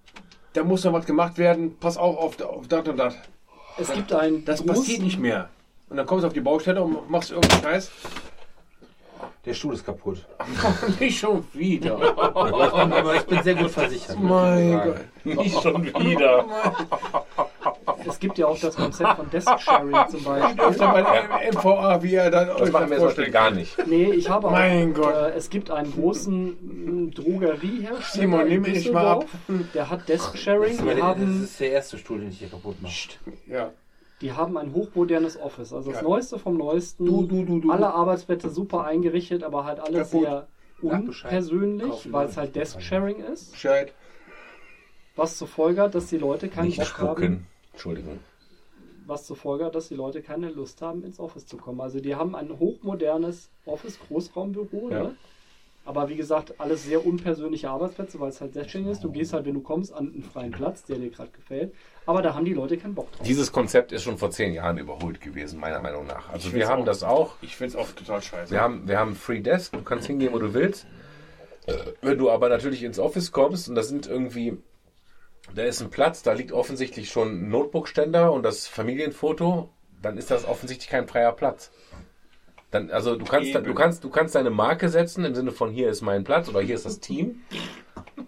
[0.55, 1.77] da muss noch was gemacht werden.
[1.79, 3.15] Pass auf auf, auf das und das.
[3.79, 5.49] es gibt ein Das groß- passiert nicht mehr.
[5.89, 7.91] Und dann kommst du auf die Baustelle und machst irgendeinen Scheiß.
[9.45, 10.27] Der Stuhl ist kaputt.
[11.01, 11.99] Nicht schon wieder.
[12.17, 14.19] Aber ich bin sehr gut versichert.
[14.19, 14.97] mein Gott.
[15.25, 16.45] Nicht schon wieder.
[18.07, 20.63] Es gibt ja auch das Konzept von Desk Sharing zum Beispiel.
[20.65, 23.87] Öfter bei der MVA, wie er dann Das machen wir zum Beispiel gar nicht.
[23.87, 25.15] Nee, ich habe auch, Mein Gott.
[25.15, 29.25] Äh, es gibt einen großen Drogeriehersteller Simon, nimm mich mal ab.
[29.73, 30.79] Der hat Desk Sharing.
[30.81, 32.93] Aber Die Das haben, ist der erste Stuhl, den ich hier kaputt mache.
[33.47, 33.71] Ja.
[34.25, 35.73] Die haben ein hochmodernes Office.
[35.73, 36.09] Also das Ja.
[36.09, 37.05] Neueste vom Neuesten.
[37.05, 37.71] Du, du, du.
[37.71, 40.27] Alle Arbeitsplätze super eingerichtet, aber halt alles Kaputt.
[40.27, 40.47] sehr
[40.83, 43.53] unpersönlich, weil es halt Desk Sharing ist.
[43.53, 43.93] Bescheid.
[45.17, 47.47] Was zur Folge hat, dass die Leute keinen Nicht Bock haben.
[47.73, 48.19] Entschuldigung.
[49.07, 51.81] was zur Folge hat, dass die Leute keine Lust haben, ins Office zu kommen.
[51.83, 55.03] Also die haben ein hochmodernes Office, Großraumbüro, Ja.
[55.05, 55.17] ne?
[55.87, 59.05] Aber wie gesagt, alles sehr unpersönliche Arbeitsplätze, weil es halt Setting ist.
[59.05, 61.75] Du gehst halt, wenn du kommst, an einen freien Platz, der dir gerade gefällt.
[62.07, 63.27] Aber da haben die Leute keinen Bock drauf.
[63.27, 66.31] Dieses Konzept ist schon vor zehn Jahren überholt gewesen, meiner Meinung nach.
[66.31, 67.35] Also wir haben auch- das auch.
[67.43, 68.51] Ich finde es auch total scheiße.
[68.53, 70.87] Wir haben, wir haben Free Desk, du kannst hingehen, wo du willst.
[72.03, 74.57] Wenn du aber natürlich ins Office kommst und da sind irgendwie,
[75.55, 79.71] da ist ein Platz, da liegt offensichtlich schon ein Notebook-Ständer und das Familienfoto,
[80.03, 81.71] dann ist das offensichtlich kein freier Platz.
[82.75, 83.65] Dann, also du kannst, Eben.
[83.65, 86.61] du kannst, du kannst deine Marke setzen im Sinne von hier ist mein Platz oder
[86.61, 87.37] hier ist das Team.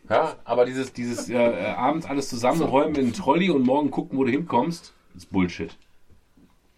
[0.08, 4.16] Ja, aber dieses, dieses äh, äh, abends alles zusammenräumen in einen Trolley und morgen gucken,
[4.16, 5.76] wo du hinkommst, ist Bullshit.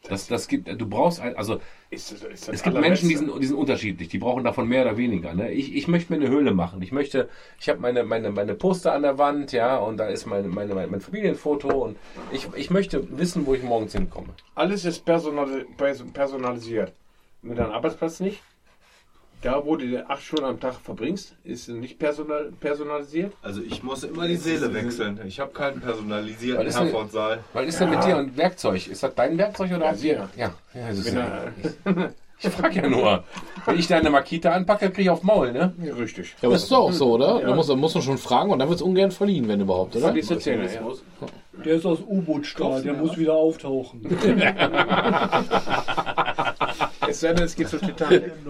[0.09, 2.81] Das, das gibt, du brauchst, ein- also Ist ist es gibt.
[2.81, 5.35] Menschen, die sind, die sind unterschiedlich, die brauchen davon mehr oder weniger.
[5.35, 5.53] Ne?
[5.53, 6.81] Ich, ich möchte mir eine Höhle machen.
[6.81, 7.29] Ich möchte,
[7.61, 10.75] ich habe meine, meine, meine Poster an der Wand, ja, und da ist meine, meine,
[10.75, 11.99] mein, Familienfoto und
[12.33, 14.29] ich, ich möchte wissen, wo ich morgens hinkomme.
[14.55, 16.95] Alles ist personal, pers- personalisiert.
[17.43, 18.43] Mit deinem Arbeitsplatz nicht.
[19.43, 23.33] Da, wo du acht Stunden am Tag verbringst, ist nicht personal, personalisiert.
[23.41, 25.21] Also ich muss immer die Seele wechseln.
[25.27, 27.39] Ich habe keinen personalisierten Was ist denn- Herfordsaal.
[27.53, 28.89] Was ist denn mit dir und Werkzeug?
[28.89, 29.87] Ist das dein Werkzeug oder?
[29.87, 30.29] Ja, sicher.
[30.37, 31.43] Ja, ja das ist ja.
[32.41, 33.25] Ich frag ja nur.
[33.65, 35.75] Wenn ich deine Makita anpacke, krieg ich auf Maul, ne?
[35.83, 36.37] ja, richtig.
[36.41, 37.41] Ja, aber ist doch auch so, oder?
[37.41, 37.49] Ja.
[37.49, 39.97] Da, muss, da muss man schon fragen und dann wird es ungern verliehen, wenn überhaupt,
[39.97, 40.13] oder?
[40.13, 40.81] Du Zähne, ja.
[41.65, 44.07] Der ist aus U-Boot-Stahl, der muss wieder auftauchen.
[47.09, 48.33] Es sei denn, es geht zur Titanic.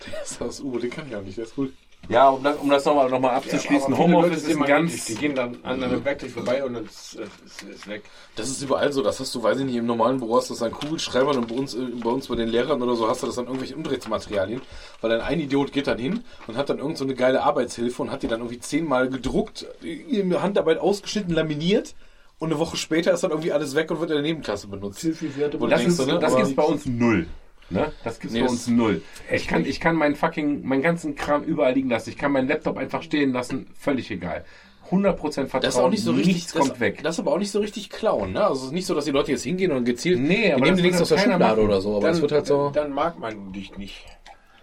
[0.00, 1.70] Das ist das U, den kann ich auch nicht, der ist gut.
[2.08, 4.92] Ja, um das, um das nochmal noch mal abzuschließen, Leute Homeoffice ist immer ganz...
[4.92, 5.04] ähnlich.
[5.06, 8.04] Die gehen dann an einem Werkzeug vorbei und dann ist es ist weg.
[8.36, 10.54] Das ist überall so, das hast du, weiß ich nicht, im normalen Büro hast du
[10.54, 13.22] das an Kugelschreibern und bei uns, äh, bei uns bei den Lehrern oder so hast
[13.22, 14.62] du das an irgendwelchen Unterrichtsmaterialien,
[15.00, 18.00] weil dann ein Idiot geht dann hin und hat dann irgend so eine geile Arbeitshilfe
[18.02, 21.94] und hat die dann irgendwie zehnmal gedruckt, in Handarbeit ausgeschnitten, laminiert
[22.38, 25.04] und eine Woche später ist dann irgendwie alles weg und wird in der Nebenklasse benutzt.
[25.38, 26.18] Werte Wo Das, denkst ist, ne?
[26.18, 27.26] das Aber- gibt's bei uns null.
[27.68, 27.90] Ne?
[28.04, 29.02] Das gibt's Nee, bei uns null.
[29.32, 32.10] Ich kann, ich kann meinen fucking, meinen ganzen Kram überall liegen lassen.
[32.10, 33.66] Ich kann meinen Laptop einfach stehen lassen.
[33.78, 34.44] Völlig egal.
[34.90, 35.16] 100%
[35.48, 35.62] Vertrauen.
[35.62, 37.00] Das ist auch nicht so richtig, Nichts das, kommt weg.
[37.02, 38.44] Das ist aber auch nicht so richtig klauen, ne?
[38.44, 40.76] Also es ist nicht so, dass die Leute jetzt hingehen und gezielt, Nee, aber nehmen
[40.76, 41.68] das die nichts aus der keiner Schublade machen.
[41.68, 42.70] oder so, aber es wird halt so.
[42.72, 44.04] Dann mag man dich nicht.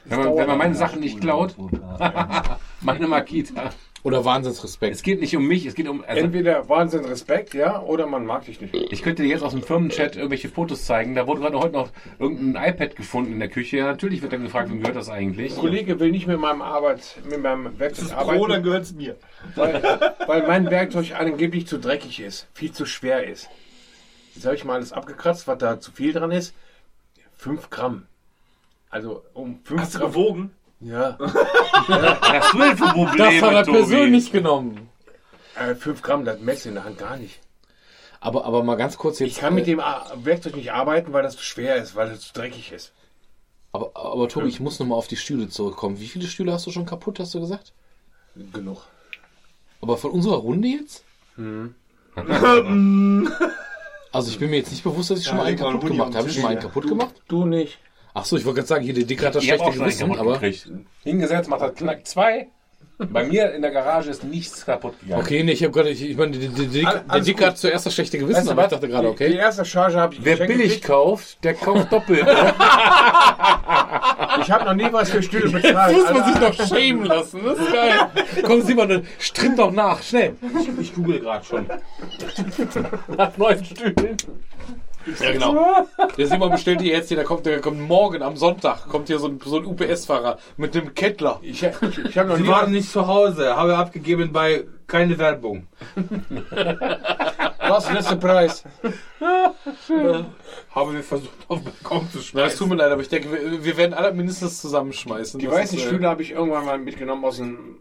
[0.05, 1.55] wenn, man, wenn man meine Sachen nicht klaut,
[2.81, 3.71] meine Makita.
[4.03, 4.93] Oder Wahnsinnsrespekt.
[4.93, 6.03] Es geht nicht um mich, es geht um.
[6.05, 8.73] Also, Entweder Wahnsinn, Respekt, ja, oder man mag dich nicht.
[8.73, 11.15] ich könnte dir jetzt aus dem Firmenchat irgendwelche Fotos zeigen.
[11.15, 13.77] Da wurde gerade heute noch irgendein iPad gefunden in der Küche.
[13.77, 15.53] Ja, natürlich wird dann gefragt, wem gehört das eigentlich?
[15.53, 18.93] Ein Kollege will nicht mit meinem Arbeit, mit meinem Werkzeug Pro, dann arbeiten, gehört es
[18.93, 19.15] mir.
[19.55, 19.81] weil,
[20.27, 23.49] weil mein Werkzeug angeblich zu dreckig ist, viel zu schwer ist.
[24.35, 26.53] Jetzt habe ich mal alles abgekratzt, was da zu viel dran ist.
[27.37, 28.05] 5 Gramm.
[28.89, 30.11] Also um 5 Hast du Gramm.
[30.11, 30.51] gewogen?
[30.83, 31.25] Ja, für
[32.93, 33.77] Probleme, Das hat er Tobi?
[33.77, 34.89] persönlich genommen.
[35.55, 37.39] äh, 5 Gramm, das merkst du in der Hand gar nicht.
[38.19, 39.31] Aber, aber mal ganz kurz jetzt.
[39.31, 42.21] Ich kann mit dem A- Werkzeug nicht arbeiten, weil das zu schwer ist, weil das
[42.21, 42.91] zu dreckig ist.
[43.71, 45.99] Aber, aber Tobi, ich muss nochmal auf die Stühle zurückkommen.
[45.99, 47.73] Wie viele Stühle hast du schon kaputt, hast du gesagt?
[48.53, 48.83] Genug.
[49.81, 51.03] Aber von unserer Runde jetzt?
[54.11, 55.69] also ich bin mir jetzt nicht bewusst, dass ich schon Ja, mal einen leg mal
[55.71, 56.23] einen kaputt gemacht habe.
[56.23, 57.15] den ich schon mal einen Tisch, kaputt gemacht?
[57.27, 57.79] Du nicht.
[58.13, 60.33] Ach so, ich wollte gerade sagen, hier der Dick hat das Ich schlechte Gewissen, aber...
[60.33, 60.69] gekriegt.
[61.03, 62.47] Hingesetzt, macht das Knack zwei.
[62.99, 65.19] Bei mir in der Garage ist nichts kaputt gegangen.
[65.21, 67.45] Okay, nee, ich habe gerade, ich, ich meine, der, der, Dick, der Alles Dick gut.
[67.47, 69.35] hat zuerst das schlechte Gewissen, Weißt du aber ich dachte gerade, Die okay.
[69.35, 70.85] erste Charge habe ich Wer billig gekriegt.
[70.85, 72.25] kauft, der kauft doppelt.
[74.41, 75.95] Ich habe noch nie was für Stühle bezahlt.
[75.95, 76.49] Muss man sich Alter.
[76.63, 77.93] noch schämen lassen, das ist geil.
[78.43, 80.35] Komm, Simon, dann stritt doch nach, schnell.
[80.81, 81.67] Ich google gerade schon.
[83.15, 84.17] Nach neuen Stühlen.
[85.19, 85.87] Ja, genau.
[86.17, 89.19] Der Simon bestellt die jetzt hier, der kommt, der kommt morgen am Sonntag, kommt hier
[89.19, 91.39] so ein, so ein UPS-Fahrer mit dem Kettler.
[91.41, 95.17] Ich, ich, ich habe noch Sie nie waren nicht zu Hause, habe abgegeben bei keine
[95.17, 95.67] Werbung.
[97.69, 98.63] was letzter Preis.
[100.71, 102.57] Habe wir versucht auf den Balkon zu Na, das schmeißen.
[102.59, 105.39] tut mir leid, aber ich denke, wir, wir werden alle mindestens zusammenschmeißen.
[105.39, 107.77] Die weißen ist, äh, Stühle habe ich irgendwann mal mitgenommen aus dem.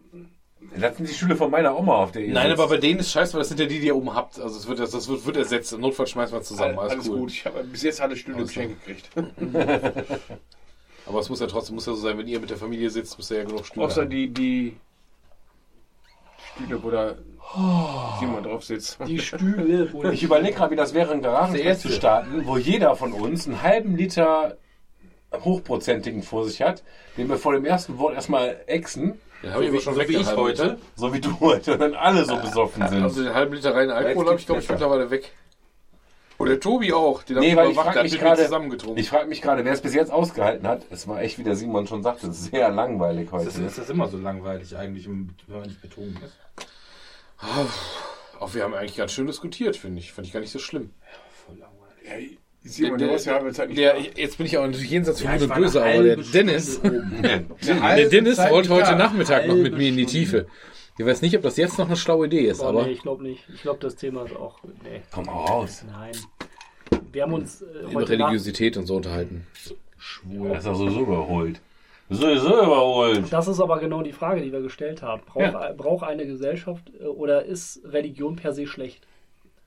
[0.79, 3.11] Das sind die Stühle von meiner Oma, auf der ihr Nein, aber bei denen ist
[3.11, 4.41] scheiße, weil das sind ja die, die ihr oben habt.
[4.41, 5.73] Also es wird, das wird, wird ersetzt.
[5.73, 6.79] Im Notfall schmeißen wir zusammen.
[6.79, 7.19] Alles, Alles cool.
[7.21, 7.33] gut.
[7.33, 9.11] Ich habe bis jetzt alle Stühle Alles geschenkt gekriegt.
[11.07, 13.19] Aber es muss ja trotzdem muss ja so sein, wenn ihr mit der Familie sitzt,
[13.19, 14.11] müsst ihr ja genug Stühle Außer haben.
[14.11, 14.77] die, die
[16.55, 17.17] Stühle, wo da
[18.21, 18.99] Simon drauf sitzt.
[19.07, 22.95] Die Stühle, wo Ich überlege gerade, wie das wäre, einen Garagenspiel zu starten, wo jeder
[22.97, 24.57] von uns einen halben Liter
[25.33, 26.83] hochprozentigen vor sich hat,
[27.17, 30.05] den wir vor dem ersten Wort erstmal exen, Den habe ich aber schon so wie
[30.05, 30.41] ich weggehalten.
[30.43, 30.79] heute.
[30.97, 33.03] so wie du heute, und dann alle so besoffen sind.
[33.03, 35.33] Also den halben Liter reinen Alkohol habe ich, glaube ich, mittlerweile weg.
[36.39, 37.23] Und der Tobi auch.
[37.23, 38.99] Den Nee, weil ich überwacht, frag der hat mich gerade- zusammengetrunken.
[38.99, 40.83] Ich frage mich gerade, wer es bis jetzt ausgehalten hat.
[40.91, 43.45] Es war echt, wie der Simon schon sagte, sehr langweilig heute.
[43.45, 46.37] Das ist, ist das immer so langweilig eigentlich, wenn man nicht betrunken ist?
[48.39, 50.13] Auch wir haben eigentlich ganz schön diskutiert, finde ich.
[50.13, 50.91] Fand ich gar nicht so schlimm.
[51.47, 52.39] Voll langweilig.
[52.65, 55.21] Ja, Simon, du hast ja halbe Zeit nicht der, jetzt bin ich auch natürlich jenseits
[55.21, 56.81] von Ja, Gut ich und Böse, aber der Dennis,
[57.63, 58.95] der Dennis Zeit wollte heute.
[58.95, 60.07] Nachmittag noch mit mir in die.
[60.07, 60.47] Tiefe.
[60.99, 63.03] Ich weiß nicht, ob das jetzt noch eine schlaue Idee ist, Boah, aber nee, ich
[63.03, 63.43] glaube nicht.
[63.53, 64.63] Ich glaube, das Thema ist auch.
[64.85, 65.85] Nee, Komm mal raus.
[65.91, 66.13] nein.
[67.11, 69.47] Wir haben uns äh, über Religiosität und so unterhalten.
[69.55, 71.61] Das ist doch sowieso überholt.
[72.11, 73.33] Sowieso überholt.
[73.33, 75.23] Das ist aber genau die Frage, die wir gestellt haben.
[75.25, 79.07] Braucht, braucht eine Gesellschaft äh, oder ist Religion per se schlecht?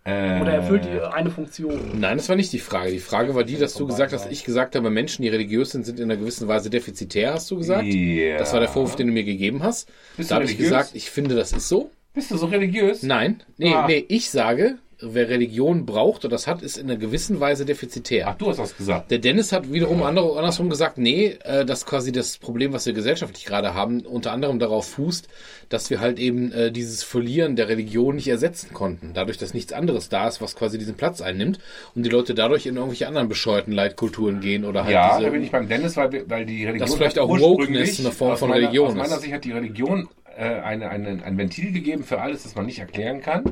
[0.07, 1.99] Äh, Oder erfüllt die eine Funktion?
[1.99, 2.91] Nein, das war nicht die Frage.
[2.91, 5.83] Die Frage war die, dass du gesagt hast, ich gesagt habe, Menschen, die religiös sind,
[5.85, 7.85] sind in einer gewissen Weise defizitär, hast du gesagt.
[7.85, 8.37] Ja.
[8.37, 9.89] Das war der Vorwurf, den du mir gegeben hast.
[10.15, 11.89] Bist da habe ich gesagt, ich finde, das ist so.
[12.13, 13.01] Bist du so religiös?
[13.03, 13.87] Nein, nee, Ah.
[13.87, 18.27] nee, ich sage, wer Religion braucht oder das hat, ist in einer gewissen Weise defizitär.
[18.29, 19.11] Ach, du hast das gesagt.
[19.11, 22.93] Der Dennis hat wiederum andere, andersrum gesagt, nee, äh, dass quasi das Problem, was wir
[22.93, 25.27] gesellschaftlich gerade haben, unter anderem darauf fußt,
[25.69, 29.11] dass wir halt eben äh, dieses Verlieren der Religion nicht ersetzen konnten.
[29.13, 31.59] Dadurch, dass nichts anderes da ist, was quasi diesen Platz einnimmt
[31.93, 35.25] und die Leute dadurch in irgendwelche anderen bescheuerten Leitkulturen gehen oder halt Ja, diese...
[35.25, 36.87] da bin ich beim Dennis, weil, weil die Religion.
[36.87, 39.21] Das vielleicht auch Wokeness eine Form von meiner, Religion Aus meiner ist.
[39.21, 40.07] Sicht hat die Religion
[40.37, 43.43] äh, eine, eine, ein Ventil gegeben für alles, das man nicht erklären kann.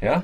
[0.00, 0.22] Ja?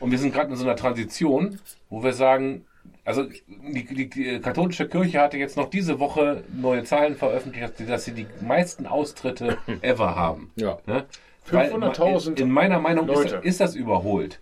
[0.00, 1.58] Und wir sind gerade in so einer Transition,
[1.90, 2.64] wo wir sagen,
[3.04, 8.04] also die, die, die katholische Kirche hatte jetzt noch diese Woche neue Zahlen veröffentlicht, dass
[8.04, 10.50] sie- die meisten Austritte ever haben.
[10.56, 10.78] ja.
[10.86, 11.04] Ne?
[11.50, 14.40] Weil 500.000 in, in meiner Meinung ist, ist das überholt.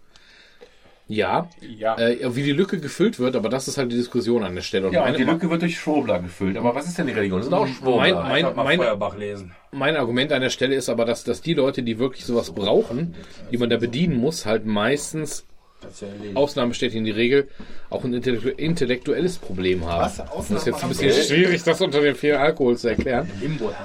[1.08, 1.96] Ja, Ja.
[1.98, 4.88] äh, wie die Lücke gefüllt wird, aber das ist halt die Diskussion an der Stelle.
[4.88, 6.56] Und Ja, und meine- die Lücke wird durch Schwurbler gefüllt.
[6.56, 7.38] Aber was ist denn die Religion?
[7.38, 8.22] Das sind auch Schwurbler.
[8.22, 9.52] Mein- mein- mein- Feuerbach lesen.
[9.70, 13.14] Mein Argument an der Stelle ist aber, dass, dass die Leute, die wirklich sowas brauchen,
[13.52, 15.46] die man da bedienen muss, halt meistens,
[16.34, 17.48] Ausnahme steht in die Regel,
[17.90, 20.02] auch ein intellektu intellektuelles Problem haben.
[20.02, 20.16] Was?
[20.16, 23.30] Das ist jetzt ein Ausnahme bisschen haben schwierig, das unter dem vielen Alkohol zu erklären.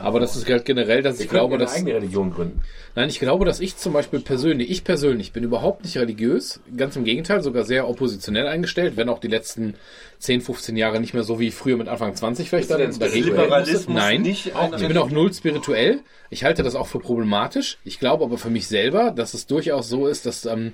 [0.02, 1.76] Aber das ist halt generell, dass ich glaube, dass.
[1.76, 2.62] eigene Religion gründen.
[2.96, 6.96] Nein, ich glaube, dass ich zum Beispiel persönlich, ich persönlich bin überhaupt nicht religiös, ganz
[6.96, 9.76] im Gegenteil, sogar sehr oppositionell eingestellt, wenn auch die letzten
[10.20, 14.22] 10, 15 Jahre nicht mehr so wie früher mit Anfang 20 vielleicht dann Liberalismus Nein,
[14.22, 16.02] nicht ich bin auch null spirituell.
[16.30, 17.78] Ich halte das auch für problematisch.
[17.84, 20.74] Ich glaube aber für mich selber, dass es durchaus so ist, dass, ähm,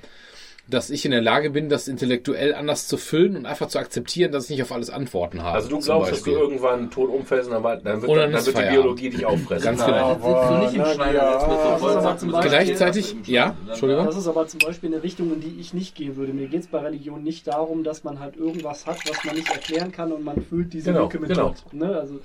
[0.70, 4.32] dass ich in der Lage bin, das intellektuell anders zu füllen und einfach zu akzeptieren,
[4.34, 5.56] dass ich nicht auf alles Antworten habe.
[5.56, 6.44] Also du glaubst, dass du Beispiel.
[6.44, 8.62] irgendwann tot umfällst und dann, wird, dann, dann wird die.
[8.70, 9.64] Biologie dich auffressen.
[9.66, 9.98] Ganz genau.
[10.12, 12.20] Aber, Sitzt du nicht im na Schneider jetzt mit so ja, Das ist aber Wollsachen
[12.20, 12.42] zum dran?
[12.42, 14.06] Beispiel- Gleichzeitig, ja, Entschuldigung.
[14.06, 16.34] Das ist aber zum Beispiel eine Richtung, in die ich nicht gehen würde.
[16.34, 19.50] Mir geht es bei Religion nicht darum, dass man halt irgendwas hat, was man nicht
[19.50, 21.48] erklären kann und man füllt diese Genau, Lücke mit genau.
[21.50, 21.74] Gott.
[21.74, 21.96] Ne?
[21.98, 22.20] Also,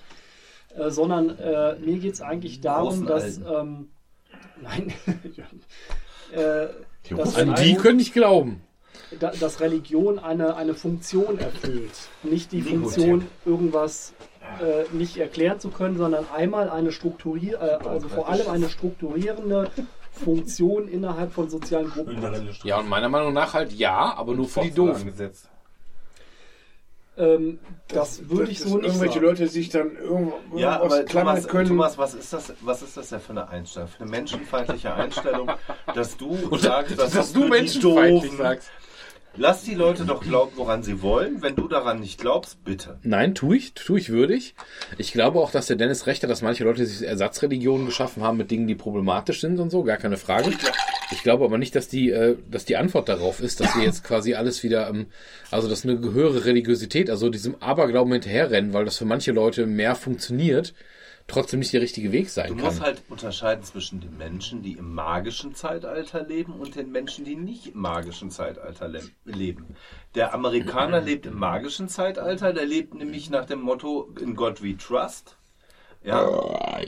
[0.76, 3.38] äh, sondern äh, mir geht es eigentlich darum, dass.
[3.38, 3.90] Ähm,
[4.62, 4.92] nein.
[6.32, 6.66] äh,
[7.10, 8.62] dass, An die können nicht glauben.
[9.18, 11.92] da, dass Religion eine, eine Funktion erfüllt.
[12.22, 14.12] Nicht die Funktion, irgendwas
[14.60, 19.70] äh, nicht erklären zu können, sondern einmal eine strukturier, äh, also vor allem eine strukturierende
[20.12, 22.18] Funktion innerhalb von sozialen Gruppen.
[22.64, 25.08] Ja, und meiner Meinung nach halt ja, aber nur für die Doofen.
[25.08, 25.48] Angesetzt.
[27.14, 27.58] Ähm,
[27.88, 29.26] das würde ich so nicht irgendwelche sagen.
[29.26, 31.68] Leute sich dann irgendwo Ja, aber klammern Thomas, können.
[31.68, 32.54] Thomas, was ist das?
[32.62, 33.88] Was ist das denn für eine Einstellung?
[33.88, 35.50] Für eine menschenfeindliche Einstellung,
[35.94, 38.70] dass du sagst, dass, Dass für du menschenfeindlich sagst.
[39.36, 41.40] Lass die Leute doch glauben, woran sie wollen.
[41.40, 42.98] Wenn du daran nicht glaubst, bitte.
[43.02, 44.54] Nein, tue ich, tue ich würdig.
[44.98, 48.36] Ich glaube auch, dass der Dennis recht hat, dass manche Leute sich Ersatzreligionen geschaffen haben
[48.36, 50.52] mit Dingen, die problematisch sind und so, gar keine Frage.
[51.12, 54.04] Ich glaube aber nicht, dass die, äh, dass die Antwort darauf ist, dass wir jetzt
[54.04, 55.06] quasi alles wieder, ähm,
[55.50, 59.94] also dass eine höhere Religiosität, also diesem Aberglauben hinterherrennen, weil das für manche Leute mehr
[59.94, 60.74] funktioniert,
[61.32, 62.64] trotzdem nicht der richtige Weg sein Du kann.
[62.66, 67.34] musst halt unterscheiden zwischen den Menschen, die im magischen Zeitalter leben und den Menschen, die
[67.36, 69.74] nicht im magischen Zeitalter le leben.
[70.14, 74.76] Der Amerikaner lebt im magischen Zeitalter, der lebt nämlich nach dem Motto In God We
[74.76, 75.36] Trust.
[76.04, 76.28] Ja,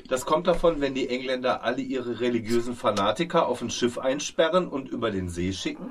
[0.08, 4.89] das kommt davon, wenn die Engländer alle ihre religiösen Fanatiker auf ein Schiff einsperren und
[4.89, 5.90] über den See schicken.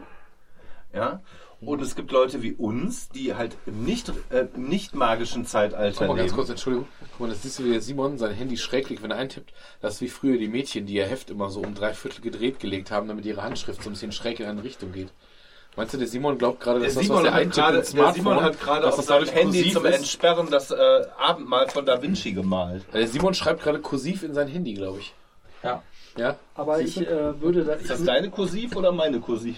[0.93, 1.21] Ja,
[1.65, 5.99] und es gibt Leute wie uns, die halt im nicht, äh, im nicht magischen Zeitalter
[5.99, 6.35] Guck mal ganz leben.
[6.35, 6.87] kurz, Entschuldigung.
[7.11, 9.53] Guck mal, das siehst du, wie der Simon sein Handy schräg liegt, wenn er eintippt.
[9.81, 12.59] Das ist wie früher die Mädchen, die ihr Heft immer so um drei Viertel gedreht
[12.59, 15.09] gelegt haben, damit ihre Handschrift so ein bisschen schräg in eine Richtung geht.
[15.75, 17.91] Meinst du, der Simon glaubt gerade, Der dass das, was der hat eintippt gerade, ins
[17.91, 19.95] der Smartphone, Simon hat gerade dass auf das seinem Handy zum ist?
[19.95, 22.85] Entsperren das äh, Abendmahl von Da Vinci gemalt.
[22.93, 25.13] Der Simon schreibt gerade kursiv in sein Handy, glaube ich.
[25.63, 25.81] Ja.
[26.17, 26.37] Ja?
[26.53, 29.55] Aber ich äh, würde da, Ist das deine Kursiv oder meine Kursiv?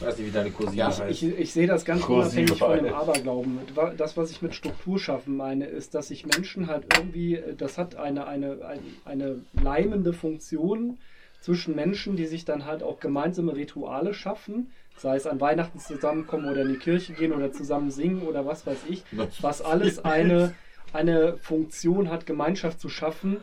[0.00, 1.02] Ich weiß nicht, wie deine Cousine Ja, heißt.
[1.22, 2.94] ich, ich sehe das ganz Kursive unabhängig von dem.
[2.94, 3.58] Aberglauben.
[3.96, 7.94] Das, was ich mit Struktur schaffen meine, ist, dass sich Menschen halt irgendwie, das hat
[7.94, 10.98] eine, eine, eine, eine leimende Funktion
[11.40, 16.48] zwischen Menschen, die sich dann halt auch gemeinsame Rituale schaffen, sei es an Weihnachten zusammenkommen
[16.48, 19.04] oder in die Kirche gehen oder zusammen singen oder was weiß ich,
[19.40, 20.54] was alles eine,
[20.92, 23.38] eine Funktion hat, Gemeinschaft zu schaffen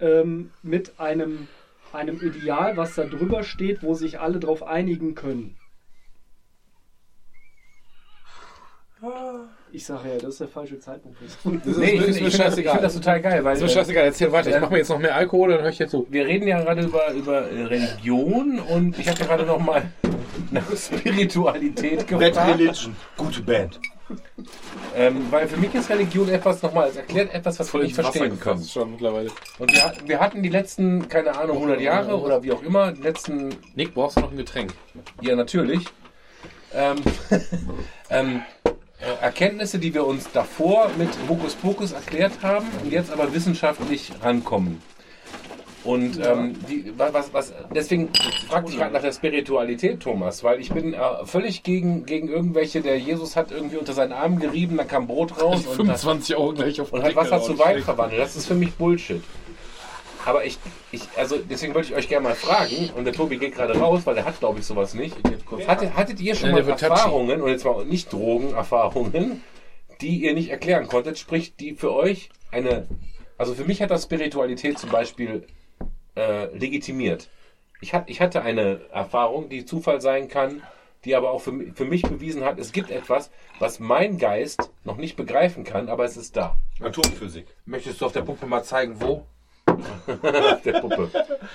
[0.00, 1.46] ähm, mit einem,
[1.92, 5.56] einem Ideal, was da drüber steht, wo sich alle drauf einigen können.
[9.72, 11.18] Ich sage ja, das ist der falsche Zeitpunkt.
[11.22, 12.72] Nee, ich ist finde mir ich das, ich scheißegal.
[12.74, 14.50] find das total geil, weil Ist mir scheißegal, erzähl weiter.
[14.50, 16.06] Ich mache mir jetzt noch mehr Alkohol, dann höre ich jetzt so.
[16.10, 19.82] wir reden ja gerade über, über äh, Religion und ich hatte gerade noch mal
[20.50, 22.58] nach Spiritualität Bad gefragt.
[22.60, 22.96] Religion.
[23.16, 23.80] Gute Band.
[24.94, 28.38] Ähm, weil für mich ist Religion etwas, nochmal, es erklärt etwas, was wir nicht verstehen.
[28.44, 29.30] Das schon mittlerweile.
[29.58, 32.92] Und wir, hatten- wir hatten die letzten, keine Ahnung, 100 Jahre oder wie auch immer,
[32.92, 34.74] die letzten, Nick, brauchst du noch ein Getränk?
[35.22, 35.86] ja natürlich,
[36.74, 36.96] ähm,
[38.10, 38.61] ähm, äh,
[39.20, 44.80] Erkenntnisse, die wir uns davor mit Hokuspokus erklärt haben und jetzt aber wissenschaftlich rankommen.
[45.84, 48.10] Und ähm, die, wa- was, was, deswegen
[48.48, 52.82] fragte ich gerade nach der Spiritualität, Thomas, weil ich bin äh, völlig gegen, gegen irgendwelche,
[52.82, 56.36] der Jesus hat irgendwie unter seinen Arm gerieben, dann kam Brot raus und hat, 25
[56.36, 58.20] Euro gleich auf und hat Wasser zu Wein verwandelt.
[58.22, 59.22] Das ist für mich Bullshit.
[60.24, 60.58] Aber ich,
[60.90, 64.02] ich, also deswegen wollte ich euch gerne mal fragen, und der Tobi geht gerade raus,
[64.04, 65.16] weil der hat, glaube ich, sowas nicht.
[65.66, 66.66] Hattet, hattet ihr schon mal.
[66.68, 69.42] Erfahrungen, und jetzt mal nicht Drogenerfahrungen,
[70.00, 72.86] die ihr nicht erklären konntet, sprich, die für euch eine,
[73.38, 75.46] also für mich hat das Spiritualität zum Beispiel
[76.16, 77.28] äh, legitimiert.
[77.80, 80.62] Ich, hat, ich hatte eine Erfahrung, die Zufall sein kann,
[81.04, 84.96] die aber auch für, für mich bewiesen hat, es gibt etwas, was mein Geist noch
[84.96, 86.56] nicht begreifen kann, aber es ist da.
[86.80, 87.46] Atomphysik.
[87.64, 89.26] Möchtest du auf der Puppe mal zeigen, wo?
[90.64, 91.08] Der Puppe.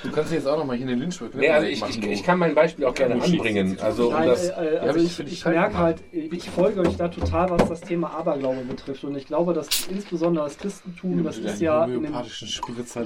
[0.04, 2.40] Du kannst jetzt auch noch mal hier eine Lynchburg Nee, also ich, ich, ich kann
[2.40, 3.78] mein Beispiel auch gerne anbringen.
[3.82, 6.96] Also um Nein, das, äh, äh, also ich ich, ich merke halt, ich folge euch
[6.98, 9.04] da total, was das Thema Aberglaube betrifft.
[9.04, 12.14] Und ich glaube, dass insbesondere das Christentum, das ist ja in dem,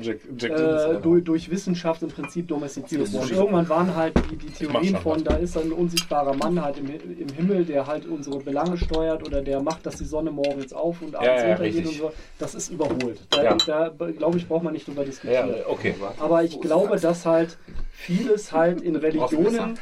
[0.01, 3.29] Jack, Jack äh, durch, durch Wissenschaft im Prinzip domestiziert worden.
[3.31, 7.29] Irgendwann waren halt die, die Theorien von, da ist ein unsichtbarer Mann halt im, im
[7.35, 11.15] Himmel, der halt unsere Belange steuert oder der macht, dass die Sonne morgens auf und
[11.15, 12.11] abends Ja, ja, untergeht und so.
[12.39, 13.21] Das ist überholt.
[13.29, 13.57] Da, Ja.
[13.65, 15.55] da glaube ich, braucht man nicht drüber ja, diskutieren.
[15.67, 15.95] okay.
[16.19, 17.57] Aber ich glaube, dass halt
[17.91, 19.77] vieles halt in Religionen,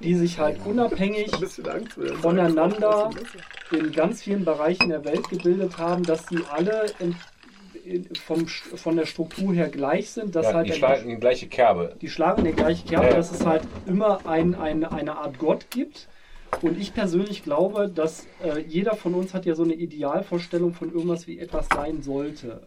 [0.00, 1.30] die sich halt unabhängig
[2.20, 3.10] voneinander
[3.70, 7.14] in ganz vielen Bereichen der Welt gebildet haben, dass die alle in,
[7.84, 11.46] in, vom, von der Struktur her gleich sind, dass Ja, halt die schlagen die gleiche
[11.48, 11.94] Kerbe.
[12.00, 13.16] die schlagen in der gleichen Kerbe, Ja, ja.
[13.16, 16.08] dass es halt immer ein, ein, eine Art Gott gibt.
[16.62, 20.92] Und ich persönlich glaube, dass äh, jeder von uns hat ja so eine Idealvorstellung von
[20.92, 22.60] irgendwas, wie etwas sein sollte.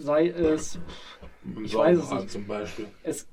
[0.00, 0.78] Sei es,
[1.62, 2.30] ich weiß es nicht.
[2.30, 2.86] zum Beispiel.
[3.02, 3.26] es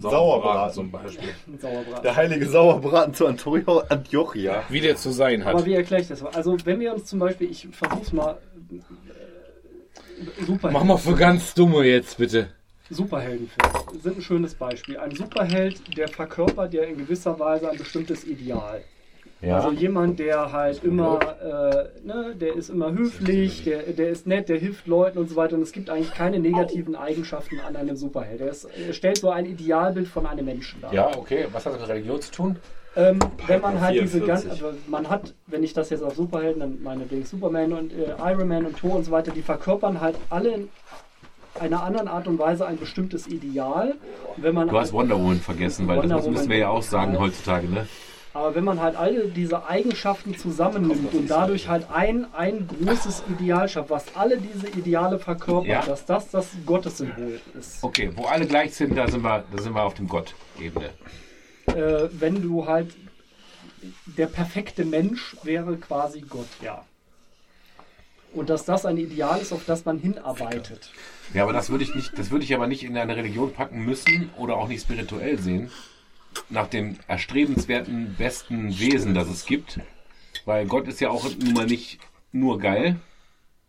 [0.00, 0.74] Sauerbraten.
[0.74, 1.28] zum Beispiel.
[1.46, 2.02] ein Sauerbraten.
[2.02, 4.64] Der heilige Sauerbraten zu Antonio Antiochia.
[4.68, 5.54] Wie der zu sein hat.
[5.54, 6.24] Aber wie erkläre ich das?
[6.24, 8.38] Also wenn wir uns zum Beispiel, ich versuch's mal,
[8.70, 8.80] äh,
[10.44, 12.48] Superhelden, Mach mal für ganz Dumme jetzt, bitte.
[12.88, 14.96] Superheldenfilme sind ein schönes Beispiel.
[14.96, 18.82] Ein Superheld, der verkörpert ja in gewisser Weise ein bestimmtes Ideal.
[19.46, 19.56] Ja.
[19.56, 24.48] Also jemand, der halt immer, äh, ne, der ist immer höflich, der, der ist nett,
[24.48, 25.54] der hilft Leuten und so weiter.
[25.54, 28.40] Und es gibt eigentlich keine negativen Eigenschaften an einem Superheld.
[28.40, 30.92] Er, ist, er stellt so ein Idealbild von einem Menschen dar.
[30.92, 31.46] ja, okay.
[31.52, 32.56] Was hat das mit Religion zu tun?
[32.96, 34.26] Ähm, wenn man halt diese 44.
[34.26, 38.14] ganzen, also man hat, wenn ich das jetzt auf Superhelden, dann meinetwegen Superman und äh,
[38.24, 40.68] Iron Man und Thor und so weiter, die verkörpern halt alle in
[41.60, 43.94] einer anderen Art und Weise ein bestimmtes Ideal.
[44.34, 46.82] Und wenn man Du hast Wonder Woman vergessen, weil Wonder das müssen wir ja auch
[46.82, 47.86] sagen heutzutage, ne?
[48.36, 53.66] Aber wenn man halt alle diese Eigenschaften zusammennimmt und dadurch halt ein, ein großes Ideal
[53.66, 55.86] schafft, was alle diese Ideale verkörpert, Ja.
[55.86, 57.82] dass das das Gottessymbol ist.
[57.82, 60.90] Okay, wo alle gleich sind, da sind wir, da sind wir auf dem Gott-Ebene.
[61.68, 62.94] Äh, wenn du halt
[64.04, 66.84] der perfekte Mensch wäre quasi Gott, ja.
[68.34, 70.90] Und dass das ein Ideal ist, auf das man hinarbeitet.
[71.32, 73.82] Ja, aber das würde ich nicht, das würde ich aber nicht in eine Religion packen
[73.86, 75.70] müssen oder auch nicht spirituell sehen.
[76.48, 79.80] Nach dem erstrebenswerten besten Wesen, das es gibt.
[80.44, 81.98] Weil Gott ist ja auch nun mal nicht
[82.32, 82.96] nur geil.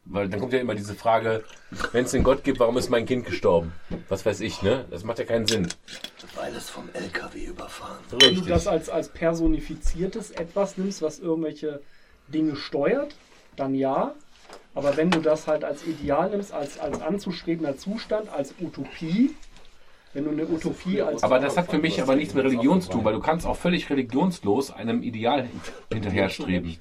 [0.09, 1.43] Weil dann kommt ja immer diese Frage,
[1.91, 3.73] wenn es den Gott gibt, warum ist mein Kind gestorben?
[4.07, 4.85] Was weiß ich, ne?
[4.89, 5.67] Das macht ja keinen Sinn.
[6.35, 8.47] Weil es vom LKW überfahren Wenn du Richtig.
[8.47, 11.81] das als, als personifiziertes etwas nimmst, was irgendwelche
[12.29, 13.15] Dinge steuert,
[13.57, 14.15] dann ja.
[14.73, 19.35] Aber wenn du das halt als Ideal nimmst, als, als anzustrebender Zustand, als Utopie,
[20.13, 21.23] wenn du eine Utopie als.
[21.23, 23.55] Aber das hat für mich aber nichts mit Religion zu tun, weil du kannst auch
[23.55, 25.47] völlig religionslos einem Ideal
[25.93, 26.77] hinterherstreben.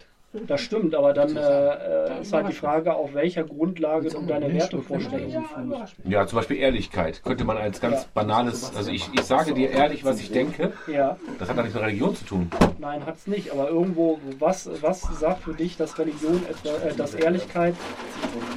[0.47, 5.45] Das stimmt, aber dann äh, ist halt die Frage, auf welcher Grundlage du deine Wertevorstellungen
[5.45, 5.95] fühlst.
[6.05, 7.23] Ja, zum Beispiel Ehrlichkeit.
[7.25, 10.75] Könnte man als ganz banales, also ich, ich sage dir ehrlich, was ich denke.
[10.89, 12.51] Ja, Das hat doch nichts mit Religion zu tun.
[12.79, 13.51] nein, hat es nicht.
[13.51, 17.75] Aber irgendwo, was, was sagt für dich, dass Religion, etwa, äh, dass Ehrlichkeit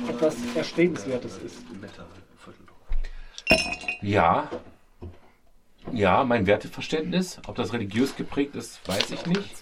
[0.09, 1.59] etwas Erstrebenswertes ist?
[4.01, 4.49] Ja.
[5.91, 9.55] Ja, mein Werteverständnis, ob das religiös geprägt ist, weiß ich nicht.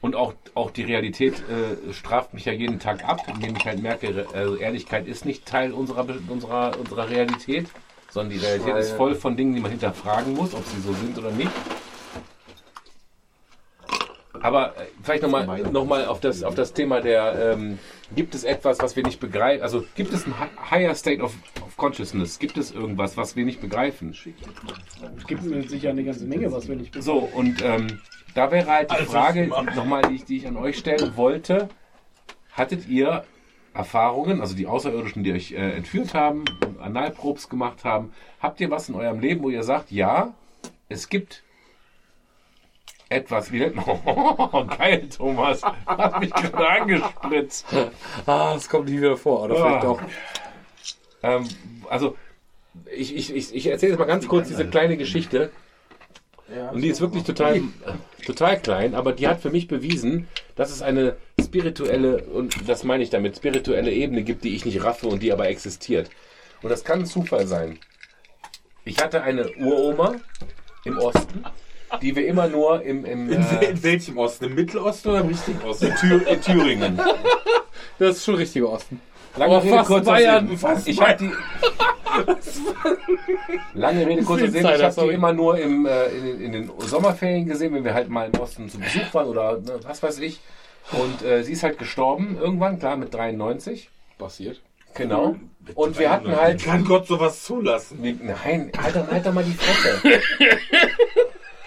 [0.00, 3.82] Und auch, auch die Realität äh, straft mich ja jeden Tag ab, indem ich halt
[3.82, 7.68] merke, also Ehrlichkeit ist nicht Teil unserer, unserer, unserer Realität,
[8.10, 11.18] sondern die Realität ist voll von Dingen, die man hinterfragen muss, ob sie so sind
[11.18, 11.50] oder nicht.
[14.40, 17.78] Aber äh, vielleicht nochmal noch mal auf, das, auf das Thema der, ähm,
[18.14, 21.34] gibt es etwas, was wir nicht begreifen, also gibt es ein hi- higher state of,
[21.64, 22.38] of consciousness?
[22.38, 24.10] Gibt es irgendwas, was wir nicht begreifen?
[25.18, 27.04] Es gibt mir sicher eine ganze Menge, was wir nicht wissen.
[27.04, 28.00] So, und ähm,
[28.34, 31.68] da wäre halt die Frage, nochmal, die, ich- die ich an euch stellen wollte.
[32.52, 33.24] Hattet ihr
[33.74, 36.44] Erfahrungen, also die Außerirdischen, die euch äh, entführt haben,
[36.80, 40.34] Analprobes gemacht haben, habt ihr was in eurem Leben, wo ihr sagt, ja,
[40.88, 41.44] es gibt
[43.10, 47.66] etwas, wie nennt man, oh, geil, Thomas, hat mich gerade angespritzt.
[48.24, 49.80] Ah, das kommt nie wieder vor, oder vielleicht Ah.
[49.82, 50.00] doch.
[51.22, 51.48] Ähm,
[51.88, 52.16] also,
[52.90, 55.50] ich, ich, ich, ich erzähle jetzt mal ganz kurz diese kleine Geschichte.
[56.72, 57.62] Und die ist wirklich total,
[58.26, 63.04] total klein, aber die hat für mich bewiesen, dass es eine spirituelle, und das meine
[63.04, 66.10] ich damit, spirituelle Ebene gibt, die ich nicht raffe und die aber existiert.
[66.62, 67.78] Und das kann ein Zufall sein.
[68.84, 70.16] Ich hatte eine Uroma
[70.84, 71.44] im Osten,
[72.02, 74.44] die wir immer nur im, im In, äh, in welchem Osten?
[74.46, 75.94] Im Mittelosten oder im richtigen Osten?
[75.96, 77.00] Thür, in Thüringen.
[77.98, 79.00] Das ist schon richtiger Osten.
[79.36, 80.56] Lange Aber Rede, fast kurzer Bayern, Sinn.
[80.58, 81.30] fast ich habe die.
[83.78, 84.64] Lange Rede, kurzer Sinn.
[84.66, 87.92] Ich habe die immer nur im, äh, in, den- in den Sommerferien gesehen, wenn wir
[87.94, 90.40] halt mal im Osten zu Besuch waren oder ne, was weiß ich.
[90.92, 93.90] Und äh, sie ist halt gestorben irgendwann, klar, mit 93.
[94.18, 94.60] Passiert.
[94.94, 95.36] Genau.
[95.74, 96.64] Und wir hatten halt.
[96.64, 97.98] Kann Gott sowas zulassen?
[98.02, 100.00] Nein, halt doch, halt doch mal die Fresse.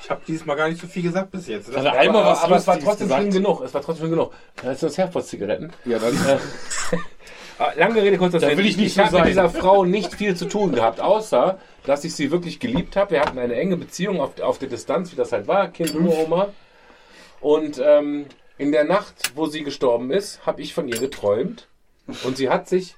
[0.03, 1.69] Ich habe diesmal gar nicht so viel gesagt bis jetzt.
[1.69, 3.31] Er einmal was aber es war trotzdem gesagt?
[3.31, 3.61] genug.
[3.61, 4.33] Es war trotzdem genug.
[4.61, 5.71] Das sind das Herford-Zigaretten.
[5.85, 6.17] Ja, dann.
[7.59, 8.57] Ah, Lange Rede, kurzer Da Sinn.
[8.57, 11.59] will ich nicht ich so habe mit dieser Frau nicht viel zu tun gehabt, außer,
[11.85, 13.11] dass ich sie wirklich geliebt habe.
[13.11, 16.47] Wir hatten eine enge Beziehung auf, auf der Distanz, wie das halt war, Kind, Uroma.
[17.41, 18.25] Und ähm,
[18.57, 21.67] in der Nacht, wo sie gestorben ist, habe ich von ihr geträumt.
[22.23, 22.95] Und sie hat sich,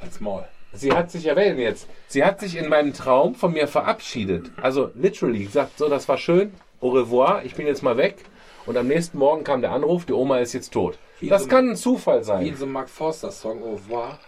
[0.00, 0.44] Als Maul.
[0.72, 1.88] Sie hat sich, ja, wer denn jetzt?
[2.08, 4.50] Sie hat sich in meinem Traum von mir verabschiedet.
[4.60, 8.16] Also literally gesagt, so, das war schön, au revoir, ich bin jetzt mal weg.
[8.64, 10.96] Und am nächsten Morgen kam der Anruf, die Oma ist jetzt tot.
[11.20, 12.56] Wie Das so- kann ein Zufall Wie in sein.
[12.56, 14.18] so einem Mark Forster Song, oh wow.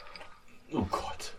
[0.73, 1.35] Oh Gott.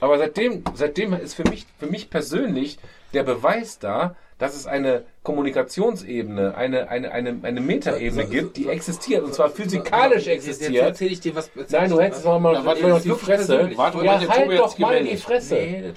[0.00, 2.78] Aber seitdem, seitdem ist für mich, für mich persönlich
[3.14, 9.22] der Beweis da, dass es eine Kommunikationsebene, eine, eine, eine, eine Metaebene gibt, die existiert,
[9.22, 10.82] und zwar physikalisch Jetzt existiert.
[10.82, 11.50] erzähl ich dir was.
[11.70, 13.70] Nein, du hättest noch mal Ja, warte, mal auf jetzt die Fresse.
[13.76, 15.16] Warte, Ja, halt doch mal die.
[15.18, 15.54] Fresse.
[15.54, 15.92] Nee, äh,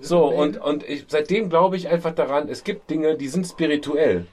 [0.00, 4.26] So, und, und ich, seitdem glaube ich einfach daran, es gibt Dinge, die sind spirituell.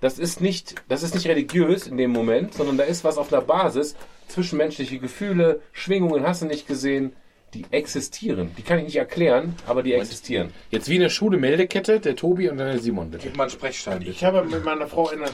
[0.00, 3.28] Das ist nicht, das ist nicht religiös in dem Moment, sondern da ist was auf
[3.28, 3.96] der Basis,
[4.28, 7.12] zwischenmenschliche Gefühle, Schwingungen hast du nicht gesehen,
[7.54, 8.54] die existieren.
[8.56, 10.52] Die kann ich nicht erklären, aber die existieren.
[10.70, 13.24] Jetzt wie in der Schule Meldekette, der Tobi und dann der Simon, bitte.
[13.24, 14.10] Gib mal einen Sprechstein, bitte.
[14.10, 15.24] Ich habe mit meiner Frau einen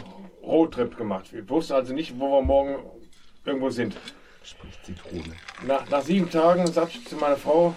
[0.43, 1.33] Roadtrip gemacht.
[1.33, 2.77] Wir wussten also nicht, wo wir morgen
[3.45, 3.97] irgendwo sind.
[4.85, 5.35] Zitrone.
[5.67, 7.75] Nach, nach sieben Tagen sagte ich zu meiner Frau,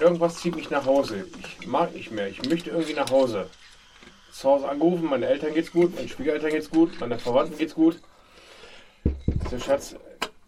[0.00, 1.26] irgendwas zieht mich nach Hause.
[1.60, 2.28] Ich mag nicht mehr.
[2.28, 3.50] Ich möchte irgendwie nach Hause.
[4.32, 8.00] Zu Hause angerufen, meine Eltern geht's gut, meinen Schwiegereltern geht's gut, meinen Verwandten geht's gut.
[9.50, 9.94] Der Schatz,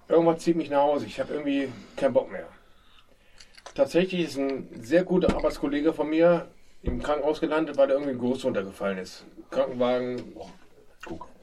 [0.09, 1.05] irgendwas zieht mich nach Hause.
[1.07, 2.49] Ich habe irgendwie keinen Bock mehr.
[3.75, 6.47] Tatsächlich ist ein sehr guter Arbeitskollege von mir
[6.83, 9.25] im Krankenhaus gelandet, weil er irgendwie ein Groß runtergefallen ist.
[9.51, 10.23] Krankenwagen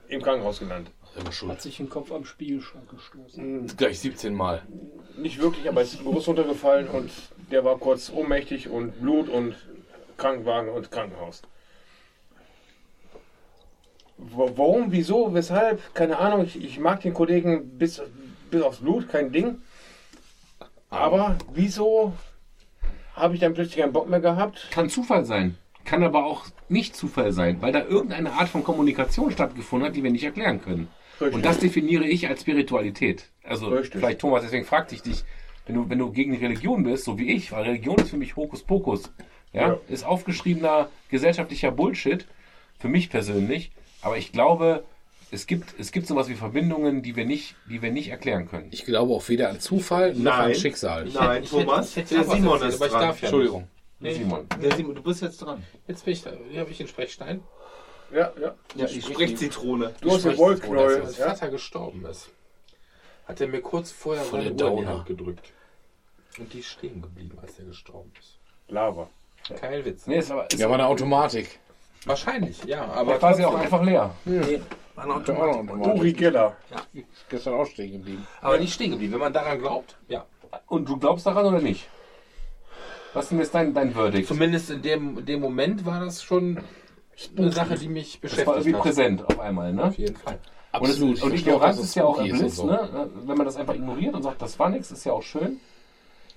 [0.08, 0.94] im Krankenhaus gelandet.
[1.50, 3.68] Hat sich den Kopf am Spiegelschrank gestoßen.
[3.76, 4.62] Gleich 17 Mal.
[5.18, 7.12] Nicht wirklich, aber es ist groß runtergefallen und
[7.52, 9.56] der war kurz ohnmächtig und Blut und
[10.18, 11.42] Krankenwagen und Krankenhaus.
[14.18, 16.46] Wa- Warum, wieso, weshalb, keine Ahnung.
[16.46, 18.02] Ich, ich mag den Kollegen bis,
[18.50, 19.62] bis aufs Blut, kein Ding.
[20.92, 22.14] Aber wieso
[23.16, 24.68] habe ich dann plötzlich keinen Bock mehr gehabt?
[24.72, 25.58] Kann Zufall sein.
[25.86, 30.04] Kann aber auch nicht Zufall sein, weil da irgendeine Art von Kommunikation stattgefunden hat, die
[30.04, 30.90] wir nicht erklären können.
[31.20, 33.30] Und das definiere ich als Spiritualität.
[33.44, 34.00] Also Richtig.
[34.00, 35.24] vielleicht Thomas, deswegen fragte ich dich,
[35.66, 38.18] wenn du, wenn du gegen die Religion bist, so wie ich, weil Religion ist für
[38.18, 39.12] mich Hokuspokus.
[39.54, 39.70] Ja?
[39.70, 39.78] Ja.
[39.88, 42.28] Ist aufgeschriebener gesellschaftlicher Bullshit,
[42.80, 43.72] für mich persönlich.
[44.02, 44.84] Aber ich glaube,
[45.32, 48.68] es gibt, es gibt sowas wie Verbindungen, die wir nicht, die wir nicht erklären können.
[48.72, 50.56] Ich glaube auch weder an Zufall noch an Nein.
[50.56, 51.06] Schicksal.
[51.06, 53.02] Nein, Ich hätte- Thomas, ich hätte der Simon erzählt, ist aber ich dran.
[53.02, 53.68] darf ja Entschuldigung.
[54.00, 54.48] Nee, Simon.
[54.62, 55.64] Der Simon, du bist jetzt dran.
[55.88, 56.32] Jetzt bin ich da.
[56.50, 57.42] Hier habe ich den Sprechstein.
[58.14, 58.56] Ja, ja.
[58.76, 59.94] Ja, die Sprechzitrone.
[60.02, 61.02] Du hast den Wollknäuel.
[61.04, 61.28] Als Ja?
[61.30, 62.30] Vater gestorben ist,
[63.26, 64.98] hat er mir kurz vorher Voll seine der Uhr in die Downer.
[64.98, 65.54] Hand gedrückt.
[66.40, 68.38] Und die ist stehen geblieben, als er gestorben ist.
[68.68, 69.10] Lava.
[69.60, 70.08] Kein Witz.
[70.08, 71.60] Nee, ist aber, ist Ja, war eine Automatik.
[72.06, 72.84] Wahrscheinlich, ja.
[72.86, 74.16] Aber aber quasi auch einfach leer.
[74.96, 75.96] War eine Automatik.
[75.96, 76.56] Uri Geller.
[77.30, 78.26] Gestern auch stehen geblieben.
[78.42, 79.14] Aber nicht stehen geblieben.
[79.14, 80.26] Wenn man daran glaubt, ja.
[80.68, 81.88] Und du glaubst daran oder nicht?
[83.14, 84.28] Was ist denn jetzt dein, dein Verdict?
[84.28, 86.60] Zumindest in dem, dem Moment war das schon
[87.38, 88.82] eine Sache, die mich Das war beschäftigt irgendwie hat.
[88.82, 89.84] präsent auf einmal, ne?
[89.86, 90.40] Auf jeden Fall.
[90.74, 91.22] Und, es, Absolut.
[91.24, 92.66] und Ich verstehe auch, Ignoranz es ist ja auch ist Bliss, und so.
[92.68, 93.10] ne?
[93.26, 95.60] Wenn man das einfach ignoriert und sagt, das war nichts, ist ja auch schön.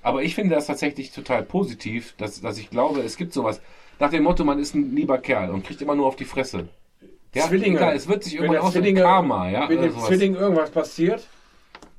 [0.02, 3.60] Aber ich finde das tatsächlich total positiv, dass, dass ich glaube, es gibt sowas.
[4.00, 6.68] Nach dem Motto, man ist ein lieber Kerl und kriegt immer nur auf die Fresse.
[7.34, 7.76] Ja, Zwillinge.
[7.78, 9.68] klar, es wird sich Wenn irgendwann aus dem Karma, ja.
[9.68, 10.06] Wenn dem sowas.
[10.06, 11.26] Zwilling irgendwas passiert,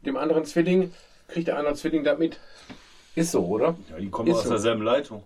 [0.06, 0.92] dem anderen Zwilling,
[1.28, 2.40] kriegt der andere Zwilling das mit.
[3.16, 3.76] Ist so, oder?
[3.90, 4.50] Ja, die kommen Ist aus so.
[4.52, 5.24] derselben Leitung.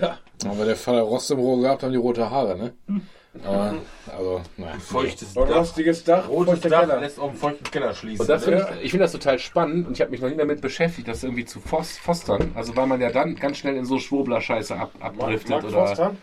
[0.00, 0.18] Ja.
[0.48, 2.72] Aber der Vater Rost im Rohr gehabt, haben die rote Haare, ne?
[3.44, 3.74] Aber,
[4.16, 4.72] also, naja.
[4.80, 6.98] Feuchtes Und rostiges Dach, Rotes Dach Keller.
[7.00, 8.20] lässt auch einen feuchten Keller schließen.
[8.22, 10.36] Und das find ich, ich finde das total spannend und ich habe mich noch nie
[10.36, 12.50] damit beschäftigt, das irgendwie zu fos- fostern.
[12.54, 16.16] Also weil man ja dann ganz schnell in so Schwurbler-Scheiße ab, abdriftet Mark oder Forster?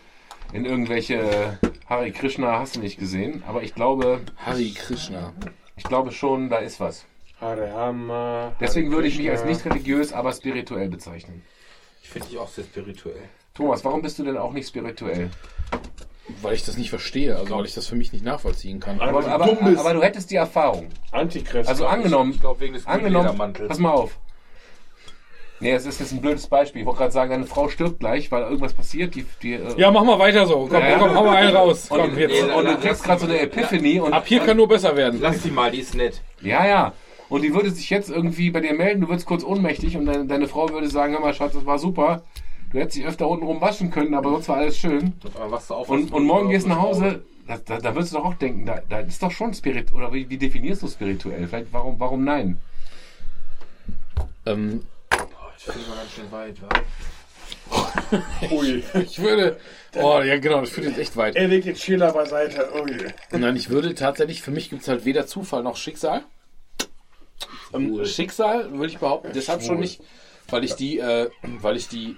[0.56, 3.42] In irgendwelche Hare Krishna hast du nicht gesehen.
[3.46, 5.34] Aber ich glaube, Hari Krishna.
[5.76, 7.04] ich glaube schon, da ist was.
[7.40, 11.42] Hare Rama, Deswegen würde ich mich als nicht religiös, aber spirituell bezeichnen.
[12.02, 13.28] Ich finde dich auch sehr spirituell.
[13.52, 15.30] Thomas, warum bist du denn auch nicht spirituell?
[16.40, 19.00] Weil ich das nicht verstehe, also weil ich das für mich nicht nachvollziehen kann.
[19.00, 20.88] Aber, du aber, aber du hättest die Erfahrung.
[21.12, 21.68] Antichrist.
[21.68, 24.18] Also angenommen, Ich glaube wegen des angenommen, pass mal auf.
[25.58, 26.82] Nee, es ist jetzt ein blödes Beispiel.
[26.82, 29.14] Ich wollte gerade sagen, deine Frau stirbt gleich, weil irgendwas passiert.
[29.14, 30.66] Die, die, äh, Ja, mach mal weiter so.
[30.70, 30.98] Komm, Ja, ja.
[30.98, 31.90] komm, hau mal einen raus.
[31.90, 32.42] und, Komm, jetzt.
[32.42, 35.18] und du kriegst gerade so eine Epiphany und Ab hier kann nur besser werden.
[35.20, 36.20] Lass die mal, die ist nett.
[36.42, 36.92] Ja, ja.
[37.28, 40.26] Und die würde sich jetzt irgendwie bei dir melden, du würdest kurz ohnmächtig und deine,
[40.26, 42.22] deine Frau würde sagen, hör mal, Schatz, das war super.
[42.72, 45.14] Du hättest dich öfter unten rum waschen können, aber sonst war alles schön.
[45.70, 48.34] Auf Und, und morgen gehst du nach Hause, da, da, da würdest du doch auch
[48.34, 51.46] denken, da, da ist doch schon Spirit, oder wie, wie definierst du spirituell?
[51.46, 52.58] Vielleicht, warum, warum nein?
[54.44, 54.82] Ähm,
[55.66, 56.68] Ich bin mal ganz schön weit, wa?
[58.52, 58.84] Ui.
[59.02, 59.58] ich würde.
[59.96, 61.34] Oh, ja, genau, das führt jetzt echt weit.
[61.34, 62.70] Er legt den Schiller beiseite.
[62.80, 62.96] Ui.
[63.32, 66.22] Nein, ich würde tatsächlich, für mich gibt es halt weder Zufall noch Schicksal.
[67.74, 70.00] Ähm, Schicksal würde ich behaupten, deshalb schon nicht,
[70.48, 72.16] weil ich die, äh, weil ich die,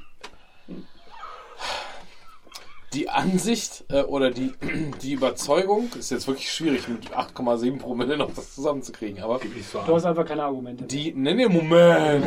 [2.94, 4.52] die Ansicht äh, oder die,
[5.02, 9.40] die Überzeugung, ist jetzt wirklich schwierig mit 8,7 Promille noch das zusammenzukriegen, aber
[9.86, 10.84] Du hast einfach keine Argumente.
[10.84, 12.26] die, ne, ne, Moment.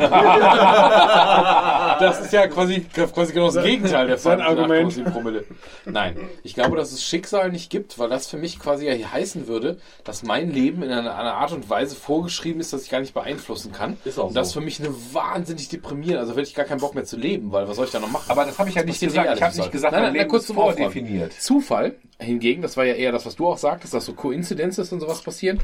[2.00, 2.80] das ist ja quasi,
[3.12, 4.92] quasi genau das Gegenteil der Sein Argument.
[4.92, 5.44] 8,7 Promille.
[5.84, 9.48] Nein, ich glaube, dass es Schicksal nicht gibt, weil das für mich quasi ja heißen
[9.48, 13.00] würde, dass mein Leben in einer, einer Art und Weise vorgeschrieben ist, dass ich gar
[13.00, 13.96] nicht beeinflussen kann.
[14.04, 14.60] Ist auch und das so.
[14.60, 16.20] für mich eine wahnsinnig deprimierend.
[16.20, 18.10] Also hätte ich gar keinen Bock mehr zu leben, weil was soll ich da noch
[18.10, 18.30] machen?
[18.30, 19.36] Aber das habe ich ja nicht gesagt.
[19.36, 20.76] Ich habe nicht gesagt, Nein, nein, Leben kurz zum Aufräumen.
[20.78, 21.32] vordefiniert.
[21.34, 25.00] Zufall hingegen, das war ja eher das, was du auch sagtest, dass so Koinzidenzen und
[25.00, 25.58] sowas passieren.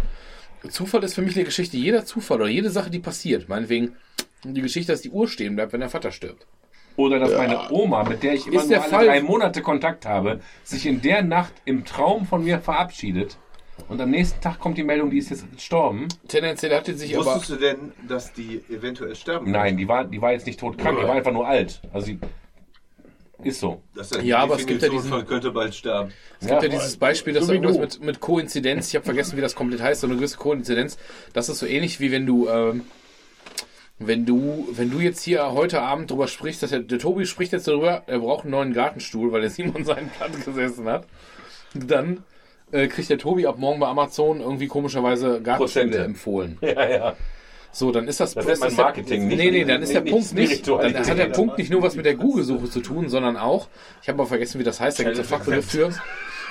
[0.69, 1.77] Zufall ist für mich eine Geschichte.
[1.77, 3.95] Jeder Zufall oder jede Sache, die passiert, meinetwegen
[4.45, 6.47] die Geschichte, dass die Uhr stehen bleibt, wenn der Vater stirbt.
[6.97, 9.63] Oder dass meine Oma, mit der ich immer Ist nur der alle Fall- drei Monate
[9.63, 13.37] Kontakt habe, sich in der Nacht im Traum von mir verabschiedet.
[13.89, 16.09] Und am nächsten Tag kommt die Meldung, die ist jetzt gestorben.
[16.27, 17.27] Tendenziell hatte sich aber.
[17.27, 19.53] Wusstest du denn, dass die eventuell sterben?
[19.53, 21.81] Nein, die war, die war jetzt nicht todkrank, die war einfach nur alt.
[21.93, 22.19] Also sie
[23.45, 23.83] ist so.
[23.95, 26.13] Das ist ja, Ja, aber es gibt ja diesen- von könnte bald sterben.
[26.41, 29.41] Es gibt ja dieses Beispiel, dass so irgendwas mit, mit Koinzidenz, ich habe vergessen, wie
[29.41, 30.99] das komplett heißt, so eine gewisse Koinzidenz,
[31.33, 32.83] das ist so ähnlich wie wenn du, ähm,
[34.01, 37.53] wenn du, wenn du jetzt hier heute Abend drüber sprichst, dass der, der Tobi spricht
[37.53, 41.07] jetzt darüber, er braucht einen neuen Gartenstuhl, weil der Simon seinen Platz gesessen hat,
[41.75, 42.23] dann
[42.71, 46.59] äh, kriegt der Tobi ab morgen bei Amazon irgendwie komischerweise Gartenstühle empfohlen.
[46.63, 47.17] Ja, ja.
[47.71, 49.93] So, dann ist das, Das ist nennt man der- Marketing, nicht- Nee, nee, dann ist
[49.95, 53.09] der Punkt nicht, dann hat der Punkt nicht nur was mit der Google-Suche zu tun,
[53.09, 53.69] sondern auch,
[54.03, 55.93] ich habe mal vergessen, wie das heißt, da gibt es einen Fachbegriff für,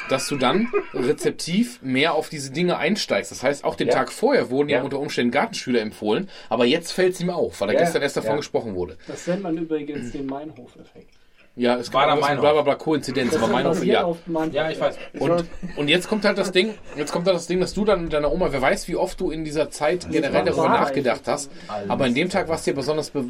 [0.09, 3.31] dass du dann rezeptiv mehr auf diese Dinge einsteigst.
[3.31, 3.93] Das heißt, auch den Ja.
[3.95, 4.83] Tag vorher wurden ja Ja.
[4.83, 8.15] unter Umständen Gartenschüler empfohlen, aber jetzt fällt es ihm auf, weil er Ja, gestern erst
[8.15, 8.37] davon ja.
[8.37, 8.97] gesprochen wurde.
[9.07, 11.09] Das nennt man übrigens den Meinhof-Effekt.
[11.57, 12.41] Ja, es War da gibt Meinhof.
[12.41, 14.45] bla bla bla Koinzidenz, aber Meinhof, basiert ja.
[14.51, 14.95] Ja, ich weiß.
[15.17, 15.45] Und,
[15.75, 18.13] und jetzt kommt halt das Ding, jetzt kommt halt das Ding, dass du dann mit
[18.13, 21.51] deiner Oma, wer weiß, wie oft du in dieser Zeit generell darüber nachgedacht hast.
[21.87, 23.25] Aber in dem Tag war es dir besonders, be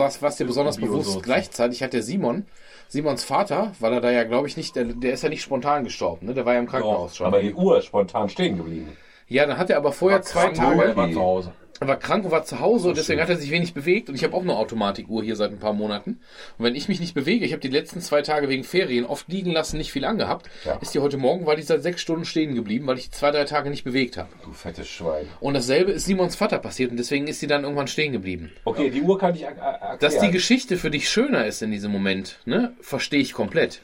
[0.00, 1.22] es dir besonders bewusst.
[1.22, 2.46] Gleichzeitig hat der Simon,
[2.88, 5.84] Simons Vater, weil er da ja, glaube ich, nicht, der, der ist ja nicht spontan
[5.84, 6.32] gestorben, ne?
[6.32, 7.26] Der war ja im Krankenhaus schon.
[7.26, 8.96] Aber die Uhr ist spontan stehen geblieben.
[9.28, 10.78] ja, dann hat er aber vorher zwei Tage.
[10.78, 11.52] Tage, war zu Hause.
[11.80, 14.14] Er war krank und war zu Hause und deswegen hat er sich wenig bewegt und
[14.14, 16.18] ich habe auch eine Automatikuhr hier seit ein paar Monaten.
[16.58, 19.28] Und wenn ich mich nicht bewege, ich habe die letzten zwei Tage wegen Ferien oft
[19.28, 20.76] liegen lassen, nicht viel angehabt, Ja.
[20.80, 23.44] ist die heute Morgen, war die seit sechs Stunden stehen geblieben, weil ich zwei, drei
[23.44, 24.28] Tage nicht bewegt habe.
[24.44, 25.26] Du fettes Schwein.
[25.40, 28.50] Und dasselbe ist Simons Vater passiert und deswegen ist sie dann irgendwann stehen geblieben.
[28.64, 29.98] Okay, die Uhr kann ich er- er- erklären.
[30.00, 33.80] Dass die Geschichte für dich schöner ist in diesem Moment, ne, verstehe ich komplett.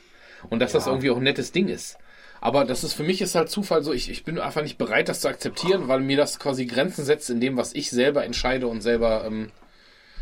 [0.50, 1.96] Und dass das irgendwie auch ein nettes Ding ist.
[2.44, 5.08] Aber das ist für mich ist halt Zufall so, ich, ich bin einfach nicht bereit,
[5.08, 8.66] das zu akzeptieren, weil mir das quasi Grenzen setzt in dem, was ich selber entscheide
[8.66, 9.50] und selber, ähm,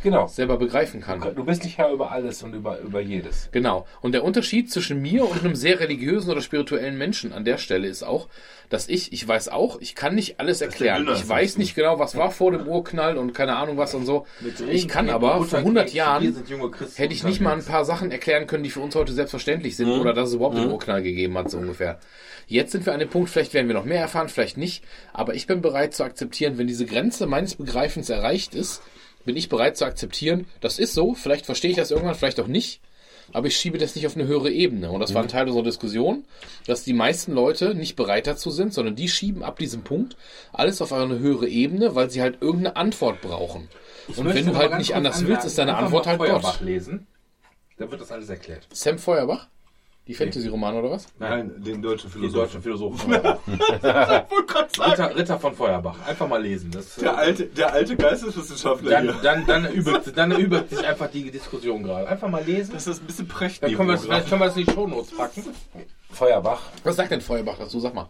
[0.02, 0.26] Genau.
[0.26, 1.20] selber begreifen kann.
[1.34, 3.48] Du bist nicht Herr über alles und über, über jedes.
[3.52, 3.86] Genau.
[4.00, 7.88] Und der Unterschied zwischen mir und einem sehr religiösen oder spirituellen Menschen an der Stelle
[7.88, 8.28] ist auch,
[8.68, 11.08] dass ich, ich weiß auch, ich kann nicht alles erklären.
[11.14, 14.26] Ich weiß nicht genau, was war vor dem Urknall und keine Ahnung was und so.
[14.70, 16.34] Ich kann aber vor 100 Jahren
[16.96, 19.90] hätte ich nicht mal ein paar Sachen erklären können, die für uns heute selbstverständlich sind
[19.90, 21.98] oder dass es überhaupt einen Urknall gegeben hat, so ungefähr.
[22.46, 25.34] Jetzt sind wir an dem Punkt, vielleicht werden wir noch mehr erfahren, vielleicht nicht, aber
[25.34, 28.82] ich bin bereit zu akzeptieren, wenn diese Grenze meines Begreifens erreicht ist,
[29.24, 32.46] bin ich bereit zu akzeptieren, das ist so, vielleicht verstehe ich das irgendwann, vielleicht auch
[32.46, 32.80] nicht,
[33.32, 34.90] aber ich schiebe das nicht auf eine höhere Ebene.
[34.90, 36.24] Und das war ein Teil unserer Diskussion,
[36.66, 40.16] dass die meisten Leute nicht bereit dazu sind, sondern die schieben ab diesem Punkt
[40.52, 43.68] alles auf eine höhere Ebene, weil sie halt irgendeine Antwort brauchen.
[44.16, 46.66] Und wenn du halt nicht anders willst, ist deine Antwort halt Feuerbach Gott.
[46.66, 47.06] lesen.
[47.78, 48.66] Da wird das alles erklärt.
[48.72, 49.48] Sam Feuerbach?
[50.08, 51.06] Die Fantasy-Roman oder was?
[51.20, 52.40] Nein, den deutschen Philosophen.
[52.40, 53.12] deutschen Philosophen.
[53.14, 55.96] Ritter, Ritter von Feuerbach.
[56.06, 56.72] Einfach mal lesen.
[56.72, 59.14] Das, Der alte, der alte Geisteswissenschaftler dann, hier.
[59.22, 62.08] dann, dann, übt, dann übt sich einfach die Diskussion gerade.
[62.08, 62.72] Einfach mal lesen.
[62.74, 63.60] Das ist ein bisschen prächtig.
[63.60, 65.44] Dann können wir das, vielleicht können wir das in die Shownotes packen.
[66.10, 66.62] Feuerbach.
[66.82, 67.78] Was sagt denn Feuerbach dazu?
[67.78, 68.08] Sag mal.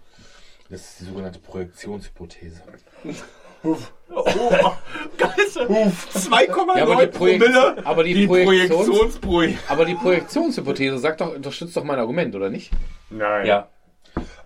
[0.70, 2.62] Das ist die sogenannte Projektionshypothese.
[5.18, 5.66] Geister.
[5.66, 7.76] 2,9 Ja, aber Promille.
[7.84, 9.58] aber die, Die Projektions Projektionsprojekt.
[9.68, 12.70] aber die Projektionshypothese sagt doch, unterstützt doch mein Argument, oder nicht?
[13.10, 13.47] Nein.
[13.47, 13.68] Ja.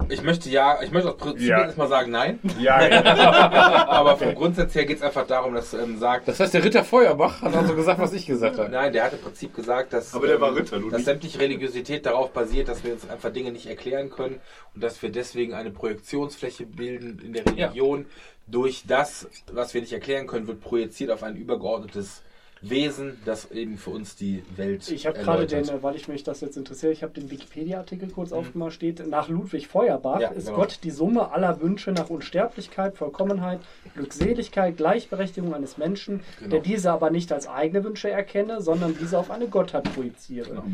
[0.09, 1.63] Ich möchte ja, ich möchte aus Prinzip Ja.
[1.63, 2.39] erstmal sagen nein.
[2.61, 3.03] Ja, ja.
[3.89, 6.85] Aber vom Grundsatz her geht es einfach darum, dass ähm, sagt, Das heißt, der Ritter
[6.85, 8.69] Feuerbach hat also gesagt, was ich gesagt habe.
[8.71, 12.07] nein, der hat im Prinzip gesagt, dass, Aber der war ähm, Ritter, dass sämtliche Religiosität
[12.07, 14.39] darauf basiert, dass wir uns einfach Dinge nicht erklären können
[14.77, 18.07] und dass wir deswegen eine Projektionsfläche bilden in der Religion.
[18.47, 22.23] Durch das, was wir nicht erklären können, wird projiziert auf ein übergeordnetes
[22.63, 26.25] Wesen, das eben für uns die Welt Ich habe gerade den, äh, weil ich mich
[26.25, 30.47] das jetzt interessiere, ich habe den Wikipedia-Artikel kurz aufgemacht, steht, nach Ludwig Feuerbach Ja, ist
[30.47, 30.59] genau.
[30.59, 33.61] Gott die Summe aller Wünsche nach Unsterblichkeit, Vollkommenheit,
[33.95, 36.51] Glückseligkeit, Gleichberechtigung eines Menschen, Genau.
[36.51, 40.49] der diese aber nicht als eigene Wünsche erkenne, sondern diese auf eine Gottheit projiziere.
[40.51, 40.65] Genau.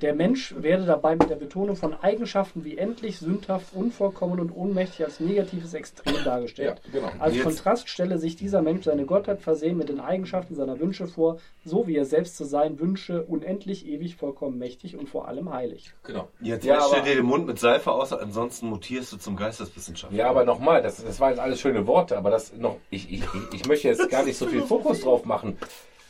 [0.00, 5.04] Der Mensch werde dabei mit der Betonung von Eigenschaften wie endlich, sündhaft, unvollkommen und ohnmächtig
[5.04, 6.80] als negatives Extrem dargestellt.
[6.92, 7.12] Ja, genau.
[7.18, 11.06] Als Jetzt- Kontrast stelle sich dieser Mensch seine Gottheit versehen mit den Eigenschaften seiner Wünsche
[11.06, 15.52] vor, so wie er selbst zu sein wünsche, unendlich, ewig, vollkommen mächtig und vor allem
[15.52, 15.92] heilig.
[16.02, 16.28] Genau.
[16.40, 20.18] Jetzt Ja, du aber- dir den Mund mit Seife aus, ansonsten mutierst du zum Geisteswissenschaftler.
[20.18, 23.22] Ja, aber nochmal, das, das waren jetzt alles schöne Worte, aber das noch, ich, ich,
[23.52, 25.56] ich möchte jetzt gar nicht so viel Fokus drauf machen.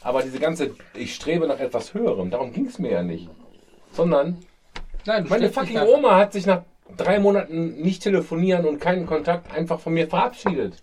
[0.01, 3.29] Aber diese ganze, ich strebe nach etwas Höherem, darum ging es mir ja nicht.
[3.93, 4.39] Sondern,
[5.05, 6.63] Nein, meine fucking Oma hat sich nach
[6.97, 10.77] drei Monaten nicht telefonieren und keinen Kontakt einfach von mir verabschiedet.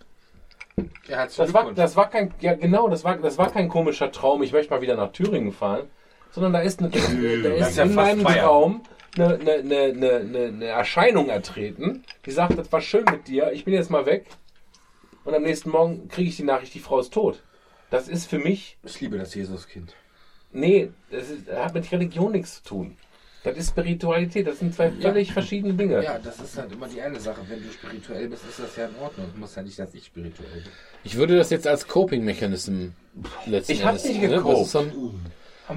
[1.06, 4.42] Ja, Das war, das war kein, ja genau, das war, das war kein komischer Traum,
[4.42, 5.88] ich möchte mal wieder nach Thüringen fahren,
[6.30, 8.84] sondern da ist, eine, da ist ist ja in meinem Feierabend.
[8.84, 13.64] Traum eine, eine, eine, eine, Erscheinung ertreten, die sagt, das war schön mit dir, ich
[13.64, 14.26] bin jetzt mal weg
[15.24, 17.42] und am nächsten Morgen kriege ich die Nachricht, die Frau ist tot.
[17.90, 19.94] Das ist für mich, Ich liebe das Jesuskind.
[20.52, 22.96] nee, das, ist, das hat mit Religion nichts zu tun.
[23.42, 26.04] Das ist Spiritualität, das sind zwei völlig verschiedene Dinge.
[26.04, 27.40] Ja, das ist halt immer die eine Sache.
[27.48, 29.26] Wenn du spirituell bist, ist das ja in Ordnung.
[29.32, 30.72] Du musst ja nicht, dass ich spirituell bin.
[31.04, 32.88] Ich würde das jetzt als Coping-Mechanism
[33.46, 34.28] letzten Ich hab Endes, nicht ne?
[34.28, 34.76] gecopt.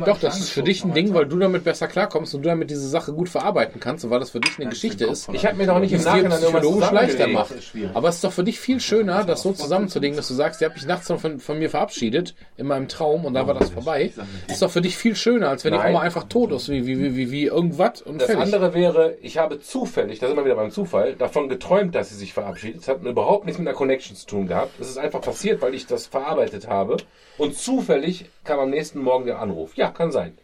[0.06, 2.70] Doch, das ist für dich ein Ding, weil du damit besser klarkommst und du damit
[2.70, 5.30] diese Sache gut verarbeiten kannst und weil das für dich eine Geschichte ist.
[5.34, 7.34] Ich habe mir doch nicht im Nachhinein psychologisch leichter zusammengelegt.
[7.34, 7.52] macht.
[7.52, 7.92] Das ist schwierig.
[7.96, 10.68] Aber es ist doch für dich viel schöner, das so zusammenzulegen, dass du sagst, ihr
[10.68, 13.70] habt mich nachts noch von, von mir verabschiedet, in meinem Traum, und da war das
[13.70, 14.12] vorbei.
[14.48, 15.80] Ist doch für dich viel schöner, als wenn die.
[15.80, 18.44] Oma einfach tot ist, wie, wie, wie, wie, wie irgendwas und Das fertig.
[18.46, 22.16] andere wäre, ich habe zufällig, da sind wir wieder beim Zufall, davon geträumt, dass sie
[22.16, 22.82] sich verabschiedet.
[22.82, 24.72] Es hat überhaupt nichts mit einer Connection zu tun gehabt.
[24.80, 26.98] Es ist einfach passiert, weil ich das verarbeitet habe.
[27.38, 29.76] Und zufällig kam am nächsten Morgen der Anruf.
[29.76, 30.38] Ja, kann sein.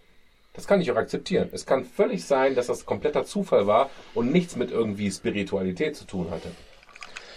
[0.53, 1.49] Das kann ich auch akzeptieren.
[1.51, 6.05] Es kann völlig sein, dass das kompletter Zufall war und nichts mit irgendwie Spiritualität zu
[6.05, 6.51] tun hatte.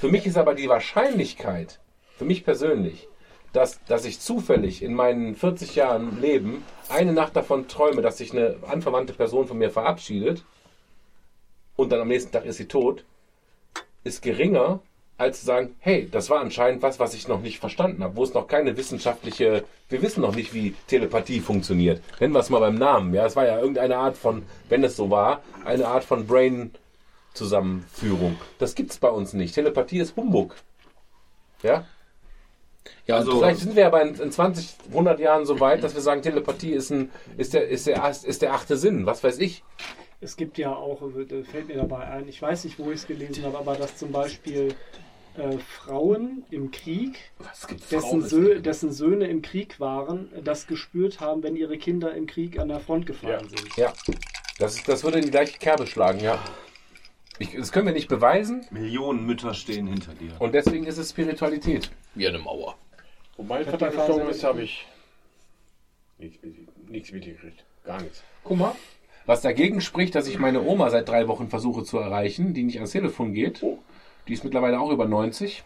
[0.01, 1.79] Für mich ist aber die Wahrscheinlichkeit,
[2.17, 3.09] für mich persönlich,
[3.53, 8.33] dass, dass ich zufällig in meinen 40 Jahren Leben eine Nacht davon träume, dass sich
[8.33, 10.45] eine anverwandte Person von mir verabschiedet
[11.77, 13.05] und dann am nächsten Tag ist sie tot,
[14.05, 14.81] ist geringer,
[15.19, 18.25] als zu sagen, hey, das war anscheinend was, was ich noch nicht verstanden habe, wo
[18.25, 22.03] es noch keine wissenschaftliche, wir wissen noch nicht, wie Telepathie funktioniert.
[22.21, 23.15] Nennen wir es mal beim Namen.
[23.15, 28.37] Ja, es war ja irgendeine Art von, wenn es so war, eine Art von Brain-Zusammenführung.
[28.59, 29.55] Das gibt's bei uns nicht.
[29.55, 30.57] Telepathie ist Humbug.
[31.63, 31.87] Ja,
[33.07, 35.95] ja, also- und Vielleicht sind wir aber in, in 20, 100 Jahren so weit, dass
[35.95, 39.07] wir sagen, Telepathie ist, ein, ist, der, ist, der, ist der achte Sinn.
[39.07, 39.63] Was weiß ich.
[40.23, 43.07] Es gibt ja auch, äh, fällt mir dabei ein, ich weiß nicht, wo ich es
[43.09, 44.73] gelesen habe, aber dass zum Beispiel
[45.37, 51.19] äh, Frauen im Krieg, Was gibt dessen, Sö dessen Söhne im Krieg waren, das gespürt
[51.21, 53.77] haben, wenn ihre Kinder im Krieg an der Front gefallen sind.
[53.77, 53.93] Ja,
[54.59, 56.39] das, ist- das würde in die gleiche Kerbe schlagen, ja.
[57.39, 60.33] Ich, das können wir nicht beweisen Millionen Mütter stehen hinter dir.
[60.39, 61.91] und deswegen ist es Spiritualität.
[62.15, 62.77] wie eine Mauer.
[63.37, 64.87] Wo mein Hat Vater gestorben ist, habe ich
[66.19, 67.65] nichts, mit- nichts mitgekriegt.
[67.85, 68.23] Gar nichts.
[68.45, 68.75] Guck mal.
[69.27, 72.77] Was dagegen spricht, dass ich meine Oma seit drei Wochen versuche zu erreichen, die nicht
[72.77, 73.65] ans Telefon geht.
[74.29, 75.63] Die ist mittlerweile auch über 90.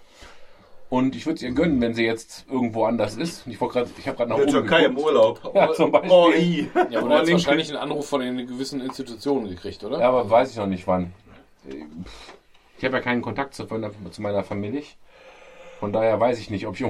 [0.88, 3.44] Und ich würde es ihr gönnen, wenn sie jetzt irgendwo anders ist.
[3.46, 5.06] Ich, grad- ich habe gerade nach In der oben Türkei im geguckt.
[5.08, 5.52] Urlaub.
[5.54, 6.10] Ja, zum Beispiel.
[6.12, 6.68] Oh, i.
[6.90, 9.98] Ja, aber du hast wahrscheinlich einen Anruf von den gewissen Institutionen gekriegt, oder?
[10.00, 11.12] Ja, aber weiß ich noch nicht wann.
[12.78, 14.82] Ich habe ja keinen Kontakt zu, zu meiner Familie.
[15.80, 16.86] Von daher weiß ich nicht, ob ich.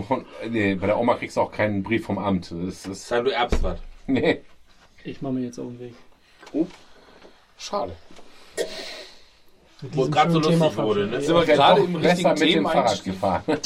[0.51, 2.51] Nee, bei der Oma kriegst du auch keinen Brief vom Amt.
[2.53, 3.09] Das ist.
[3.09, 3.79] Sein du erbst was.
[4.07, 4.43] Nee.
[5.05, 5.95] Ich mache mir jetzt auf den Weg.
[7.59, 7.93] Schade.
[9.83, 11.21] Mit Wo diesem gerade so Thema lustig wurde, ne?
[11.21, 13.43] Sind wir gerade im besser richtigen mit dem Thema Fahrrad gefahren.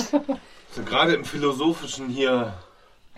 [0.72, 2.54] So gerade im philosophischen hier.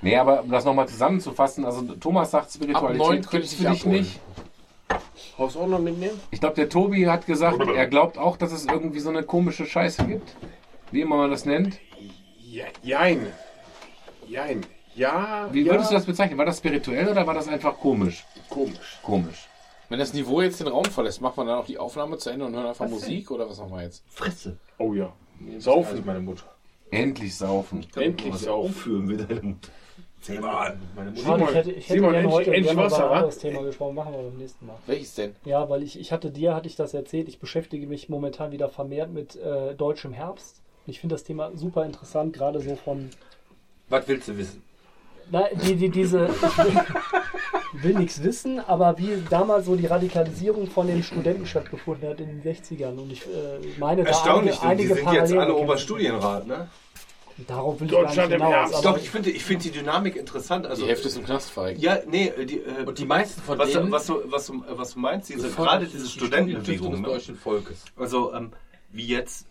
[0.00, 3.84] Nee, aber um das nochmal zusammenzufassen, also Thomas sagt Spiritualität könnte gibt's ich für dich
[3.84, 4.20] nicht.
[5.39, 6.18] Haus auch noch mitnehmen?
[6.31, 9.66] Ich glaube, der Tobi hat gesagt, er glaubt auch, dass es irgendwie so eine komische
[9.66, 10.34] Scheiße gibt.
[10.91, 11.78] Wie immer man das nennt.
[12.39, 13.26] Ja, jein.
[14.26, 14.65] Jein.
[14.94, 15.49] Ja.
[15.52, 15.73] Wie ja.
[15.73, 16.39] würdest du das bezeichnen?
[16.39, 18.24] War das spirituell oder war das einfach komisch?
[18.49, 18.99] Komisch.
[19.02, 19.49] Komisch.
[19.92, 22.46] Wenn das Niveau jetzt den Raum verlässt, macht man dann auch die Aufnahme zu Ende
[22.46, 24.02] und hören einfach Musik oder was machen wir jetzt?
[24.08, 24.56] Fresse.
[24.78, 25.12] Oh ja.
[25.46, 26.02] Also Saufen.
[26.06, 26.44] meine Mutter.
[26.90, 27.84] Endlich saufen.
[27.96, 28.70] Endlich Was saufen.
[28.70, 29.68] aufführen wir deine Mutter.
[30.22, 30.44] Simon.
[30.44, 33.38] Schade, ich hätte, ich hätte Simon, gerne endlich- heute endlich gerne Wasser, über ein anderes
[33.38, 33.94] Thema gesprochen.
[33.94, 34.76] Machen wir beim nächsten Mal.
[34.86, 35.36] Welches denn?
[35.44, 38.70] Ja, weil ich, ich hatte dir, hatte ich das erzählt, ich beschäftige mich momentan wieder
[38.70, 40.62] vermehrt mit äh, deutschem Herbst.
[40.86, 43.10] Und ich finde das Thema super interessant, gerade so von,
[43.90, 44.62] Was willst du wissen?
[45.32, 46.80] Na, die, die, diese, ich will,
[47.82, 52.40] will nichts wissen, aber wie damals so die Radikalisierung von den Studenten stattgefunden hat in
[52.40, 52.98] den 60ern.
[52.98, 55.54] Und ich äh, meine, da Erstaunlich, einige, einige die sind jetzt alle.
[55.56, 56.68] Oberstudienrat, ne?
[57.46, 58.82] Darauf will ich Deutschland gar nicht im hinaus.
[58.82, 60.66] Doch, ich finde ich find die Dynamik interessant.
[60.66, 61.80] Also, Die Hälfte ist im Knast verreckt.
[61.80, 64.92] Ja, nee, die, äh, Und die meisten von was, denen was, du, was, du, was
[64.92, 66.90] du meinst, diese, gerade die diese Studien Studentenbewegung.
[66.92, 67.06] des Ne?
[67.06, 67.86] deutschen Volkes.
[67.96, 68.52] Also, ähm,
[68.90, 69.46] wie jetzt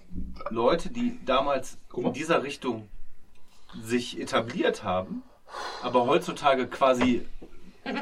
[0.52, 2.88] Leute, die damals in dieser Richtung
[3.84, 5.24] sich etabliert haben,
[5.84, 7.26] aber heutzutage quasi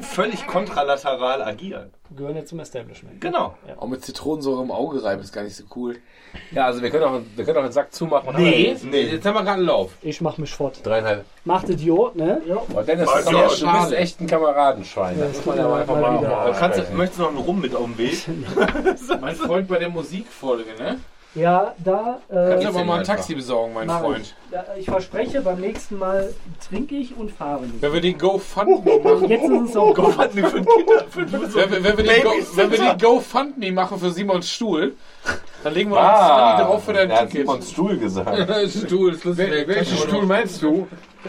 [0.02, 1.92] völlig kontralateral agieren.
[2.16, 3.22] gehören jetzt zum Establishment.
[3.22, 3.56] Genau.
[3.78, 5.98] Auch mit Zitronensäure im Auge reiben ist gar nicht so cool.
[6.52, 8.36] Ja, also wir können auch, wir können auch den Sack zumachen.
[8.36, 9.94] Nee, nee, jetzt haben wir gerade einen Lauf.
[10.02, 10.86] Ich mach mich fort.
[10.86, 11.26] Dreieinhalb.
[11.46, 12.42] Macht Idiot, ne?
[12.46, 12.58] Ja.
[12.58, 15.18] Oh, Dennis, Gott, bist, du bist echt ein Kameradenschwein.
[15.18, 16.30] Ja, Das muss man ja einfach mal mal, wieder.
[16.30, 18.28] mal Kannst möchtest du noch einen Rum mit auf dem Weg?
[19.22, 21.00] Mein Freund bei der Musikfolge, ne?
[21.36, 22.20] Ja, da.
[22.28, 23.16] Kannst Äh, du aber mal ein einfach?
[23.16, 24.22] Taxi besorgen, mein mach Freund.
[24.22, 24.34] ich.
[24.52, 26.34] Ja, ich verspreche, beim nächsten Mal
[26.68, 27.82] trinke ich und fahre nicht.
[27.82, 29.94] Wenn wir den GoFundMe machen, Jetzt ist es auch.
[29.94, 34.00] Gofundme für Kinder, für wenn wir, wenn wir den Go, wenn wir den GoFundMe machen
[34.00, 34.96] für Simons Stuhl,
[35.64, 37.32] dann legen wir uns Ah, Funny drauf für dein Ticket.
[37.32, 38.30] Simons Stuhl gesagt.
[38.88, 39.52] Stuhl, ist lustig.
[39.52, 40.88] Wel welchen Stuhl meinst du?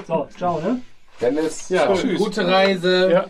[0.09, 0.81] So, ciao, ne?
[1.21, 2.19] Dennis, Ja, tschüss.
[2.19, 3.11] Gute Reise.
[3.11, 3.27] Ja.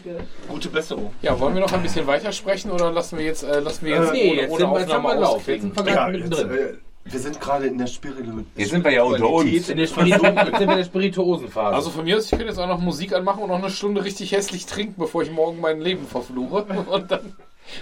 [0.49, 1.12] Gute Besserung.
[1.23, 4.12] Ja, wollen wir noch ein bisschen weitersprechen oder lassen wir jetzt, äh, lassen wir jetzt
[4.12, 5.49] Nee, ohne, jetzt ohne Aufnahme wir einen Lauf.
[5.49, 8.47] Jetzt äh, wir sind gerade in der Spiritualität.
[8.57, 9.69] Jetzt sind wir ja unter uns.
[9.69, 11.75] In der, Spirituosenphase.
[11.75, 14.05] Also von mir aus, ich könnte jetzt auch noch Musik anmachen und noch eine Stunde
[14.05, 17.35] richtig hässlich trinken, bevor ich morgen mein Leben verfluche und dann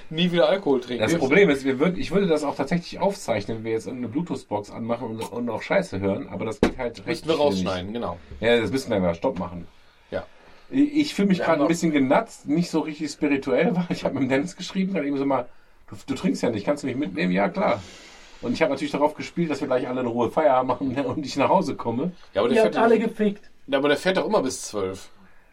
[0.09, 1.03] nie wieder Alkohol trinken.
[1.03, 4.12] Das Problem ist, wir würd, ich würde das auch tatsächlich aufzeichnen, wenn wir jetzt irgendeine
[4.12, 7.93] Bluetooth-Box anmachen und, und auch Scheiße hören, aber das geht halt recht Müssten wir rausschneiden,
[7.93, 8.19] genau.
[8.41, 9.67] Ja, das müssen wir mal Stopp machen.
[10.11, 10.25] Ja.
[10.70, 14.25] Ich, fühle mich gerade ein bisschen genatzt, nicht so richtig spirituell, weil ich habe mit
[14.25, 15.49] dem Dennis geschrieben, dann eben so mal,
[15.89, 17.33] du, du trinkst ja nicht, kannst du mich mitnehmen?
[17.33, 17.83] Ja, klar.
[18.41, 21.25] Und ich habe natürlich darauf gespielt, dass wir gleich alle in Ruhe Feierabend machen und
[21.27, 22.12] ich nach Hause komme.
[22.35, 23.51] Ja, aber der, Ihr fährt habt alle doch, gefickt.
[23.67, 25.09] ja, aber der fährt doch immer bis zwölf.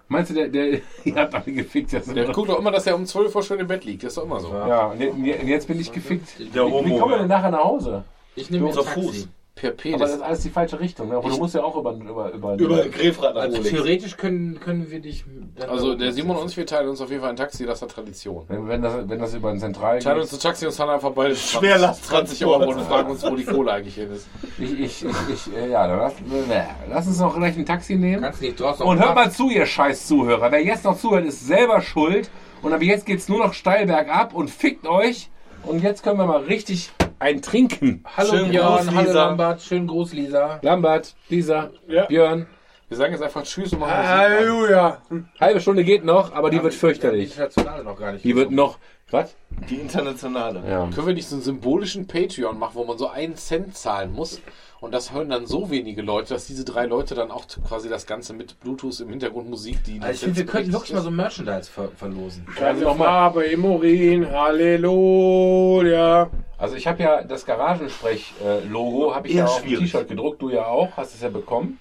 [0.08, 1.94] Meinst du, der, der, ihr habt alle gefickt?
[1.94, 4.04] Das Der guckt doch immer, dass er um zwölf Uhr schon im Bett liegt.
[4.04, 4.50] Das ist doch immer so.
[4.54, 6.38] ja, und je- und jetzt bin ich gefickt.
[6.54, 7.00] Der wie, wie Homo.
[7.00, 8.04] kommen wir denn nachher nach Hause?
[8.36, 9.02] ich nehme Unser ein Taxi.
[9.02, 9.28] Fuß.
[9.56, 10.00] Per Aber Pedis.
[10.00, 11.08] das ist alles die falsche Richtung.
[11.08, 11.16] Ne?
[11.16, 11.94] Aber du musst ja auch über...
[11.94, 15.24] über, über, Über Grefrad nach Also theoretisch können, können wir dich.
[15.58, 17.82] dann Also der Simon und ich, wir teilen uns auf jeden Fall ein Taxi, das
[17.82, 18.44] hat Tradition.
[18.50, 21.12] wenn, wenn, das, wenn das über ein Zentral teilen uns ein Taxi und fahren einfach
[21.12, 22.62] beide 20 Schwerlasttransport.
[22.62, 24.28] Euro und fragen uns, wo die Kohle eigentlich hin ist.
[24.58, 27.96] Ich, ich, ich, ich, äh, ja, dann lass, äh, lass uns noch gleich ein Taxi
[27.96, 28.24] nehmen.
[28.24, 30.52] Kannst nicht draußen Und hört mal zu, ihr scheiß Zuhörer.
[30.52, 32.30] Wer jetzt noch zuhört, ist selber schuld.
[32.62, 35.30] Und ab jetzt geht's nur noch steil bergab und fickt euch.
[35.64, 38.04] Und jetzt können wir mal richtig ein Trinken.
[38.18, 39.26] Hallo Schönen Björn, Gruß, hallo Lisa.
[39.28, 40.60] Lambert, schönen Gruß Lisa.
[40.62, 42.06] Lambert, Lisa, Ja.
[42.06, 42.48] Björn.
[42.88, 44.08] Wir sagen jetzt einfach Tschüss und machen.
[44.08, 45.02] Halleluja.
[45.40, 47.32] Halbe Stunde geht noch, aber die wird Die fürchterlich.
[47.32, 48.24] internationale noch gar nicht.
[48.24, 48.78] Die wird noch.
[49.12, 49.36] Was?
[49.70, 50.62] Die internationale.
[50.70, 50.90] Ja.
[50.94, 54.40] Können wir nicht so einen symbolischen Patreon machen, wo man so einen Cent zahlen muss?
[54.82, 58.06] Und das hören dann so wenige Leute, dass diese drei Leute dann auch quasi das
[58.06, 61.12] Ganze mit Bluetooth im Hintergrund Musik, die Also ich finde, wir könnten wirklich mal so
[61.12, 62.46] Merchandise ver verlosen.
[62.56, 62.96] Keine mal.
[62.96, 64.30] Farbe im Urin.
[64.30, 66.30] Halleluja.
[66.58, 69.92] Also ich habe ja das Garagensprech-Logo, habe ich Eher ja auf dem schwierig.
[69.92, 71.80] T-Shirt gedruckt, du ja auch, hast es ja bekommen.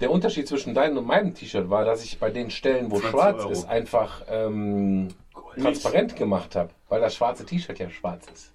[0.00, 3.10] Der Unterschied zwischen deinem und meinem T-Shirt war, dass ich bei den Stellen, wo 20
[3.10, 3.50] schwarz Euro.
[3.50, 5.08] ist, einfach ähm,
[5.60, 8.52] transparent gemacht habe, weil das schwarze T-Shirt ja schwarz ist.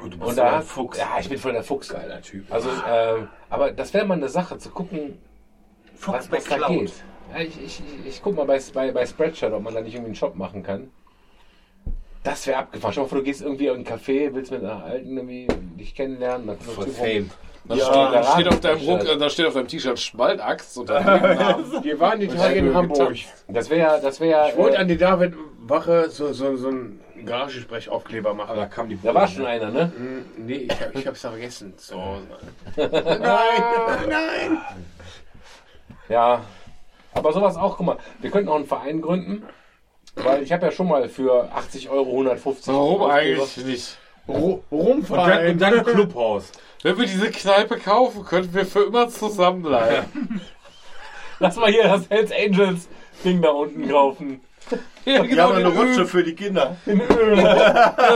[0.00, 0.98] Und so da, ein Fuchs.
[0.98, 1.88] ja, ich bin voll der Fuchs.
[1.88, 2.50] Geiler Typ.
[2.50, 5.18] Also, ähm, aber das wäre mal eine Sache, zu gucken,
[5.94, 6.92] Fuchs was, was da geht.
[7.32, 9.94] Ja, ich, ich, ich, ich guck mal bei, bei, bei Spreadshirt, ob man da nicht
[9.94, 10.90] irgendwie einen Shop machen kann.
[12.22, 12.94] Das wäre abgefahren.
[12.94, 15.48] Schau mal du gehst irgendwie in ein Café, willst mit einer Alten irgendwie
[15.78, 16.46] dich kennenlernen.
[16.46, 17.26] Dann For kommst du
[17.64, 17.84] Dann Ja,
[18.24, 20.88] steht, steht auf deinem Ruck, da steht auf deinem T-Shirt Spaltaxt und.
[20.90, 23.14] Wir waren die Tage in Hamburg.
[23.48, 24.48] Das wäre ja, das wäre.
[24.50, 28.50] Ich wollte äh, an die David Wache so, so, so einen Garagensprechaufkleber machen.
[28.50, 29.92] Aber da kam die da war schon einer, ne?
[29.96, 31.74] Hm, Nee, ich, hab, ich hab's vergessen.
[31.76, 31.96] So.
[32.76, 32.88] nein,
[34.08, 34.58] nein.
[36.08, 36.40] Ja.
[37.14, 39.44] Aber sowas auch, guck mal, wir könnten auch einen Verein gründen.
[40.16, 43.40] Weil ich habe ja schon mal für 80 Euro 150 Warum ausgegeben.
[43.40, 43.98] eigentlich nicht?
[44.28, 46.52] Ru- Und dann, und dann Clubhaus.
[46.82, 50.40] Wenn wir diese Kneipe kaufen, könnten wir für immer zusammenbleiben.
[51.38, 52.88] Lass mal hier das Hells Angels
[53.24, 54.40] Ding da unten kaufen.
[55.04, 56.06] ja, Wir haben eine den Rutsche Öl.
[56.06, 56.76] für die Kinder.
[56.86, 56.94] Ja,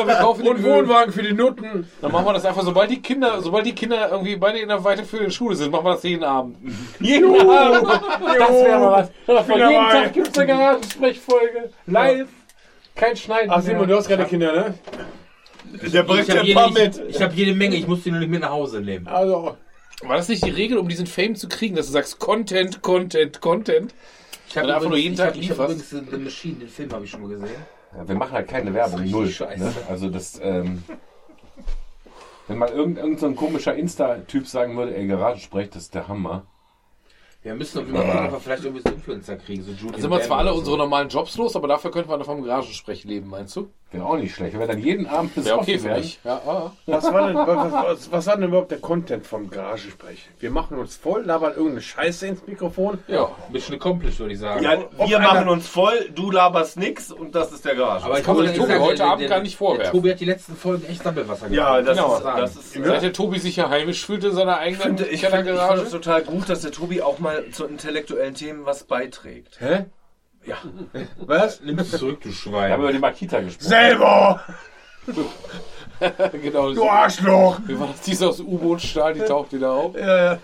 [0.06, 0.64] wir kaufen den Und Öl.
[0.64, 1.88] Wohnwagen für die Nutten.
[2.00, 4.82] Dann machen wir das einfach, sobald die Kinder, sobald die Kinder irgendwie beide in der
[4.82, 6.56] weiterführenden Schule sind, machen wir das jeden Abend.
[7.00, 7.88] Jeden Abend.
[8.38, 9.46] Das wäre mal was.
[9.48, 9.92] Jeden dabei.
[10.04, 11.70] Tag gibt's eine Garagensprechfolge.
[11.86, 12.28] Live.
[12.94, 13.50] Kein Schneiden.
[13.50, 13.86] Ach Simon, mehr.
[13.88, 14.74] du hast keine Kinder, ne?
[15.92, 16.96] Der bringt Ich ja habe ein paar jede, mit.
[17.08, 19.06] ich, ich hab jede Menge, ich muss die nur nicht mit nach Hause nehmen.
[19.08, 19.56] Also,
[20.02, 23.40] War das nicht die Regel, um diesen Fame zu kriegen, dass du sagst Content, Content,
[23.40, 23.94] Content?
[24.48, 25.92] Ich habe einfach nur jeden ich Tag hab, ich hab lieferst.
[25.92, 27.48] übrigens The Machine, den Film habe ich schon mal gesehen.
[27.96, 29.28] Ja, wir machen halt keine Werbung, Das ist null.
[29.30, 29.64] scheiße.
[29.64, 29.72] Ne?
[29.88, 30.82] Also das, ähm,
[32.48, 36.06] wenn mal irgend, irgend so ein komischer Insta-Typ sagen würde, ey, Garagensprech, das ist der
[36.08, 36.46] Hammer.
[37.42, 40.20] Wir müssen wir müssen aber vielleicht irgendwie so Influencer kriegen, so Julian Dann sind wir
[40.22, 40.82] zwar alle oder unsere so.
[40.82, 43.70] normalen Jobs los, aber dafür könnten wir noch vom Garagensprech leben, meinst du?
[43.96, 44.58] Wäre auch nicht schlecht.
[44.58, 46.20] Wenn dann jeden Abend Wäre okay besoffen für mich.
[46.24, 46.72] Ja, ah.
[46.86, 50.28] was war, denn, was, was, was war denn überhaupt der Content vom Garagensprech?
[50.38, 52.98] Wir machen uns voll, labern irgendeine Scheiße ins Mikrofon.
[53.08, 54.62] Ja, Mission accomplished, würde ich sagen.
[54.62, 58.04] Ja, Ob wir einer- machen uns voll, du laberst nix und das ist der Garage.
[58.04, 59.82] aber ich kann man ehrlich Tobi heute der- Abend der- gar nicht vorwerfen.
[59.84, 62.40] Der Tobi hat die letzten Folgen echt Sammelwasser ja, das, Genau, ist, sagen.
[62.40, 62.72] das ist.
[62.74, 65.30] Seit der Tobi sich ja heimisch fühlt in seiner Ich eigenen finde ich find, ich
[65.30, 65.82] find Kellergarage.
[65.82, 69.58] es total gut, dass der Tobi auch mal zu intellektuellen Themen was beiträgt.
[69.60, 69.86] Hä?
[70.46, 70.56] Ja.
[71.26, 71.60] Was?
[71.60, 72.72] Nimm es zurück, du Wir Schwein.
[72.72, 73.68] haben über die Makita gesprochen.
[73.68, 74.40] Selber!
[76.42, 76.72] genau.
[76.72, 77.60] Du Arschloch!
[77.66, 78.00] Wie war das?
[78.02, 79.94] Die ist aus U-Boot-Stahl, die taucht wieder auf.
[79.96, 80.38] Ja, Ja,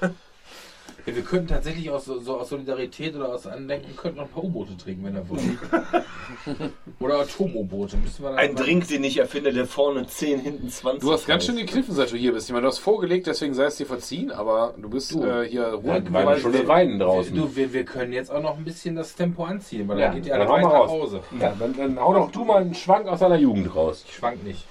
[1.05, 4.77] wir könnten tatsächlich aus, so, aus Solidarität oder aus Andenken könnten noch ein paar U-Boote
[4.77, 5.43] trinken, wenn er wollte.
[7.01, 7.97] oder Atom-U-Boote.
[8.19, 11.01] Wir Ein Drink, den ich erfinde, der vorne 10, hinten 20.
[11.01, 12.49] Du hast ganz schön gekniffen, seit du hier bist.
[12.49, 15.81] Ich meine, du hast vorgelegt, deswegen sei es dir verziehen, aber du bist äh, hier
[15.83, 17.35] Ja, war schon eine Weinen draußen.
[17.35, 20.17] Du, wir, wir können jetzt auch noch ein bisschen das Tempo anziehen, weil Ja, dann
[20.17, 20.91] geht ihr alle hau weit mal nach raus.
[20.91, 21.21] Hause.
[21.41, 24.05] Ja, dann, dann hau doch du mal einen Schwank aus deiner Jugend raus.
[24.07, 24.67] Ich schwank nicht.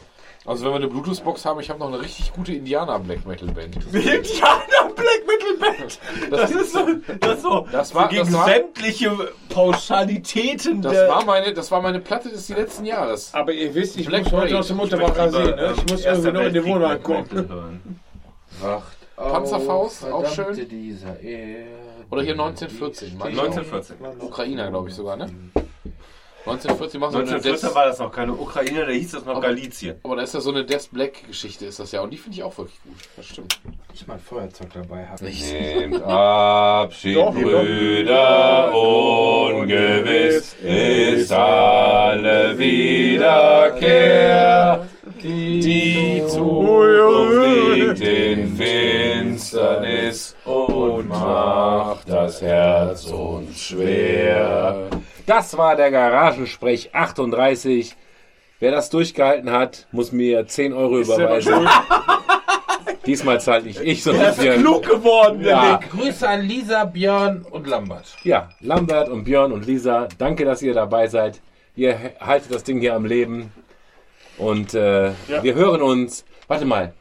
[0.46, 3.76] Also wenn wir eine Bluetooth-Box haben, ich habe noch eine richtig gute Indianer-Black-Metal-Band.
[3.94, 6.00] Indianer Black Metal Band.
[6.32, 6.80] Das, ist so,
[7.20, 9.12] das ist so, Das war- so gegen das war- sämtliche
[9.50, 13.34] Pauschalitäten Das der war meine, das war meine Platte des letzten Jahres.
[13.34, 15.56] Aber ihr wisst, ich Black muss heute aus dem Mutterwach rasieren.
[15.56, 15.74] Ne?
[15.78, 17.82] Ich muss irgendwie noch in den Wohnwagen kommen.
[18.62, 20.48] Wacht Panzerfaust, auf, auch schön.
[22.10, 23.18] Oder hier 1914.
[23.18, 23.44] meine ich auch.
[23.44, 23.98] 1914.
[24.20, 25.30] Ukrainer, glaube ich sogar, ne?
[26.46, 29.40] 1914 machen sie eine 1914 Death, war das noch keine Ukraine, da hieß das noch
[29.42, 30.00] Galizien.
[30.04, 32.02] aber da ist ja so eine Death Black-Geschichte, ist das ja.
[32.02, 32.96] Und die finde ich auch wirklich gut.
[33.16, 33.60] Das stimmt.
[33.94, 35.24] Ich mal ein Feuerzeug dabei habe.
[35.24, 44.02] Nehmt Abschied, Doch, Brüder, ungewiss ist alle Wiederkehr.
[45.22, 54.90] Die Zukunft liegt in Finsternis und macht das Herz uns schwer.
[55.26, 57.96] Das war der Garagensprech 38.
[58.60, 61.68] Wer das durchgehalten hat, muss mir 10 Euro überweisen.
[63.06, 64.54] Diesmal zahlt nicht ich, sondern wir.
[64.56, 65.80] Klug geworden, der Ja.
[65.80, 65.90] Nick.
[65.90, 68.16] Grüße an Lisa, Björn und Lambert.
[68.24, 71.42] Ja, Lambert und Björn und Lisa, danke, dass ihr dabei seid.
[71.76, 73.52] Ihr haltet das Ding hier am Leben.
[74.38, 76.26] Und äh, wir hören uns.
[76.48, 76.94] Warte mal.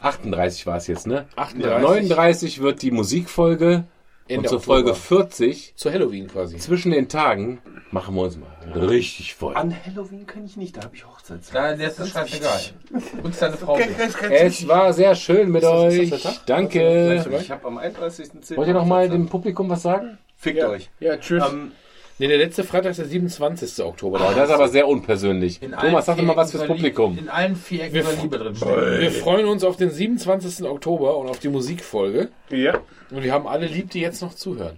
[0.00, 1.26] 38 war es jetzt, ne?
[1.36, 1.82] 38.
[1.82, 3.84] 39 wird die Musikfolge.
[4.28, 4.74] Ende und zur Oktober.
[4.94, 6.56] Folge 40, Zu Halloween quasi.
[6.58, 8.48] zwischen den Tagen, machen wir uns mal
[8.78, 9.56] richtig voll.
[9.56, 11.54] An Halloween kann ich nicht, da habe ich Hochzeitszeit.
[11.56, 12.60] Da, der ist das scheißegal.
[13.22, 13.88] Uns deine Frau nicht.
[14.30, 16.10] Es war sehr schön mit das- ist euch.
[16.10, 16.46] das der Tag?
[16.46, 17.24] Danke.
[17.40, 18.56] Ich habe am 31.10.
[18.56, 19.12] Wollt ihr noch mal Hochzeitszeit.
[19.12, 20.18] dem Publikum was sagen?
[20.36, 20.90] Fickt euch.
[21.00, 21.42] Ja, tschüss.
[21.50, 21.72] Ähm,
[22.20, 23.84] Ne, der letzte Freitag ist der 27.
[23.84, 24.18] Oktober.
[24.20, 25.62] Oh, das ist aber sehr unpersönlich.
[25.62, 27.16] In Thomas, sag doch mal was fürs Publikum.
[27.16, 28.60] In allen vier Ecken Wir Liebe drin.
[28.60, 30.66] Wir freuen uns auf den 27.
[30.66, 32.28] Oktober und auf die Musikfolge.
[32.50, 32.80] ja.
[33.10, 34.76] Und wir haben alle lieb, die jetzt noch zuhören.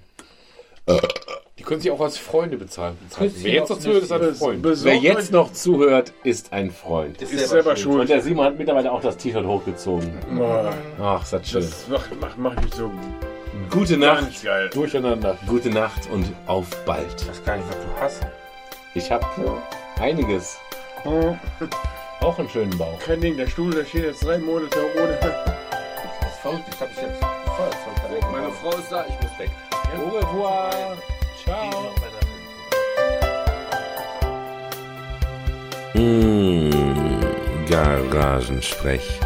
[1.58, 2.96] Die können sich auch als Freunde bezahlen.
[3.18, 4.62] Wer jetzt noch zuhört, ist ein Freund.
[4.84, 7.20] Wer jetzt noch zuhört, ist ein Freund.
[7.20, 8.08] ist selber Und schuld.
[8.08, 10.10] der Simon hat mittlerweile auch das T-Shirt hochgezogen.
[10.38, 10.70] Oh,
[11.02, 11.60] Ach, ist das schön.
[11.62, 12.90] Das macht, macht, macht mich so
[13.70, 14.42] Gute ganz Nacht.
[14.42, 14.68] geil.
[14.72, 15.38] Durcheinander.
[15.46, 17.06] Gute Nacht und auf bald.
[17.20, 18.26] Ich weiß gar nicht, was du hast.
[18.94, 19.24] Ich habe
[20.00, 20.58] einiges.
[22.20, 22.98] Auch einen schönen Bauch.
[22.98, 25.16] Kein Ding, der Stuhl, der steht jetzt drei Monate ohne.
[25.20, 26.64] Das ist verrückt.
[26.68, 27.24] Ich habe jetzt
[27.56, 28.24] Feuerzeug da weg.
[28.32, 29.50] meine Frau ist da, ich muss weg.
[29.96, 30.96] Au revoir.
[31.42, 31.94] Ciao.
[35.94, 39.20] Mmh, Garagensprech.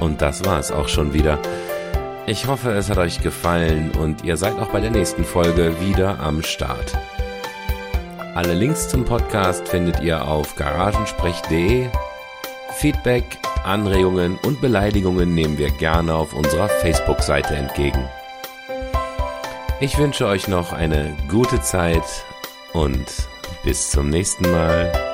[0.00, 1.38] Und das war es auch schon wieder.
[2.26, 6.20] Ich hoffe, es hat euch gefallen und ihr seid auch bei der nächsten Folge wieder
[6.20, 6.96] am Start.
[8.34, 11.88] Alle Links zum Podcast findet ihr auf garagensprech.de.
[12.74, 13.24] Feedback,
[13.64, 18.08] Anregungen und Beleidigungen nehmen wir gerne auf unserer Facebook-Seite entgegen.
[19.80, 22.24] Ich wünsche euch noch eine gute Zeit
[22.72, 23.06] und
[23.64, 25.11] Bis zum nächsten Mal.